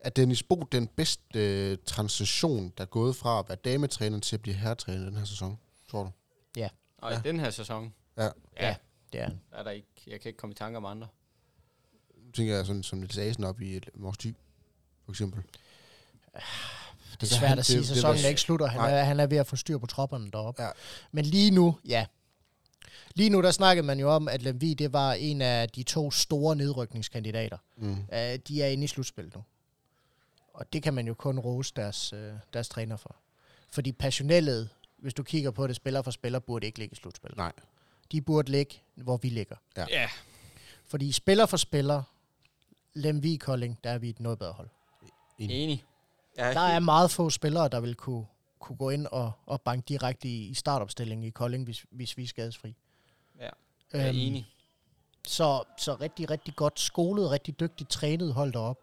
Er 0.01 0.11
Dennis 0.11 0.43
Bo 0.43 0.57
den 0.72 0.87
bedste 0.89 1.22
øh, 1.35 1.78
transition, 1.87 2.72
der 2.78 2.83
er 2.85 2.89
gået 2.89 3.16
fra 3.16 3.39
at 3.39 3.49
være 3.49 3.59
dametræner 3.64 4.20
til 4.20 4.37
at 4.37 4.43
blive 4.43 4.55
herretræner 4.57 5.05
den 5.05 5.16
her 5.16 5.24
sæson, 5.24 5.59
tror 5.91 6.03
du? 6.03 6.11
Og 7.03 7.12
i 7.12 7.14
Ja. 7.14 7.20
den 7.24 7.41
her 7.41 7.51
sæson, 7.51 7.95
Ja. 8.16 8.28
ja, 8.61 8.76
Det 9.12 9.20
er. 9.20 9.31
er 9.53 9.62
der 9.62 9.70
ikke, 9.70 9.89
jeg 10.07 10.20
kan 10.20 10.28
ikke 10.28 10.37
komme 10.39 10.53
i 10.53 10.57
tanker 10.57 10.76
om 10.76 10.85
andre. 10.87 11.09
Nu 12.24 12.31
tænker 12.33 12.57
jeg 12.57 12.66
sådan, 12.66 12.83
som 12.83 12.99
Niels 12.99 13.18
Asen 13.18 13.45
op 13.45 13.61
i 13.61 13.81
Mors 13.95 14.18
Thy, 14.18 14.35
for 15.05 15.12
eksempel. 15.12 15.43
Det 17.20 17.22
er 17.22 17.26
svært 17.26 17.59
at 17.59 17.66
sige, 17.66 17.87
sæsonen 17.87 18.24
er 18.24 18.28
ikke 18.28 18.41
slutter. 18.41 18.66
Han 18.66 18.81
Nej. 18.81 18.91
er, 18.99 19.05
han 19.05 19.20
er 19.20 19.26
ved 19.26 19.37
at 19.39 19.47
få 19.47 19.57
styr 19.57 19.78
på 19.78 19.87
tropperne 19.87 20.31
deroppe. 20.31 20.62
Ja. 20.62 20.70
Men 21.12 21.24
lige 21.24 21.51
nu, 21.51 21.78
ja. 21.89 22.07
Lige 23.14 23.31
nu, 23.31 23.43
der 23.43 23.51
snakkede 23.51 23.87
man 23.87 24.01
jo 24.01 24.11
om, 24.11 24.28
at 24.28 24.43
Lemvi, 24.43 24.74
det 24.74 24.93
var 24.93 25.12
en 25.12 25.43
af 25.43 25.68
de 25.68 25.83
to 25.83 26.11
store 26.11 26.57
nedrykningskandidater. 26.57 27.59
Mm. 27.76 27.93
Uh, 27.93 27.99
de 28.49 28.62
er 28.62 28.66
inde 28.66 28.85
i 28.85 28.87
slutspillet 28.87 29.35
nu. 29.35 29.43
Og 30.55 30.72
det 30.72 30.83
kan 30.83 30.95
man 30.95 31.07
jo 31.07 31.14
kun 31.14 31.39
rose 31.39 31.72
deres, 31.76 32.12
uh, 32.12 32.18
deres 32.53 32.68
træner 32.68 32.97
for. 32.97 33.16
Fordi 33.72 33.93
passionellet, 33.93 34.68
hvis 34.99 35.14
du 35.14 35.22
kigger 35.22 35.51
på 35.51 35.66
det 35.66 35.76
spiller 35.76 36.03
for 36.03 36.11
spiller, 36.11 36.39
burde 36.39 36.66
ikke 36.66 36.78
ligge 36.78 36.93
i 36.93 36.97
slutspillet. 36.97 37.37
Nej. 37.37 37.53
De 38.12 38.20
burde 38.20 38.51
ligge, 38.51 38.83
hvor 38.95 39.16
vi 39.16 39.28
ligger. 39.28 39.57
Ja. 39.76 39.87
Ja, 39.91 40.09
Fordi 40.87 41.12
spiller 41.12 41.47
for 41.47 41.57
spiller, 41.57 42.03
Lemvi 42.95 43.37
Kolding, 43.37 43.78
der 43.85 43.91
er 43.91 43.99
vi 43.99 44.09
et 44.09 44.20
noget 44.20 44.39
bedre 44.39 44.53
hold. 44.53 44.68
enig. 45.39 45.85
Ja, 46.39 46.53
Der 46.53 46.61
er 46.61 46.78
meget 46.78 47.11
få 47.11 47.31
spillere, 47.31 47.68
der 47.68 47.81
vil 47.81 47.95
kunne, 47.95 48.24
kunne 48.61 48.76
gå 48.76 48.90
ind 48.90 49.06
og, 49.06 49.32
og 49.46 49.61
banke 49.61 49.84
direkte 49.88 50.28
i, 50.28 50.46
i 50.48 50.54
startopstillingen 50.54 51.26
i 51.26 51.30
Kolding, 51.30 51.64
hvis, 51.64 51.86
hvis 51.90 52.16
vi 52.16 52.22
er 52.22 52.26
skadesfri. 52.26 52.76
Ja, 53.38 53.42
jeg 53.44 53.52
er 53.92 54.08
Øhm, 54.08 54.18
enig. 54.18 54.46
Så, 55.26 55.62
så 55.78 55.94
rigtig, 55.94 56.30
rigtig 56.30 56.56
godt 56.56 56.80
skolet, 56.80 57.30
rigtig 57.30 57.61
dygtigt 57.61 57.90
trænet 57.90 58.34
hold 58.34 58.52
derop. 58.52 58.78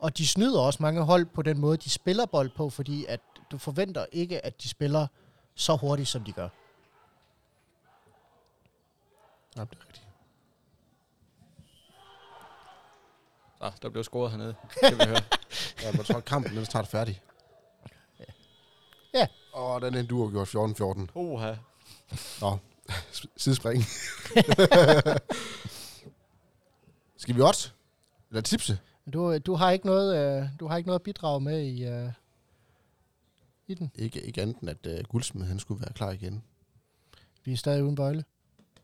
Og 0.00 0.18
de 0.18 0.26
snyder 0.26 0.60
også 0.60 0.82
mange 0.82 1.02
hold 1.02 1.26
på 1.26 1.42
den 1.42 1.58
måde, 1.58 1.76
de 1.76 1.90
spiller 1.90 2.26
bold 2.26 2.50
på, 2.56 2.70
fordi 2.70 3.04
at 3.08 3.20
du 3.50 3.58
forventer 3.58 4.06
ikke, 4.12 4.44
at 4.46 4.62
de 4.62 4.68
spiller 4.68 5.06
så 5.54 5.76
hurtigt, 5.76 6.08
som 6.08 6.24
de 6.24 6.32
gør. 6.32 6.48
Ja, 9.56 9.60
det 9.60 9.78
er 9.78 9.86
rigtigt. 9.86 10.06
Så, 13.58 13.72
der 13.82 13.88
blev 13.88 14.04
scoret 14.04 14.30
hernede. 14.30 14.54
Skal 14.76 14.98
vi 14.98 15.04
høre. 15.04 15.22
Ja, 15.82 15.90
men 15.90 15.96
jeg 15.98 16.06
tror, 16.06 16.20
kampen 16.20 16.52
den 16.52 16.60
er 16.60 16.64
snart 16.64 16.86
færdig. 16.86 17.20
Ja. 19.14 19.26
Og 19.52 19.80
den 19.80 19.94
endte 19.94 20.06
du 20.10 20.24
har 20.24 20.30
gjort 20.30 20.48
14-14. 20.48 21.06
Oha. 21.14 21.54
Nå, 22.40 22.58
sidespring. 23.36 23.82
Skal 27.16 27.36
vi 27.36 27.40
også? 27.40 27.70
Eller 28.30 28.42
tipse? 28.42 28.78
Du, 29.12 29.38
du, 29.38 29.54
har 29.54 29.70
ikke 29.70 29.86
noget, 29.86 30.16
øh, 30.16 30.48
du 30.60 30.66
har 30.66 30.76
ikke 30.76 30.86
noget 30.86 30.98
at 30.98 31.02
bidrage 31.02 31.40
med 31.40 31.62
i, 31.62 31.84
øh, 31.84 32.12
i 33.66 33.74
den. 33.74 33.90
Ikke, 33.94 34.22
ikke 34.22 34.42
andet 34.42 34.56
end, 34.58 34.70
at 34.70 34.86
uh, 34.86 35.04
Guldsmed 35.08 35.46
han 35.46 35.58
skulle 35.58 35.80
være 35.80 35.92
klar 35.92 36.10
igen. 36.10 36.42
Vi 37.44 37.52
er 37.52 37.56
stadig 37.56 37.84
uden 37.84 37.94
bøjle. 37.94 38.24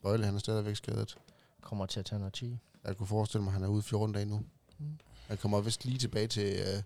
Bøjle 0.02 0.24
han 0.24 0.34
er 0.34 0.38
stadigvæk 0.38 0.76
skadet. 0.76 1.16
Kommer 1.60 1.86
til 1.86 2.00
at 2.00 2.06
tage 2.06 2.18
noget 2.18 2.34
10. 2.34 2.58
Jeg 2.84 2.96
kunne 2.96 3.06
forestille 3.06 3.44
mig, 3.44 3.50
at 3.50 3.54
han 3.54 3.62
er 3.62 3.68
ude 3.68 3.82
14 3.82 4.14
dage 4.14 4.26
nu. 4.26 4.42
Mm. 4.78 4.98
Han 5.26 5.36
kommer 5.36 5.60
vist 5.60 5.84
lige 5.84 5.98
tilbage 5.98 6.26
til 6.26 6.60
uh, 6.60 6.82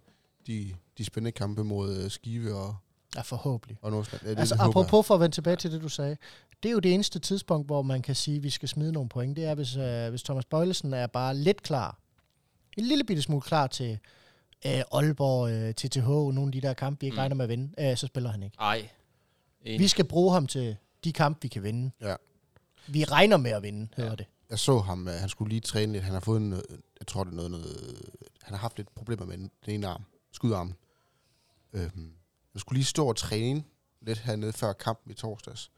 de, 0.46 0.74
de 0.98 1.04
spændende 1.04 1.32
kampe 1.32 1.64
mod 1.64 2.04
uh, 2.04 2.10
Skive 2.10 2.54
og, 2.54 2.76
Ja, 3.16 3.20
forhåbentlig. 3.20 3.78
og 3.82 3.90
Nordsjælland. 3.90 4.22
Ja, 4.24 4.30
det, 4.30 4.38
Altså, 4.38 4.54
det 4.54 4.62
håber 4.62 4.80
jeg. 4.80 4.86
apropos 4.86 5.06
for 5.06 5.14
at 5.14 5.20
vende 5.20 5.34
tilbage 5.36 5.56
til 5.56 5.72
det, 5.72 5.82
du 5.82 5.88
sagde. 5.88 6.16
Det 6.62 6.68
er 6.68 6.72
jo 6.72 6.78
det 6.78 6.94
eneste 6.94 7.18
tidspunkt, 7.18 7.66
hvor 7.66 7.82
man 7.82 8.02
kan 8.02 8.14
sige, 8.14 8.36
at 8.36 8.42
vi 8.42 8.50
skal 8.50 8.68
smide 8.68 8.92
nogle 8.92 9.08
point. 9.08 9.36
Det 9.36 9.44
er, 9.44 9.54
hvis, 9.54 9.76
øh, 9.76 10.08
hvis 10.10 10.22
Thomas 10.22 10.44
Bøjlesen 10.44 10.94
er 10.94 11.06
bare 11.06 11.34
lidt 11.36 11.62
klar. 11.62 11.98
En 12.76 12.84
lille 12.84 13.04
bitte 13.04 13.22
smule 13.22 13.42
klar 13.42 13.66
til 13.66 13.98
øh, 14.66 14.82
Aalborg, 14.92 15.50
øh, 15.50 15.74
TTH, 15.74 16.06
nogle 16.08 16.46
af 16.48 16.52
de 16.52 16.60
der 16.60 16.74
kampe, 16.74 17.00
vi 17.00 17.06
ikke 17.06 17.14
Mm. 17.14 17.18
regner 17.18 17.34
med 17.36 17.44
at 17.44 17.48
vinde. 17.48 17.90
Øh, 17.90 17.96
så 17.96 18.06
spiller 18.06 18.30
han 18.30 18.42
ikke. 18.42 18.56
Ej. 18.60 18.88
Enig. 19.64 19.80
Vi 19.80 19.88
skal 19.88 20.04
bruge 20.04 20.32
ham 20.32 20.46
til 20.46 20.76
de 21.04 21.12
kampe, 21.12 21.38
vi 21.42 21.48
kan 21.48 21.62
vinde. 21.62 21.90
Ja. 22.00 22.14
Vi 22.86 23.04
regner 23.04 23.36
med 23.36 23.50
at 23.50 23.62
vinde, 23.62 23.88
hedder 23.96 24.10
Ja. 24.10 24.16
det. 24.16 24.26
Jeg 24.50 24.58
så 24.58 24.78
ham, 24.78 25.06
uh, 25.06 25.12
han 25.12 25.28
skulle 25.28 25.48
lige 25.48 25.60
træne 25.60 25.92
lidt. 25.92 26.04
Han 26.04 26.12
har 26.12 26.20
fået 26.20 26.40
en, 26.40 26.52
øh, 26.52 26.58
jeg 27.00 27.06
tror 27.06 27.24
det 27.24 27.30
er 27.30 27.36
noget, 27.36 27.50
noget 27.50 27.98
han 28.42 28.54
har 28.54 28.60
haft 28.60 28.76
lidt 28.76 28.94
problemer 28.94 29.26
med 29.26 29.38
den, 29.38 29.50
den 29.66 29.74
ene 29.74 29.86
arm, 29.86 30.02
skudarmen. 30.32 30.74
Øhm, 31.72 32.12
han 32.54 32.60
skulle 32.60 32.76
lige 32.76 32.84
stå 32.84 33.06
og 33.08 33.16
træne 33.16 33.64
lidt 34.00 34.18
hernede 34.18 34.52
før 34.52 34.72
kampen 34.72 35.10
i 35.10 35.14
torsdags. 35.14 35.70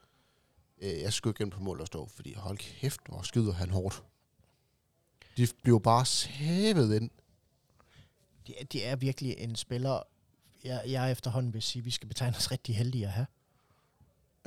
Øh, 0.83 1.01
jeg 1.01 1.13
skød 1.13 1.33
gennem 1.35 1.51
på 1.51 1.61
mål 1.61 1.81
og 1.81 1.87
stå, 1.87 2.09
fordi 2.15 2.35
hold 2.35 2.59
kæft, 2.59 3.01
hvor 3.09 3.23
skyder 3.23 3.53
han 3.53 3.71
hårdt. 3.71 4.03
De 5.37 5.49
blev 5.63 5.81
bare 5.83 6.07
sævet 6.07 6.95
ind. 6.97 7.11
Det, 8.47 8.55
er- 8.61 8.65
det 8.65 8.87
er 8.87 8.97
virkelig 8.97 9.35
en 9.39 9.57
spiller, 9.57 10.03
jeg, 10.65 10.83
jeg 10.87 11.13
efterhånden 11.13 11.53
vil 11.55 11.63
sige, 11.63 11.85
vi 11.85 11.91
skal 11.91 12.09
betegne 12.09 12.37
os 12.37 12.51
rigtig 12.51 12.77
heldige 12.77 13.05
at 13.07 13.13
have. 13.13 13.27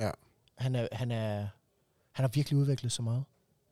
Ja. 0.00 0.10
Han 0.58 0.74
er, 0.74 0.88
han 0.92 1.10
er, 1.10 1.48
han 2.12 2.22
har 2.22 2.28
virkelig 2.28 2.58
udviklet 2.58 2.92
så 2.92 3.02
meget. 3.02 3.24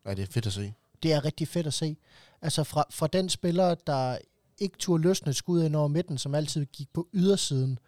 Ja, 0.04 0.14
det 0.14 0.22
er 0.22 0.26
fedt 0.32 0.46
at 0.46 0.52
se. 0.52 0.74
Det 1.02 1.12
er 1.12 1.24
rigtig 1.24 1.48
fedt 1.48 1.66
at 1.66 1.74
se. 1.74 1.96
Altså 2.42 2.64
fra, 2.64 2.84
fra 2.90 3.06
den 3.06 3.28
spiller, 3.28 3.74
der 3.74 4.18
ikke 4.59 4.78
turde 4.78 5.02
løsne 5.02 5.30
et 5.30 5.36
skud 5.36 5.64
ind 5.64 5.76
over 5.76 5.88
midten, 5.88 6.18
som 6.18 6.34
altid 6.34 6.66
gik 6.66 6.88
på 6.92 7.09
ydersiden, 7.14 7.78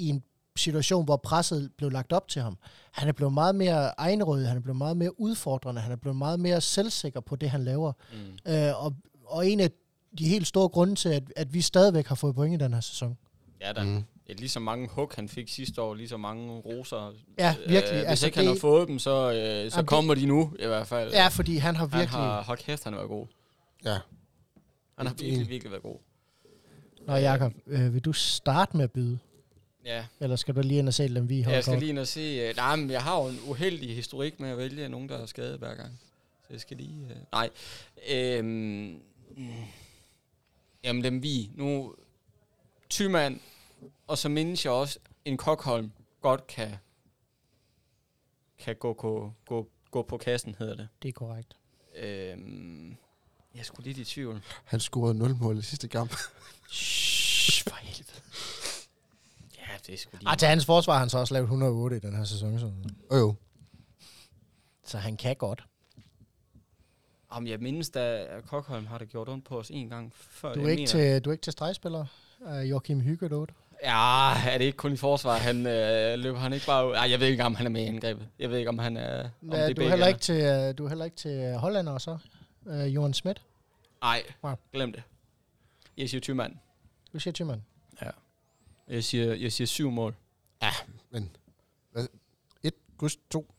i 0.00 0.08
en 0.08 0.22
situation, 0.56 1.04
hvor 1.04 1.16
presset 1.16 1.70
blev 1.76 1.90
lagt 1.90 2.12
op 2.12 2.28
til 2.28 2.42
ham. 2.42 2.58
Han 2.92 3.08
er 3.08 3.12
blevet 3.12 3.32
meget 3.32 3.54
mere 3.54 4.00
egenrådig, 4.00 4.48
han 4.48 4.56
er 4.56 4.60
blevet 4.60 4.78
meget 4.78 4.96
mere 4.96 5.20
udfordrende, 5.20 5.80
han 5.80 5.92
er 5.92 5.96
blevet 5.96 6.16
meget 6.16 6.40
mere 6.40 6.60
selvsikker 6.60 7.20
på 7.20 7.36
det, 7.36 7.50
han 7.50 7.64
laver. 7.64 7.92
Mm. 8.12 8.52
Øh, 8.52 8.84
og, 8.84 8.94
og 9.24 9.48
en 9.48 9.60
af 9.60 9.70
de 10.18 10.28
helt 10.28 10.46
store 10.46 10.68
grunde 10.68 10.94
til, 10.94 11.08
at, 11.08 11.22
at 11.36 11.54
vi 11.54 11.60
stadigvæk 11.60 12.06
har 12.06 12.14
fået 12.14 12.34
point 12.34 12.62
i 12.62 12.64
den 12.64 12.74
her 12.74 12.80
sæson. 12.80 13.18
Ja, 13.60 13.72
da. 13.72 13.82
Mm. 13.82 14.04
Ja, 14.28 14.34
lige 14.34 14.48
så 14.48 14.60
mange 14.60 14.88
hug, 14.88 15.10
han 15.14 15.28
fik 15.28 15.48
sidste 15.48 15.82
år, 15.82 15.94
lige 15.94 16.08
så 16.08 16.16
mange 16.16 16.52
roser. 16.60 17.12
Ja, 17.38 17.54
virkelig. 17.58 17.82
Øh, 17.92 17.96
hvis 17.96 18.06
altså, 18.06 18.26
ikke 18.26 18.38
han 18.38 18.46
har 18.46 18.56
fået 18.60 18.88
dem, 18.88 18.98
så, 18.98 19.10
øh, 19.10 19.70
så 19.70 19.76
Jamen, 19.76 19.86
kommer 19.86 20.14
de 20.14 20.26
nu 20.26 20.52
i 20.58 20.66
hvert 20.66 20.86
fald. 20.86 21.12
Ja, 21.12 21.28
fordi 21.28 21.56
han 21.56 21.76
har 21.76 21.86
han 21.86 21.98
virkelig... 21.98 22.20
har, 22.20 22.42
hold 22.42 22.58
kæft, 22.58 22.84
han 22.84 22.92
har 22.92 23.00
været 23.00 23.10
god. 23.10 23.26
Ja. 23.84 23.98
Han 24.98 25.06
har 25.06 25.14
virkelig, 25.14 25.48
virkelig 25.48 25.70
været 25.70 25.82
god. 25.82 25.96
Nå, 27.06 27.14
Jacob, 27.14 27.52
øh, 27.66 27.94
vil 27.94 28.04
du 28.04 28.12
starte 28.12 28.76
med 28.76 28.84
at 28.84 28.90
byde? 28.90 29.18
Ja, 29.84 30.06
Eller 30.20 30.36
skal 30.36 30.54
du 30.54 30.60
lige 30.60 30.78
ind 30.78 30.88
og 30.88 30.94
se 30.94 31.14
dem, 31.14 31.28
vi 31.28 31.40
har 31.40 31.52
jeg 31.52 31.64
skal 31.64 31.78
lige 31.78 31.88
ind 31.88 31.98
og 31.98 32.06
se... 32.06 32.20
Øh, 32.20 32.56
nej, 32.56 32.76
men 32.76 32.90
jeg 32.90 33.02
har 33.02 33.22
jo 33.22 33.28
en 33.28 33.40
uheldig 33.46 33.94
historik 33.94 34.40
med 34.40 34.48
at 34.50 34.58
vælge 34.58 34.88
nogen, 34.88 35.08
der 35.08 35.18
er 35.18 35.26
skadet 35.26 35.58
hver 35.58 35.74
gang. 35.74 36.00
Så 36.42 36.46
jeg 36.50 36.60
skal 36.60 36.76
lige... 36.76 37.06
Øh, 37.10 37.16
nej. 37.32 37.50
Øhm, 38.08 39.00
jamen, 40.84 41.04
dem 41.04 41.22
vi. 41.22 41.50
Nu... 41.54 41.94
Thyman, 42.90 43.40
og 44.06 44.18
så 44.18 44.28
mindes 44.28 44.64
jeg 44.64 44.72
også, 44.72 44.98
en 45.24 45.36
Kokholm 45.36 45.92
godt 46.20 46.46
kan, 46.46 46.76
kan 48.58 48.76
gå, 48.76 48.92
gå, 48.92 49.32
gå, 49.46 49.68
gå 49.90 50.02
på 50.02 50.18
kassen, 50.18 50.56
hedder 50.58 50.76
det. 50.76 50.88
Det 51.02 51.08
er 51.08 51.12
korrekt. 51.12 51.56
Øhm, 51.96 52.96
jeg 53.54 53.64
skulle 53.64 53.86
lidt 53.86 53.98
i 53.98 54.04
tvivl. 54.04 54.42
Han 54.64 54.80
scorede 54.80 55.14
0 55.14 55.36
mål 55.36 55.58
i 55.58 55.62
sidste 55.62 55.88
kamp. 55.88 56.16
Shhh, 56.70 57.70
for 57.70 57.76
helvede. 57.76 58.09
Ja, 59.90 59.94
det 59.94 59.98
er 59.98 60.02
sgu 60.02 60.16
lige... 60.16 60.28
Ej, 60.28 60.36
til 60.36 60.48
hans 60.48 60.66
forsvar 60.66 60.92
har 60.92 61.00
han 61.00 61.08
så 61.10 61.18
også 61.18 61.34
lavet 61.34 61.44
108 61.44 61.96
i 61.96 62.00
den 62.00 62.16
her 62.16 62.24
sæson, 62.24 62.58
så, 62.58 62.70
Og 63.10 63.18
jo, 63.18 63.34
så 64.84 64.98
han 64.98 65.16
kan 65.16 65.36
godt. 65.36 65.64
Om 67.28 67.46
jeg 67.46 67.58
mindes, 67.60 67.90
da 67.90 68.26
Kokholm 68.46 68.86
har 68.86 68.98
det 68.98 69.08
gjort 69.08 69.28
ondt 69.28 69.44
på 69.44 69.58
os 69.58 69.70
en 69.70 69.88
gang 69.88 70.12
før. 70.14 70.54
Du 70.54 70.64
er 70.64 70.68
ikke 70.68 70.86
til, 70.86 71.24
du 71.24 71.30
er 71.30 71.32
ikke 71.32 71.42
til 71.42 71.52
stregspiller, 71.52 72.06
uh, 72.40 72.70
Joachim 72.70 73.00
Hygge 73.00 73.36
8. 73.36 73.54
Ja, 73.84 74.32
er 74.48 74.58
det 74.58 74.64
ikke 74.64 74.76
kun 74.76 74.92
i 74.92 74.96
forsvar? 74.96 75.36
Han 75.36 75.66
øh, 75.66 76.18
løber 76.18 76.38
han 76.38 76.52
ikke 76.52 76.66
bare 76.66 76.88
ud? 76.88 76.92
Ej, 76.92 77.10
jeg 77.10 77.20
ved 77.20 77.26
ikke, 77.26 77.44
om 77.44 77.54
han 77.54 77.66
er 77.66 77.70
med 77.70 77.82
i 77.82 77.86
angrebet. 77.86 78.28
Jeg 78.38 78.50
ved 78.50 78.58
ikke, 78.58 78.68
om 78.68 78.78
han 78.78 78.96
er... 78.96 79.28
Om 79.42 79.52
Ja, 79.52 79.68
det 79.68 79.76
du, 79.76 79.82
er 79.82 79.88
heller 79.88 80.06
ikke 80.06 80.20
til, 80.20 80.74
du 80.78 80.84
er 80.84 80.88
heller 80.88 81.04
ikke 81.04 81.16
til 81.16 81.54
Hollander 81.54 81.98
så, 81.98 82.18
uh, 82.66 82.94
Johan 82.94 83.14
Schmidt. 83.14 83.42
Nej, 84.00 84.22
glem 84.72 84.92
det. 84.92 85.02
Jeg 85.96 86.10
siger 86.10 86.20
20 86.20 86.36
mand. 86.36 86.56
Du 87.12 87.18
siger 87.18 87.32
Thyman. 87.32 87.62
Jeg 88.90 89.04
siger, 89.04 89.34
jeg 89.34 89.52
siger 89.52 89.66
syv 89.66 89.90
mål. 89.90 90.14
men... 91.10 91.30
Hvad? 91.92 92.06
Et, 92.62 92.74
kryds, 92.98 93.16
to. 93.30 93.54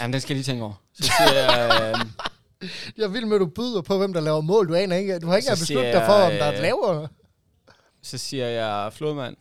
Jamen, 0.00 0.12
den 0.12 0.20
skal 0.20 0.34
jeg 0.34 0.36
lige 0.36 0.44
tænke 0.44 0.64
over. 0.64 0.82
Så 0.92 1.02
siger 1.18 1.32
jeg... 1.32 1.94
Øh, 1.94 2.06
Jeg 2.96 3.12
vil 3.12 3.26
med, 3.26 3.36
at 3.36 3.40
du 3.40 3.46
byder 3.46 3.82
på, 3.82 3.98
hvem 3.98 4.12
der 4.12 4.20
laver 4.20 4.40
mål. 4.40 4.68
Du 4.68 4.74
aner 4.74 4.96
ikke, 4.96 5.18
du 5.18 5.26
har 5.26 5.36
ikke 5.36 5.48
besluttet 5.50 5.92
dig 5.94 6.02
for, 6.06 6.12
om 6.12 6.30
der 6.30 6.44
er 6.44 6.54
øh, 6.54 6.58
lavere. 6.62 7.08
så 8.02 8.18
siger 8.18 8.46
jeg 8.46 8.92
flodmand. 8.92 9.36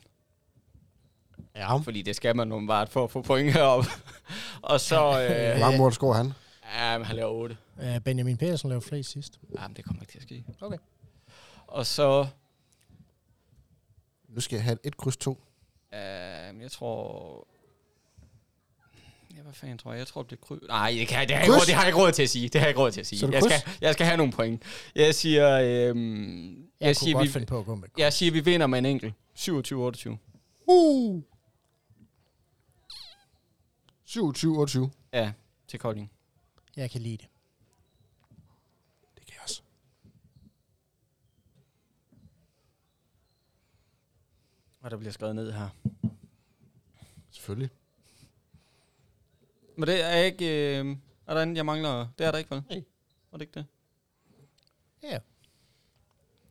Ja. 1.56 1.78
Fordi 1.78 2.02
det 2.02 2.16
skal 2.16 2.36
man 2.36 2.48
nu 2.48 2.68
bare 2.68 2.88
for 2.88 3.04
at 3.04 3.12
få 3.12 3.22
point 3.22 3.54
heroppe. 3.54 3.90
Og 4.62 4.80
så... 4.80 4.96
Hvor 5.00 5.54
Øh, 5.54 5.60
mange 5.60 5.78
mål 5.78 5.94
scorer 5.94 6.18
han? 6.18 6.34
ja, 6.76 6.98
men 6.98 7.06
han 7.08 7.16
laver 7.16 7.30
8. 7.32 7.58
Uh, 7.78 7.98
Benjamin 8.06 8.38
Pedersen 8.38 8.70
lavede 8.70 8.86
flest 8.86 9.12
sidst. 9.12 9.40
Jamen, 9.60 9.76
det 9.76 9.86
kommer 9.86 10.02
ikke 10.02 10.12
til 10.12 10.18
at 10.20 10.24
ske. 10.24 10.46
Okay. 10.62 10.78
Og 11.68 11.86
så... 11.86 12.28
Nu 14.36 14.42
skal 14.42 14.56
jeg 14.56 14.64
have 14.64 14.78
et 14.84 14.98
kryds, 14.98 15.18
to. 15.18 15.44
Øh, 15.94 16.00
jeg 16.62 16.72
tror... 16.72 17.48
Ja, 19.38 19.42
hvad 19.42 19.54
fanden 19.54 19.78
tror 19.78 19.92
jeg? 19.92 20.00
Jeg 20.00 20.08
tror, 20.08 20.22
det 20.22 20.28
bliver 20.28 20.40
kry... 20.42 20.68
Nej, 20.68 20.92
det, 20.92 21.08
kan, 21.08 21.28
det, 21.28 21.36
har 21.36 21.44
jeg 21.44 21.50
Kryds? 21.52 21.62
råd, 21.62 21.66
det 21.66 21.74
har 21.76 21.82
jeg 21.82 21.88
ikke 21.90 22.00
råd 22.00 22.12
til 22.12 22.24
at 22.24 22.30
sige. 22.30 22.50
Det 22.50 22.62
har 22.62 22.66
jeg 22.66 22.70
ikke 22.70 22.80
råd 22.80 22.92
til 22.92 23.00
at 23.00 23.08
sige. 23.08 23.32
Jeg 23.32 23.42
kryds? 23.42 23.54
skal, 23.54 23.78
jeg 23.82 23.94
skal 23.94 24.06
have 24.06 24.18
nogle 24.18 24.32
point. 24.34 24.64
Jeg 24.96 25.16
siger... 25.16 25.50
Øhm, 25.60 26.50
Jeg, 26.56 26.58
jeg, 26.80 26.88
jeg 26.88 26.96
siger, 26.96 27.22
vi, 27.22 27.28
finde 27.28 27.48
på 27.48 27.60
at 27.60 27.66
gå 27.66 27.76
med. 27.76 27.88
jeg 27.98 28.14
siger, 28.14 28.32
vi 28.32 28.40
vinder 28.40 28.68
med 28.68 28.80
en 28.80 28.86
enkelt. 28.86 29.14
27-28. 29.40 30.16
Uh! 30.68 31.22
27, 34.06 34.58
28. 34.58 34.92
Ja, 35.14 35.32
til 35.68 35.80
Kolding. 35.80 36.12
Jeg 36.76 36.92
kan 36.92 37.02
lide 37.02 37.18
det. 37.18 37.28
Det 39.16 39.26
kan 39.26 39.34
jeg 39.34 39.42
også. 39.44 39.62
Og 44.86 44.92
der 44.92 44.98
bliver 44.98 45.12
skrevet 45.12 45.36
ned 45.36 45.52
her. 45.52 45.70
Selvfølgelig. 47.32 47.70
Men 49.78 49.88
det 49.88 50.04
er 50.04 50.16
ikke... 50.16 50.80
Øh, 50.80 50.98
er 51.28 51.34
der 51.34 51.42
andet, 51.42 51.58
jeg 51.58 51.66
mangler? 51.66 52.08
Det 52.18 52.26
er 52.26 52.32
der 52.32 52.38
ikke, 52.38 52.52
vel? 52.56 52.64
Nej. 52.70 52.84
Var 53.32 53.38
det 53.38 53.46
ikke 53.46 53.54
det? 53.54 53.66
Ja. 55.04 55.20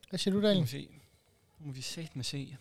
Hvad 0.08 0.18
siger 0.18 0.32
du, 0.32 0.38
Nu 0.38 0.42
må 0.42 0.48
Daniel? 0.48 0.64
vi 0.64 0.68
se. 0.68 0.88
Nu 1.58 1.66
må 1.66 1.72
vi 1.72 1.82
se 1.82 2.10
med 2.14 2.24
se. 2.24 2.56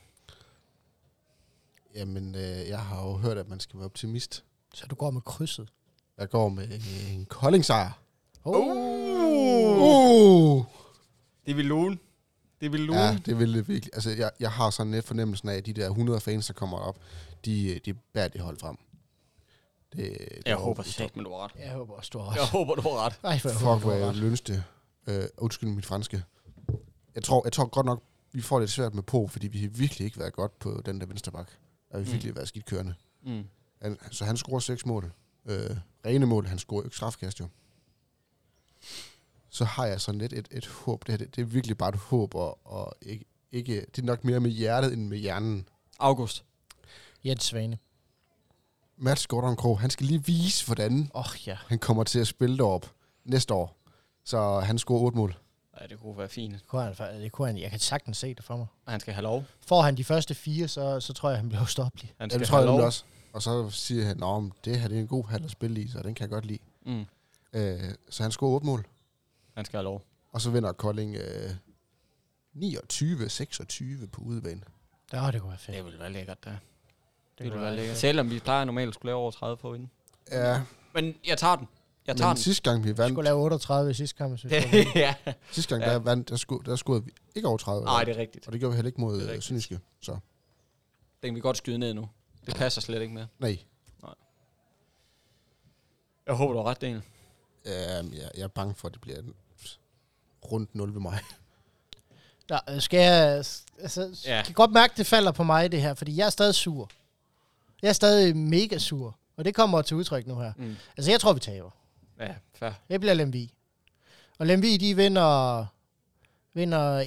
Jamen, 1.95 2.35
øh, 2.35 2.67
jeg 2.67 2.85
har 2.85 3.07
jo 3.07 3.17
hørt, 3.17 3.37
at 3.37 3.47
man 3.47 3.59
skal 3.59 3.77
være 3.79 3.85
optimist. 3.85 4.43
Så 4.73 4.87
du 4.87 4.95
går 4.95 5.11
med 5.11 5.21
krydset. 5.21 5.69
Jeg 6.17 6.29
går 6.29 6.49
med 6.49 6.67
øh, 6.67 7.13
en 7.13 7.25
koldingsejr. 7.25 8.01
Oh. 8.43 8.67
Uh! 9.81 10.65
Det 11.45 11.57
vil 11.57 11.65
lune. 11.65 11.97
Det 12.63 12.71
vil 12.71 12.79
lune. 12.79 12.99
Ja, 12.99 13.17
det 13.25 13.39
vil 13.39 13.53
det 13.53 13.67
virkelig. 13.67 13.93
Altså, 13.93 14.09
jeg, 14.09 14.31
jeg 14.39 14.51
har 14.51 14.69
sådan 14.69 14.91
lidt 14.91 15.05
fornemmelsen 15.05 15.49
af, 15.49 15.55
at 15.55 15.65
de 15.65 15.73
der 15.73 15.87
100 15.89 16.19
fans, 16.19 16.47
der 16.47 16.53
kommer 16.53 16.77
op, 16.77 16.97
de, 17.45 17.79
de 17.85 17.93
bærer 17.93 18.27
det 18.27 18.41
hold 18.41 18.57
frem. 18.59 18.77
Det, 19.95 19.97
det 19.97 20.41
jeg 20.45 20.51
er 20.51 20.55
håber 20.57 20.83
sagt, 20.83 21.15
men 21.15 21.25
du 21.25 21.31
har 21.31 21.43
ret. 21.43 21.51
Jeg 21.59 21.71
håber 21.71 21.93
også, 21.93 22.09
du 22.13 22.19
har 22.19 22.29
ret. 22.31 22.35
Jeg 22.35 22.45
håber, 22.47 22.75
du 22.75 22.81
har 22.81 23.05
ret. 23.05 23.13
Ej, 23.23 23.39
hvor 23.39 23.49
jeg 23.49 23.57
Fuck, 23.57 23.63
håber, 23.65 23.79
hvor 23.79 23.91
har 23.91 23.97
jeg 23.97 24.13
ville 24.15 24.37
det. 24.37 24.63
Øh, 25.07 25.23
undskyld 25.37 25.69
mit 25.69 25.85
franske. 25.85 26.23
Jeg 27.15 27.23
tror, 27.23 27.41
jeg 27.45 27.53
tror 27.53 27.65
godt 27.65 27.85
nok, 27.85 28.03
vi 28.31 28.41
får 28.41 28.59
lidt 28.59 28.71
svært 28.71 28.93
med 28.93 29.03
på, 29.03 29.27
fordi 29.27 29.47
vi 29.47 29.61
har 29.61 29.69
virkelig 29.69 30.05
ikke 30.05 30.19
været 30.19 30.33
godt 30.33 30.59
på 30.59 30.81
den 30.85 30.99
der 30.99 31.05
venstre 31.05 31.31
bak. 31.31 31.51
Har 31.91 31.99
vi 31.99 32.05
Mm. 32.05 32.11
virkelig 32.11 32.35
været 32.35 32.47
skidt 32.47 32.65
kørende. 32.65 32.93
Mm. 33.25 33.43
Han, 33.81 33.97
så 34.11 34.25
han 34.25 34.37
scorer 34.37 34.59
seks 34.59 34.85
mål. 34.85 35.11
Øh, 35.45 35.69
rene 36.05 36.25
mål, 36.25 36.45
han 36.47 36.59
scorer 36.59 36.83
ikke 36.83 36.95
strafkast 36.95 37.39
jo. 37.39 37.47
Så 39.53 39.65
har 39.65 39.85
jeg 39.85 40.01
sådan 40.01 40.19
lidt 40.21 40.33
et, 40.33 40.47
et 40.51 40.65
håb. 40.67 41.07
Det, 41.07 41.11
her, 41.11 41.17
det, 41.17 41.35
det 41.35 41.41
er 41.41 41.45
virkelig 41.45 41.77
bare 41.77 41.89
et 41.89 41.95
håb, 41.95 42.35
og, 42.35 42.59
og 42.67 42.93
ikke, 43.01 43.25
ikke, 43.51 43.85
det 43.95 44.01
er 44.01 44.05
nok 44.05 44.23
mere 44.23 44.39
med 44.39 44.51
hjertet 44.51 44.93
end 44.93 45.07
med 45.07 45.17
hjernen. 45.17 45.67
August. 45.99 46.43
Jens 47.25 47.43
Svane. 47.43 47.77
Mats 48.97 49.27
Gordon 49.27 49.55
Krog, 49.55 49.79
han 49.79 49.89
skal 49.89 50.05
lige 50.05 50.25
vise, 50.25 50.65
hvordan 50.65 51.11
Åh, 51.15 51.19
oh, 51.21 51.47
ja. 51.47 51.57
han 51.67 51.79
kommer 51.79 52.03
til 52.03 52.19
at 52.19 52.27
spille 52.27 52.57
derop 52.57 52.91
næste 53.25 53.53
år. 53.53 53.77
Så 54.25 54.59
han 54.59 54.77
scorer 54.77 55.01
otte 55.01 55.17
mål. 55.17 55.37
Ja, 55.81 55.87
det 55.87 55.99
kunne 55.99 56.17
være 56.17 56.29
fint. 56.29 56.53
Det 56.53 56.67
kunne 56.67 56.81
han, 56.81 57.21
det 57.21 57.31
kunne 57.31 57.47
han, 57.47 57.57
jeg 57.57 57.69
kan 57.71 57.79
sagtens 57.79 58.17
se 58.17 58.33
det 58.33 58.43
for 58.43 58.57
mig. 58.57 58.67
Og 58.85 58.91
han 58.91 58.99
skal 58.99 59.13
have 59.13 59.23
lov. 59.23 59.43
Får 59.67 59.81
han 59.81 59.97
de 59.97 60.03
første 60.03 60.35
fire, 60.35 60.67
så, 60.67 60.99
så 60.99 61.13
tror 61.13 61.29
jeg, 61.29 61.39
han 61.39 61.49
bliver 61.49 61.63
ustoppelig. 61.63 62.13
Han 62.19 62.29
Ja, 62.29 62.33
skal 62.33 62.39
det 62.39 62.47
tror 62.47 62.57
jeg 62.57 62.67
lov. 62.67 62.79
også. 62.81 63.03
Og 63.33 63.41
så 63.41 63.69
siger 63.69 64.05
han, 64.05 64.23
at 64.23 64.65
det 64.65 64.79
her 64.79 64.87
det 64.87 64.97
er 64.97 65.01
en 65.01 65.07
god 65.07 65.25
hal 65.29 65.43
at 65.43 65.51
spille 65.51 65.81
i, 65.81 65.87
så 65.87 65.99
den 66.03 66.15
kan 66.15 66.23
jeg 66.23 66.29
godt 66.29 66.45
lide. 66.45 66.59
Mm. 66.85 67.05
Øh, 67.53 67.79
så 68.09 68.23
han 68.23 68.31
scorer 68.31 68.51
otte 68.51 68.65
mål. 68.65 68.85
Han 69.53 69.65
skal 69.65 69.77
have 69.77 69.83
lov. 69.83 70.03
Og 70.31 70.41
så 70.41 70.51
vinder 70.51 70.71
Kolding 70.71 71.15
øh, 71.15 71.49
29-26 72.55 74.07
på 74.11 74.21
udebane. 74.21 74.61
Ja, 75.13 75.31
det 75.31 75.41
kunne 75.41 75.49
være 75.49 75.57
fedt. 75.59 75.77
Det 75.77 75.85
ville 75.85 75.99
være 75.99 76.11
lækkert, 76.11 76.45
da. 76.45 76.49
Det, 76.49 76.57
kunne 77.37 77.43
ville 77.43 77.55
være 77.55 77.65
være 77.65 77.75
lækkert. 77.75 77.97
Selvom 77.97 78.29
vi 78.29 78.39
plejer 78.39 78.65
normalt 78.65 78.87
at 78.87 78.93
skulle 78.93 79.09
lave 79.09 79.17
over 79.19 79.31
30 79.31 79.57
på 79.57 79.73
inden. 79.73 79.91
Ja, 80.31 80.61
Men 80.93 81.15
jeg 81.27 81.37
tager 81.37 81.55
den. 81.55 81.67
Jeg 82.07 82.17
tager 82.17 82.29
men 82.29 82.37
sidste 82.37 82.69
gang 82.71 82.83
vi 82.83 82.91
Vi 82.91 82.97
vandt, 82.97 83.13
skulle 83.13 83.25
lave 83.25 83.39
38 83.41 83.91
i 83.91 83.93
sidste 83.93 84.17
kamp, 84.17 84.31
vi 84.31 84.37
den. 84.49 84.61
skulle 84.61 84.77
vinde. 84.77 84.91
ja. 84.99 85.15
sidste 85.51 85.75
gang 85.75 85.83
Ja. 85.87 85.93
der 85.93 85.99
vandt, 85.99 86.29
der, 86.29 86.35
sco- 86.35 86.61
der 86.65 86.75
scorede 86.75 87.05
vi 87.05 87.11
ikke 87.35 87.47
over 87.47 87.57
30. 87.57 87.85
Nej, 87.85 88.03
det 88.03 88.15
er 88.15 88.21
rigtigt. 88.21 88.47
Og 88.47 88.53
det 88.53 88.59
gjorde 88.59 88.71
vi 88.73 88.75
heller 88.77 88.87
ikke 88.89 89.01
mod 89.01 89.21
Det 89.21 89.35
øh. 89.35 89.41
Sønderjyske. 89.41 89.79
Så 90.01 90.11
Den 90.11 90.19
kan 91.23 91.35
vi 91.35 91.39
godt 91.39 91.57
skyde 91.57 91.77
ned 91.77 91.93
nu. 91.93 92.09
Det 92.45 92.55
passer 92.55 92.81
slet 92.81 93.01
ikke 93.01 93.13
med. 93.13 93.25
nej, 93.39 93.57
Jeg 96.27 96.35
håber, 96.35 96.53
du 96.53 96.59
har 96.59 96.65
ret, 96.69 96.81
Daniel. 96.81 97.01
øh, 97.65 97.71
jeg, 98.17 98.31
jeg 98.37 98.43
er 98.43 98.47
bange 98.47 98.75
for, 98.75 98.87
at 98.87 98.93
det 98.93 99.01
bliver 99.01 99.21
rundt 100.51 100.75
0 100.75 100.93
ved 100.93 101.01
mig. 101.01 101.19
Der, 102.49 102.59
øh, 102.69 102.81
skal 102.81 102.99
jeg... 102.99 103.45
Altså, 103.79 104.21
Ja. 104.25 104.41
kan 104.45 104.53
godt 104.53 104.71
mærke, 104.71 104.93
det 104.97 105.05
falder 105.07 105.31
på 105.31 105.43
mig, 105.43 105.71
det 105.71 105.81
her, 105.81 105.93
fordi 105.93 106.17
jeg 106.17 106.25
er 106.25 106.29
stadig 106.29 106.55
sur. 106.55 106.89
Jeg 107.81 107.89
er 107.89 107.93
stadig 107.93 108.37
mega 108.37 108.77
sur. 108.77 109.15
Og 109.37 109.45
det 109.45 109.55
kommer 109.55 109.81
til 109.81 109.97
udtryk 109.97 110.27
nu 110.27 110.39
her. 110.39 110.53
Mm. 110.57 110.75
Altså, 110.97 111.11
jeg 111.11 111.19
tror, 111.19 111.33
vi 111.33 111.39
taber. 111.39 111.69
Ja, 112.19 112.33
fair. 112.55 112.71
Det 112.89 112.99
bliver 112.99 113.13
Lemvi. 113.13 113.53
Og 114.39 114.45
Lemvi, 114.47 114.77
de 114.77 114.95
vinder, 114.95 115.65
vinder 116.53 117.03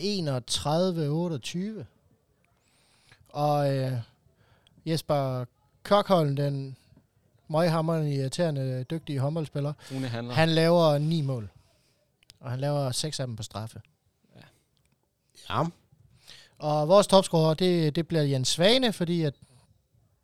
31-28. 1.80 1.84
Og 3.28 3.74
øh, 3.76 3.92
Jesper 4.86 5.44
Kokholm, 5.82 6.36
den 6.36 6.76
møghammerende, 7.48 8.14
irriterende, 8.14 8.84
dygtige 8.90 9.18
håndboldspiller, 9.20 9.72
han 10.34 10.48
laver 10.48 10.98
ni 10.98 11.20
mål. 11.22 11.50
Og 12.46 12.52
han 12.52 12.60
laver 12.60 12.90
seks 12.92 13.20
af 13.20 13.26
dem 13.26 13.36
på 13.36 13.42
straffe. 13.42 13.80
Ja. 15.50 15.64
Og 16.58 16.88
vores 16.88 17.06
topscorer, 17.06 17.54
det, 17.54 17.96
det 17.96 18.08
bliver 18.08 18.22
Jens 18.22 18.48
Svane, 18.48 18.92
fordi 18.92 19.22
at 19.22 19.34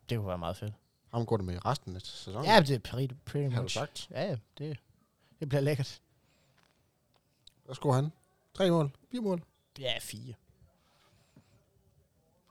det 0.09 0.17
kunne 0.17 0.27
være 0.27 0.37
meget 0.37 0.57
fedt. 0.57 0.73
Ham 1.13 1.25
går 1.25 1.37
det 1.37 1.45
med 1.45 1.55
i 1.55 1.57
resten 1.57 1.95
af 1.95 2.01
sæsonen. 2.01 2.45
Ja, 2.45 2.59
det 2.59 2.69
er 2.69 2.79
pretty, 2.79 3.13
pretty 3.25 3.49
har 3.49 3.55
du 3.57 3.61
much. 3.61 3.73
sagt. 3.73 4.07
Ja, 4.11 4.25
ja, 4.25 4.35
det, 4.57 4.77
det 5.39 5.49
bliver 5.49 5.61
lækkert. 5.61 6.01
Hvad 7.65 7.75
scorer 7.75 7.95
han? 7.95 8.11
Tre 8.53 8.71
mål? 8.71 8.91
Fire 9.11 9.21
mål? 9.21 9.43
Ja, 9.79 9.93
fire. 10.01 10.33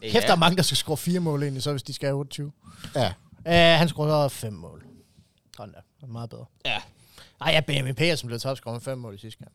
Ja. 0.03 0.09
Kæft, 0.11 0.27
der 0.27 0.33
er 0.33 0.37
mange, 0.37 0.57
der 0.57 0.62
skal 0.62 0.77
score 0.77 0.97
fire 0.97 1.20
mål 1.20 1.43
egentlig, 1.43 1.62
så 1.62 1.70
hvis 1.70 1.83
de 1.83 1.93
skal 1.93 2.07
have 2.07 2.18
28. 2.18 2.53
Ja. 2.95 3.14
Uh, 3.39 3.79
han 3.79 3.89
scorede 3.89 4.31
fem 4.31 4.53
mål. 4.53 4.87
Sådan 5.57 5.75
der. 5.75 5.81
Det 5.97 6.03
er 6.03 6.07
meget 6.07 6.31
bedre. 6.31 6.47
Ja. 6.64 6.83
Ej, 7.43 7.53
ja, 7.53 7.61
Benjamin 7.61 7.95
Petersen 7.95 8.26
blev 8.26 8.38
topscorer 8.38 8.74
med 8.74 8.80
fem 8.80 8.99
mål 8.99 9.14
i 9.14 9.18
sidste 9.18 9.38
kamp. 9.38 9.55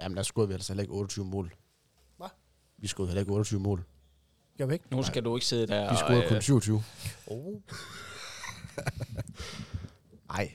Jamen, 0.00 0.16
der 0.16 0.22
scorede 0.22 0.48
vi 0.48 0.54
altså 0.54 0.72
heller 0.72 0.82
ikke 0.82 0.92
28 0.92 1.24
mål. 1.24 1.54
Hvad? 2.16 2.28
Vi 2.78 2.86
scorede 2.86 3.08
heller 3.08 3.20
ikke 3.20 3.32
28 3.32 3.60
mål. 3.60 3.84
Gør 4.58 4.66
vi 4.66 4.72
ikke? 4.72 4.84
Nu 4.90 5.02
skal 5.02 5.24
du 5.24 5.36
ikke 5.36 5.46
sidde 5.46 5.66
der 5.66 5.90
Vi 5.90 5.96
scorede 5.96 6.22
og... 6.22 6.28
kun 6.28 6.42
27. 6.42 6.82
Oh. 7.26 7.54
Nej. 10.28 10.52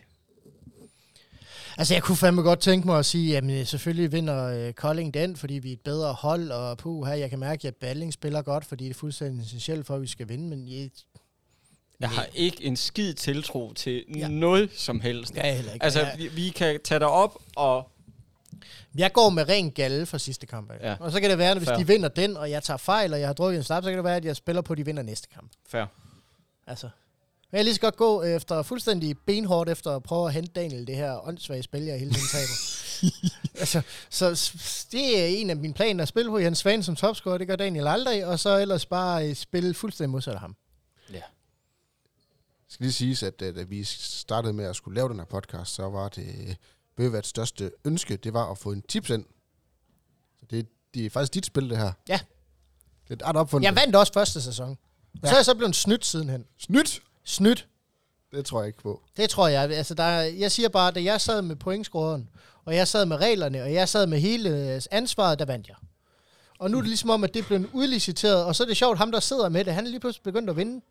Altså, 1.78 1.94
jeg 1.94 2.04
kunne 2.04 2.18
fandme 2.18 2.42
godt 2.42 2.60
tænke 2.60 2.88
mig 2.88 3.00
at 3.00 3.06
sige, 3.06 3.32
jamen 3.32 3.66
selvfølgelig 3.66 4.12
vinder 4.12 4.44
øh, 4.44 4.74
Kolding 4.74 5.14
den, 5.14 5.36
fordi 5.36 5.54
vi 5.54 5.70
er 5.70 5.74
et 5.74 5.82
bedre 5.82 6.14
hold, 6.14 6.52
og 6.52 6.78
puh, 6.78 7.08
her, 7.08 7.14
jeg 7.14 7.30
kan 7.30 7.40
mærke, 7.40 7.68
at 7.68 7.76
Balling 7.76 8.14
spiller 8.14 8.42
godt, 8.42 8.66
fordi 8.66 8.84
det 8.84 8.90
er 8.90 8.94
fuldstændig 8.94 9.44
essentielt 9.44 9.86
for, 9.86 9.96
at 9.96 10.02
vi 10.02 10.08
skal 10.08 10.30
vinde, 10.30 10.50
men 10.50 10.68
jeg, 10.68 10.90
Jeg 12.00 12.10
har 12.10 12.28
ikke 12.34 12.64
en 12.64 12.76
skid 12.78 13.14
tiltro 13.14 13.74
til 13.74 14.06
Ja. 14.16 14.20
ja. 14.20 14.28
noget 14.28 14.70
som 14.74 15.00
helst. 15.00 15.36
jeg 15.36 15.56
heller 15.56 15.74
ikke. 15.74 15.84
Altså, 15.84 16.08
vi, 16.18 16.28
vi 16.28 16.50
kan 16.50 16.80
tage 16.84 17.00
dig 17.00 17.08
op 17.08 17.38
og... 17.56 17.90
jeg 18.98 19.14
går 19.14 19.30
med 19.30 19.50
ren 19.50 19.72
galle 19.72 20.06
fra 20.06 20.18
sidste 20.18 20.46
kamp. 20.46 20.72
Ja. 20.72 20.90
Ja. 20.90 20.96
Og 21.00 21.12
så 21.12 21.22
kan 21.22 21.30
det 21.30 21.38
være, 21.38 21.52
at 21.52 21.58
hvis 21.58 21.70
Fair. 21.70 21.78
de 21.78 21.88
vinder 21.88 22.10
den, 22.10 22.38
og 22.38 22.52
jeg 22.52 22.64
tager 22.64 22.78
fejl, 22.78 23.14
og 23.14 23.20
jeg 23.20 23.28
har 23.28 23.34
drukket 23.34 23.58
en 23.58 23.64
snap, 23.64 23.84
så 23.84 23.90
kan 23.90 23.98
det 23.98 24.04
være, 24.04 24.16
at 24.16 24.26
jeg 24.26 24.36
spiller 24.36 24.62
på, 24.62 24.74
at 24.74 24.78
de 24.78 24.86
vinder 24.86 25.04
næste 25.04 25.28
kamp. 25.34 25.52
Fair. 25.70 25.86
Altså. 26.68 26.90
Men 27.52 27.58
jeg 27.58 27.64
lige 27.66 27.76
så 27.76 27.82
godt 27.82 27.96
gå 27.96 28.24
efter 28.24 28.62
fuldstændig 28.64 29.16
benhårdt 29.26 29.70
efter 29.70 29.92
at 29.96 30.04
prøve 30.04 30.28
at 30.28 30.34
hente 30.34 30.52
Daniel 30.56 30.88
det 30.88 30.96
her 30.96 31.28
åndssvage 31.28 31.64
spil, 31.64 31.84
jeg 31.84 32.00
hele 32.00 32.14
tiden 32.14 32.28
taber. 32.32 32.54
altså, 33.62 33.82
så 34.10 34.52
det 34.92 35.20
er 35.22 35.26
en 35.26 35.50
af 35.50 35.56
mine 35.58 35.74
planer 35.74 36.02
at 36.02 36.08
spille 36.08 36.32
på 36.32 36.38
Jens 36.40 36.58
Svane 36.58 36.84
som 36.84 36.96
topscorer. 36.96 37.38
Det 37.38 37.48
gør 37.48 37.56
Daniel 37.56 37.88
aldrig. 37.88 38.26
Og 38.26 38.40
så 38.40 38.58
ellers 38.58 38.86
bare 38.86 39.30
øh, 39.30 39.36
spille 39.36 39.74
fuldstændig 39.74 40.10
modsat 40.12 40.34
af 40.34 40.40
ham. 40.40 40.56
Ja. 41.14 41.22
Skal 42.70 42.84
lige 42.84 42.94
siges, 42.94 43.24
at 43.24 43.42
øh, 43.42 43.56
da 43.56 43.64
vi 43.64 43.84
startede 43.84 44.54
med 44.54 44.66
at 44.66 44.76
skulle 44.76 44.96
lave 44.96 45.10
den 45.10 45.18
her 45.20 45.26
podcast, 45.26 45.74
så 45.74 45.90
var 45.90 46.10
det 46.10 46.58
Bøvats 46.96 47.30
største 47.30 47.72
ønske, 47.86 48.18
det 48.18 48.34
var 48.34 48.52
at 48.52 48.58
få 48.58 48.72
en 48.72 48.82
tips 48.82 49.10
ind. 49.10 49.26
Så 50.40 50.46
det, 50.50 50.68
det 50.94 51.06
er 51.06 51.10
faktisk 51.10 51.34
dit 51.34 51.46
spil, 51.46 51.70
det 51.70 51.78
her. 51.78 51.92
Ja. 52.10 52.20
Det 53.08 53.10
er 53.10 53.14
et 53.16 53.24
ret 53.30 53.36
opfundet. 53.36 53.66
Jeg 53.66 53.76
vandt 53.76 53.96
også 53.96 54.14
første 54.14 54.42
sæson. 54.42 54.78
Ja. 55.24 55.28
så 55.28 55.34
er 55.34 55.38
jeg 55.38 55.46
så 55.46 55.56
blevet 55.56 55.76
snydt 55.76 56.06
sidenhen. 56.06 56.46
Snydt! 56.58 57.02
Snydt. 57.24 57.68
Det 58.32 58.46
tror 58.46 58.60
jeg 58.62 58.68
ikke 58.68 58.80
på. 58.82 59.02
Det 59.18 59.30
tror 59.30 59.48
jeg. 59.48 59.62
Altså, 59.72 59.94
der, 59.94 60.04
er- 60.04 60.22
jeg 60.24 60.52
siger 60.52 60.70
bare, 60.70 60.98
at 60.98 61.04
jeg 61.04 61.22
sad 61.22 61.42
med 61.42 61.56
pointscoreren, 61.56 62.30
og 62.66 62.76
jeg 62.76 62.88
sad 62.88 63.06
med 63.06 63.18
reglerne, 63.18 63.64
og 63.64 63.74
jeg 63.74 63.90
sad 63.90 64.08
med 64.08 64.20
hele 64.20 64.74
øh, 64.76 64.82
ansvaret, 64.92 65.40
der 65.40 65.46
vandt 65.46 65.68
jeg. 65.68 65.76
Og 66.60 66.72
nu 66.72 66.78
er 66.78 66.82
det 66.82 66.88
ligesom 66.90 67.10
om, 67.10 67.24
at 67.24 67.34
det 67.34 67.46
blevet 67.46 67.70
udliciteret, 67.74 68.44
og 68.46 68.56
så 68.56 68.64
er 68.64 68.68
det 68.68 68.78
sjovt, 68.78 68.98
ham 68.98 69.12
der 69.12 69.20
sidder 69.20 69.50
med 69.50 69.66
det, 69.66 69.74
han 69.74 69.86
er 69.86 69.90
lige 69.90 70.00
pludselig 70.00 70.24
begyndt 70.24 70.50
at 70.50 70.56
vinde. 70.58 70.82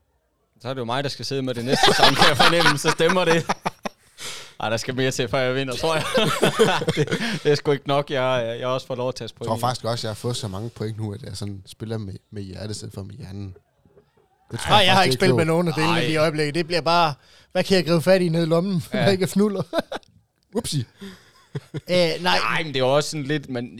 Så 0.63 0.69
er 0.69 0.75
det 0.75 0.81
jo 0.81 0.85
mig, 0.85 1.05
der 1.05 1.11
skal 1.11 1.25
sidde 1.25 1.43
med 1.43 1.55
det 1.55 1.65
næste 1.65 1.87
sæson, 1.87 2.15
kan 2.15 2.29
jeg 2.29 2.37
fornemme, 2.37 2.79
så 2.79 2.91
stemmer 2.91 3.25
det. 3.25 3.47
Ej, 4.61 4.71
der 4.71 4.77
skal 4.77 4.95
mere 4.97 5.11
til, 5.11 5.29
før 5.29 5.39
jeg 5.39 5.55
vinder, 5.55 5.75
tror 5.75 5.95
jeg. 5.95 6.05
det, 6.97 7.09
det 7.43 7.53
er 7.53 7.55
sgu 7.55 7.71
ikke 7.71 7.89
nok. 7.89 8.11
Jeg, 8.11 8.57
jeg 8.61 8.69
har 8.69 8.75
også 8.75 8.87
fået 8.87 8.97
lov 8.97 9.09
at 9.09 9.15
tage 9.15 9.29
Jeg 9.29 9.37
point. 9.37 9.49
tror 9.49 9.69
faktisk 9.69 9.85
også, 9.85 10.07
jeg 10.07 10.11
har 10.11 10.15
fået 10.15 10.37
så 10.37 10.49
mange 10.49 10.71
point 10.71 10.97
nu, 10.97 11.13
at 11.15 11.23
jeg 11.23 11.37
sådan 11.37 11.63
spiller 11.67 11.99
med, 11.99 12.15
med 12.33 12.43
hjertet 12.43 12.71
i 12.71 12.75
stedet 12.75 12.95
for 12.95 13.03
med 13.03 13.15
hjernen. 13.15 13.57
Det 14.51 14.61
tror 14.61 14.71
Nej, 14.71 14.79
jeg 14.79 14.93
har 14.93 14.97
faktisk, 14.99 15.13
ikke 15.13 15.21
spillet 15.21 15.37
med 15.37 15.45
nogen 15.45 15.69
af 15.69 15.75
delene 15.75 15.93
Ej. 15.93 16.07
i 16.07 16.17
øjeblikket. 16.17 16.55
Det 16.55 16.67
bliver 16.67 16.81
bare, 16.81 17.15
hvad 17.53 17.65
kan 17.65 17.77
jeg 17.77 17.87
gribe 17.87 18.03
fat 18.03 18.23
i 18.23 18.29
nede 18.29 18.43
i 18.43 18.47
lommen, 18.47 18.83
ja. 18.93 19.03
Jeg 19.03 19.13
ikke 19.13 19.23
er 19.23 19.27
fnuller. 19.27 19.63
Upsi. 20.55 20.79
Æ, 21.89 22.19
nej, 22.19 22.39
Nej, 22.39 22.63
men 22.63 22.67
det 22.75 22.77
er 22.77 22.87
jo 22.87 22.97
også 22.97 23.11
sådan 23.11 23.25
lidt... 23.25 23.51
Man, 23.51 23.79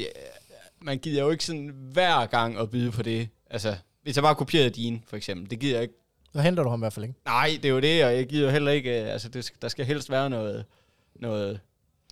man 0.83 0.99
gider 0.99 1.23
jo 1.23 1.31
ikke 1.31 1.45
sådan 1.45 1.73
hver 1.93 2.27
gang 2.27 2.59
at 2.59 2.71
byde 2.71 2.91
på 2.91 3.03
det. 3.03 3.29
Altså, 3.51 3.77
hvis 4.03 4.17
jeg 4.17 4.23
bare 4.23 4.35
kopierede 4.35 4.71
din, 4.71 5.03
for 5.09 5.17
eksempel. 5.17 5.51
Det 5.51 5.59
gider 5.59 5.75
jeg 5.75 5.83
ikke. 5.83 5.95
Så 6.37 6.43
henter 6.43 6.63
du 6.63 6.69
ham 6.71 6.79
i 6.79 6.83
hvert 6.83 6.93
fald 6.93 7.05
ikke. 7.05 7.19
Nej, 7.25 7.51
det 7.63 7.65
er 7.65 7.69
jo 7.73 7.81
det, 7.81 8.05
og 8.05 8.15
jeg 8.17 8.27
gider 8.27 8.51
heller 8.51 8.71
ikke... 8.73 9.03
øh, 9.03 9.13
Altså, 9.13 9.29
det, 9.29 9.53
der 9.63 9.69
skal 9.69 9.85
helst 9.85 10.11
være 10.11 10.31
noget... 10.31 10.65
noget 11.15 11.61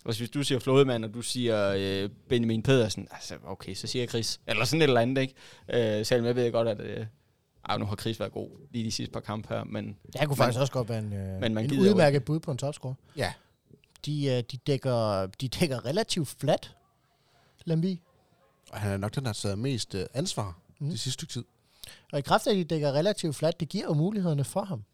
altså, 0.07 0.21
hvis 0.21 0.31
du 0.31 0.43
siger 0.43 0.59
Flodemand, 0.59 1.05
og 1.05 1.15
du 1.15 1.23
siger 1.23 1.75
øh, 1.79 2.11
Benjamin 2.29 2.63
Pedersen, 2.63 3.09
altså, 3.11 3.35
okay, 3.47 3.75
så 3.75 3.87
siger 3.87 4.03
jeg 4.03 4.09
Chris. 4.09 4.41
Eller 4.47 4.65
sådan 4.65 4.83
et 4.83 4.85
eller 4.89 5.01
andet, 5.01 5.23
ikke? 5.23 5.35
Øh, 5.99 6.07
selvom 6.07 6.27
jeg 6.27 6.37
ved 6.37 6.53
godt, 6.53 6.69
at... 6.69 6.81
Øh, 6.81 7.07
ej, 7.69 7.79
nu 7.79 7.85
har 7.85 7.97
Chris 7.97 8.21
været 8.21 8.33
god 8.33 8.51
lige 8.71 8.85
de 8.85 8.91
sidste 8.91 9.13
par 9.13 9.21
kampe 9.21 9.55
her, 9.55 9.65
men 9.65 9.97
Jeg 10.15 10.21
kunne 10.21 10.29
Men- 10.29 10.37
faktisk 10.37 10.61
også 10.61 10.73
godt 10.73 10.89
være 10.89 10.99
en, 10.99 11.13
øh, 11.13 11.41
men 11.41 11.55
man 11.55 11.65
en 11.65 11.71
gider 11.71 11.85
jo 11.85 11.91
udmærket 11.91 12.25
bud 12.25 12.41
på 12.41 12.51
en 12.51 12.59
topscore. 12.59 12.95
Ja. 13.17 13.33
De, 14.07 14.27
øh, 14.27 14.43
de, 14.53 14.57
dækker, 14.57 15.27
de 15.41 15.49
dækker 15.49 15.85
relativt 15.85 16.29
flat, 16.41 16.75
Lemvi. 17.65 18.01
Og 18.71 18.79
han 18.81 18.93
er 18.93 18.97
nok 18.97 19.15
den, 19.15 19.23
der 19.25 19.29
har 19.29 19.35
taget 19.35 19.59
mest 19.59 19.95
øh, 19.95 20.07
ansvar 20.15 20.59
Mm. 20.79 20.87
mm. 20.87 20.91
det 20.91 21.01
sidste 21.01 21.13
stykke 21.13 21.33
tid. 21.33 21.45
Og 22.13 22.19
i 22.19 22.23
kraft 22.23 22.47
af, 22.47 22.51
at 22.51 22.57
de 22.57 22.65
dækker 22.65 22.93
relativt 22.93 23.37
flat, 23.37 23.61
det 23.61 23.69
giver 23.69 23.85
jo 23.85 23.95
mulighederne 23.95 24.45
for 24.45 24.65
ham. 24.65 24.85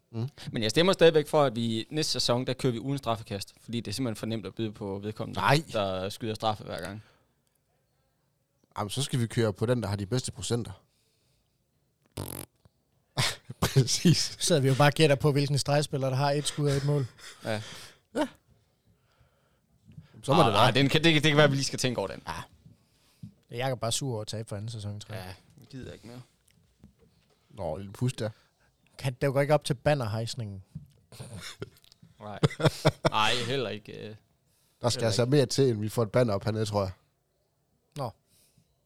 Men 0.51 0.63
jeg 0.63 0.69
stemmer 0.71 0.93
stadigvæk 0.93 1.27
for, 1.27 1.43
at 1.43 1.55
vi 1.55 1.87
næste 1.89 2.11
sæson, 2.11 2.47
der 2.47 2.53
kører 2.53 2.73
vi 2.73 2.79
uden 2.79 2.97
straffekast. 2.97 3.53
Fordi 3.61 3.79
det 3.79 3.91
er 3.91 3.93
simpelthen 3.93 4.15
for 4.19 4.25
nemt 4.25 4.45
at 4.45 4.55
byde 4.55 4.71
på 4.71 4.99
vedkommende, 4.99 5.39
Nej. 5.39 5.63
der 5.71 6.09
skyder 6.09 6.33
straffe 6.33 6.63
hver 6.63 6.81
gang. 6.81 7.03
Jamen, 8.77 8.89
så 8.89 9.03
skal 9.03 9.19
vi 9.19 9.27
køre 9.27 9.53
på 9.53 9.65
den, 9.65 9.81
der 9.83 9.89
har 9.89 9.95
de 9.95 10.05
bedste 10.05 10.31
procenter. 10.31 10.71
Præcis. 13.61 14.17
Så 14.17 14.35
sidder 14.39 14.61
vi 14.61 14.67
jo 14.67 14.75
bare 14.75 14.91
gætter 14.91 15.15
på, 15.15 15.31
hvilken 15.31 15.57
stregspiller, 15.57 16.09
der 16.09 16.15
har 16.17 16.31
et 16.31 16.47
skud 16.47 16.69
og 16.69 16.73
et 16.75 16.85
mål. 16.85 17.05
Ja. 17.45 17.61
Så 20.23 20.33
må 20.33 20.39
ah, 20.41 20.45
det 20.45 20.53
nej, 20.53 20.63
være. 20.65 20.71
den 20.71 20.89
kan, 20.89 21.03
det, 21.03 21.13
kan- 21.13 21.23
det 21.23 21.29
kan 21.29 21.37
være, 21.37 21.43
at 21.43 21.51
vi 21.51 21.55
lige 21.55 21.65
skal 21.65 21.79
tænke 21.79 21.99
over 21.99 22.07
den. 22.07 22.23
Jeg 23.51 23.69
er 23.69 23.75
bare 23.75 23.91
sur 23.91 24.11
over 24.13 24.21
at 24.21 24.27
tabe 24.27 24.49
for 24.49 24.55
anden 24.55 24.69
sæson, 24.69 24.99
tror 24.99 25.15
jeg. 25.15 25.23
Ja, 25.23 25.33
jeg 25.61 25.67
gider 25.67 25.93
ikke 25.93 26.07
mere. 26.07 26.21
Nå, 27.53 27.73
en 27.75 27.79
lille 27.81 27.93
pust 27.93 28.19
der. 28.19 28.29
Kan, 28.97 29.15
det 29.21 29.33
går 29.33 29.41
ikke 29.41 29.53
op 29.53 29.63
til 29.63 29.73
bannerhejsningen. 29.73 30.63
Nej. 32.19 32.39
Nej, 33.09 33.31
heller 33.47 33.69
ikke. 33.69 34.07
øh. 34.09 34.15
Der 34.81 34.89
skal 34.89 35.05
altså 35.05 35.25
mere 35.25 35.45
til, 35.45 35.69
end 35.69 35.79
vi 35.81 35.89
får 35.89 36.03
et 36.03 36.11
banner 36.11 36.33
op 36.33 36.43
hernede, 36.43 36.65
tror 36.65 36.81
jeg. 36.81 36.91
Nå. 37.97 38.09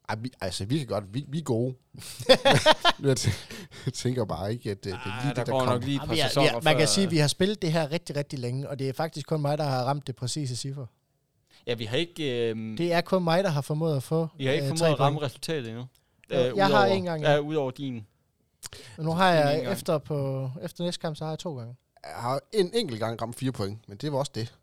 Ej, 0.09 0.15
vi, 0.15 0.31
altså, 0.41 0.65
vi 0.65 0.77
kan 0.77 0.87
godt. 0.87 1.13
Vi, 1.13 1.25
vi 1.27 1.37
er 1.39 1.43
gode. 1.43 1.75
Jeg 3.03 3.15
tæ- 3.19 3.55
jeg 3.85 3.93
tænker 3.93 4.25
bare 4.25 4.53
ikke, 4.53 4.71
at 4.71 4.83
det, 4.83 4.93
det 4.93 4.93
er 4.93 5.21
lige 5.23 5.29
der 5.29 5.33
det, 5.33 5.45
der 5.45 5.51
går 5.51 5.59
kommer. 5.59 5.73
nok 5.73 5.83
lige 5.83 5.95
et 5.95 6.01
Ja, 6.01 6.05
par 6.05 6.13
vi 6.13 6.19
er, 6.19 6.23
vi 6.23 6.29
sæsoner 6.29 6.49
er, 6.49 6.53
man 6.61 6.73
kan 6.75 6.81
før- 6.81 6.85
sige, 6.85 7.05
at 7.05 7.11
vi 7.11 7.17
har 7.17 7.27
spillet 7.27 7.61
det 7.61 7.71
her 7.71 7.91
rigtig, 7.91 8.15
rigtig 8.15 8.39
længe, 8.39 8.69
og 8.69 8.79
det 8.79 8.89
er 8.89 8.93
faktisk 8.93 9.27
kun 9.27 9.41
mig, 9.41 9.57
der 9.57 9.63
har 9.63 9.83
ramt 9.83 10.07
det 10.07 10.15
præcise 10.15 10.55
cifre. 10.55 10.87
Ja, 11.67 11.73
vi 11.73 11.85
har 11.85 11.97
ikke, 11.97 12.49
øh, 12.49 12.77
Det 12.77 12.93
er 12.93 13.01
kun 13.01 13.23
mig, 13.23 13.43
der 13.43 13.49
har 13.49 13.61
formået 13.61 13.95
at 13.95 14.03
få 14.03 14.27
vi 14.37 14.45
har 14.45 14.53
ikke 14.53 14.65
øh, 14.65 14.69
formået 14.77 14.93
at 14.93 14.99
ramme 14.99 15.19
point. 15.19 15.25
resultatet 15.25 15.67
endnu. 15.69 15.85
Jo, 16.31 16.55
jeg 16.55 16.67
har 16.67 16.73
udover- 16.85 16.95
en 16.95 17.03
gang, 17.03 17.21
ja. 17.23 17.31
Ja, 17.31 17.39
udover 17.39 17.71
din. 17.71 18.07
Men 18.97 19.05
nu 19.05 19.11
har 19.11 19.29
jeg, 19.31 19.71
efter, 19.71 19.97
på, 19.97 20.49
efter 20.61 20.83
næste 20.83 21.01
kamp, 21.01 21.15
så 21.15 21.23
har 21.23 21.31
jeg 21.31 21.39
to 21.39 21.57
gange. 21.57 21.75
Jeg 22.03 22.15
har 22.15 22.39
en 22.51 22.71
enkelt 22.73 22.99
gang 22.99 23.21
ramt 23.21 23.35
fire 23.35 23.51
point, 23.51 23.89
men 23.89 23.97
det 23.97 24.11
var 24.11 24.17
også 24.17 24.31
det. 24.35 24.55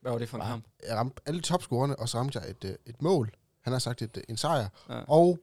Hvad 0.00 0.12
var 0.12 0.18
det 0.18 0.28
for 0.28 0.38
en 0.38 0.44
kamp? 0.46 0.64
Jeg 0.88 0.96
ramte 0.96 1.22
alle 1.26 1.40
topscorerne, 1.40 1.96
og 1.96 2.08
så 2.08 2.18
ramte 2.18 2.38
jeg 2.38 2.50
et, 2.50 2.64
øh, 2.64 2.74
et 2.86 3.02
mål. 3.02 3.34
Han 3.60 3.72
har 3.72 3.80
sagt 3.80 4.02
et, 4.02 4.16
øh, 4.16 4.22
en 4.28 4.36
sejr. 4.36 4.68
Ja. 4.88 5.00
Og 5.08 5.38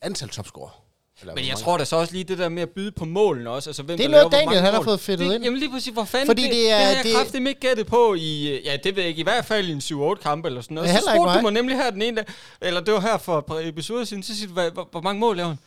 antal 0.00 0.28
topscorer. 0.28 0.85
Eller 1.20 1.34
Men 1.34 1.38
hvor 1.42 1.46
jeg 1.46 1.52
mange- 1.54 1.64
tror 1.64 1.76
da 1.78 1.84
så 1.84 1.96
også 1.96 2.12
lige 2.12 2.24
det 2.24 2.38
der 2.38 2.48
med 2.48 2.62
at 2.62 2.70
byde 2.70 2.92
på 2.92 3.04
målene 3.04 3.50
også. 3.50 3.70
Altså, 3.70 3.82
hvem 3.82 3.96
Det 3.96 4.04
er 4.04 4.08
noget, 4.08 4.22
laver 4.22 4.28
hvor 4.30 4.38
Daniel 4.52 4.64
han 4.64 4.74
har 4.74 4.82
fået 4.82 5.00
fedtet 5.00 5.28
det, 5.28 5.34
ind. 5.34 5.44
Jamen 5.44 5.58
lige 5.58 5.70
præcis, 5.70 5.92
hvor 5.92 6.04
fanden 6.04 6.26
Fordi 6.26 6.42
det, 6.42 6.50
det 6.50 6.70
er- 6.70 6.76
det 6.76 6.86
har 6.86 6.94
jeg 6.94 7.04
det- 7.04 7.14
kraftigt 7.14 7.48
ikke 7.48 7.60
gættet 7.60 7.86
på 7.86 8.14
i, 8.14 8.60
ja 8.64 8.76
det 8.84 8.96
ved 8.96 9.02
jeg 9.02 9.08
ikke, 9.10 9.20
i 9.20 9.22
hvert 9.22 9.44
fald 9.44 9.68
i 9.68 9.72
en 9.72 9.80
7-8 9.80 10.22
kamp 10.22 10.46
eller 10.46 10.60
sådan 10.60 10.74
noget. 10.74 10.90
Så 10.90 10.96
spurgte 11.16 11.36
du 11.36 11.40
mig. 11.42 11.52
nemlig 11.52 11.76
her 11.76 11.90
den 11.90 12.02
ene 12.02 12.16
dag, 12.16 12.24
eller 12.60 12.80
det 12.80 12.94
var 12.94 13.00
her 13.00 13.18
for 13.18 13.38
et 13.38 13.44
par 13.44 13.60
episoder 13.62 14.04
siden, 14.04 14.22
så 14.22 14.36
siger 14.36 14.46
du, 14.48 14.52
hvad, 14.54 14.70
hvor, 14.70 14.88
hvor 14.90 15.00
mange 15.00 15.20
mål 15.20 15.36
laver 15.36 15.48
han? 15.48 15.58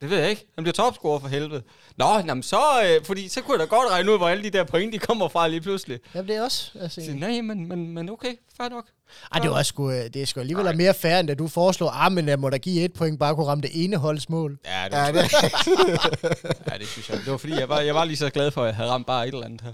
Det 0.00 0.10
ved 0.10 0.18
jeg 0.18 0.30
ikke. 0.30 0.46
Han 0.54 0.64
bliver 0.64 0.72
topscorer 0.74 1.18
for 1.20 1.28
helvede. 1.28 1.62
Nå, 1.96 2.04
jamen 2.26 2.42
så, 2.42 2.60
øh, 2.84 3.04
fordi 3.04 3.28
så 3.28 3.40
kunne 3.40 3.52
jeg 3.52 3.60
da 3.60 3.76
godt 3.76 3.90
regne 3.90 4.12
ud, 4.12 4.16
hvor 4.18 4.28
alle 4.28 4.42
de 4.44 4.50
der 4.50 4.64
point, 4.64 4.92
de 4.92 4.98
kommer 4.98 5.28
fra 5.28 5.48
lige 5.48 5.60
pludselig. 5.60 5.98
Jamen, 6.14 6.28
det 6.28 6.36
er 6.36 6.42
også... 6.42 6.70
Altså, 6.80 7.00
Så, 7.04 7.12
nej, 7.14 7.40
men, 7.40 7.68
men, 7.68 7.88
men 7.94 8.08
okay, 8.10 8.34
fair 8.56 8.68
nok. 8.68 8.84
Ej, 9.32 9.38
det 9.40 9.48
er 9.48 9.52
også 9.52 9.68
sgu, 9.68 9.90
øh, 9.90 10.04
det 10.04 10.16
er 10.16 10.26
sgu 10.26 10.40
alligevel 10.40 10.66
er 10.66 10.72
mere 10.72 10.94
fair, 10.94 11.18
end 11.18 11.28
da 11.28 11.34
du 11.34 11.48
foreslår, 11.48 11.90
ah, 11.90 12.12
men 12.12 12.28
jeg 12.28 12.38
må 12.38 12.50
da 12.50 12.56
give 12.56 12.84
et 12.84 12.92
point, 12.92 13.18
bare 13.18 13.34
kunne 13.34 13.46
ramme 13.46 13.62
det 13.62 13.84
ene 13.84 13.96
holds 13.96 14.28
mål. 14.28 14.58
Ja, 14.64 14.84
det, 14.84 14.92
Ja, 14.92 15.04
ja, 15.06 15.12
det, 15.12 15.32
ja, 16.72 16.78
det 16.78 16.86
synes 16.86 17.08
jeg. 17.10 17.18
Det 17.18 17.30
var 17.30 17.36
fordi, 17.36 17.52
jeg 17.52 17.68
var, 17.68 17.80
jeg 17.80 17.94
var 17.94 18.04
lige 18.04 18.16
så 18.16 18.30
glad 18.30 18.50
for, 18.50 18.62
at 18.62 18.66
jeg 18.66 18.76
havde 18.76 18.90
ramt 18.90 19.06
bare 19.06 19.28
et 19.28 19.34
eller 19.34 19.46
andet 19.46 19.60
her. 19.60 19.72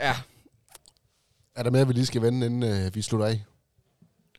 Ja, 0.00 0.16
er 1.56 1.62
der 1.62 1.70
mere, 1.70 1.86
vi 1.86 1.92
lige 1.92 2.06
skal 2.06 2.22
vende, 2.22 2.46
inden 2.46 2.62
øh, 2.62 2.94
vi 2.94 3.02
slutter 3.02 3.26
af? 3.26 3.44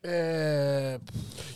Øh, 0.04 1.00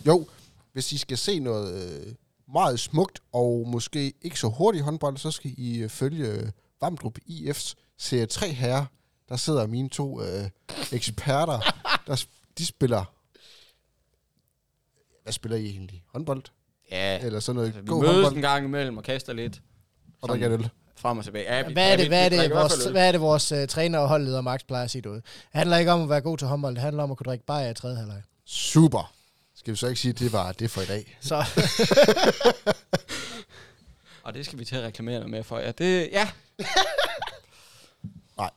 Jo, 0.06 0.26
hvis 0.72 0.92
I 0.92 0.98
skal 0.98 1.18
se 1.18 1.38
noget 1.40 1.74
øh, 2.06 2.14
meget 2.52 2.80
smukt 2.80 3.20
og 3.32 3.64
måske 3.68 4.12
ikke 4.22 4.38
så 4.40 4.48
hurtigt 4.48 4.84
håndbold, 4.84 5.16
så 5.16 5.30
skal 5.30 5.54
I 5.56 5.78
øh, 5.78 5.90
følge 5.90 6.52
Vamdrup 6.80 7.18
IF's 7.30 7.74
serie 7.98 8.26
3 8.26 8.52
herrer. 8.52 8.84
Der 9.28 9.36
sidder 9.36 9.66
mine 9.66 9.88
to 9.88 10.22
øh, 10.22 10.48
eksperter. 10.92 11.60
Der, 12.06 12.24
de 12.58 12.66
spiller... 12.66 13.04
Hvad 15.22 15.32
spiller 15.32 15.56
I 15.58 15.66
egentlig? 15.66 16.04
Håndbold? 16.12 16.42
ja. 16.90 17.18
Eller 17.26 17.40
sådan 17.40 17.54
noget 17.54 17.66
Altså, 17.68 17.80
vi 17.80 17.86
god 17.86 18.00
mødes 18.02 18.14
håndbold? 18.14 18.34
en 18.36 18.42
gang 18.42 18.64
imellem 18.64 18.96
og 18.96 19.04
kaster 19.04 19.32
lidt 19.32 19.60
Og 20.22 20.28
drikker 20.28 20.52
øl? 20.52 20.68
frem 20.96 21.18
og 21.18 21.24
tilbage. 21.24 21.56
Ja, 21.56 21.66
vi- 21.66 21.72
hvad 21.72 21.82
ja, 21.86 21.92
er 21.92 21.96
vi- 21.96 22.02
det, 22.02 22.08
hvad 22.10 22.24
er 22.24 22.28
vi 22.30 22.36
det, 22.36 22.38
drikker 22.40 22.44
i 22.44 22.48
hvert 22.58 22.62
vores, 22.62 22.72
fald 22.74 22.86
øl. 22.86 22.92
hvad 22.92 23.08
er 23.08 23.12
det 23.12 23.20
vores 23.20 23.52
uh, 23.52 23.66
træner 23.68 23.98
og 23.98 24.08
holdleder 24.08 24.40
Max 24.40 24.60
plejer 24.66 24.84
at 24.84 24.90
sige 24.90 25.02
derude? 25.02 25.16
Det 25.20 25.24
handler 25.52 25.76
ikke 25.76 25.92
om 25.92 26.02
at 26.02 26.08
være 26.08 26.20
god 26.20 26.38
til 26.38 26.46
håndbold, 26.48 26.74
det 26.74 26.82
handler 26.82 27.02
om 27.02 27.10
at 27.10 27.16
kunne 27.16 27.24
drikke 27.24 27.44
bajer 27.44 27.70
i 27.70 27.74
tredje 27.74 27.96
halvleg. 27.96 28.22
Super. 28.46 29.12
Skal 29.54 29.70
vi 29.72 29.76
så 29.76 29.86
ikke 29.88 30.00
sige, 30.00 30.12
at 30.12 30.18
det 30.18 30.32
var 30.32 30.52
det 30.52 30.70
for 30.70 30.80
i 30.80 30.86
dag? 30.86 31.18
Så 31.20 31.36
Og 34.22 34.34
det 34.34 34.46
skal 34.46 34.58
vi 34.58 34.64
til 34.64 34.76
at 34.76 34.82
reklamere 34.82 35.14
noget 35.14 35.30
mere 35.30 35.44
for. 35.44 35.58
Ja, 35.58 35.72
det, 35.72 36.08
ja. 36.12 36.28
Nej, 38.38 38.50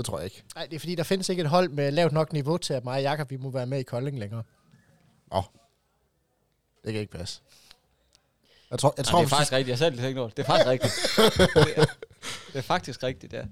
det 0.00 0.06
tror 0.06 0.18
jeg 0.18 0.24
ikke. 0.24 0.42
Nej, 0.54 0.66
det 0.66 0.74
er 0.74 0.80
fordi, 0.80 0.94
der 0.94 1.02
findes 1.02 1.28
ikke 1.28 1.42
et 1.42 1.48
hold 1.48 1.68
med 1.68 1.90
lavt 1.90 2.12
nok 2.12 2.32
niveau 2.32 2.56
til, 2.56 2.74
at 2.74 2.84
mig 2.84 2.94
og 2.94 3.02
Jakob, 3.02 3.30
vi 3.30 3.36
må 3.36 3.50
være 3.50 3.66
med 3.66 3.78
i 3.78 3.82
Kolding 3.82 4.18
længere. 4.18 4.42
Det 6.84 6.92
kan 6.92 7.00
ikke 7.00 7.12
passe. 7.12 7.42
Jeg 8.70 8.78
tror, 8.78 8.94
jeg 8.96 9.02
Nej, 9.02 9.10
tror, 9.10 9.18
det 9.18 9.24
er 9.24 9.28
faktisk 9.28 9.52
rigtigt. 9.52 9.68
Jeg 9.68 9.78
selv 9.78 9.98
tænkt 9.98 10.18
over 10.18 10.28
det. 10.28 10.36
Det 10.36 10.42
er 10.42 10.46
faktisk 10.46 10.66
rigtigt. 10.66 10.92
det, 11.66 11.78
er, 11.78 11.84
det 12.46 12.58
er 12.58 12.62
faktisk 12.62 13.02
rigtigt, 13.02 13.32
ja. 13.32 13.44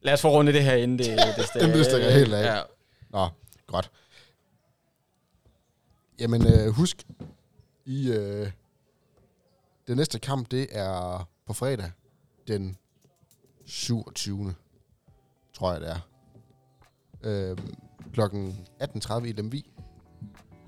Lad 0.00 0.12
os 0.12 0.20
få 0.20 0.30
rundet 0.30 0.54
det 0.54 0.64
her, 0.64 0.74
inden 0.74 0.98
det, 0.98 1.06
det, 1.06 1.48
stikker, 1.48 1.66
Inden 1.66 1.78
det 1.78 1.86
stikker 1.86 2.10
helt 2.10 2.34
af. 2.34 2.56
Ja. 2.56 2.62
Nå, 3.10 3.28
godt. 3.66 3.90
Jamen, 6.18 6.46
øh, 6.46 6.68
husk, 6.68 7.06
i 7.84 8.10
øh, 8.10 8.50
det 9.86 9.96
næste 9.96 10.18
kamp, 10.18 10.50
det 10.50 10.68
er 10.70 11.28
på 11.46 11.52
fredag, 11.52 11.90
den 12.48 12.78
27. 13.76 14.54
tror 15.54 15.72
jeg, 15.72 15.80
det 15.80 15.90
er. 15.90 15.98
Øh, 17.22 17.56
klokken 18.12 18.58
18.30 18.82 19.24
i 19.24 19.32
Lemvi, 19.32 19.68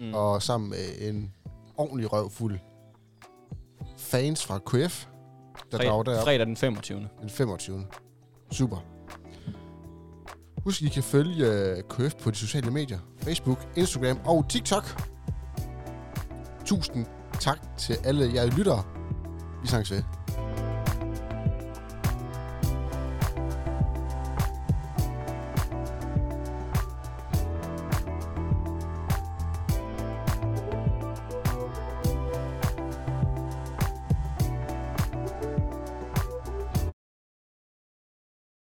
Mm. 0.00 0.14
og 0.14 0.42
sammen 0.42 0.70
med 0.70 1.08
en 1.08 1.32
ordentlig 1.76 2.12
røvfuld 2.12 2.58
fans 3.98 4.46
fra 4.46 4.58
KF, 4.58 5.06
der 5.72 5.78
drager 5.78 6.04
Fredag, 6.04 6.12
derop. 6.12 6.24
fredag 6.24 6.46
den 6.46 6.56
25. 6.56 7.08
Den 7.20 7.30
25. 7.30 7.86
Super. 8.50 8.76
Husk, 10.64 10.82
I 10.82 10.88
kan 10.88 11.02
følge 11.02 11.46
øh, 11.52 11.82
KF 11.82 12.14
på 12.14 12.30
de 12.30 12.36
sociale 12.36 12.70
medier. 12.70 12.98
Facebook, 13.18 13.58
Instagram 13.76 14.18
og 14.26 14.48
TikTok. 14.48 15.02
Tusind 16.64 17.06
tak 17.40 17.78
til 17.78 17.96
alle 18.04 18.30
jer 18.34 18.46
lyttere. 18.56 18.82
Vi 19.62 19.68
sangs 19.68 19.90
ved. 19.90 20.02